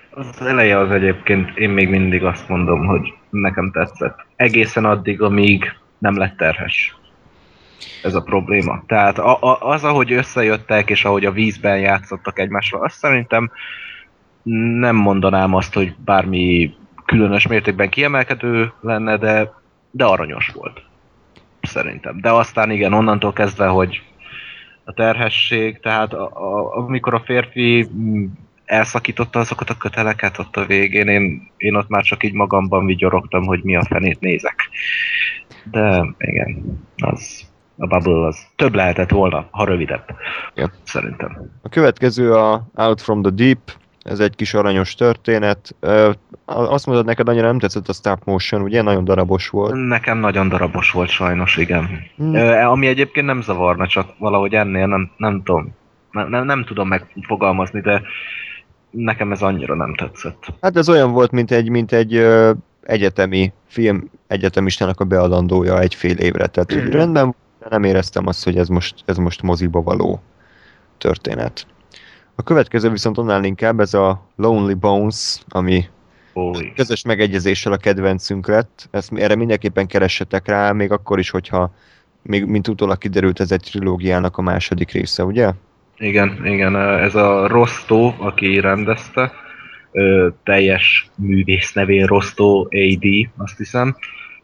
Az 0.09 0.41
eleje 0.41 0.77
az 0.77 0.91
egyébként, 0.91 1.57
én 1.57 1.69
még 1.69 1.89
mindig 1.89 2.23
azt 2.23 2.49
mondom, 2.49 2.85
hogy 2.85 3.13
nekem 3.29 3.71
tetszett. 3.71 4.25
Egészen 4.35 4.85
addig, 4.85 5.21
amíg 5.21 5.73
nem 5.97 6.17
lett 6.17 6.37
terhes. 6.37 6.97
Ez 8.03 8.15
a 8.15 8.21
probléma. 8.21 8.83
Tehát 8.87 9.19
a, 9.19 9.37
a, 9.41 9.57
az, 9.59 9.83
ahogy 9.83 10.11
összejöttek, 10.11 10.89
és 10.89 11.05
ahogy 11.05 11.25
a 11.25 11.31
vízben 11.31 11.79
játszottak 11.79 12.39
egymással, 12.39 12.83
azt 12.83 12.97
szerintem 12.97 13.51
nem 14.79 14.95
mondanám 14.95 15.53
azt, 15.53 15.73
hogy 15.73 15.95
bármi 16.05 16.75
különös 17.05 17.47
mértékben 17.47 17.89
kiemelkedő 17.89 18.73
lenne, 18.81 19.17
de, 19.17 19.53
de 19.91 20.05
aranyos 20.05 20.51
volt. 20.53 20.81
Szerintem. 21.61 22.19
De 22.21 22.31
aztán 22.31 22.71
igen, 22.71 22.93
onnantól 22.93 23.33
kezdve, 23.33 23.67
hogy 23.67 24.01
a 24.85 24.93
terhesség, 24.93 25.79
tehát 25.79 26.13
a, 26.13 26.25
a, 26.33 26.75
amikor 26.77 27.13
a 27.13 27.23
férfi 27.25 27.89
mm, 27.93 28.25
elszakította 28.65 29.39
azokat 29.39 29.69
a 29.69 29.77
köteleket 29.77 30.39
ott 30.39 30.55
a 30.55 30.65
végén, 30.65 31.07
én, 31.07 31.51
én 31.57 31.75
ott 31.75 31.87
már 31.87 32.03
csak 32.03 32.23
így 32.23 32.33
magamban 32.33 32.85
vigyorogtam, 32.85 33.45
hogy 33.45 33.63
mi 33.63 33.75
a 33.75 33.85
fenét 33.85 34.19
nézek. 34.19 34.69
De 35.71 36.05
igen, 36.17 36.79
az 36.97 37.47
a 37.77 37.87
Bubble 37.87 38.27
az 38.27 38.47
több 38.55 38.75
lehetett 38.75 39.09
volna, 39.09 39.47
ha 39.51 39.65
rövidebb. 39.65 40.05
Ja. 40.55 40.71
Szerintem. 40.83 41.51
A 41.61 41.69
következő 41.69 42.33
a 42.33 42.67
Out 42.75 43.01
from 43.01 43.21
the 43.21 43.31
Deep, 43.31 43.71
ez 44.05 44.19
egy 44.19 44.35
kis 44.35 44.53
aranyos 44.53 44.95
történet. 44.95 45.75
Azt 46.45 46.85
mondod, 46.85 47.05
neked 47.05 47.29
annyira 47.29 47.47
nem 47.47 47.59
tetszett 47.59 47.87
a 47.87 47.93
stop 47.93 48.23
motion, 48.23 48.61
ugye? 48.61 48.81
Nagyon 48.81 49.03
darabos 49.03 49.49
volt. 49.49 49.87
Nekem 49.87 50.17
nagyon 50.17 50.49
darabos 50.49 50.91
volt 50.91 51.09
sajnos, 51.09 51.57
igen. 51.57 51.89
Hmm. 52.15 52.35
Ami 52.67 52.87
egyébként 52.87 53.25
nem 53.25 53.41
zavarna, 53.41 53.87
csak 53.87 54.13
valahogy 54.17 54.53
ennél 54.53 54.87
nem, 54.87 55.11
nem 55.17 55.41
tudom. 55.43 55.75
Nem, 56.11 56.29
nem, 56.29 56.45
nem 56.45 56.63
tudom 56.63 56.87
megfogalmazni, 56.87 57.81
de 57.81 58.01
nekem 58.89 59.31
ez 59.31 59.41
annyira 59.41 59.75
nem 59.75 59.95
tetszett. 59.95 60.43
Hát 60.61 60.77
ez 60.77 60.89
olyan 60.89 61.11
volt, 61.11 61.31
mint 61.31 61.51
egy, 61.51 61.69
mint 61.69 61.91
egy 61.91 62.15
ö, 62.15 62.51
egyetemi 62.81 63.53
film 63.67 64.09
egyetemistának 64.27 64.99
a 64.99 65.05
beadandója 65.05 65.79
egy 65.79 65.95
fél 65.95 66.17
évre. 66.17 66.47
Tehát 66.47 66.73
hogy 66.73 66.89
rendben, 66.89 67.35
de 67.59 67.65
nem 67.69 67.83
éreztem 67.83 68.27
azt, 68.27 68.43
hogy 68.43 68.57
ez 68.57 68.67
most, 68.67 68.95
ez 69.05 69.17
most 69.17 69.41
moziba 69.41 69.81
való 69.81 70.21
történet. 70.97 71.67
A 72.35 72.43
következő 72.43 72.89
viszont 72.89 73.17
annál 73.17 73.43
inkább 73.43 73.79
ez 73.79 73.93
a 73.93 74.29
Lonely 74.35 74.73
Bones, 74.73 75.37
ami 75.47 75.85
Ó, 76.33 76.51
közös 76.75 77.03
megegyezéssel 77.03 77.71
a 77.71 77.77
kedvencünk 77.77 78.47
lett. 78.47 78.87
Ezt 78.91 79.11
erre 79.13 79.35
mindenképpen 79.35 79.87
keressetek 79.87 80.47
rá, 80.47 80.71
még 80.71 80.91
akkor 80.91 81.19
is, 81.19 81.29
hogyha 81.29 81.73
még 82.21 82.45
mint 82.45 82.67
utólag 82.67 82.97
kiderült, 82.97 83.39
ez 83.39 83.51
egy 83.51 83.61
trilógiának 83.61 84.37
a 84.37 84.41
második 84.41 84.91
része, 84.91 85.23
ugye? 85.23 85.51
Igen, 85.97 86.45
igen, 86.45 86.75
ez 86.77 87.15
a 87.15 87.47
Rostó, 87.47 88.15
aki 88.17 88.59
rendezte, 88.59 89.31
teljes 90.43 91.09
művész 91.15 91.73
nevén 91.73 92.05
Rostó 92.05 92.71
AD, 92.71 93.05
azt 93.37 93.57
hiszem. 93.57 93.95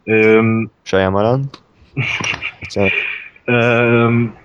Ö, 0.03 0.41
Shyamalan. 0.83 1.49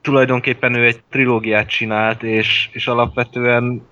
tulajdonképpen 0.00 0.74
ő 0.74 0.84
egy 0.84 1.02
trilógiát 1.10 1.68
csinált, 1.68 2.22
és, 2.22 2.68
és 2.72 2.86
alapvetően 2.86 3.82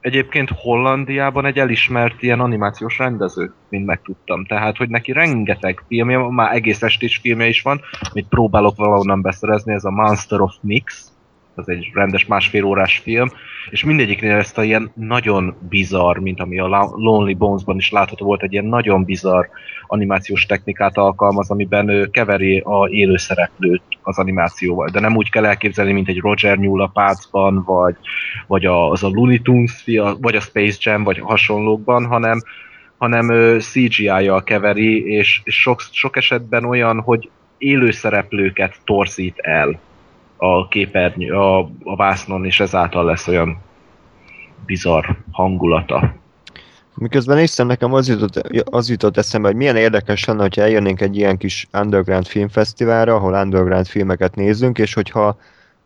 egyébként 0.00 0.50
Hollandiában 0.54 1.46
egy 1.46 1.58
elismert 1.58 2.22
ilyen 2.22 2.40
animációs 2.40 2.98
rendező, 2.98 3.52
mint 3.68 3.86
megtudtam. 3.86 4.44
Tehát, 4.44 4.76
hogy 4.76 4.88
neki 4.88 5.12
rengeteg 5.12 5.82
filmje, 5.88 6.18
már 6.18 6.54
egész 6.54 6.82
estés 6.82 7.16
filmje 7.16 7.46
is 7.46 7.62
van, 7.62 7.80
amit 8.10 8.28
próbálok 8.28 8.76
valahonnan 8.76 9.22
beszerezni, 9.22 9.72
ez 9.72 9.84
a 9.84 9.90
Monster 9.90 10.40
of 10.40 10.54
Mix, 10.60 11.13
az 11.54 11.68
egy 11.68 11.90
rendes 11.92 12.26
másfél 12.26 12.64
órás 12.64 12.98
film, 12.98 13.28
és 13.70 13.84
mindegyiknél 13.84 14.36
ezt 14.36 14.58
a 14.58 14.64
ilyen 14.64 14.90
nagyon 14.94 15.56
bizarr, 15.68 16.18
mint 16.18 16.40
ami 16.40 16.58
a 16.58 16.92
Lonely 16.96 17.34
Bones-ban 17.34 17.76
is 17.76 17.90
látható 17.90 18.26
volt, 18.26 18.42
egy 18.42 18.52
ilyen 18.52 18.64
nagyon 18.64 19.04
bizarr 19.04 19.46
animációs 19.86 20.46
technikát 20.46 20.96
alkalmaz, 20.96 21.50
amiben 21.50 21.88
ő 21.88 22.06
keveri 22.06 22.58
a 22.58 22.88
élő 22.88 23.16
szereplőt 23.16 23.82
az 24.02 24.18
animációval, 24.18 24.88
de 24.88 25.00
nem 25.00 25.16
úgy 25.16 25.30
kell 25.30 25.44
elképzelni, 25.44 25.92
mint 25.92 26.08
egy 26.08 26.18
Roger 26.18 26.58
Newell 26.58 26.82
a 26.82 26.90
Pácban, 26.94 27.62
vagy, 27.64 27.96
vagy 28.46 28.64
az 28.66 29.02
a 29.02 29.08
Looney 29.08 29.38
Tunes, 29.38 29.84
vagy 30.20 30.36
a 30.36 30.40
Space 30.40 30.78
Jam, 30.80 31.04
vagy 31.04 31.18
hasonlókban, 31.18 32.06
hanem, 32.06 32.42
hanem 32.98 33.58
CGI-jal 33.58 34.42
keveri, 34.42 35.06
és 35.06 35.42
sok, 35.44 35.80
sok 35.92 36.16
esetben 36.16 36.64
olyan, 36.64 37.00
hogy 37.00 37.30
élő 37.58 37.90
szereplőket 37.90 38.76
torzít 38.84 39.38
el 39.38 39.80
a 40.36 40.68
képernyő, 40.68 41.32
a, 41.32 41.58
a 41.84 41.96
vásznon, 41.96 42.44
és 42.44 42.60
ezáltal 42.60 43.04
lesz 43.04 43.28
olyan 43.28 43.58
bizarr 44.66 45.04
hangulata. 45.30 46.14
Miközben 46.94 47.36
néztem, 47.36 47.66
nekem 47.66 47.92
az 47.92 48.08
jutott, 48.08 48.36
az 48.70 48.88
jutott 48.88 49.16
eszembe, 49.16 49.48
hogy 49.48 49.56
milyen 49.56 49.76
érdekes 49.76 50.24
lenne, 50.24 50.42
hogyha 50.42 50.62
eljönnénk 50.62 51.00
egy 51.00 51.16
ilyen 51.16 51.36
kis 51.36 51.68
underground 51.72 52.26
filmfesztiválra, 52.26 53.14
ahol 53.14 53.32
underground 53.32 53.86
filmeket 53.86 54.34
nézzünk, 54.34 54.78
és 54.78 54.94
hogyha 54.94 55.36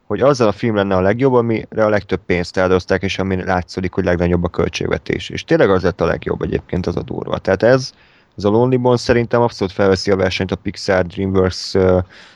hogy 0.09 0.21
azzal 0.21 0.49
a 0.49 0.53
film 0.53 0.75
lenne 0.75 0.97
a 0.97 1.01
legjobb, 1.01 1.33
amire 1.33 1.85
a 1.85 1.89
legtöbb 1.89 2.21
pénzt 2.27 2.57
eldozták, 2.57 3.03
és 3.03 3.19
ami 3.19 3.45
látszik, 3.45 3.93
hogy 3.93 4.05
legnagyobb 4.05 4.45
a 4.45 4.49
költségvetés. 4.49 5.29
És 5.29 5.45
tényleg 5.45 5.71
az 5.71 5.83
lett 5.83 6.01
a 6.01 6.07
legjobb 6.07 6.43
egyébként, 6.43 6.87
az 6.87 6.97
a 6.97 7.03
durva. 7.03 7.39
Tehát 7.39 7.63
ez, 7.63 7.93
ez 8.39 8.45
a 8.45 8.51
Lonely 8.51 8.77
Bones 8.77 9.01
szerintem 9.01 9.41
abszolút 9.41 9.73
felveszi 9.73 10.11
a 10.11 10.17
versenyt 10.17 10.51
a 10.51 10.57
Pixar, 10.57 11.07
DreamWorks 11.07 11.75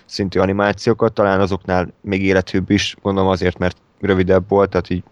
szintű 0.05 0.41
animációkat, 0.41 1.13
talán 1.13 1.41
azoknál 1.41 1.93
még 2.01 2.23
élethűbb 2.23 2.71
is, 2.71 2.97
gondolom 3.03 3.31
azért, 3.31 3.59
mert 3.59 3.77
rövidebb 4.01 4.49
volt, 4.49 4.71
tehát 4.71 4.91
így 4.91 5.03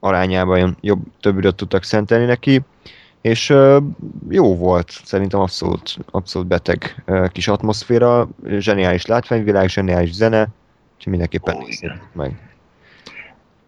arányában 0.00 0.76
jobb, 0.80 1.00
több 1.20 1.38
időt 1.38 1.54
tudtak 1.54 1.82
szentelni 1.82 2.24
neki, 2.24 2.62
és 3.20 3.54
jó 4.28 4.56
volt, 4.56 4.90
szerintem 5.04 5.40
abszolút, 5.40 5.96
abszolút 6.10 6.48
beteg 6.48 7.04
kis 7.32 7.48
atmoszféra, 7.48 8.28
zseniális 8.58 9.06
látványvilág, 9.06 9.68
zseniális 9.68 10.12
zene, 10.12 10.48
úgyhogy 10.96 11.12
mindenképpen 11.12 11.56
igen. 11.66 12.00
meg. 12.12 12.50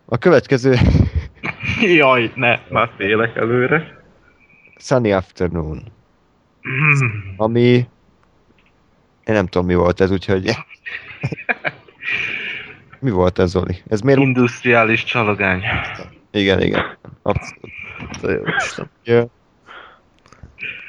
A 0.05 0.19
következő 0.19 0.77
Jaj, 1.99 2.33
ne, 2.35 2.59
már 2.69 2.91
félek 2.97 3.37
előre. 3.37 4.00
Sunny 4.81 5.12
Afternoon, 5.12 5.82
Hmm. 6.62 7.35
ami 7.36 7.69
én 9.24 9.35
nem 9.35 9.47
tudom 9.47 9.66
mi 9.66 9.74
volt 9.74 10.01
ez, 10.01 10.11
úgyhogy 10.11 10.51
mi 13.01 13.11
volt 13.11 13.39
ez, 13.39 13.51
Zoli? 13.51 13.82
Ez 13.89 14.01
miért? 14.01 14.20
Industriális 14.20 15.05
csalogány. 15.05 15.62
Igen, 16.31 16.62
igen. 16.62 16.98
Abszolút. 17.23 18.89
Jó. 19.05 19.16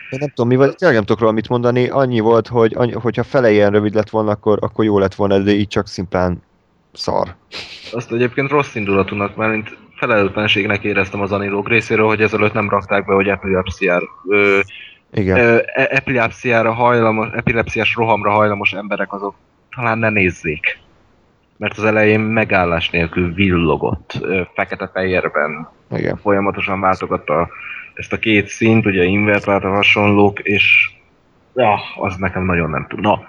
Én 0.09 0.19
nem 0.19 0.30
tudom, 0.30 0.47
mi 0.47 0.55
volt, 0.55 0.77
tényleg 0.77 0.97
nem 0.97 1.05
tudok 1.05 1.22
róla 1.22 1.34
mit 1.34 1.49
mondani, 1.49 1.89
annyi 1.89 2.19
volt, 2.19 2.47
hogy 2.47 2.73
annyi, 2.76 2.91
hogyha 2.91 3.23
fele 3.23 3.51
ilyen 3.51 3.72
rövid 3.72 3.93
lett 3.93 4.09
volna, 4.09 4.31
akkor, 4.31 4.57
akkor 4.61 4.85
jó 4.85 4.99
lett 4.99 5.15
volna, 5.15 5.39
de 5.39 5.51
így 5.51 5.68
csak 5.68 5.88
szimplán 5.88 6.41
szar. 6.93 7.35
Azt 7.91 8.11
egyébként 8.11 8.49
rossz 8.49 8.76
indulatúnak, 8.76 9.35
mert 9.35 9.77
felelőtlenségnek 10.02 10.84
éreztem 10.84 11.22
az 11.22 11.32
anilók 11.32 11.68
részéről, 11.68 12.07
hogy 12.07 12.22
ezelőtt 12.22 12.53
nem 12.53 12.69
rakták 12.69 13.06
be, 13.06 13.14
hogy 13.14 13.28
epilepsziára, 13.28 14.06
ö, 14.28 14.60
Igen. 15.14 15.38
ö, 15.38 15.57
e- 15.73 15.88
epilepsziára 15.91 16.73
hajlamos, 16.73 17.28
epilepsziás 17.34 17.95
rohamra 17.95 18.32
hajlamos 18.32 18.73
emberek 18.73 19.14
azok 19.14 19.36
talán 19.76 19.98
ne 19.98 20.10
nézzék. 20.10 20.80
Mert 21.57 21.78
az 21.78 21.84
elején 21.84 22.19
megállás 22.19 22.90
nélkül 22.90 23.34
villogott, 23.34 24.14
ö, 24.22 24.41
fekete-fehérben, 24.53 25.69
Igen. 25.91 26.18
folyamatosan 26.18 26.80
váltogatta 26.80 27.49
ezt 27.94 28.14
a 28.14 28.19
két 28.19 28.48
szint, 28.48 28.86
ugye 28.86 29.03
invertált 29.03 29.64
a 29.64 29.69
hasonlók, 29.69 30.40
és 30.40 30.91
ja, 31.56 31.80
az 31.95 32.15
nekem 32.15 32.45
nagyon 32.45 32.69
nem 32.69 32.86
tud. 32.90 32.99
Na, 32.99 33.23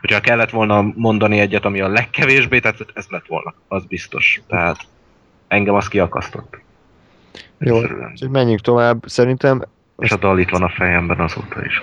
hogyha 0.00 0.20
kellett 0.20 0.50
volna 0.50 0.92
mondani 0.94 1.38
egyet, 1.38 1.64
ami 1.64 1.80
a 1.80 1.88
legkevésbé 1.88 2.58
tetszett, 2.58 2.90
ez 2.94 3.06
lett 3.08 3.26
volna, 3.26 3.54
az 3.68 3.84
biztos. 3.84 4.40
Tehát 4.48 4.76
engem 5.52 5.74
az 5.74 5.88
kiakasztott. 5.88 6.60
Jó, 7.58 7.76
úgyhogy 7.76 8.30
menjünk 8.30 8.60
tovább. 8.60 9.04
Szerintem 9.06 9.62
És 9.98 10.10
a 10.10 10.16
dal 10.16 10.38
itt 10.38 10.48
van 10.48 10.62
a 10.62 10.68
fejemben 10.68 11.20
azóta 11.20 11.64
is. 11.64 11.82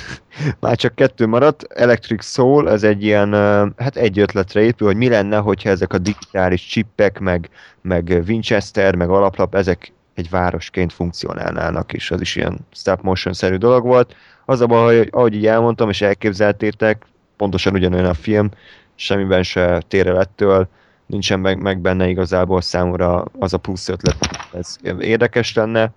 már 0.60 0.76
csak 0.76 0.94
kettő 0.94 1.26
maradt. 1.26 1.62
Electric 1.62 2.24
Soul, 2.24 2.70
ez 2.70 2.82
egy 2.82 3.04
ilyen, 3.04 3.32
hát 3.76 3.96
egy 3.96 4.18
ötletre 4.18 4.60
épül, 4.60 4.86
hogy 4.86 4.96
mi 4.96 5.08
lenne, 5.08 5.36
hogyha 5.36 5.68
ezek 5.68 5.92
a 5.92 5.98
digitális 5.98 6.66
csippek, 6.66 7.18
meg, 7.18 7.48
meg 7.82 8.22
Winchester, 8.28 8.94
meg 8.94 9.08
alaplap, 9.08 9.54
ezek 9.54 9.92
egy 10.14 10.30
városként 10.30 10.92
funkcionálnának, 10.92 11.92
és 11.92 12.10
az 12.10 12.20
is 12.20 12.36
ilyen 12.36 12.58
stop 12.72 13.02
motion-szerű 13.02 13.56
dolog 13.56 13.84
volt. 13.84 14.16
Az 14.44 14.60
a 14.60 14.66
baj, 14.66 14.96
hogy 14.96 15.08
ahogy 15.12 15.34
így 15.34 15.46
elmondtam, 15.46 15.88
és 15.88 16.00
elképzeltétek, 16.00 17.04
pontosan 17.36 17.74
ugyanolyan 17.74 18.04
a 18.04 18.14
film, 18.14 18.50
semmiben 18.94 19.42
se 19.42 19.82
tér 19.88 20.06
el 20.06 20.20
ettől, 20.20 20.68
nincsen 21.06 21.40
meg, 21.40 21.62
meg 21.62 21.80
benne 21.80 22.08
igazából 22.08 22.60
számomra 22.60 23.24
az 23.38 23.52
a 23.52 23.58
plusz 23.58 23.88
ötlet, 23.88 24.48
ez 24.52 24.76
érdekes 24.98 25.54
lenne, 25.54 25.92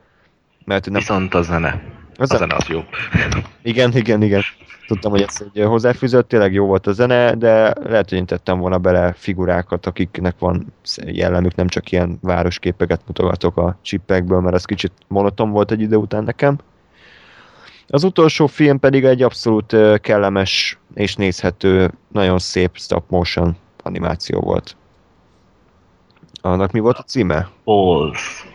mert 0.65 0.85
nem 0.85 0.93
Viszont 0.99 1.33
a 1.33 1.41
zene. 1.41 1.81
az 2.17 2.31
A 2.31 2.37
zene 2.37 2.55
az 2.55 2.65
jó. 2.67 2.83
igen, 3.61 3.95
igen, 3.95 4.21
igen. 4.21 4.41
Tudtam, 4.87 5.11
hogy 5.11 5.21
ez 5.21 5.43
egy 5.53 5.63
hozzáfűzött, 5.63 6.27
tényleg 6.27 6.53
jó 6.53 6.65
volt 6.65 6.87
a 6.87 6.91
zene, 6.91 7.35
de 7.35 7.73
lehet, 7.83 8.09
hogy 8.09 8.17
én 8.17 8.25
tettem 8.25 8.59
volna 8.59 8.77
bele 8.77 9.13
figurákat, 9.13 9.85
akiknek 9.85 10.35
van 10.39 10.73
jellemük, 11.05 11.55
nem 11.55 11.67
csak 11.67 11.91
ilyen 11.91 12.17
városképeket 12.21 13.01
mutogatok 13.07 13.57
a 13.57 13.77
csippekből, 13.81 14.39
mert 14.39 14.55
az 14.55 14.65
kicsit 14.65 14.91
monoton 15.07 15.49
volt 15.49 15.71
egy 15.71 15.81
idő 15.81 15.95
után 15.95 16.23
nekem. 16.23 16.57
Az 17.87 18.03
utolsó 18.03 18.47
film 18.47 18.79
pedig 18.79 19.03
egy 19.03 19.21
abszolút 19.21 19.75
kellemes 20.01 20.79
és 20.93 21.15
nézhető, 21.15 21.91
nagyon 22.11 22.39
szép 22.39 22.69
stop 22.73 23.09
motion 23.09 23.55
animáció 23.83 24.39
volt. 24.39 24.76
Annak 26.51 26.71
mi 26.71 26.79
volt 26.79 26.97
a 26.97 27.01
címe? 27.03 27.49
Balls. 27.63 28.45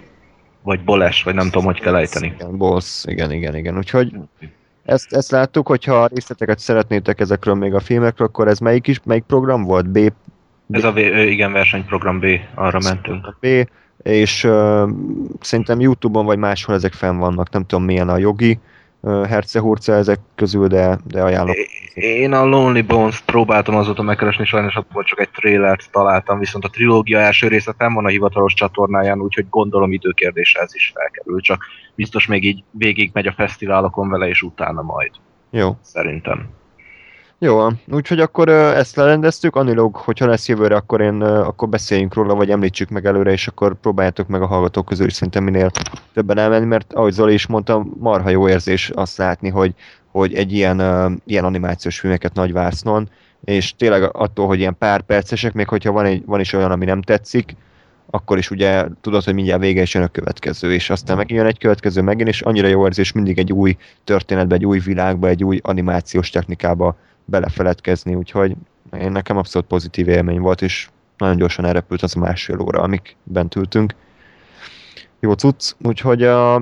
Vagy 0.62 0.84
Boles, 0.84 1.22
vagy 1.22 1.34
nem 1.34 1.44
tudom, 1.44 1.64
hogy 1.64 1.80
kell 1.80 1.96
ejteni. 1.96 2.26
Igen, 2.26 2.56
Boss, 2.56 3.04
igen, 3.04 3.32
igen, 3.32 3.56
igen. 3.56 3.76
Úgyhogy 3.76 4.12
Ezt, 4.84 5.12
ezt 5.12 5.30
láttuk, 5.30 5.66
hogyha 5.66 6.06
részleteket 6.06 6.58
szeretnétek 6.58 7.20
ezekről 7.20 7.54
még 7.54 7.74
a 7.74 7.80
filmekről, 7.80 8.26
akkor 8.26 8.48
ez 8.48 8.58
melyik 8.58 8.86
is, 8.86 9.00
melyik 9.04 9.22
program 9.22 9.62
volt? 9.64 9.88
B, 9.88 10.12
Ez 10.70 10.84
a 10.84 10.92
v- 10.92 10.98
igen, 11.28 11.52
versenyprogram 11.52 12.18
B, 12.20 12.24
arra 12.54 12.78
mentünk. 12.82 13.36
B 13.40 13.46
és 14.02 14.44
uh, 14.44 14.88
szerintem 15.40 15.80
Youtube-on 15.80 16.24
vagy 16.24 16.38
máshol 16.38 16.74
ezek 16.74 16.92
fenn 16.92 17.16
vannak, 17.18 17.50
nem 17.50 17.66
tudom 17.66 17.84
milyen 17.84 18.08
a 18.08 18.16
jogi 18.16 18.58
hercehurca 19.02 19.92
ezek 19.92 20.18
közül, 20.34 20.66
de, 20.66 20.98
de 21.04 21.22
ajánlom. 21.22 21.54
Én 21.94 22.32
a 22.32 22.44
Lonely 22.44 22.82
Bones 22.82 23.20
próbáltam 23.20 23.76
azóta 23.76 24.02
megkeresni, 24.02 24.44
sajnos 24.44 24.74
abból 24.74 25.04
csak 25.04 25.20
egy 25.20 25.30
trailert 25.30 25.90
találtam, 25.90 26.38
viszont 26.38 26.64
a 26.64 26.68
trilógia 26.68 27.18
első 27.18 27.48
része 27.48 27.74
fenn 27.78 27.94
van 27.94 28.04
a 28.04 28.08
hivatalos 28.08 28.54
csatornáján, 28.54 29.20
úgyhogy 29.20 29.46
gondolom 29.50 29.92
időkérdése 29.92 30.60
ez 30.60 30.74
is 30.74 30.92
felkerül, 30.94 31.40
csak 31.40 31.64
biztos 31.94 32.26
még 32.26 32.44
így 32.44 32.64
végig 32.70 33.10
megy 33.12 33.26
a 33.26 33.32
fesztiválokon 33.32 34.08
vele, 34.08 34.28
és 34.28 34.42
utána 34.42 34.82
majd, 34.82 35.10
Jó. 35.50 35.76
szerintem. 35.80 36.48
Jó, 37.44 37.68
úgyhogy 37.90 38.20
akkor 38.20 38.48
ezt 38.48 38.96
lerendeztük, 38.96 39.56
Anilog, 39.56 39.96
hogyha 39.96 40.26
lesz 40.26 40.48
jövőre, 40.48 40.74
akkor 40.74 41.00
én 41.00 41.22
akkor 41.22 41.68
beszéljünk 41.68 42.14
róla, 42.14 42.34
vagy 42.34 42.50
említsük 42.50 42.88
meg 42.88 43.06
előre, 43.06 43.30
és 43.32 43.46
akkor 43.46 43.74
próbáljátok 43.80 44.28
meg 44.28 44.42
a 44.42 44.46
hallgatók 44.46 44.84
közül 44.84 45.06
is 45.06 45.12
szerintem 45.12 45.44
minél 45.44 45.70
többen 46.14 46.38
elmenni, 46.38 46.64
mert 46.64 46.92
ahogy 46.92 47.12
Zoli 47.12 47.32
is 47.32 47.46
mondta, 47.46 47.86
marha 47.98 48.28
jó 48.30 48.48
érzés 48.48 48.90
azt 48.90 49.16
látni, 49.16 49.48
hogy, 49.48 49.74
hogy 50.10 50.34
egy 50.34 50.52
ilyen, 50.52 50.78
ilyen 51.26 51.44
animációs 51.44 51.98
filmeket 51.98 52.34
nagy 52.34 52.52
vásznon, 52.52 53.08
és 53.44 53.74
tényleg 53.76 54.16
attól, 54.16 54.46
hogy 54.46 54.58
ilyen 54.58 54.78
pár 54.78 55.00
percesek, 55.00 55.52
még 55.52 55.68
hogyha 55.68 55.92
van, 55.92 56.04
egy, 56.04 56.22
van 56.26 56.40
is 56.40 56.52
olyan, 56.52 56.70
ami 56.70 56.84
nem 56.84 57.02
tetszik, 57.02 57.56
akkor 58.10 58.38
is 58.38 58.50
ugye 58.50 58.84
tudod, 59.00 59.24
hogy 59.24 59.34
mindjárt 59.34 59.60
vége 59.60 59.82
is 59.82 59.94
jön 59.94 60.02
a 60.02 60.08
következő, 60.08 60.72
és 60.72 60.90
aztán 60.90 61.16
megint 61.16 61.38
jön 61.38 61.48
egy 61.48 61.58
következő 61.58 62.02
megint, 62.02 62.28
és 62.28 62.40
annyira 62.40 62.66
jó 62.66 62.84
érzés 62.84 63.12
mindig 63.12 63.38
egy 63.38 63.52
új 63.52 63.76
történetbe, 64.04 64.54
egy 64.54 64.66
új 64.66 64.78
világba, 64.78 65.28
egy 65.28 65.44
új 65.44 65.60
animációs 65.62 66.30
technikába 66.30 66.96
belefeledkezni, 67.24 68.14
úgyhogy 68.14 68.52
én 69.00 69.12
nekem 69.12 69.36
abszolút 69.36 69.68
pozitív 69.68 70.08
élmény 70.08 70.40
volt, 70.40 70.62
és 70.62 70.88
nagyon 71.16 71.36
gyorsan 71.36 71.64
elrepült 71.64 72.02
az 72.02 72.16
a 72.16 72.20
másfél 72.20 72.60
óra, 72.60 72.80
amik 72.82 73.16
bent 73.24 73.56
ültünk. 73.56 73.94
Jó 75.20 75.32
cucc, 75.32 75.72
úgyhogy 75.82 76.22
a, 76.22 76.54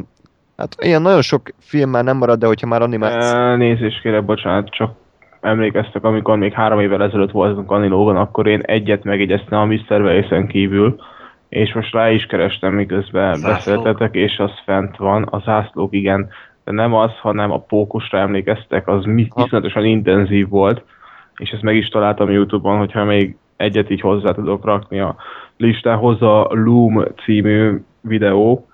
hát 0.56 0.76
ilyen 0.78 1.02
nagyon 1.02 1.22
sok 1.22 1.42
film 1.58 1.90
már 1.90 2.04
nem 2.04 2.16
marad, 2.16 2.38
de 2.38 2.46
hogyha 2.46 2.66
már 2.66 2.82
animáció... 2.82 3.56
Nézést 3.56 4.00
kérek, 4.00 4.24
bocsánat, 4.24 4.70
csak 4.70 4.92
emlékeztek, 5.40 6.04
amikor 6.04 6.38
még 6.38 6.52
három 6.52 6.80
évvel 6.80 7.02
ezelőtt 7.02 7.30
voltunk 7.30 7.70
Anilóban, 7.70 8.16
akkor 8.16 8.46
én 8.46 8.60
egyet 8.60 9.04
megjegyeztem 9.04 9.58
a 9.58 9.64
Mr. 9.64 10.02
Waze-en 10.02 10.46
kívül, 10.46 11.00
és 11.48 11.72
most 11.74 11.92
rá 11.92 12.10
is 12.10 12.26
kerestem, 12.26 12.74
miközben 12.74 13.34
Zászlók? 13.34 13.54
beszéltetek, 13.54 14.14
és 14.14 14.38
az 14.38 14.52
fent 14.64 14.96
van, 14.96 15.22
a 15.22 15.38
zászlók 15.38 15.94
igen, 15.94 16.28
de 16.64 16.72
nem 16.72 16.94
az, 16.94 17.10
hanem 17.20 17.50
a 17.50 17.60
pókusra 17.60 18.18
emlékeztek, 18.18 18.88
az 18.88 19.04
iszonyatosan 19.34 19.84
intenzív 19.84 20.48
volt, 20.48 20.82
és 21.36 21.50
ezt 21.50 21.62
meg 21.62 21.76
is 21.76 21.88
találtam 21.88 22.30
Youtube-on, 22.30 22.78
hogyha 22.78 23.04
még 23.04 23.36
egyet 23.56 23.90
így 23.90 24.00
hozzá 24.00 24.32
tudok 24.32 24.64
rakni 24.64 25.00
a 25.00 25.16
listához, 25.56 26.22
a 26.22 26.48
Loom 26.50 27.04
című 27.24 27.82
videó, 28.00 28.64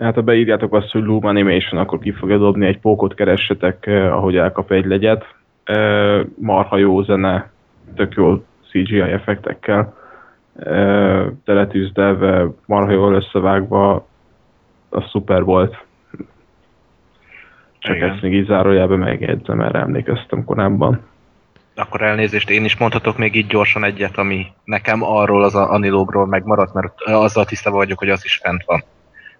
Hát 0.00 0.14
ha 0.14 0.22
beírjátok 0.22 0.74
azt, 0.74 0.90
hogy 0.90 1.02
Loom 1.02 1.26
Animation, 1.26 1.80
akkor 1.80 1.98
ki 1.98 2.12
fogja 2.12 2.38
dobni 2.38 2.66
egy 2.66 2.78
pókot, 2.78 3.14
keressetek, 3.14 3.86
eh, 3.86 4.16
ahogy 4.16 4.36
elkap 4.36 4.70
egy 4.70 4.84
legyet. 4.84 5.24
Eh, 5.64 6.20
marha 6.38 6.76
jó 6.76 7.02
zene, 7.02 7.50
tök 7.94 8.14
jó 8.14 8.44
CGI 8.68 9.00
effektekkel, 9.00 9.94
eh, 10.56 11.26
teletűzdelve, 11.44 12.46
marha 12.66 12.90
jól 12.90 13.14
összevágva, 13.14 14.06
az 14.88 15.04
szuper 15.10 15.44
volt. 15.44 15.84
Csak 17.80 17.96
Igen. 17.96 18.10
ezt 18.10 18.22
még 18.22 18.34
így 18.34 18.46
zárójelben 18.46 18.98
megjegyzem, 18.98 19.60
erre 19.60 19.78
emlékeztem 19.78 20.44
korábban. 20.44 21.00
Akkor 21.74 22.02
elnézést, 22.02 22.50
én 22.50 22.64
is 22.64 22.76
mondhatok 22.76 23.18
még 23.18 23.34
így 23.34 23.46
gyorsan 23.46 23.84
egyet, 23.84 24.18
ami 24.18 24.46
nekem 24.64 25.02
arról 25.02 25.42
az 25.42 25.54
a 25.54 25.72
Anilogról 25.72 26.26
megmaradt, 26.26 26.74
mert 26.74 27.00
azzal 27.00 27.44
tisztában 27.44 27.78
vagyok, 27.78 27.98
hogy 27.98 28.08
az 28.08 28.24
is 28.24 28.40
fent 28.42 28.64
van. 28.64 28.82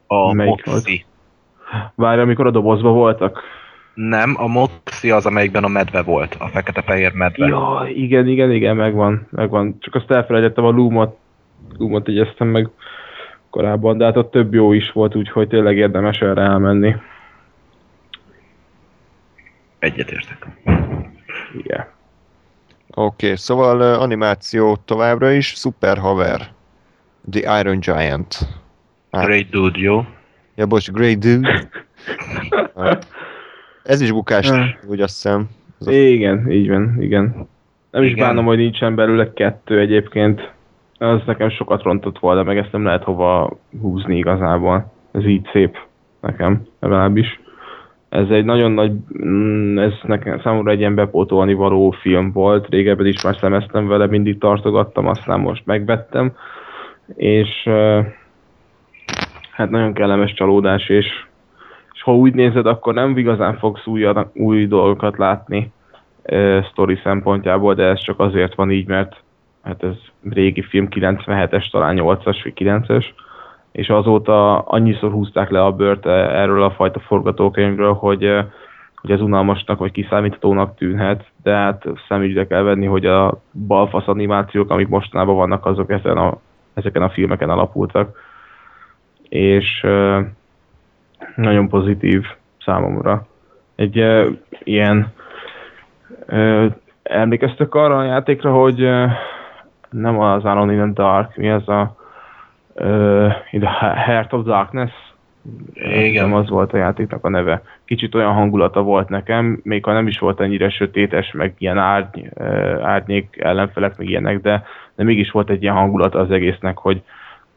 A 0.07 0.35
Melyik 0.35 0.67
Moxie. 0.67 1.05
Várj, 1.95 2.21
amikor 2.21 2.47
a 2.47 2.51
dobozba 2.51 2.91
voltak? 2.91 3.43
Nem, 3.95 4.35
a 4.39 4.47
Moxie 4.47 5.15
az, 5.15 5.27
amelyikben 5.27 5.65
a 5.65 5.69
medve 5.69 6.03
volt, 6.03 6.37
a 6.39 6.47
fekete-fehér 6.47 7.13
medve. 7.13 7.47
Ja, 7.47 7.87
igen, 7.95 8.29
igen, 8.29 8.53
igen, 8.53 8.77
megvan, 8.77 9.27
megvan. 9.31 9.77
Csak 9.81 9.95
azt 9.95 10.11
elfelejtettem, 10.11 10.65
a 10.65 10.71
Loomot, 10.71 11.17
Loomot 11.79 12.09
egyeztem 12.09 12.49
meg 12.49 12.69
korábban, 13.51 13.99
de 13.99 14.05
hát 14.05 14.17
ott 14.17 14.31
több 14.31 14.55
jó 14.55 14.73
is 14.73 14.93
volt, 14.93 15.15
úgyhogy 15.15 15.49
tényleg 15.49 15.77
érdemes 15.77 16.21
erre 16.21 16.43
elmenni. 16.43 16.95
Egyetértek. 19.81 20.47
Igen. 21.59 21.87
Oké, 22.95 23.25
okay, 23.27 23.37
szóval 23.37 23.81
uh, 23.95 24.03
animáció 24.03 24.77
továbbra 24.77 25.31
is, 25.31 25.47
Super 25.47 25.99
Haver. 25.99 26.53
The 27.31 27.61
Iron 27.61 27.81
Giant. 27.81 28.39
Hát. 29.11 29.25
Great 29.25 29.49
dude, 29.51 29.79
jó? 29.79 30.05
Ja, 30.55 30.67
bocs, 30.67 30.91
Great 30.91 31.19
Dude. 31.19 31.69
Ez 33.83 34.01
is 34.01 34.11
bukás, 34.13 34.49
Ah. 34.51 34.67
úgy 34.87 35.01
azt 35.01 35.15
hiszem. 35.23 35.49
Ez 35.81 35.87
a- 35.87 35.93
Igen, 35.93 36.51
így 36.51 36.69
van, 36.69 37.03
igen. 37.03 37.49
Nem 37.91 38.03
is 38.03 38.11
Igen. 38.11 38.27
bánom, 38.27 38.45
hogy 38.45 38.57
nincsen 38.57 38.95
belőle 38.95 39.33
kettő 39.33 39.79
egyébként. 39.79 40.53
Az 40.99 41.21
nekem 41.27 41.51
sokat 41.51 41.83
rontott 41.83 42.19
volna, 42.19 42.43
meg 42.43 42.59
ezt 42.59 42.73
nem 42.73 42.85
lehet 42.85 43.05
hova 43.05 43.59
húzni 43.81 44.17
igazából. 44.17 44.93
Ez 45.13 45.25
így 45.25 45.49
szép 45.53 45.79
nekem, 46.21 46.67
legalábbis. 46.81 47.41
Ez 48.11 48.29
egy 48.29 48.45
nagyon 48.45 48.73
nagy, 48.73 48.93
mm, 49.25 49.79
ez 49.79 49.93
nekem 50.03 50.41
számomra 50.41 50.71
egy 50.71 50.79
ilyen 50.79 50.95
bepótolni 50.95 51.55
való 51.55 51.91
film 51.91 52.33
volt. 52.33 52.69
Régebben 52.69 53.07
is 53.07 53.23
már 53.23 53.37
szemeztem 53.41 53.87
vele, 53.87 54.07
mindig 54.07 54.39
tartogattam, 54.39 55.07
aztán 55.07 55.41
most 55.41 55.67
megvettem. 55.67 56.33
És 57.17 57.69
hát 59.51 59.71
nagyon 59.71 59.93
kellemes 59.93 60.33
csalódás, 60.33 60.89
és, 60.89 61.07
és 61.93 62.03
ha 62.03 62.15
úgy 62.15 62.35
nézed, 62.35 62.67
akkor 62.67 62.95
nem 62.95 63.17
igazán 63.17 63.59
fogsz 63.59 63.87
új, 63.87 64.07
új 64.33 64.67
dolgokat 64.67 65.19
látni 65.19 65.73
uh, 66.25 66.65
sztori 66.71 66.99
szempontjából, 67.03 67.75
de 67.75 67.85
ez 67.85 68.01
csak 68.01 68.21
azért 68.21 68.55
van 68.55 68.71
így, 68.71 68.87
mert 68.87 69.17
hát 69.63 69.83
ez 69.83 69.97
régi 70.31 70.63
film, 70.63 70.89
97-es, 70.91 71.71
talán 71.71 71.97
8-as 72.01 72.41
vagy 72.43 72.53
9-es, 72.57 73.05
és 73.73 73.89
azóta 73.89 74.59
annyiszor 74.59 75.11
húzták 75.11 75.51
le 75.51 75.65
a 75.65 75.73
bört 75.73 76.07
eh, 76.07 76.41
erről 76.41 76.63
a 76.63 76.71
fajta 76.71 77.01
forgatókönyvről, 77.01 77.93
hogy, 77.93 78.25
eh, 78.25 78.45
hogy 78.95 79.11
ez 79.11 79.21
unalmasnak 79.21 79.79
vagy 79.79 79.93
kiszámíthatónak 79.93 80.77
tűnhet, 80.77 81.25
de 81.43 81.55
hát 81.55 81.85
szemügyre 82.09 82.47
kell 82.47 82.63
venni, 82.63 82.87
hogy 82.87 83.07
a 83.07 83.41
balfasz 83.67 84.09
animációk, 84.09 84.71
amik 84.71 84.89
mostanában 84.89 85.37
vannak, 85.37 85.67
azok 85.67 85.91
ezen 85.91 86.17
a, 86.17 86.39
ezeken 86.75 87.03
a 87.03 87.11
filmeken 87.11 87.51
alapultak. 87.51 88.19
És 89.29 89.83
eh, 89.83 90.25
nagyon 91.37 91.69
pozitív 91.69 92.25
számomra. 92.65 93.27
Egy 93.75 94.01
uh, 94.01 94.27
ilyen 94.65 95.13
uh, 96.29 96.67
emlékeztek 97.03 97.75
arra 97.75 97.99
a 97.99 98.05
játékra, 98.05 98.53
hogy 98.53 98.83
uh, 98.83 99.11
nem 99.91 100.21
az 100.21 100.45
Alone 100.45 100.73
in 100.73 100.79
the 100.79 100.91
Dark, 100.93 101.37
mi 101.37 101.51
az 101.51 101.69
a 101.69 101.97
uh, 102.75 103.33
The 103.51 103.69
Heart 104.07 104.33
of 104.33 104.45
Darkness? 104.45 104.93
Igen. 105.75 106.29
Nem 106.29 106.39
az 106.39 106.49
volt 106.49 106.73
a 106.73 106.77
játéknak 106.77 107.25
a 107.25 107.29
neve. 107.29 107.63
Kicsit 107.85 108.15
olyan 108.15 108.33
hangulata 108.33 108.83
volt 108.83 109.09
nekem, 109.09 109.61
még 109.63 109.85
ha 109.85 109.93
nem 109.93 110.07
is 110.07 110.19
volt 110.19 110.41
ennyire 110.41 110.71
sötétes, 110.71 111.33
meg 111.33 111.55
ilyen 111.59 111.79
árny, 111.79 112.21
árnyék 112.83 113.37
ellenfelek, 113.41 113.97
meg 113.97 114.09
ilyenek, 114.09 114.41
de, 114.41 114.65
de 114.95 115.05
mégis 115.05 115.31
volt 115.31 115.51
egy 115.51 115.63
ilyen 115.63 115.75
hangulata 115.75 116.19
az 116.19 116.31
egésznek, 116.31 116.79
hogy, 116.79 117.03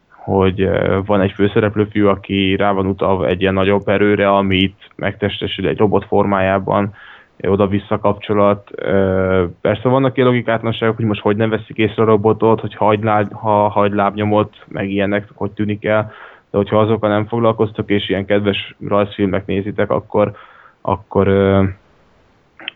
hogy 0.08 0.68
van 1.06 1.20
egy 1.20 1.32
főszereplőfiú, 1.32 2.08
aki 2.08 2.56
rá 2.56 2.72
van 2.72 2.86
utalva 2.86 3.26
egy 3.26 3.40
ilyen 3.40 3.54
nagyobb 3.54 3.88
erőre, 3.88 4.30
amit 4.30 4.90
megtestesül 4.96 5.68
egy 5.68 5.78
robot 5.78 6.04
formájában, 6.04 6.94
oda-vissza 7.46 7.98
kapcsolat. 7.98 8.70
Persze 9.60 9.88
vannak 9.88 10.16
ilyen 10.16 10.28
logikátlanságok, 10.28 10.96
hogy 10.96 11.04
most 11.04 11.20
hogy 11.20 11.36
nem 11.36 11.50
veszik 11.50 11.76
észre 11.76 12.02
a 12.02 12.06
robotot, 12.06 12.60
hogy 12.60 12.74
hagy, 12.74 13.02
láb, 13.02 13.32
ha 13.32 13.68
hagy 13.68 13.92
lábnyomot, 13.92 14.56
meg 14.68 14.90
ilyenek, 14.90 15.28
hogy 15.34 15.50
tűnik 15.50 15.84
el, 15.84 16.12
de 16.50 16.56
hogyha 16.56 16.78
azokkal 16.78 17.10
nem 17.10 17.26
foglalkoztok, 17.26 17.90
és 17.90 18.08
ilyen 18.08 18.26
kedves 18.26 18.74
rajzfilmek 18.88 19.46
nézitek, 19.46 19.90
akkor, 19.90 20.32
akkor, 20.80 21.28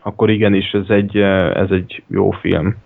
akkor 0.02 0.30
igenis 0.30 0.72
ez 0.72 0.88
egy, 0.88 1.16
ez 1.54 1.70
egy 1.70 2.02
jó 2.06 2.30
film. 2.30 2.76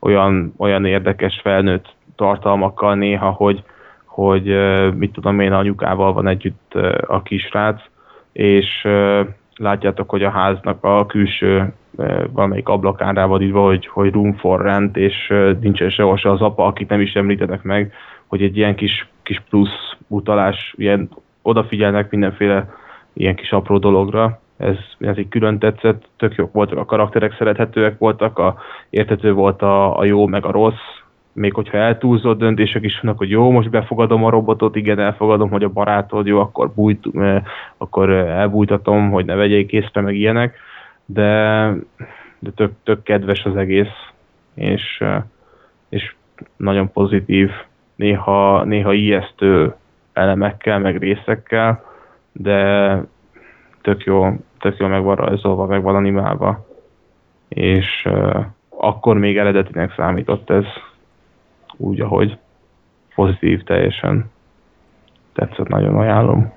Olyan, 0.00 0.54
olyan 0.58 0.84
érdekes 0.84 1.40
felnőtt 1.42 1.94
tartalmakkal 2.16 2.94
néha, 2.94 3.30
hogy, 3.30 3.62
hogy 4.04 4.44
mit 4.94 5.12
tudom 5.12 5.40
én, 5.40 5.52
anyukával 5.52 6.12
van 6.12 6.28
együtt 6.28 6.74
a 7.06 7.22
kisrác, 7.22 7.80
és 8.32 8.86
látjátok, 9.58 10.10
hogy 10.10 10.22
a 10.22 10.30
háznak 10.30 10.84
a 10.84 11.06
külső 11.06 11.72
ö, 11.96 12.24
valamelyik 12.32 12.68
ablakán 12.68 13.14
rá 13.14 13.26
van 13.26 13.42
írva, 13.42 13.64
hogy, 13.64 13.86
hogy 13.86 14.12
room 14.12 14.34
for 14.34 14.60
rent, 14.60 14.96
és 14.96 15.26
ö, 15.28 15.52
nincsen 15.60 15.90
sehol 15.90 16.16
se 16.16 16.30
az 16.30 16.40
apa, 16.40 16.66
akit 16.66 16.88
nem 16.88 17.00
is 17.00 17.12
említetek 17.12 17.62
meg, 17.62 17.92
hogy 18.26 18.42
egy 18.42 18.56
ilyen 18.56 18.74
kis, 18.74 19.08
kis 19.22 19.42
plusz 19.50 19.96
utalás, 20.06 20.74
ilyen 20.76 21.08
odafigyelnek 21.42 22.10
mindenféle 22.10 22.74
ilyen 23.12 23.34
kis 23.34 23.52
apró 23.52 23.78
dologra, 23.78 24.40
ez, 24.56 24.76
ez 24.98 25.16
egy 25.16 25.28
külön 25.28 25.58
tetszett, 25.58 26.08
tök 26.16 26.34
jók 26.34 26.52
voltak 26.52 26.78
a 26.78 26.84
karakterek, 26.84 27.34
szerethetőek 27.38 27.98
voltak, 27.98 28.38
a, 28.38 28.56
érthető 28.90 29.32
volt 29.32 29.62
a, 29.62 29.98
a 29.98 30.04
jó 30.04 30.26
meg 30.26 30.44
a 30.44 30.50
rossz, 30.50 30.98
még 31.38 31.54
hogyha 31.54 31.78
eltúlzott 31.78 32.38
döntések 32.38 32.84
is 32.84 33.00
vannak, 33.00 33.18
hogy 33.18 33.30
jó, 33.30 33.50
most 33.50 33.70
befogadom 33.70 34.24
a 34.24 34.30
robotot, 34.30 34.76
igen, 34.76 34.98
elfogadom, 34.98 35.50
hogy 35.50 35.64
a 35.64 35.68
barátod 35.68 36.26
jó, 36.26 36.40
akkor, 36.40 36.70
bújt, 36.74 37.04
eh, 37.14 37.42
akkor 37.76 38.10
eh, 38.10 38.38
elbújtatom, 38.38 39.10
hogy 39.10 39.24
ne 39.24 39.34
vegyék 39.34 39.72
észre, 39.72 40.00
meg 40.00 40.16
ilyenek, 40.16 40.56
de, 41.04 41.72
de 42.38 42.50
tök, 42.54 42.72
tök 42.82 43.02
kedves 43.02 43.44
az 43.44 43.56
egész, 43.56 43.94
és, 44.54 45.00
eh, 45.00 45.22
és 45.88 46.14
nagyon 46.56 46.92
pozitív, 46.92 47.50
néha, 47.94 48.64
néha 48.64 48.92
ijesztő 48.92 49.74
elemekkel, 50.12 50.78
meg 50.78 50.98
részekkel, 50.98 51.84
de 52.32 53.02
tök 53.82 54.04
jó, 54.04 54.36
tök 54.58 54.76
jó 54.78 54.86
meg 54.86 55.02
van 55.02 55.16
rajzolva, 55.16 55.66
meg 55.66 55.82
van 55.82 55.94
animálva, 55.94 56.66
és 57.48 58.04
uh, 58.04 58.44
akkor 58.68 59.18
még 59.18 59.38
eredetinek 59.38 59.94
számított 59.96 60.50
ez 60.50 60.64
úgy, 61.78 62.00
ahogy 62.00 62.38
pozitív 63.14 63.62
teljesen 63.62 64.30
tetszett, 65.32 65.68
nagyon 65.68 65.96
ajánlom. 65.96 66.52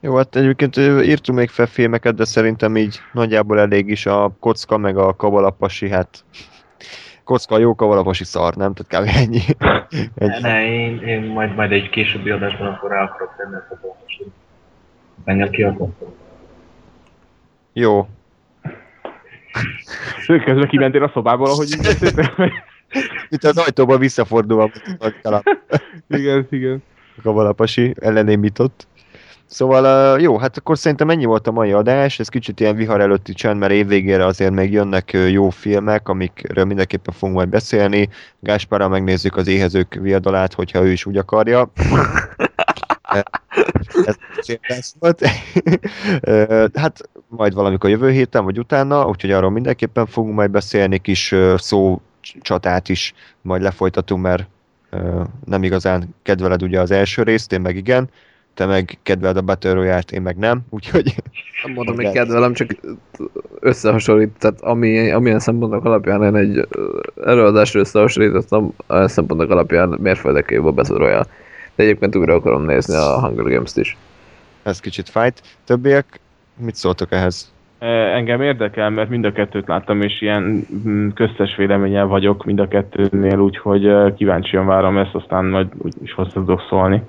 Jó, 0.00 0.16
hát 0.16 0.36
egyébként 0.36 0.76
írtunk 1.02 1.38
még 1.38 1.48
fel 1.48 1.66
filmeket, 1.66 2.14
de 2.14 2.24
szerintem 2.24 2.76
így 2.76 3.00
nagyjából 3.12 3.60
elég 3.60 3.88
is 3.88 4.06
a 4.06 4.32
kocka, 4.40 4.76
meg 4.76 4.96
a 4.96 5.16
kavalapasi, 5.16 5.90
hát 5.90 6.24
kocka 7.24 7.54
a 7.54 7.58
jó, 7.58 7.74
kavalapasi 7.74 8.24
szar, 8.24 8.54
nem? 8.54 8.72
Tehát 8.74 9.06
kb. 9.06 9.16
ennyi. 9.16 9.40
Egy, 10.14 10.42
Ne, 10.42 10.66
én, 10.66 11.00
én 11.02 11.22
majd, 11.22 11.54
majd 11.54 11.72
egy 11.72 11.88
későbbi 11.88 12.30
adásban 12.30 12.66
akkor 12.66 12.90
rá 12.90 13.02
akarok 13.02 13.34
tenni 13.36 13.54
ezt 13.54 13.70
a 13.70 13.74
pontot. 13.80 14.32
Engem 15.24 15.50
ki 15.50 15.62
akartam. 15.62 16.14
jó. 17.72 18.08
Közben 20.26 20.68
kimentél 20.68 21.02
a 21.02 21.10
szobából, 21.14 21.50
ahogy 21.50 21.68
így? 21.68 22.50
Itt 23.28 23.44
az 23.44 23.58
ajtóban 23.58 23.98
visszafordulva 23.98 24.70
igen, 26.08 26.46
igen. 26.50 26.82
a 27.16 27.20
kavalapasi 27.22 27.94
ellenémított. 28.00 28.86
Szóval 29.46 30.14
uh, 30.14 30.22
jó, 30.22 30.38
hát 30.38 30.56
akkor 30.56 30.78
szerintem 30.78 31.10
ennyi 31.10 31.24
volt 31.24 31.46
a 31.46 31.50
mai 31.52 31.72
adás, 31.72 32.18
ez 32.18 32.28
kicsit 32.28 32.60
ilyen 32.60 32.76
vihar 32.76 33.00
előtti 33.00 33.32
csend, 33.32 33.58
mert 33.58 33.72
évvégére 33.72 34.24
azért 34.24 34.52
még 34.52 34.72
jönnek 34.72 35.16
jó 35.30 35.50
filmek, 35.50 36.08
amikről 36.08 36.64
mindenképpen 36.64 37.14
fogunk 37.14 37.36
majd 37.36 37.48
beszélni. 37.48 38.08
Gáspárral 38.40 38.88
megnézzük 38.88 39.36
az 39.36 39.46
éhezők 39.46 39.94
viadalát, 39.94 40.54
hogyha 40.54 40.82
ő 40.82 40.90
is 40.90 41.06
úgy 41.06 41.16
akarja. 41.16 41.70
ez 44.04 44.16
szépen 44.40 44.78
volt. 44.98 45.26
Hát 46.74 47.08
majd 47.28 47.54
valamikor 47.54 47.90
jövő 47.90 48.10
héten, 48.10 48.44
vagy 48.44 48.58
utána, 48.58 49.06
úgyhogy 49.06 49.30
arról 49.30 49.50
mindenképpen 49.50 50.06
fogunk 50.06 50.34
majd 50.34 50.50
beszélni, 50.50 50.98
kis 50.98 51.34
szó 51.56 52.00
csatát 52.20 52.88
is 52.88 53.14
majd 53.42 53.62
lefolytatunk, 53.62 54.22
mert 54.22 54.46
ö, 54.90 55.22
nem 55.44 55.62
igazán 55.62 56.14
kedveled 56.22 56.62
ugye 56.62 56.80
az 56.80 56.90
első 56.90 57.22
részt, 57.22 57.52
én 57.52 57.60
meg 57.60 57.76
igen, 57.76 58.08
te 58.54 58.66
meg 58.66 58.98
kedveled 59.02 59.36
a 59.36 59.40
Battle 59.40 59.72
Royale-t, 59.72 60.12
én 60.12 60.22
meg 60.22 60.36
nem, 60.36 60.60
úgyhogy 60.70 61.14
Nem 61.64 61.72
mondom, 61.74 61.94
hogy 61.94 62.10
kedvelem, 62.10 62.52
csak 62.52 62.70
összehasonlít, 63.60 64.38
tehát 64.38 64.60
ami, 64.60 65.10
amilyen 65.10 65.38
szempontok 65.38 65.84
alapján 65.84 66.22
én 66.22 66.36
egy 66.36 66.68
előadásra 67.24 67.80
összehasonlítottam, 67.80 68.74
a 68.86 69.08
szempontok 69.08 69.50
alapján 69.50 69.88
mérföldekével 70.00 70.70
beszorolja. 70.70 71.26
De 71.74 71.82
egyébként 71.82 72.16
újra 72.16 72.34
akarom 72.34 72.64
nézni 72.64 72.94
a 72.94 73.20
Hunger 73.20 73.44
Games-t 73.44 73.76
is. 73.76 73.96
ez 74.62 74.80
kicsit 74.80 75.08
fájt. 75.08 75.42
Többiek, 75.64 76.20
mit 76.56 76.74
szóltok 76.74 77.12
ehhez? 77.12 77.52
Engem 78.14 78.42
érdekel, 78.42 78.90
mert 78.90 79.08
mind 79.08 79.24
a 79.24 79.32
kettőt 79.32 79.68
láttam, 79.68 80.02
és 80.02 80.22
ilyen 80.22 80.66
mm, 80.88 81.08
köztes 81.08 81.56
véleménnyel 81.56 82.06
vagyok 82.06 82.44
mind 82.44 82.58
a 82.58 82.68
kettőnél, 82.68 83.38
úgyhogy 83.38 84.14
kíváncsian 84.16 84.66
várom 84.66 84.98
ezt, 84.98 85.14
aztán 85.14 85.44
majd 85.44 85.66
úgy 85.78 85.94
is 86.02 86.12
hozzá 86.12 86.30
tudok 86.32 86.62
szólni. 86.68 87.02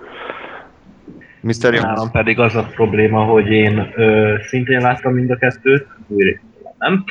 Mr. 1.41 1.81
Nálam 1.81 2.11
pedig 2.11 2.39
az 2.39 2.55
a 2.55 2.67
probléma, 2.75 3.23
hogy 3.23 3.47
én 3.49 3.91
ö, 3.95 4.35
szintén 4.47 4.81
láttam 4.81 5.13
mind 5.13 5.31
a 5.31 5.35
kettőt, 5.35 5.87
nem. 6.77 7.03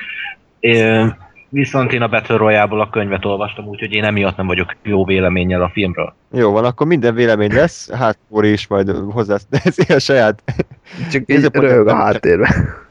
É, 0.60 1.04
viszont 1.48 1.92
én 1.92 2.02
a 2.02 2.08
Battle 2.08 2.36
Royale-ból 2.36 2.80
a 2.80 2.90
könyvet 2.90 3.24
olvastam, 3.24 3.66
úgyhogy 3.66 3.92
én 3.92 4.04
emiatt 4.04 4.36
nem 4.36 4.46
vagyok 4.46 4.76
jó 4.82 5.04
véleménnyel 5.04 5.62
a 5.62 5.70
filmről. 5.72 6.14
Jó 6.32 6.52
van, 6.52 6.64
akkor 6.64 6.86
minden 6.86 7.14
vélemény 7.14 7.52
lesz, 7.52 7.92
hát 7.92 8.18
Kóri 8.30 8.52
is 8.52 8.66
majd 8.66 8.90
hozzá 9.10 9.36
ez 9.64 9.90
a 9.96 9.98
saját. 9.98 10.42
Csak 11.10 11.22
így 11.26 11.48
röhög 11.52 11.86
a 11.86 11.94
háttérben. 11.94 12.86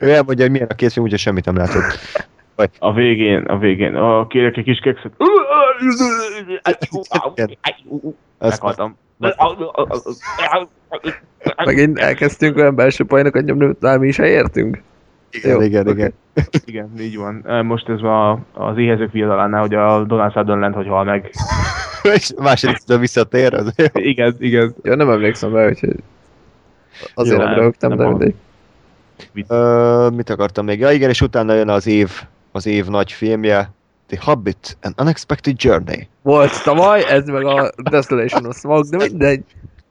Ő 0.00 0.10
elmondja, 0.10 0.44
hogy 0.44 0.52
milyen 0.52 0.68
a 0.70 0.74
készfilm, 0.74 1.04
úgyhogy 1.04 1.20
semmit 1.20 1.44
nem 1.44 1.56
látott. 1.56 1.98
A 2.78 2.92
végén, 2.92 3.42
a 3.42 3.58
végén, 3.58 3.94
a 3.94 4.26
kérek 4.26 4.56
egy 4.56 4.64
kis 4.64 4.78
kekszet. 4.78 5.12
Meghaltam. 8.38 8.96
Megint 11.64 11.98
elkezdtünk 11.98 12.56
olyan 12.56 12.74
belső 12.74 13.04
poénokat 13.04 13.44
nyomni, 13.44 13.64
hogy 13.80 13.98
mi 13.98 14.06
is 14.06 14.18
értünk. 14.18 14.82
igen, 15.30 15.50
Jó, 15.52 15.60
igen, 15.60 15.88
igen. 15.88 16.12
Igen, 16.64 16.90
így 17.00 17.16
van. 17.16 17.64
Most 17.64 17.88
ez 17.88 18.00
a, 18.00 18.32
az 18.52 18.78
éhezők 18.78 19.12
viadalánál, 19.12 19.60
hogy 19.60 19.74
a 19.74 20.04
Donald 20.04 20.32
Sutherland 20.32 20.74
hogy 20.74 20.86
hal 20.86 21.04
meg. 21.04 21.30
És 22.14 22.32
a 22.36 22.42
második 22.42 22.76
visszatér, 22.98 23.54
az 23.54 23.72
jó. 23.76 23.84
Igen, 23.92 24.36
igen. 24.38 24.74
Ja, 24.82 24.94
nem 24.94 25.10
emlékszem 25.10 25.54
rá, 25.54 25.68
úgyhogy 25.68 25.96
azért 27.14 27.36
Jó, 27.36 27.42
nem 27.42 27.50
nem- 27.50 27.58
röhögtem, 27.58 27.88
nem 27.88 27.98
de 27.98 28.08
mindegy. 28.08 28.34
Ö, 29.48 30.08
mit 30.14 30.30
akartam 30.30 30.64
még? 30.64 30.78
Ja 30.78 30.90
igen, 30.90 31.08
és 31.08 31.20
utána 31.20 31.54
jön 31.54 31.68
az 31.68 31.86
év, 31.86 32.10
az 32.52 32.66
év 32.66 32.86
nagy 32.86 33.12
filmje, 33.12 33.70
The 34.06 34.18
Hobbit, 34.24 34.76
An 34.82 34.94
Unexpected 35.00 35.62
Journey. 35.62 36.08
Volt 36.22 36.62
tavaly, 36.62 37.04
ez 37.08 37.26
meg 37.26 37.44
a 37.44 37.70
Desolation 37.90 38.46
of 38.46 38.56
Smoke, 38.58 38.88
de 38.96 39.04
mindegy. 39.08 39.44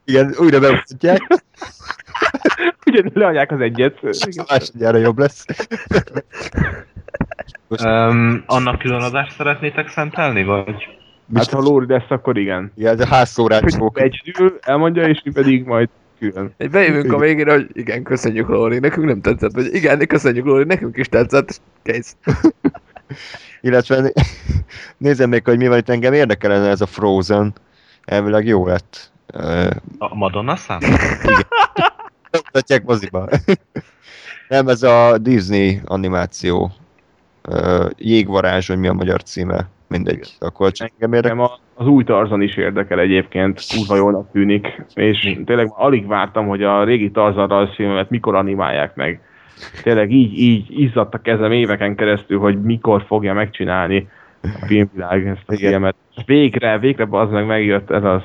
Igen, 0.06 0.34
újra 0.38 0.60
bemutatják, 0.60 1.20
Ugye 2.86 3.04
leadják 3.14 3.52
az 3.52 3.60
egyet. 3.60 4.00
másodjára 4.50 4.98
jobb 4.98 5.18
lesz. 5.18 5.46
Um, 7.84 8.44
annak 8.46 8.80
külön 8.80 9.02
adást 9.02 9.36
szeretnétek 9.36 9.90
szentelni, 9.90 10.44
vagy? 10.44 10.88
Hát 11.36 11.50
ha 11.50 11.60
Lóri 11.60 11.86
lesz, 11.88 12.10
akkor 12.10 12.38
igen. 12.38 12.72
Igen, 12.76 12.94
ez 12.94 13.00
a 13.00 13.06
házszórás 13.08 13.62
Hogy 13.62 13.74
csók. 13.74 14.02
egyedül 14.02 14.58
elmondja, 14.62 15.04
és 15.04 15.22
mi 15.24 15.32
pedig 15.32 15.66
majd 15.66 15.90
külön. 16.32 16.54
Egy 16.58 16.70
bejövünk 16.70 17.14
a 17.14 17.18
végére, 17.18 17.52
hogy 17.52 17.70
igen, 17.74 18.04
köszönjük 18.04 18.48
Lóri, 18.48 18.80
nekünk 18.80 19.06
nem 19.06 19.22
tetszett, 19.22 19.52
vagy 19.52 19.74
igen, 19.74 20.08
köszönjük 20.08 20.46
Lóri, 20.46 20.64
nekünk 20.64 20.98
is 20.98 21.08
tetszett, 21.10 21.50
és 21.50 21.58
kész. 21.84 22.16
Illetve 23.62 24.02
né- 24.02 24.14
nézem 24.98 25.30
még, 25.30 25.44
hogy 25.46 25.58
mi 25.58 25.68
van 25.68 25.78
itt 25.78 25.90
engem 25.90 26.14
érdekelne 26.14 26.70
ez 26.70 26.82
a 26.82 26.86
Frozen. 26.86 27.54
Elvileg 28.06 28.46
jó 28.46 28.68
lett. 28.68 29.12
A 29.98 30.16
Madonna 30.16 30.56
szám? 30.56 30.80
Mutatják 32.32 32.84
moziba. 32.84 33.30
Nem, 34.50 34.68
ez 34.68 34.84
a 34.84 35.18
Disney 35.18 35.82
animáció. 35.86 36.72
Jégvarázs, 37.98 38.68
vagy 38.68 38.78
mi 38.78 38.88
a 38.88 38.94
magyar 38.94 39.24
címe. 39.24 39.68
Mindegy. 39.94 40.30
Akkor 40.40 40.72
csak 40.72 40.90
engem 40.94 41.14
érdekel. 41.14 41.38
Nekem 41.38 41.54
a- 41.76 41.82
az 41.82 41.88
új 41.88 42.04
Tarzan 42.04 42.42
is 42.42 42.56
érdekel 42.56 43.00
egyébként, 43.00 43.62
kurva 43.78 43.96
jól 43.96 44.30
tűnik, 44.32 44.82
és 44.94 45.24
Mi? 45.24 45.44
tényleg 45.44 45.66
már 45.66 45.86
alig 45.86 46.08
vártam, 46.08 46.48
hogy 46.48 46.64
a 46.64 46.84
régi 46.84 47.12
Tarzan 47.12 47.48
rajzfilmet 47.48 48.10
mikor 48.10 48.36
animálják 48.36 48.96
meg. 48.96 49.22
Tényleg 49.84 50.12
így, 50.12 50.40
így 50.40 50.80
izzadt 50.82 51.14
a 51.14 51.22
kezem 51.22 51.52
éveken 51.52 51.96
keresztül, 51.96 52.40
hogy 52.40 52.62
mikor 52.62 53.04
fogja 53.08 53.34
megcsinálni 53.34 54.08
a 54.42 54.66
filmvilág 54.66 55.28
ezt 55.28 55.44
a 55.46 55.54
Igen. 55.54 55.70
filmet. 55.72 55.96
És 56.16 56.24
végre, 56.26 56.80
végre 56.80 57.08
az 57.10 57.30
meg 57.30 57.46
megjött 57.46 57.92
ez 57.92 58.04
az. 58.04 58.22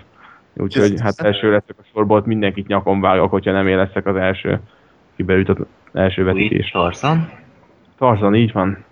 Úgyhogy 0.57 1.01
hát 1.01 1.21
első 1.21 1.51
leszek 1.51 1.75
a 1.79 1.85
sorból, 1.93 2.17
ott 2.17 2.27
mindenkit 2.27 2.67
nyakon 2.67 3.01
vágok, 3.01 3.31
hogyha 3.31 3.53
nem 3.53 3.67
én 3.67 3.77
leszek 3.77 4.07
az 4.07 4.17
első, 4.17 4.61
ki 5.17 5.23
beüt 5.23 5.49
az 5.49 5.57
első 5.93 6.25
vetítés. 6.25 6.71
Tarzan? 6.71 7.31
Tarzan, 7.99 8.35
így 8.35 8.53
van. 8.53 8.85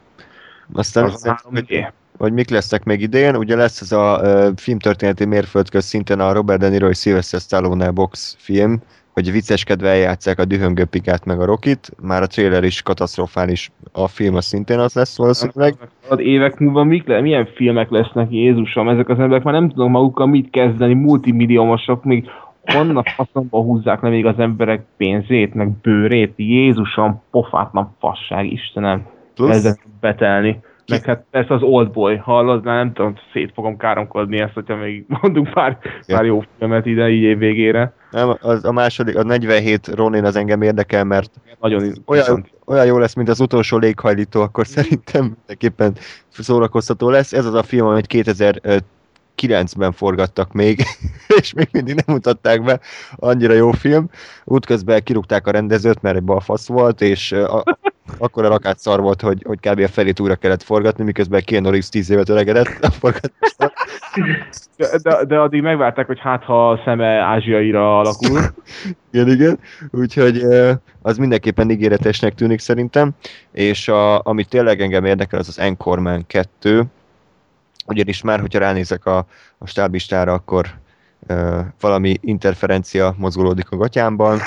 Aztán 0.72 1.02
Tarzan 1.04 1.36
szerintem, 1.36 1.64
hogy, 1.68 1.84
3D. 1.84 1.92
Hogy 2.18 2.32
mik 2.32 2.50
lesznek 2.50 2.84
még 2.84 3.00
idén. 3.00 3.36
Ugye 3.36 3.56
lesz 3.56 3.80
ez 3.80 3.92
a 3.92 4.20
ö, 4.22 4.48
filmtörténeti 4.56 5.24
mérföldköz 5.24 5.84
szinten 5.84 6.20
a 6.20 6.32
Robert 6.32 6.60
De 6.60 6.68
Niro 6.68 6.88
és 6.88 6.98
Sylvester 6.98 7.40
Stallone 7.40 7.90
box 7.90 8.36
film, 8.38 8.82
hogy 9.12 9.32
vicceskedve 9.32 9.88
eljátszák 9.88 10.38
a 10.38 10.44
dühöngő 10.44 10.84
pikát 10.84 11.24
meg 11.24 11.40
a 11.40 11.44
Rokit. 11.44 11.90
Már 12.02 12.22
a 12.22 12.26
trailer 12.26 12.64
is 12.64 12.82
katasztrofális, 12.82 13.70
a 13.92 14.08
film 14.08 14.34
az 14.34 14.44
szintén 14.44 14.78
az 14.78 14.94
lesz 14.94 15.16
valószínűleg. 15.16 15.74
Az 16.08 16.18
évek 16.18 16.58
múlva 16.58 16.84
mik 16.84 17.06
le, 17.06 17.20
milyen 17.20 17.48
filmek 17.54 17.90
lesznek, 17.90 18.30
Jézusom, 18.30 18.88
ezek 18.88 19.08
az 19.08 19.18
emberek 19.18 19.44
már 19.44 19.54
nem 19.54 19.68
tudnak 19.68 19.88
magukkal 19.88 20.26
mit 20.26 20.50
kezdeni, 20.50 20.94
multimilliómosok, 20.94 22.04
még 22.04 22.30
honnan 22.64 23.02
faszomba 23.16 23.60
húzzák 23.60 24.02
le 24.02 24.08
még 24.08 24.26
az 24.26 24.38
emberek 24.38 24.84
pénzét, 24.96 25.54
meg 25.54 25.68
bőrét, 25.68 26.32
Jézusom, 26.36 27.22
pofátlan 27.30 27.96
fasság, 27.98 28.52
Istenem, 28.52 29.06
Plusz, 29.34 29.78
betelni. 30.00 30.60
Meg 30.90 31.04
hát 31.04 31.24
persze 31.30 31.54
az 31.54 31.62
Oldboy, 31.62 32.16
hallod, 32.16 32.64
már 32.64 32.76
nem 32.76 32.92
tudom, 32.92 33.14
szét 33.32 33.52
fogom 33.54 33.76
káromkodni 33.76 34.38
ezt, 34.38 34.52
hogyha 34.52 34.76
még 34.76 35.04
mondunk 35.20 35.50
pár, 35.50 35.78
pár 36.06 36.24
jó 36.24 36.42
filmet 36.58 36.86
ide 36.86 37.08
így 37.08 37.22
év 37.22 37.38
végére. 37.38 37.92
nem, 38.10 38.36
az, 38.40 38.64
a 38.64 38.72
második, 38.72 39.16
a 39.16 39.22
47 39.22 39.86
Ronin 39.86 40.24
az 40.24 40.36
engem 40.36 40.62
érdekel, 40.62 41.04
mert 41.04 41.30
Nagyon 41.60 41.92
olyan, 42.06 42.46
olyan 42.66 42.86
jó 42.86 42.98
lesz, 42.98 43.14
mint 43.14 43.28
az 43.28 43.40
utolsó 43.40 43.76
léghajlító, 43.76 44.40
akkor 44.40 44.66
szerintem 44.66 45.22
mindenképpen 45.22 45.92
szórakoztató 46.30 47.10
lesz. 47.10 47.32
Ez 47.32 47.46
az 47.46 47.54
a 47.54 47.62
film, 47.62 47.86
amit 47.86 48.06
2009-ben 48.08 49.92
forgattak 49.92 50.52
még, 50.52 50.82
és 51.40 51.52
még 51.52 51.68
mindig 51.72 51.94
nem 51.94 52.14
mutatták 52.14 52.62
be. 52.62 52.80
Annyira 53.16 53.52
jó 53.52 53.70
film. 53.70 54.08
Útközben 54.44 55.02
kirúgták 55.02 55.46
a 55.46 55.50
rendezőt, 55.50 56.02
mert 56.02 56.16
egy 56.16 56.22
balfasz 56.22 56.68
volt, 56.68 57.00
és 57.00 57.32
a, 57.32 57.64
akkor 58.18 58.44
a 58.44 58.48
rakát 58.48 58.78
szar 58.78 59.00
volt, 59.00 59.20
hogy, 59.20 59.42
hogy 59.46 59.58
kb. 59.60 59.80
a 59.80 59.88
felét 59.88 60.20
újra 60.20 60.34
kellett 60.34 60.62
forgatni, 60.62 61.04
miközben 61.04 61.42
Keanu 61.44 61.64
Reeves 61.64 61.88
10 61.88 62.10
évet 62.10 62.28
öregedett 62.28 62.84
a 62.84 62.90
forgatásra. 62.90 63.72
De, 64.76 64.98
de, 65.02 65.24
de 65.24 65.38
addig 65.38 65.62
megvárták, 65.62 66.06
hogy 66.06 66.18
hát 66.20 66.44
ha 66.44 66.70
a 66.70 66.80
szeme 66.84 67.06
ázsiaira 67.06 67.98
alakul. 67.98 68.40
Igen, 69.10 69.28
igen. 69.28 69.58
Úgyhogy 69.90 70.42
az 71.02 71.16
mindenképpen 71.18 71.70
ígéretesnek 71.70 72.34
tűnik 72.34 72.58
szerintem. 72.58 73.10
És 73.52 73.88
a, 73.88 74.22
ami 74.22 74.44
tényleg 74.44 74.80
engem 74.80 75.04
érdekel, 75.04 75.38
az 75.38 75.48
az 75.48 75.58
Anchorman 75.58 76.26
2. 76.26 76.82
Ugyanis 77.86 78.22
már, 78.22 78.40
hogyha 78.40 78.58
ránézek 78.58 79.06
a, 79.06 79.26
a 79.58 79.66
stábistára, 79.66 80.32
akkor 80.32 80.66
ö, 81.26 81.60
valami 81.80 82.16
interferencia 82.20 83.14
mozgolódik 83.18 83.70
a 83.70 83.76
gatyámban. 83.76 84.38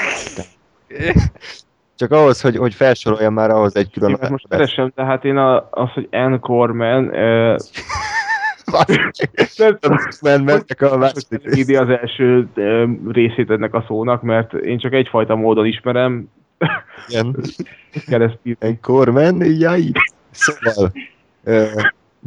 Csak 2.00 2.12
ahhoz, 2.12 2.42
hogy, 2.42 2.58
hogy 2.58 2.74
felsoroljam 2.74 3.34
már 3.34 3.50
ahhoz 3.50 3.76
egy 3.76 3.92
külön... 3.92 4.18
Hát 4.22 4.30
most 4.30 4.48
keresem, 4.50 4.92
tehát 4.96 5.26
én 5.26 5.38
a, 5.38 5.68
az, 5.72 5.90
hogy 5.94 6.08
Encore-man, 6.12 7.04
nem 9.58 9.78
tudom, 9.80 9.98
Men, 10.22 10.44
mentek 10.44 10.82
a 10.82 10.98
második 10.98 11.44
rész. 11.44 11.78
az 11.78 11.90
első 11.90 12.48
részét 13.08 13.50
ennek 13.50 13.74
a 13.74 13.84
szónak, 13.88 14.22
mert 14.22 14.54
én 14.54 14.80
csak 14.80 14.94
egyfajta 14.94 15.36
módon 15.36 15.66
ismerem, 15.66 16.30
Igen. 17.08 17.36
keresztül. 18.10 18.56
Anchorman, 18.60 19.46
jaj! 19.46 19.92
Szóval, 20.32 20.92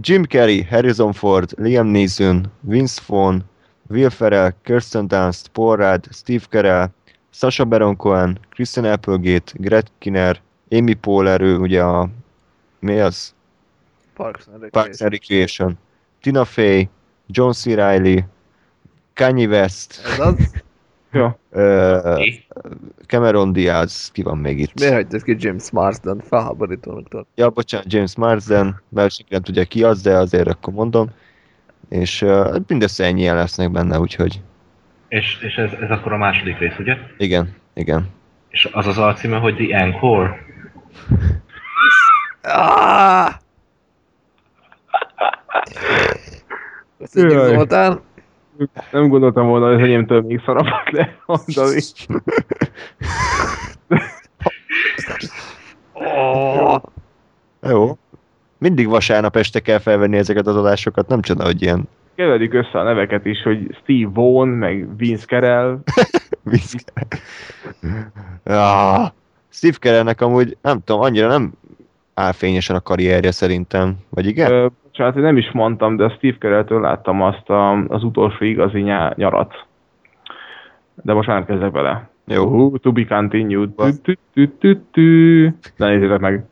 Jim 0.00 0.22
Carrey, 0.24 0.62
Harrison 0.62 1.12
Ford, 1.12 1.50
Liam 1.56 1.86
Neeson, 1.86 2.46
Vince 2.60 3.02
Vaughn, 3.06 3.36
Will 3.88 4.10
Ferrell, 4.10 4.52
Kirsten 4.62 5.06
Dunst, 5.06 5.48
Paul 5.48 5.76
Rudd, 5.76 6.04
Steve 6.10 6.44
Carell, 6.50 6.86
Sacha 7.32 7.64
Baron 7.64 7.96
Cohen, 7.96 8.38
Christian 8.50 8.84
Applegate, 8.84 9.52
Greg 9.54 9.84
Kinner, 9.98 10.40
Amy 10.70 10.94
Poehler, 10.94 11.40
ő 11.40 11.58
ugye 11.58 11.82
a... 11.82 12.08
Mi 12.78 13.00
az? 13.00 13.34
Parks 14.14 14.46
and 14.52 14.70
Parks 14.70 15.00
and 15.00 15.10
Recreation. 15.10 15.78
Tina 16.20 16.44
Fey, 16.44 16.88
John 17.26 17.50
C. 17.50 17.64
Reilly, 17.64 18.24
Kanye 19.14 19.46
West, 19.46 20.00
Ez 20.04 20.18
az? 20.18 20.34
Ja. 21.12 21.38
ö? 21.50 22.22
Cameron 23.06 23.52
Diaz, 23.52 24.10
ki 24.10 24.22
van 24.22 24.38
még 24.38 24.58
itt? 24.58 24.78
Miért 24.78 24.94
hagytad 24.94 25.22
ki 25.22 25.36
James 25.38 25.70
Marsden? 25.70 26.22
Felháborítónak 26.28 27.08
tart. 27.08 27.26
Ja, 27.34 27.50
bocsánat, 27.50 27.92
James 27.92 28.16
Marsden, 28.16 28.82
mert 28.88 29.12
senki 29.14 29.32
nem 29.32 29.42
tudja 29.42 29.64
ki 29.64 29.82
az, 29.84 30.02
de 30.02 30.16
azért 30.16 30.48
akkor 30.48 30.72
mondom. 30.72 31.10
És 31.88 32.22
uh, 32.22 32.56
mindössze 32.66 33.04
ennyien 33.04 33.36
lesznek 33.36 33.70
benne, 33.70 33.98
úgyhogy 33.98 34.40
És, 35.12 35.38
és 35.40 35.54
ez, 35.54 35.72
ez 35.72 35.90
akkor 35.90 36.12
a 36.12 36.16
második 36.16 36.58
rész, 36.58 36.78
ugye? 36.78 36.96
igen, 37.18 37.54
igen. 37.74 38.08
És 38.48 38.68
az 38.72 38.86
az 38.86 38.98
alcíme, 38.98 39.36
hogy 39.36 39.54
The 39.54 39.78
Encore? 39.78 40.38
Ah! 42.42 43.32
Köszönjük. 46.98 47.54
Zoltán. 47.54 48.00
Nem 48.90 49.08
gondoltam 49.08 49.46
volna, 49.46 49.66
hogy 49.66 49.74
az 49.74 49.80
enyémtől 49.80 50.20
még 50.20 50.42
szarabbat 50.44 50.90
lehet 50.90 51.22
mondani. 51.26 51.80
Oh. 55.92 56.82
Jó. 57.62 57.98
Mindig 58.58 58.88
vasárnap 58.88 59.36
este 59.36 59.60
kell 59.60 59.78
felvenni 59.78 60.16
ezeket 60.16 60.46
az 60.46 60.56
adásokat, 60.56 61.08
nem 61.08 61.20
csoda, 61.20 61.44
hogy 61.44 61.62
ilyen 61.62 61.88
keverik 62.14 62.54
össze 62.54 62.78
a 62.78 62.82
neveket 62.82 63.24
is, 63.24 63.42
hogy 63.42 63.76
Steve 63.82 64.10
Vaughn, 64.14 64.48
meg 64.48 64.96
Vince 64.96 65.26
Carell. 65.26 65.78
Vince 66.50 66.78
Carell. 66.84 68.06
ah, 68.44 69.08
Steve 69.48 69.76
Carellnek 69.80 70.20
amúgy, 70.20 70.56
nem 70.62 70.80
tudom, 70.84 71.02
annyira 71.02 71.26
nem 71.26 71.52
áll 72.14 72.32
fényesen 72.32 72.76
a 72.76 72.80
karrierje 72.80 73.30
szerintem. 73.30 73.96
Vagy 74.08 74.26
igen? 74.26 74.52
Ö, 74.52 74.66
bocsánat, 74.82 75.16
én 75.16 75.22
nem 75.22 75.36
is 75.36 75.50
mondtam, 75.52 75.96
de 75.96 76.08
Steve 76.08 76.36
Carell-től 76.38 76.80
láttam 76.80 77.22
azt 77.22 77.48
a, 77.48 77.72
az 77.72 78.04
utolsó 78.04 78.44
igazi 78.44 78.80
nyá- 78.80 79.16
nyarat. 79.16 79.66
De 81.02 81.12
most 81.12 81.28
már 81.28 81.36
nem 81.36 81.46
kezdek 81.46 81.72
bele. 81.72 82.10
Jó. 82.26 82.44
Uh, 82.44 82.78
to 82.78 82.92
be 82.92 83.04
continued. 83.04 83.70
Ne 85.76 85.88
nézzétek 85.88 86.20
meg. 86.20 86.44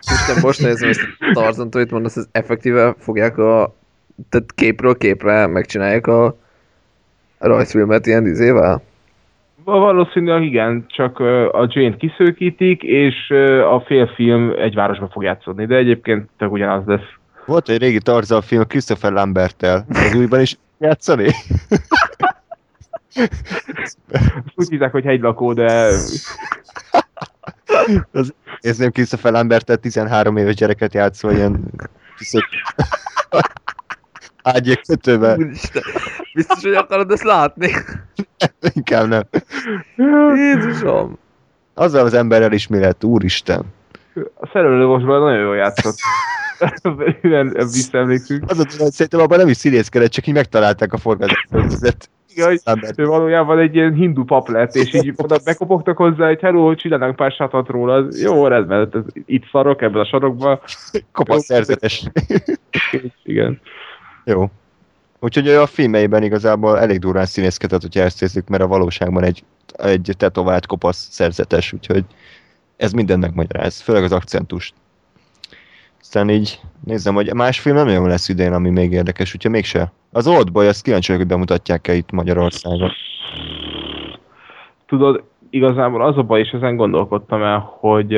Isten, 0.00 0.36
most 0.42 0.62
nézem 0.62 0.88
ezt 0.88 1.00
a 1.18 1.30
Tarzant, 1.32 1.90
mondasz, 1.90 2.16
ez 2.16 2.28
effektíve 2.32 2.94
fogják 2.98 3.38
a 3.38 3.74
tehát 4.28 4.52
képről 4.54 4.96
képre 4.96 5.46
megcsinálják 5.46 6.06
a 6.06 6.36
rajzfilmet 7.38 8.06
ilyen 8.06 8.26
izével? 8.26 8.82
Valószínűleg 9.64 10.42
igen, 10.42 10.84
csak 10.88 11.18
a 11.52 11.68
Jane-t 11.68 11.96
kiszőkítik, 11.96 12.82
és 12.82 13.30
a 13.70 13.80
félfilm 13.86 14.52
egy 14.58 14.74
városba 14.74 15.08
fog 15.12 15.22
játszódni, 15.22 15.66
de 15.66 15.76
egyébként 15.76 16.28
tök 16.38 16.52
ugyanaz 16.52 16.86
lesz. 16.86 17.08
Volt 17.46 17.68
egy 17.68 17.80
régi 17.80 17.98
Tarzan 17.98 18.40
film 18.40 18.66
Christopher 18.66 19.12
Lambertel. 19.12 19.86
Az 19.88 20.14
újban 20.14 20.40
is 20.40 20.56
játszani? 20.78 21.28
Úgy 24.54 24.68
hívják, 24.68 24.92
hogy 24.92 25.04
hegylakó, 25.04 25.52
de 25.52 25.90
Az, 28.12 28.34
ez 28.60 28.76
nem 28.76 28.90
Christopher 28.90 29.32
Lambertel 29.32 29.76
13 29.76 30.36
éves 30.36 30.54
gyereket 30.54 30.94
játszva 30.94 31.32
ilyen. 31.32 31.70
Ágyék 34.42 34.80
kötőbe. 34.86 35.34
Úristen, 35.36 35.82
biztos, 36.34 36.62
hogy 36.62 36.74
akarod 36.74 37.10
ezt 37.10 37.22
látni? 37.22 37.70
Inkább 38.74 39.08
nem. 39.08 39.22
Jézusom! 40.34 41.18
Azzal 41.74 42.04
az 42.04 42.14
emberrel 42.14 42.52
is 42.52 42.66
mi 42.66 42.78
lett, 42.78 43.04
úristen. 43.04 43.64
a 44.34 44.48
szerelővosban 44.52 45.20
nagyon 45.20 45.40
jól 45.40 45.56
játszott. 45.56 45.96
Visszaemlékszünk. 47.54 48.50
Az 48.50 48.58
a 48.58 48.64
hogy 48.78 48.92
szerintem 48.92 49.20
abban 49.20 49.38
nem 49.38 49.48
is 49.48 49.56
színészkedett, 49.56 50.10
csak 50.10 50.26
így 50.26 50.34
megtalálták 50.34 50.92
a 50.92 50.96
forgatást. 50.96 51.48
Igen, 52.34 52.58
hogy 52.64 52.92
ő 52.96 53.06
valójában 53.06 53.58
egy 53.58 53.74
ilyen 53.74 53.92
hindu 53.92 54.24
pap 54.24 54.48
lett, 54.48 54.74
és 54.74 54.94
így 54.94 55.12
oda 55.16 55.38
bekopogtak 55.44 55.96
hozzá, 55.96 56.26
hogy 56.26 56.40
hello, 56.40 56.74
csinálnánk 56.74 57.16
pár 57.16 57.32
sátat 57.32 57.68
róla, 57.68 57.94
az 57.94 58.22
jó, 58.22 58.46
rendben, 58.46 59.04
itt 59.26 59.44
szarok 59.50 59.82
ebben 59.82 60.00
a 60.00 60.04
sarokban. 60.04 60.60
Kopasz 61.12 61.44
szerzetes. 61.44 62.10
Igen. 63.22 63.60
Jó. 64.24 64.50
Úgyhogy 65.20 65.48
a 65.48 65.66
filmeiben 65.66 66.22
igazából 66.22 66.78
elég 66.78 66.98
durván 66.98 67.26
színészkedett, 67.26 67.80
hogyha 67.80 68.00
ezt 68.00 68.20
nézzük, 68.20 68.48
mert 68.48 68.62
a 68.62 68.66
valóságban 68.66 69.24
egy, 69.24 69.44
egy 69.76 70.14
tetovált 70.16 70.66
kopasz 70.66 71.08
szerzetes, 71.10 71.72
úgyhogy 71.72 72.04
ez 72.76 72.92
mindennek 72.92 73.34
magyaráz, 73.34 73.80
főleg 73.80 74.02
az 74.02 74.12
akcentust. 74.12 74.74
Aztán 76.00 76.30
így 76.30 76.60
nézem, 76.84 77.14
hogy 77.14 77.34
más 77.34 77.60
film 77.60 77.76
nem 77.76 77.86
nagyon 77.86 78.08
lesz 78.08 78.28
idén, 78.28 78.52
ami 78.52 78.70
még 78.70 78.92
érdekes, 78.92 79.34
úgyhogy 79.34 79.50
mégse. 79.50 79.92
Az 80.12 80.26
Oldboy, 80.26 80.66
azt 80.66 80.82
kíváncsi 80.82 81.12
hogy 81.12 81.26
bemutatják-e 81.26 81.94
itt 81.94 82.10
Magyarországon. 82.10 82.92
Tudod, 84.86 85.22
igazából 85.50 86.02
az 86.02 86.16
a 86.16 86.22
baj, 86.22 86.40
és 86.40 86.50
ezen 86.50 86.76
gondolkodtam 86.76 87.42
el, 87.42 87.76
hogy 87.78 88.16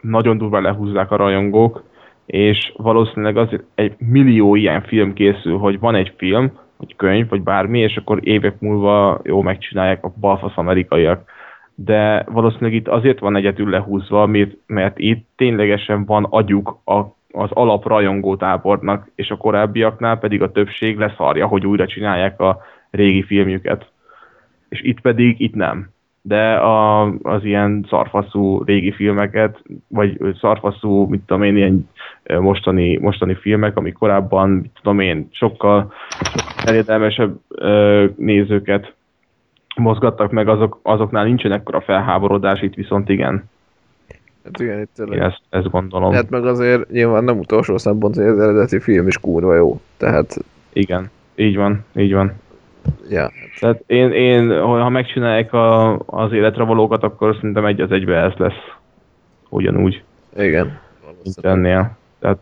nagyon 0.00 0.38
durva 0.38 0.60
lehúzzák 0.60 1.10
a 1.10 1.16
rajongók, 1.16 1.82
és 2.26 2.72
valószínűleg 2.76 3.36
azért 3.36 3.62
egy 3.74 3.94
millió 3.98 4.54
ilyen 4.54 4.82
film 4.82 5.12
készül, 5.12 5.58
hogy 5.58 5.78
van 5.78 5.94
egy 5.94 6.12
film, 6.16 6.52
vagy 6.76 6.96
könyv, 6.96 7.28
vagy 7.28 7.42
bármi, 7.42 7.78
és 7.78 7.96
akkor 7.96 8.18
évek 8.22 8.60
múlva 8.60 9.20
jó 9.24 9.42
megcsinálják 9.42 10.04
a 10.04 10.12
balfasz 10.20 10.56
amerikaiak. 10.56 11.30
De 11.74 12.24
valószínűleg 12.28 12.74
itt 12.74 12.88
azért 12.88 13.18
van 13.18 13.36
egyedül 13.36 13.70
lehúzva, 13.70 14.26
mert, 14.26 14.56
mert 14.66 14.98
itt 14.98 15.26
ténylegesen 15.36 16.04
van 16.04 16.26
agyuk 16.30 16.78
a, 16.84 16.98
az 17.32 17.50
alap 17.50 17.86
rajongó 17.86 18.36
tábornak, 18.36 19.10
és 19.14 19.30
a 19.30 19.36
korábbiaknál 19.36 20.18
pedig 20.18 20.42
a 20.42 20.52
többség 20.52 20.98
leszarja, 20.98 21.46
hogy 21.46 21.66
újra 21.66 21.86
csinálják 21.86 22.40
a 22.40 22.58
régi 22.90 23.22
filmjüket. 23.22 23.86
És 24.68 24.80
itt 24.82 25.00
pedig, 25.00 25.40
itt 25.40 25.54
nem. 25.54 25.93
De 26.26 26.54
a, 26.54 27.02
az 27.22 27.44
ilyen 27.44 27.86
szarfaszú 27.88 28.62
régi 28.62 28.92
filmeket, 28.92 29.62
vagy 29.88 30.18
szarfaszú, 30.40 31.06
mit 31.06 31.20
tudom 31.26 31.42
én, 31.42 31.56
ilyen 31.56 31.88
mostani, 32.40 32.96
mostani 32.96 33.34
filmek, 33.34 33.76
amik 33.76 33.94
korábban, 33.94 34.50
mit 34.50 34.70
tudom 34.82 35.00
én, 35.00 35.28
sokkal, 35.32 35.92
sokkal 36.08 36.64
terjedelmesebb 36.64 37.36
ö, 37.48 38.04
nézőket 38.16 38.94
mozgattak 39.76 40.30
meg, 40.30 40.48
azok, 40.48 40.80
azoknál 40.82 41.24
nincsen 41.24 41.52
ekkora 41.52 41.80
felháborodás, 41.80 42.62
itt 42.62 42.74
viszont 42.74 43.08
igen. 43.08 43.44
Hát 44.44 44.60
igen, 44.60 44.80
itt 44.80 44.90
tényleg. 44.94 45.18
Én 45.18 45.24
ezt, 45.24 45.40
ezt 45.50 45.70
gondolom. 45.70 46.12
Hát 46.12 46.30
meg 46.30 46.46
azért 46.46 46.90
nyilván 46.90 47.24
nem 47.24 47.38
utolsó 47.38 47.78
szempont, 47.78 48.14
hogy 48.14 48.24
az 48.24 48.38
eredeti 48.38 48.80
film 48.80 49.06
is 49.06 49.18
kurva 49.18 49.54
jó. 49.54 49.80
Tehát, 49.96 50.36
Igen, 50.72 51.10
így 51.34 51.56
van, 51.56 51.84
így 51.94 52.12
van. 52.12 52.32
Ja. 53.08 53.30
Tehát 53.60 53.82
én, 53.86 54.12
én 54.12 54.60
ha 54.60 54.88
megcsinálják 54.88 55.52
a, 55.52 55.98
az 55.98 56.32
életre 56.32 56.64
valókat, 56.64 57.02
akkor 57.02 57.34
szerintem 57.34 57.64
egy 57.66 57.80
az 57.80 57.90
egybe 57.90 58.16
ez 58.16 58.32
lesz. 58.36 58.62
Ugyanúgy, 59.48 60.02
Igen. 60.36 60.80
ennél. 61.42 61.96
Tehát 62.20 62.38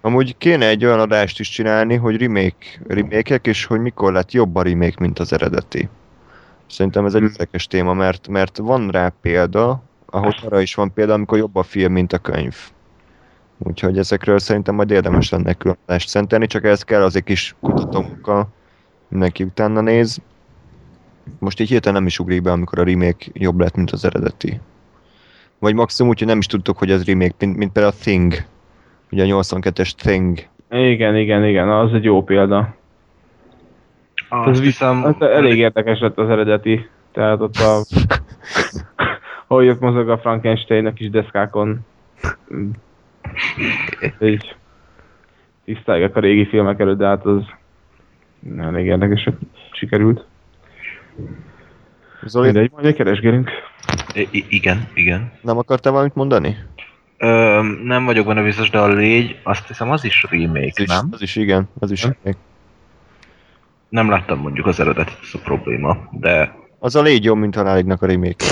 Amúgy 0.00 0.36
kéne 0.38 0.68
egy 0.68 0.84
olyan 0.84 1.00
adást 1.00 1.40
is 1.40 1.48
csinálni, 1.48 1.94
hogy 1.94 2.20
remake, 2.20 2.66
remake 2.86 3.40
és 3.42 3.64
hogy 3.64 3.80
mikor 3.80 4.12
lett 4.12 4.32
jobb 4.32 4.56
a 4.56 4.62
remake, 4.62 4.96
mint 4.98 5.18
az 5.18 5.32
eredeti. 5.32 5.88
Szerintem 6.66 7.04
ez 7.04 7.14
egy 7.14 7.20
Hmm. 7.20 7.30
érdekes 7.30 7.66
téma, 7.66 7.92
mert, 7.92 8.28
mert 8.28 8.56
van 8.56 8.88
rá 8.90 9.12
példa, 9.20 9.82
ahol 10.06 10.34
arra 10.44 10.60
is 10.60 10.74
van 10.74 10.92
példa, 10.92 11.12
amikor 11.12 11.38
jobb 11.38 11.56
a 11.56 11.62
film, 11.62 11.92
mint 11.92 12.12
a 12.12 12.18
könyv. 12.18 12.56
Úgyhogy 13.58 13.98
ezekről 13.98 14.38
szerintem 14.38 14.74
majd 14.74 14.90
érdemes 14.90 15.30
lenne 15.30 15.52
külön 15.52 15.76
adást 15.86 16.08
szentelni, 16.08 16.46
csak 16.46 16.64
ez 16.64 16.82
kell 16.82 17.02
az 17.02 17.16
egy 17.16 17.24
kis 17.24 17.54
kutatókkal, 17.60 18.48
mindenki 19.08 19.42
utána 19.42 19.80
néz. 19.80 20.22
Most 21.38 21.60
így 21.60 21.68
hirtelen 21.68 21.98
nem 21.98 22.06
is 22.06 22.18
ugrik 22.18 22.42
be, 22.42 22.52
amikor 22.52 22.78
a 22.78 22.84
remake 22.84 23.26
jobb 23.32 23.60
lett, 23.60 23.76
mint 23.76 23.90
az 23.90 24.04
eredeti. 24.04 24.60
Vagy 25.58 25.74
maximum 25.74 26.10
úgy, 26.10 26.18
hogy 26.18 26.28
nem 26.28 26.38
is 26.38 26.46
tudtuk, 26.46 26.78
hogy 26.78 26.90
ez 26.90 27.04
remake, 27.04 27.34
mint, 27.38 27.56
mint 27.56 27.72
például 27.72 27.94
a 27.94 28.02
Thing. 28.02 28.34
Ugye 29.10 29.34
a 29.34 29.42
82-es 29.42 29.90
Thing. 29.90 30.38
igen, 30.70 31.16
igen, 31.16 31.44
igen, 31.44 31.68
az 31.68 31.92
egy 31.92 32.04
jó 32.04 32.24
példa. 32.24 32.74
Azt 34.28 34.48
Ez 34.48 34.60
hiszem, 34.60 35.02
Hát 35.02 35.22
elég 35.22 35.58
érdekes 35.58 36.00
lett 36.00 36.18
az 36.18 36.28
eredeti. 36.28 36.88
Tehát 37.12 37.40
ott 37.40 37.56
a... 37.56 37.80
hogy 39.54 39.68
ott 39.68 39.80
mozog 39.80 40.08
a 40.08 40.18
Frankenstein 40.18 40.86
a 40.86 40.92
kis 40.92 41.10
deszkákon. 41.10 41.78
Így 44.20 44.56
tisztelgek 45.64 46.16
a 46.16 46.20
régi 46.20 46.46
filmek 46.46 46.80
előtt, 46.80 46.98
de 46.98 47.06
hát 47.06 47.24
az 47.24 47.42
elég 48.58 48.86
érdekes, 48.86 49.24
hogy 49.24 49.34
sikerült. 49.72 50.24
Zoli, 52.22 52.44
Mindegy, 52.44 52.70
majd 52.70 52.94
keresgélünk. 52.94 53.50
I- 54.14 54.46
igen, 54.48 54.88
igen. 54.94 55.32
nem 55.42 55.58
akartál 55.58 55.92
valamit 55.92 56.14
mondani? 56.14 56.56
Ö, 57.18 57.60
nem 57.84 58.04
vagyok 58.04 58.26
benne 58.26 58.42
biztos, 58.42 58.70
de 58.70 58.78
a 58.78 58.88
légy, 58.88 59.38
azt 59.42 59.66
hiszem 59.66 59.90
az 59.90 60.04
is 60.04 60.26
remake, 60.30 60.66
Az 60.66 60.78
is, 60.80 60.86
nem? 60.88 61.08
az 61.10 61.22
is 61.22 61.36
igen, 61.36 61.68
az 61.78 61.90
is 61.90 62.02
Nem? 62.02 62.14
remake. 62.22 62.42
Nem 63.88 64.10
láttam 64.10 64.38
mondjuk 64.38 64.66
az 64.66 64.80
eredetit, 64.80 65.18
ez 65.22 65.28
a 65.32 65.38
probléma, 65.38 65.96
de 66.12 66.54
Az 66.78 66.96
a 66.96 67.02
légy 67.02 67.24
jobb, 67.24 67.38
mint 67.38 67.54
halálignak 67.54 68.02
a 68.02 68.06
remake. 68.06 68.44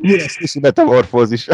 És 0.00 0.58
metamorfózis. 0.60 1.48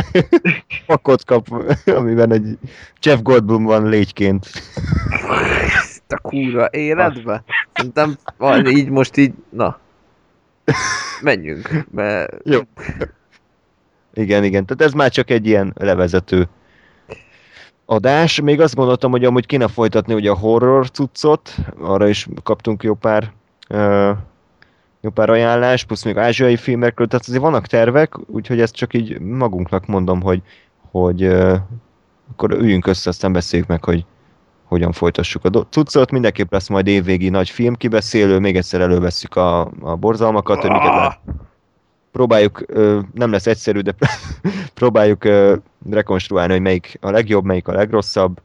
Pakot 0.86 1.24
kap, 1.24 1.46
amiben 1.86 2.32
egy 2.32 2.58
Jeff 3.02 3.20
Goldblum 3.22 3.64
van 3.64 3.88
légyként. 3.88 4.46
Ezt 5.74 6.12
a 6.12 6.18
kurva 6.18 6.68
életbe? 6.70 7.44
Szerintem 7.72 8.16
van 8.36 8.66
így 8.66 8.88
most 8.88 9.16
így, 9.16 9.32
na. 9.50 9.78
Menjünk, 11.22 11.84
mert 11.90 12.36
Jó. 12.44 12.60
Igen, 14.14 14.44
igen. 14.44 14.66
Tehát 14.66 14.82
ez 14.82 14.92
már 14.92 15.10
csak 15.10 15.30
egy 15.30 15.46
ilyen 15.46 15.74
levezető 15.78 16.48
adás. 17.84 18.40
Még 18.40 18.60
azt 18.60 18.74
gondoltam, 18.74 19.10
hogy 19.10 19.24
amúgy 19.24 19.46
kéne 19.46 19.68
folytatni 19.68 20.14
ugye 20.14 20.30
a 20.30 20.36
horror 20.36 20.90
cuccot, 20.90 21.54
arra 21.80 22.08
is 22.08 22.28
kaptunk 22.42 22.82
jó 22.82 22.94
pár 22.94 23.32
uh, 23.68 24.16
jó 25.00 25.10
pár 25.10 25.30
ajánlás, 25.30 25.84
plusz 25.84 26.04
még 26.04 26.16
ázsiai 26.16 26.56
filmekről, 26.56 27.06
tehát 27.06 27.26
azért 27.26 27.42
vannak 27.42 27.66
tervek, 27.66 28.14
úgyhogy 28.26 28.60
ezt 28.60 28.74
csak 28.74 28.94
így 28.94 29.20
magunknak 29.20 29.86
mondom, 29.86 30.20
hogy, 30.20 30.42
hogy 30.90 31.24
uh, 31.24 31.56
akkor 32.32 32.52
üljünk 32.52 32.86
össze, 32.86 33.08
aztán 33.08 33.32
beszéljük 33.32 33.68
meg, 33.68 33.84
hogy 33.84 34.04
hogyan 34.64 34.92
folytassuk 34.92 35.44
a 35.44 35.66
cuccot. 35.70 36.10
Mindenképp 36.10 36.52
lesz 36.52 36.68
majd 36.68 36.86
évvégi 36.86 37.28
nagy 37.28 37.50
film 37.50 37.74
kibeszélő, 37.74 38.38
még 38.38 38.56
egyszer 38.56 38.80
elővesszük 38.80 39.36
a, 39.36 39.60
a 39.80 39.96
borzalmakat, 39.96 40.60
hogy 40.60 40.70
miket 40.70 40.94
lehet 40.94 41.18
próbáljuk, 42.12 42.62
ö, 42.66 43.00
nem 43.14 43.30
lesz 43.30 43.46
egyszerű, 43.46 43.80
de 43.80 43.94
próbáljuk 44.74 45.24
ö, 45.24 45.56
rekonstruálni, 45.90 46.52
hogy 46.52 46.62
melyik 46.62 46.98
a 47.00 47.10
legjobb, 47.10 47.44
melyik 47.44 47.68
a 47.68 47.72
legrosszabb, 47.72 48.40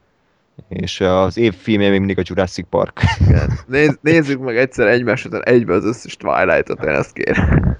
és 0.68 1.02
az 1.02 1.38
év 1.38 1.53
filmje 1.53 1.90
még 1.90 1.98
mindig 1.99 2.19
a 2.19 2.23
Jurassic 2.26 2.68
Park. 2.69 3.02
Igen. 3.27 3.49
Nézz, 3.68 3.95
nézzük 4.02 4.40
meg 4.40 4.57
egyszer 4.57 4.88
egymás 4.88 5.26
után 5.26 5.44
egybe 5.44 5.73
az 5.73 5.86
összes 5.86 6.18
Twilight-ot, 6.18 6.84
én 6.84 6.90
ezt 6.90 7.14
kérem. 7.14 7.77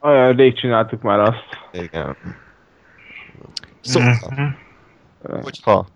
Olyan 0.00 0.36
rég 0.36 0.58
csináltuk 0.58 1.02
már 1.02 1.18
azt. 1.18 1.44
Igen. 1.72 2.16
Szóval, 3.80 4.56
hogyha 5.42 5.86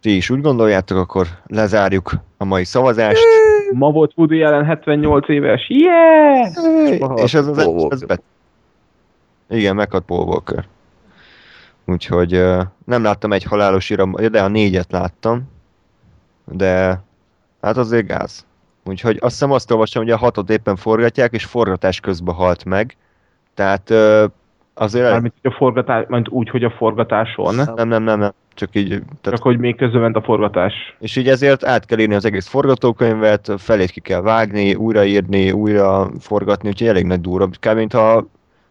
ti 0.00 0.16
is 0.16 0.30
úgy 0.30 0.40
gondoljátok, 0.40 0.98
akkor 0.98 1.26
lezárjuk 1.46 2.12
a 2.36 2.44
mai 2.44 2.64
szavazást. 2.64 3.24
Ma 3.72 3.90
volt 3.90 4.12
Woody 4.16 4.42
Allen 4.42 4.64
78 4.64 5.28
éves. 5.28 5.66
Yeah! 5.68 6.46
És 7.16 7.34
ez 7.34 7.46
az, 7.46 7.58
az 7.58 7.66
Walker. 7.66 8.06
bet... 8.06 8.22
Igen, 9.48 9.74
meghalt 9.74 10.04
Paul 10.04 10.26
Walker. 10.26 10.64
Úgyhogy 11.86 12.30
nem 12.84 13.02
láttam 13.02 13.32
egy 13.32 13.44
halálos 13.44 13.90
iram, 13.90 14.14
de 14.30 14.42
a 14.42 14.48
négyet 14.48 14.92
láttam. 14.92 15.50
De 16.44 17.02
hát 17.60 17.76
azért 17.76 18.06
gáz. 18.06 18.46
Úgyhogy 18.84 19.16
azt 19.20 19.32
hiszem 19.32 19.50
azt 19.50 19.70
olvastam, 19.70 20.02
hogy 20.02 20.12
a 20.12 20.16
hatot 20.16 20.50
éppen 20.50 20.76
forgatják, 20.76 21.32
és 21.32 21.44
forgatás 21.44 22.00
közben 22.00 22.34
halt 22.34 22.64
meg. 22.64 22.96
Tehát 23.54 23.90
azért... 24.74 25.10
Mármint 25.10 25.34
hogy 25.42 25.52
a 25.52 25.56
forgatás, 25.56 26.04
mint 26.08 26.28
úgy, 26.28 26.50
hogy 26.50 26.64
a 26.64 26.70
forgatáson. 26.70 27.54
Nem, 27.54 27.88
nem, 27.88 28.02
nem, 28.02 28.18
nem. 28.18 28.32
Csak 28.54 28.68
így... 28.72 28.88
Tehát, 28.88 29.04
Csak 29.20 29.42
hogy 29.42 29.58
még 29.58 29.76
közben 29.76 30.00
ment 30.00 30.16
a 30.16 30.22
forgatás. 30.22 30.96
és 30.98 31.16
így 31.16 31.28
ezért 31.28 31.64
át 31.64 31.84
kell 31.84 31.98
írni 31.98 32.14
az 32.14 32.24
egész 32.24 32.46
forgatókönyvet, 32.46 33.52
felét 33.56 33.90
ki 33.90 34.00
kell 34.00 34.20
vágni, 34.20 34.74
újraírni, 34.74 35.52
újra 35.52 36.10
forgatni, 36.18 36.68
úgyhogy 36.68 36.88
elég 36.88 37.04
nagy 37.04 37.20
durva. 37.20 37.46
Kb. 37.46 37.76
mintha 37.76 38.26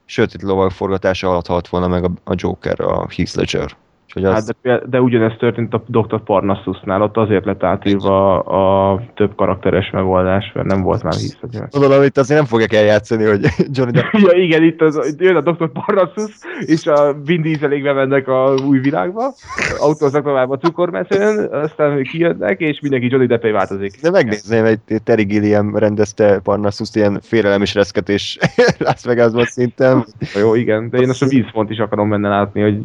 sötét 0.06 0.42
lovag 0.42 0.72
forgatása 0.72 1.30
alatt 1.30 1.48
halt 1.48 1.68
volna 1.68 1.88
meg 1.88 2.04
a, 2.04 2.12
a 2.24 2.34
Joker, 2.36 2.82
a 2.82 3.08
Heath 3.10 3.36
Ledger. 3.38 3.76
Úgyhogy 4.16 4.34
az... 4.34 4.46
Hát 4.46 4.56
de, 4.62 4.82
de 4.90 5.02
ugyanez 5.02 5.34
történt 5.40 5.74
a 5.74 5.84
Dr. 5.88 6.24
Parnassusnál, 6.24 7.02
ott 7.02 7.18
azért 7.18 7.46
lett 7.46 7.64
átírva 7.64 8.40
a, 8.40 8.94
a 8.94 9.02
több 9.16 9.36
karakteres 9.36 9.90
megoldás, 9.92 10.52
mert 10.54 10.68
nem 10.68 10.82
volt 10.82 11.04
már 11.04 11.14
hisz. 11.14 11.38
Gondolom, 11.72 12.04
itt 12.04 12.18
azért 12.18 12.40
nem 12.40 12.48
fogják 12.48 12.74
eljátszani, 12.74 13.24
hogy 13.24 13.40
Johnny 13.76 13.92
Depp 13.92 14.12
Ja, 14.12 14.32
igen, 14.32 14.64
itt, 14.64 14.82
az, 14.82 15.08
itt 15.08 15.20
jön 15.20 15.36
a 15.36 15.52
Dr. 15.52 15.72
Parnassus, 15.72 16.32
és 16.60 16.88
a 16.88 17.16
Vin 17.26 17.42
Dieselék 17.42 17.84
bemennek 17.84 18.28
a 18.28 18.54
új 18.68 18.80
világba, 18.80 19.34
autóznak 19.80 20.24
tovább 20.24 20.50
a 20.50 20.58
cukormeszőn, 20.58 21.54
aztán 21.54 22.04
kijönnek, 22.04 22.60
és 22.60 22.80
mindenki 22.82 23.08
Johnny 23.10 23.28
Deppé 23.28 23.52
változik. 23.52 24.02
de 24.02 24.10
megnézném, 24.12 24.66
egy 24.66 24.80
Terry 25.04 25.24
Gilliam 25.24 25.78
rendezte 25.78 26.40
Parnassus 26.44 26.90
ilyen 26.94 27.20
félelem 27.22 27.62
és 27.62 27.74
reszketés 27.74 28.38
Las 28.78 29.04
Vegasban 29.04 29.46
szinten. 29.46 30.06
Jó, 30.40 30.56
igen, 30.56 30.90
de 30.90 30.98
én 30.98 31.10
azt 31.10 31.22
a 31.22 31.28
Vaughn 31.54 31.72
is 31.72 31.80
akarom 31.80 32.10
benne 32.10 32.30
látni, 32.30 32.62
hogy 32.62 32.82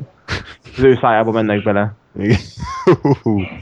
az 0.76 0.82
ő 0.82 0.98
szájába 1.00 1.30
mennek 1.30 1.62
bele. 1.62 1.94
Igen. 2.18 2.38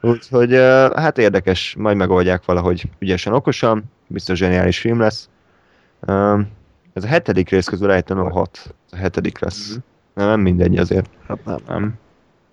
Úgyhogy 0.00 0.54
hát 0.94 1.18
érdekes, 1.18 1.74
majd 1.78 1.96
megoldják 1.96 2.44
valahogy 2.44 2.82
ügyesen, 2.98 3.32
okosan, 3.32 3.84
biztos 4.06 4.38
zseniális 4.38 4.78
film 4.78 5.00
lesz. 5.00 5.28
Ez 6.92 7.04
a 7.04 7.06
hetedik 7.06 7.50
rész 7.50 7.66
közül 7.66 7.86
rájöttem, 7.86 8.18
a 8.18 8.30
hat. 8.30 8.74
A 8.90 8.96
hetedik 8.96 9.38
lesz. 9.38 9.78
Nem, 10.14 10.26
nem 10.26 10.40
mindegy 10.40 10.76
azért. 10.76 11.10
Hát 11.28 11.44
nem. 11.44 11.56
Nem. 11.68 11.94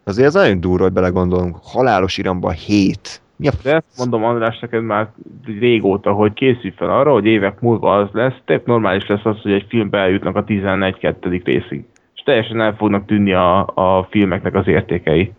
Azért 0.03 0.27
ez 0.27 0.33
nagyon 0.33 0.59
durva, 0.59 0.83
hogy 0.83 0.93
belegondolunk. 0.93 1.57
Halálos 1.63 2.17
iramban 2.17 2.53
hét. 2.53 3.21
Mi 3.35 3.47
a 3.47 3.51
f... 3.51 3.63
De 3.63 3.75
ezt 3.75 3.97
mondom 3.97 4.23
András 4.23 4.59
neked 4.59 4.83
már 4.83 5.11
régóta, 5.59 6.11
hogy 6.11 6.33
készülj 6.33 6.73
fel 6.75 6.89
arra, 6.89 7.11
hogy 7.11 7.25
évek 7.25 7.59
múlva 7.59 7.95
az 7.95 8.09
lesz, 8.11 8.35
tök 8.45 8.65
normális 8.65 9.07
lesz 9.07 9.25
az, 9.25 9.41
hogy 9.41 9.51
egy 9.51 9.65
filmbe 9.69 9.97
eljutnak 9.97 10.35
a 10.35 10.43
11-2. 10.43 11.41
részig. 11.43 11.85
Teljesen 12.25 12.61
el 12.61 12.75
fognak 12.75 13.05
tűnni 13.05 13.33
a, 13.33 13.67
a 13.73 14.07
filmeknek 14.09 14.55
az 14.55 14.67
értékei. 14.67 15.33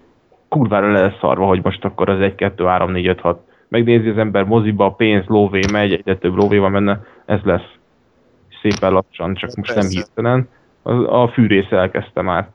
Kurvára 0.49 0.93
le 0.93 1.01
lesz 1.01 1.19
szarva, 1.21 1.47
hogy 1.47 1.61
most 1.63 1.85
akkor 1.85 2.09
az 2.09 2.21
1, 2.21 2.35
2, 2.35 2.65
3, 2.65 2.91
4, 2.91 3.07
5, 3.07 3.21
6. 3.21 3.41
Megnézi 3.69 4.09
az 4.09 4.19
ember 4.19 4.45
moziba, 4.45 4.91
pénz, 4.91 5.25
lóvé 5.27 5.61
megy, 5.73 5.93
egyre 5.93 6.17
több 6.17 6.35
lóvé 6.35 6.59
van 6.59 6.73
benne, 6.73 7.05
ez 7.25 7.41
lesz. 7.43 7.71
Szépen 8.63 8.93
lassan, 8.93 9.35
csak 9.35 9.55
most 9.55 9.75
nem 9.75 9.85
Persze. 9.85 9.99
hirtelen. 9.99 10.49
A, 10.83 10.93
a 10.93 11.29
fűrész 11.29 11.71
elkezdte 11.71 12.23
már 12.23 12.49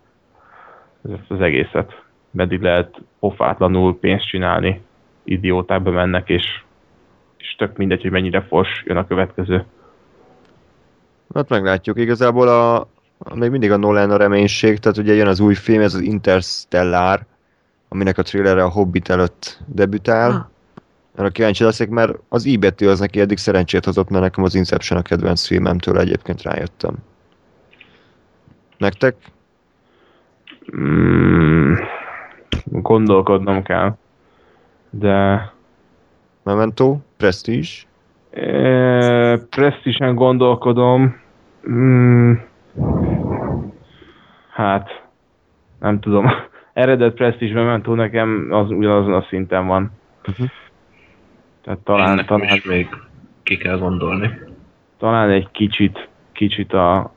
ezt 1.14 1.32
az 1.32 1.42
egészet. 1.42 2.04
Meddig 2.32 2.62
lehet 2.62 3.02
pofátlanul 3.20 4.00
pénzt 4.00 4.28
csinálni 4.28 4.82
idióták 5.24 5.82
bemennek, 5.82 6.30
és, 6.30 6.64
és 7.38 7.56
tök 7.56 7.78
mindegy, 7.78 8.02
hogy 8.02 8.12
mennyire 8.12 8.42
fos, 8.42 8.84
jön 8.86 8.98
a 8.98 9.08
következő. 9.08 9.66
Hát 11.34 11.50
meglátjuk. 11.50 12.00
Igazából 12.00 12.48
a, 12.48 12.80
a, 12.80 12.88
még 13.34 13.50
mindig 13.50 13.72
a 13.72 13.78
Nolan 13.78 14.12
a 14.12 14.18
reménység, 14.18 14.80
tehát 14.80 14.98
ugye 14.98 15.14
jön 15.14 15.28
az 15.28 15.40
új 15.40 15.54
film, 15.54 15.82
ez 15.82 15.94
az 15.94 16.02
Interstellar, 16.02 17.26
aminek 17.90 18.18
a 18.18 18.22
trailerre 18.22 18.64
a 18.64 18.70
Hobbit 18.70 19.10
előtt 19.10 19.60
debütál. 19.66 20.52
Arra 21.16 21.30
kíváncsi 21.30 21.64
leszek, 21.64 21.90
mert 21.90 22.18
az 22.30 22.46
I 22.46 22.58
betű 22.58 22.88
az 22.88 23.00
neki 23.00 23.20
eddig 23.20 23.38
szerencsét 23.38 23.86
hozott, 23.86 24.10
mert 24.10 24.24
nekem 24.24 24.44
az 24.44 24.56
Inception 24.56 25.00
a 25.00 25.02
kedvenc 25.02 25.46
filmemtől 25.46 26.00
egyébként 26.00 26.42
rájöttem. 26.42 26.96
Nektek? 28.78 29.16
Mm, 30.76 31.74
gondolkodnom 32.66 33.64
kell. 33.64 33.96
De 34.90 35.52
Memento? 36.44 36.98
Prestige? 37.18 37.70
e, 38.32 39.38
presztisen 39.50 40.16
gondolkodom. 40.16 41.16
Mm, 41.70 42.34
hát, 44.52 45.04
nem 45.80 46.00
tudom. 46.00 46.26
Eredet 46.74 47.14
presztis 47.14 47.52
Memento 47.52 47.94
nekem 47.94 48.48
az 48.50 48.70
ugyanazon 48.70 49.14
a 49.14 49.26
szinten 49.30 49.68
van. 49.68 49.92
Mhm. 50.26 50.46
Tehát 51.64 51.80
Talán, 51.80 52.26
talán, 52.26 52.56
is 52.56 52.64
még 52.64 52.88
ki 53.44 53.58
kell 53.58 53.78
gondolni. 53.78 54.40
talán 54.98 55.30
egy 55.30 55.52
kicsit, 55.52 56.10
kicsit 56.32 56.74
a, 56.74 57.14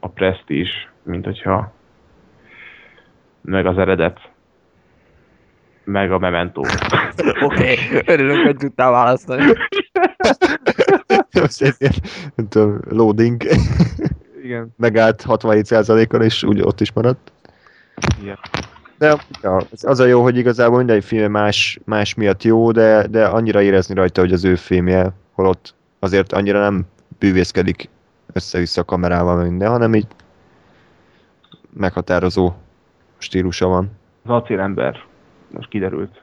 a 0.00 0.08
Prestige, 0.08 0.70
mint 1.02 1.24
hogyha 1.24 1.72
meg 3.40 3.66
az 3.66 3.78
eredet, 3.78 4.20
meg 5.84 6.12
a 6.12 6.18
Memento. 6.18 6.60
Oké, 7.42 7.44
okay. 7.44 7.76
örülök, 8.06 8.44
hogy 8.44 8.56
tudtál 8.56 8.90
választani. 8.90 9.42
Most 11.32 11.78
nem 12.34 12.48
tudom, 12.48 12.80
loading. 12.88 13.42
Igen. 14.48 14.74
Megállt 14.76 15.24
67%-on, 15.28 16.22
és 16.22 16.42
úgy 16.42 16.60
ott 16.60 16.80
is 16.80 16.92
maradt. 16.92 17.32
Igen. 18.22 18.38
De 18.98 19.16
ja, 19.42 19.62
az- 19.82 20.00
a 20.00 20.04
jó, 20.04 20.22
hogy 20.22 20.36
igazából 20.36 20.76
minden 20.76 21.00
film 21.00 21.30
más, 21.30 21.78
más 21.84 22.14
miatt 22.14 22.42
jó, 22.42 22.70
de, 22.70 23.06
de 23.06 23.26
annyira 23.26 23.62
érezni 23.62 23.94
rajta, 23.94 24.20
hogy 24.20 24.32
az 24.32 24.44
ő 24.44 24.54
filmje, 24.54 25.12
holott 25.32 25.74
azért 25.98 26.32
annyira 26.32 26.60
nem 26.60 26.84
bűvészkedik 27.18 27.88
össze-vissza 28.32 28.80
a 28.80 28.84
kamerával 28.84 29.42
minden, 29.42 29.70
hanem 29.70 29.94
így 29.94 30.06
meghatározó 31.72 32.52
stílusa 33.18 33.66
van. 33.66 33.90
Az 34.24 34.30
acélember. 34.30 34.96
Most 35.50 35.68
kiderült. 35.68 36.20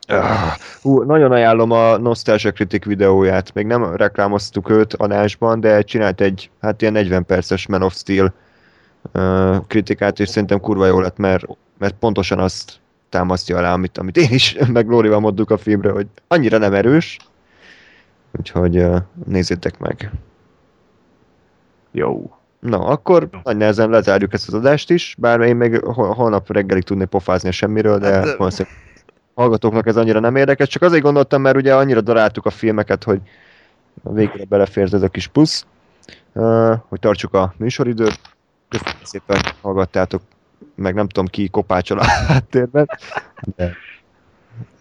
Hú, 0.82 1.02
nagyon 1.02 1.32
ajánlom 1.32 1.72
a 1.72 1.98
Nostalgia 1.98 2.52
Critic 2.52 2.86
videóját, 2.86 3.54
még 3.54 3.66
nem 3.66 3.96
reklámoztuk 3.96 4.70
őt 4.70 4.94
adásban, 4.94 5.60
de 5.60 5.82
csinált 5.82 6.22
egy, 6.22 6.50
hát 6.62 6.82
ilyen 6.82 6.94
40 6.94 7.26
perces 7.26 7.68
Man 7.68 7.82
of 7.82 7.96
Steel 7.96 8.34
uh, 9.14 9.58
kritikát, 9.68 10.20
és 10.20 10.30
szerintem 10.30 10.60
kurva 10.60 10.86
jó 10.86 11.00
lett, 11.00 11.18
mert, 11.18 11.46
mert 11.78 11.96
pontosan 12.00 12.40
azt 12.40 12.80
támasztja 13.10 13.58
alá, 13.58 13.74
amit, 13.74 13.98
amit 13.98 14.18
én 14.18 14.30
is, 14.30 14.58
meg 14.74 14.88
Lórival 14.88 15.20
mondtuk 15.20 15.50
a 15.52 15.58
filmre, 15.58 15.92
hogy 15.92 16.08
annyira 16.28 16.58
nem 16.58 16.74
erős, 16.74 17.18
úgyhogy 18.38 18.78
uh, 18.78 18.98
nézzétek 19.26 19.80
meg. 19.80 20.12
Jó. 21.92 22.32
Na, 22.60 22.86
akkor 22.86 23.30
nagy 23.44 23.58
nehezen 23.58 23.90
lezárjuk 23.90 24.34
ezt 24.34 24.48
az 24.48 24.54
adást 24.54 24.90
is, 24.90 25.16
bár 25.18 25.40
én 25.40 25.56
még 25.56 25.80
hol- 25.84 26.16
holnap 26.16 26.52
reggelig 26.52 26.84
tudnék 26.84 27.08
pofázni 27.08 27.50
a 27.50 27.52
semmiről, 27.52 27.98
de 27.98 28.14
Hát, 28.14 28.24
de- 28.24 28.36
valószínűleg 28.36 28.78
hallgatóknak 29.36 29.88
ez 29.88 29.98
annyira 29.98 30.20
nem 30.20 30.36
érdekes, 30.36 30.68
csak 30.68 30.82
azért 30.82 31.04
gondoltam, 31.04 31.42
mert 31.42 31.56
ugye 31.56 31.76
annyira 31.76 32.02
daráltuk 32.02 32.46
a 32.46 32.50
filmeket, 32.50 33.04
hogy 33.04 33.22
a 34.04 34.12
végére 34.12 34.46
belefért 34.46 34.94
ez 34.94 35.02
a 35.02 35.08
kis 35.08 35.28
plusz, 35.28 35.66
uh, 36.34 36.74
hogy 36.88 37.00
tartsuk 37.00 37.34
a 37.34 37.54
műsoridőt. 37.58 38.20
Köszönöm 38.70 39.02
szépen, 39.04 39.42
hallgattátok, 39.62 40.22
meg 40.76 40.94
nem 40.94 41.08
tudom 41.08 41.26
ki 41.26 41.48
kopácsol 41.48 42.00
a 42.00 42.06
háttérben, 42.28 42.90
de 43.56 43.76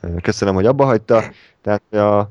uh, 0.02 0.20
köszönöm, 0.20 0.54
hogy 0.54 0.66
abba 0.66 0.84
hagyta. 0.84 1.22
Tehát 1.62 1.92
a 1.92 2.30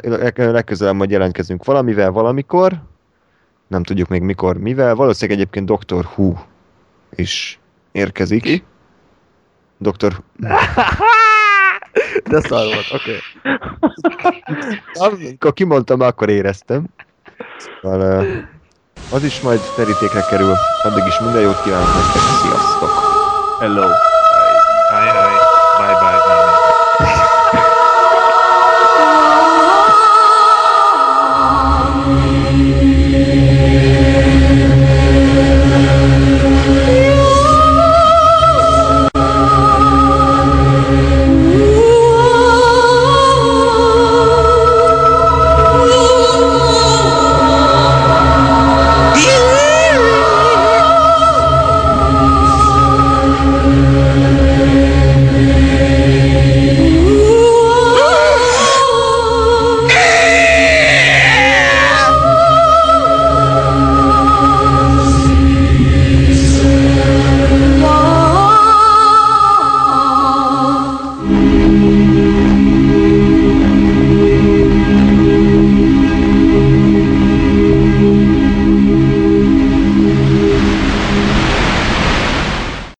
leg- 0.00 0.38
legközelebb 0.38 0.94
majd 0.94 1.10
jelentkezünk 1.10 1.64
valamivel, 1.64 2.10
valamikor, 2.10 2.80
nem 3.66 3.82
tudjuk 3.82 4.08
még 4.08 4.22
mikor, 4.22 4.56
mivel. 4.56 4.94
Valószínűleg 4.94 5.40
egyébként 5.40 5.70
Dr. 5.70 6.06
Who 6.16 6.32
is 7.14 7.58
érkezik. 7.92 8.42
Ki? 8.42 8.64
Dr. 9.82 10.22
De 12.24 12.40
szar 12.40 12.64
volt, 12.64 12.92
oké. 12.92 13.18
Okay. 13.42 14.80
Amikor 14.92 15.52
kimondtam, 15.52 16.00
akkor 16.00 16.28
éreztem. 16.28 16.84
Szóval, 17.82 18.26
az 19.12 19.24
is 19.24 19.40
majd 19.40 19.60
terítékre 19.76 20.24
kerül. 20.30 20.54
Addig 20.82 21.06
is 21.06 21.20
minden 21.20 21.42
jót 21.42 21.62
kívánok 21.62 21.94
nektek. 21.94 22.22
Sziasztok! 22.42 22.90
Hello. 23.60 24.11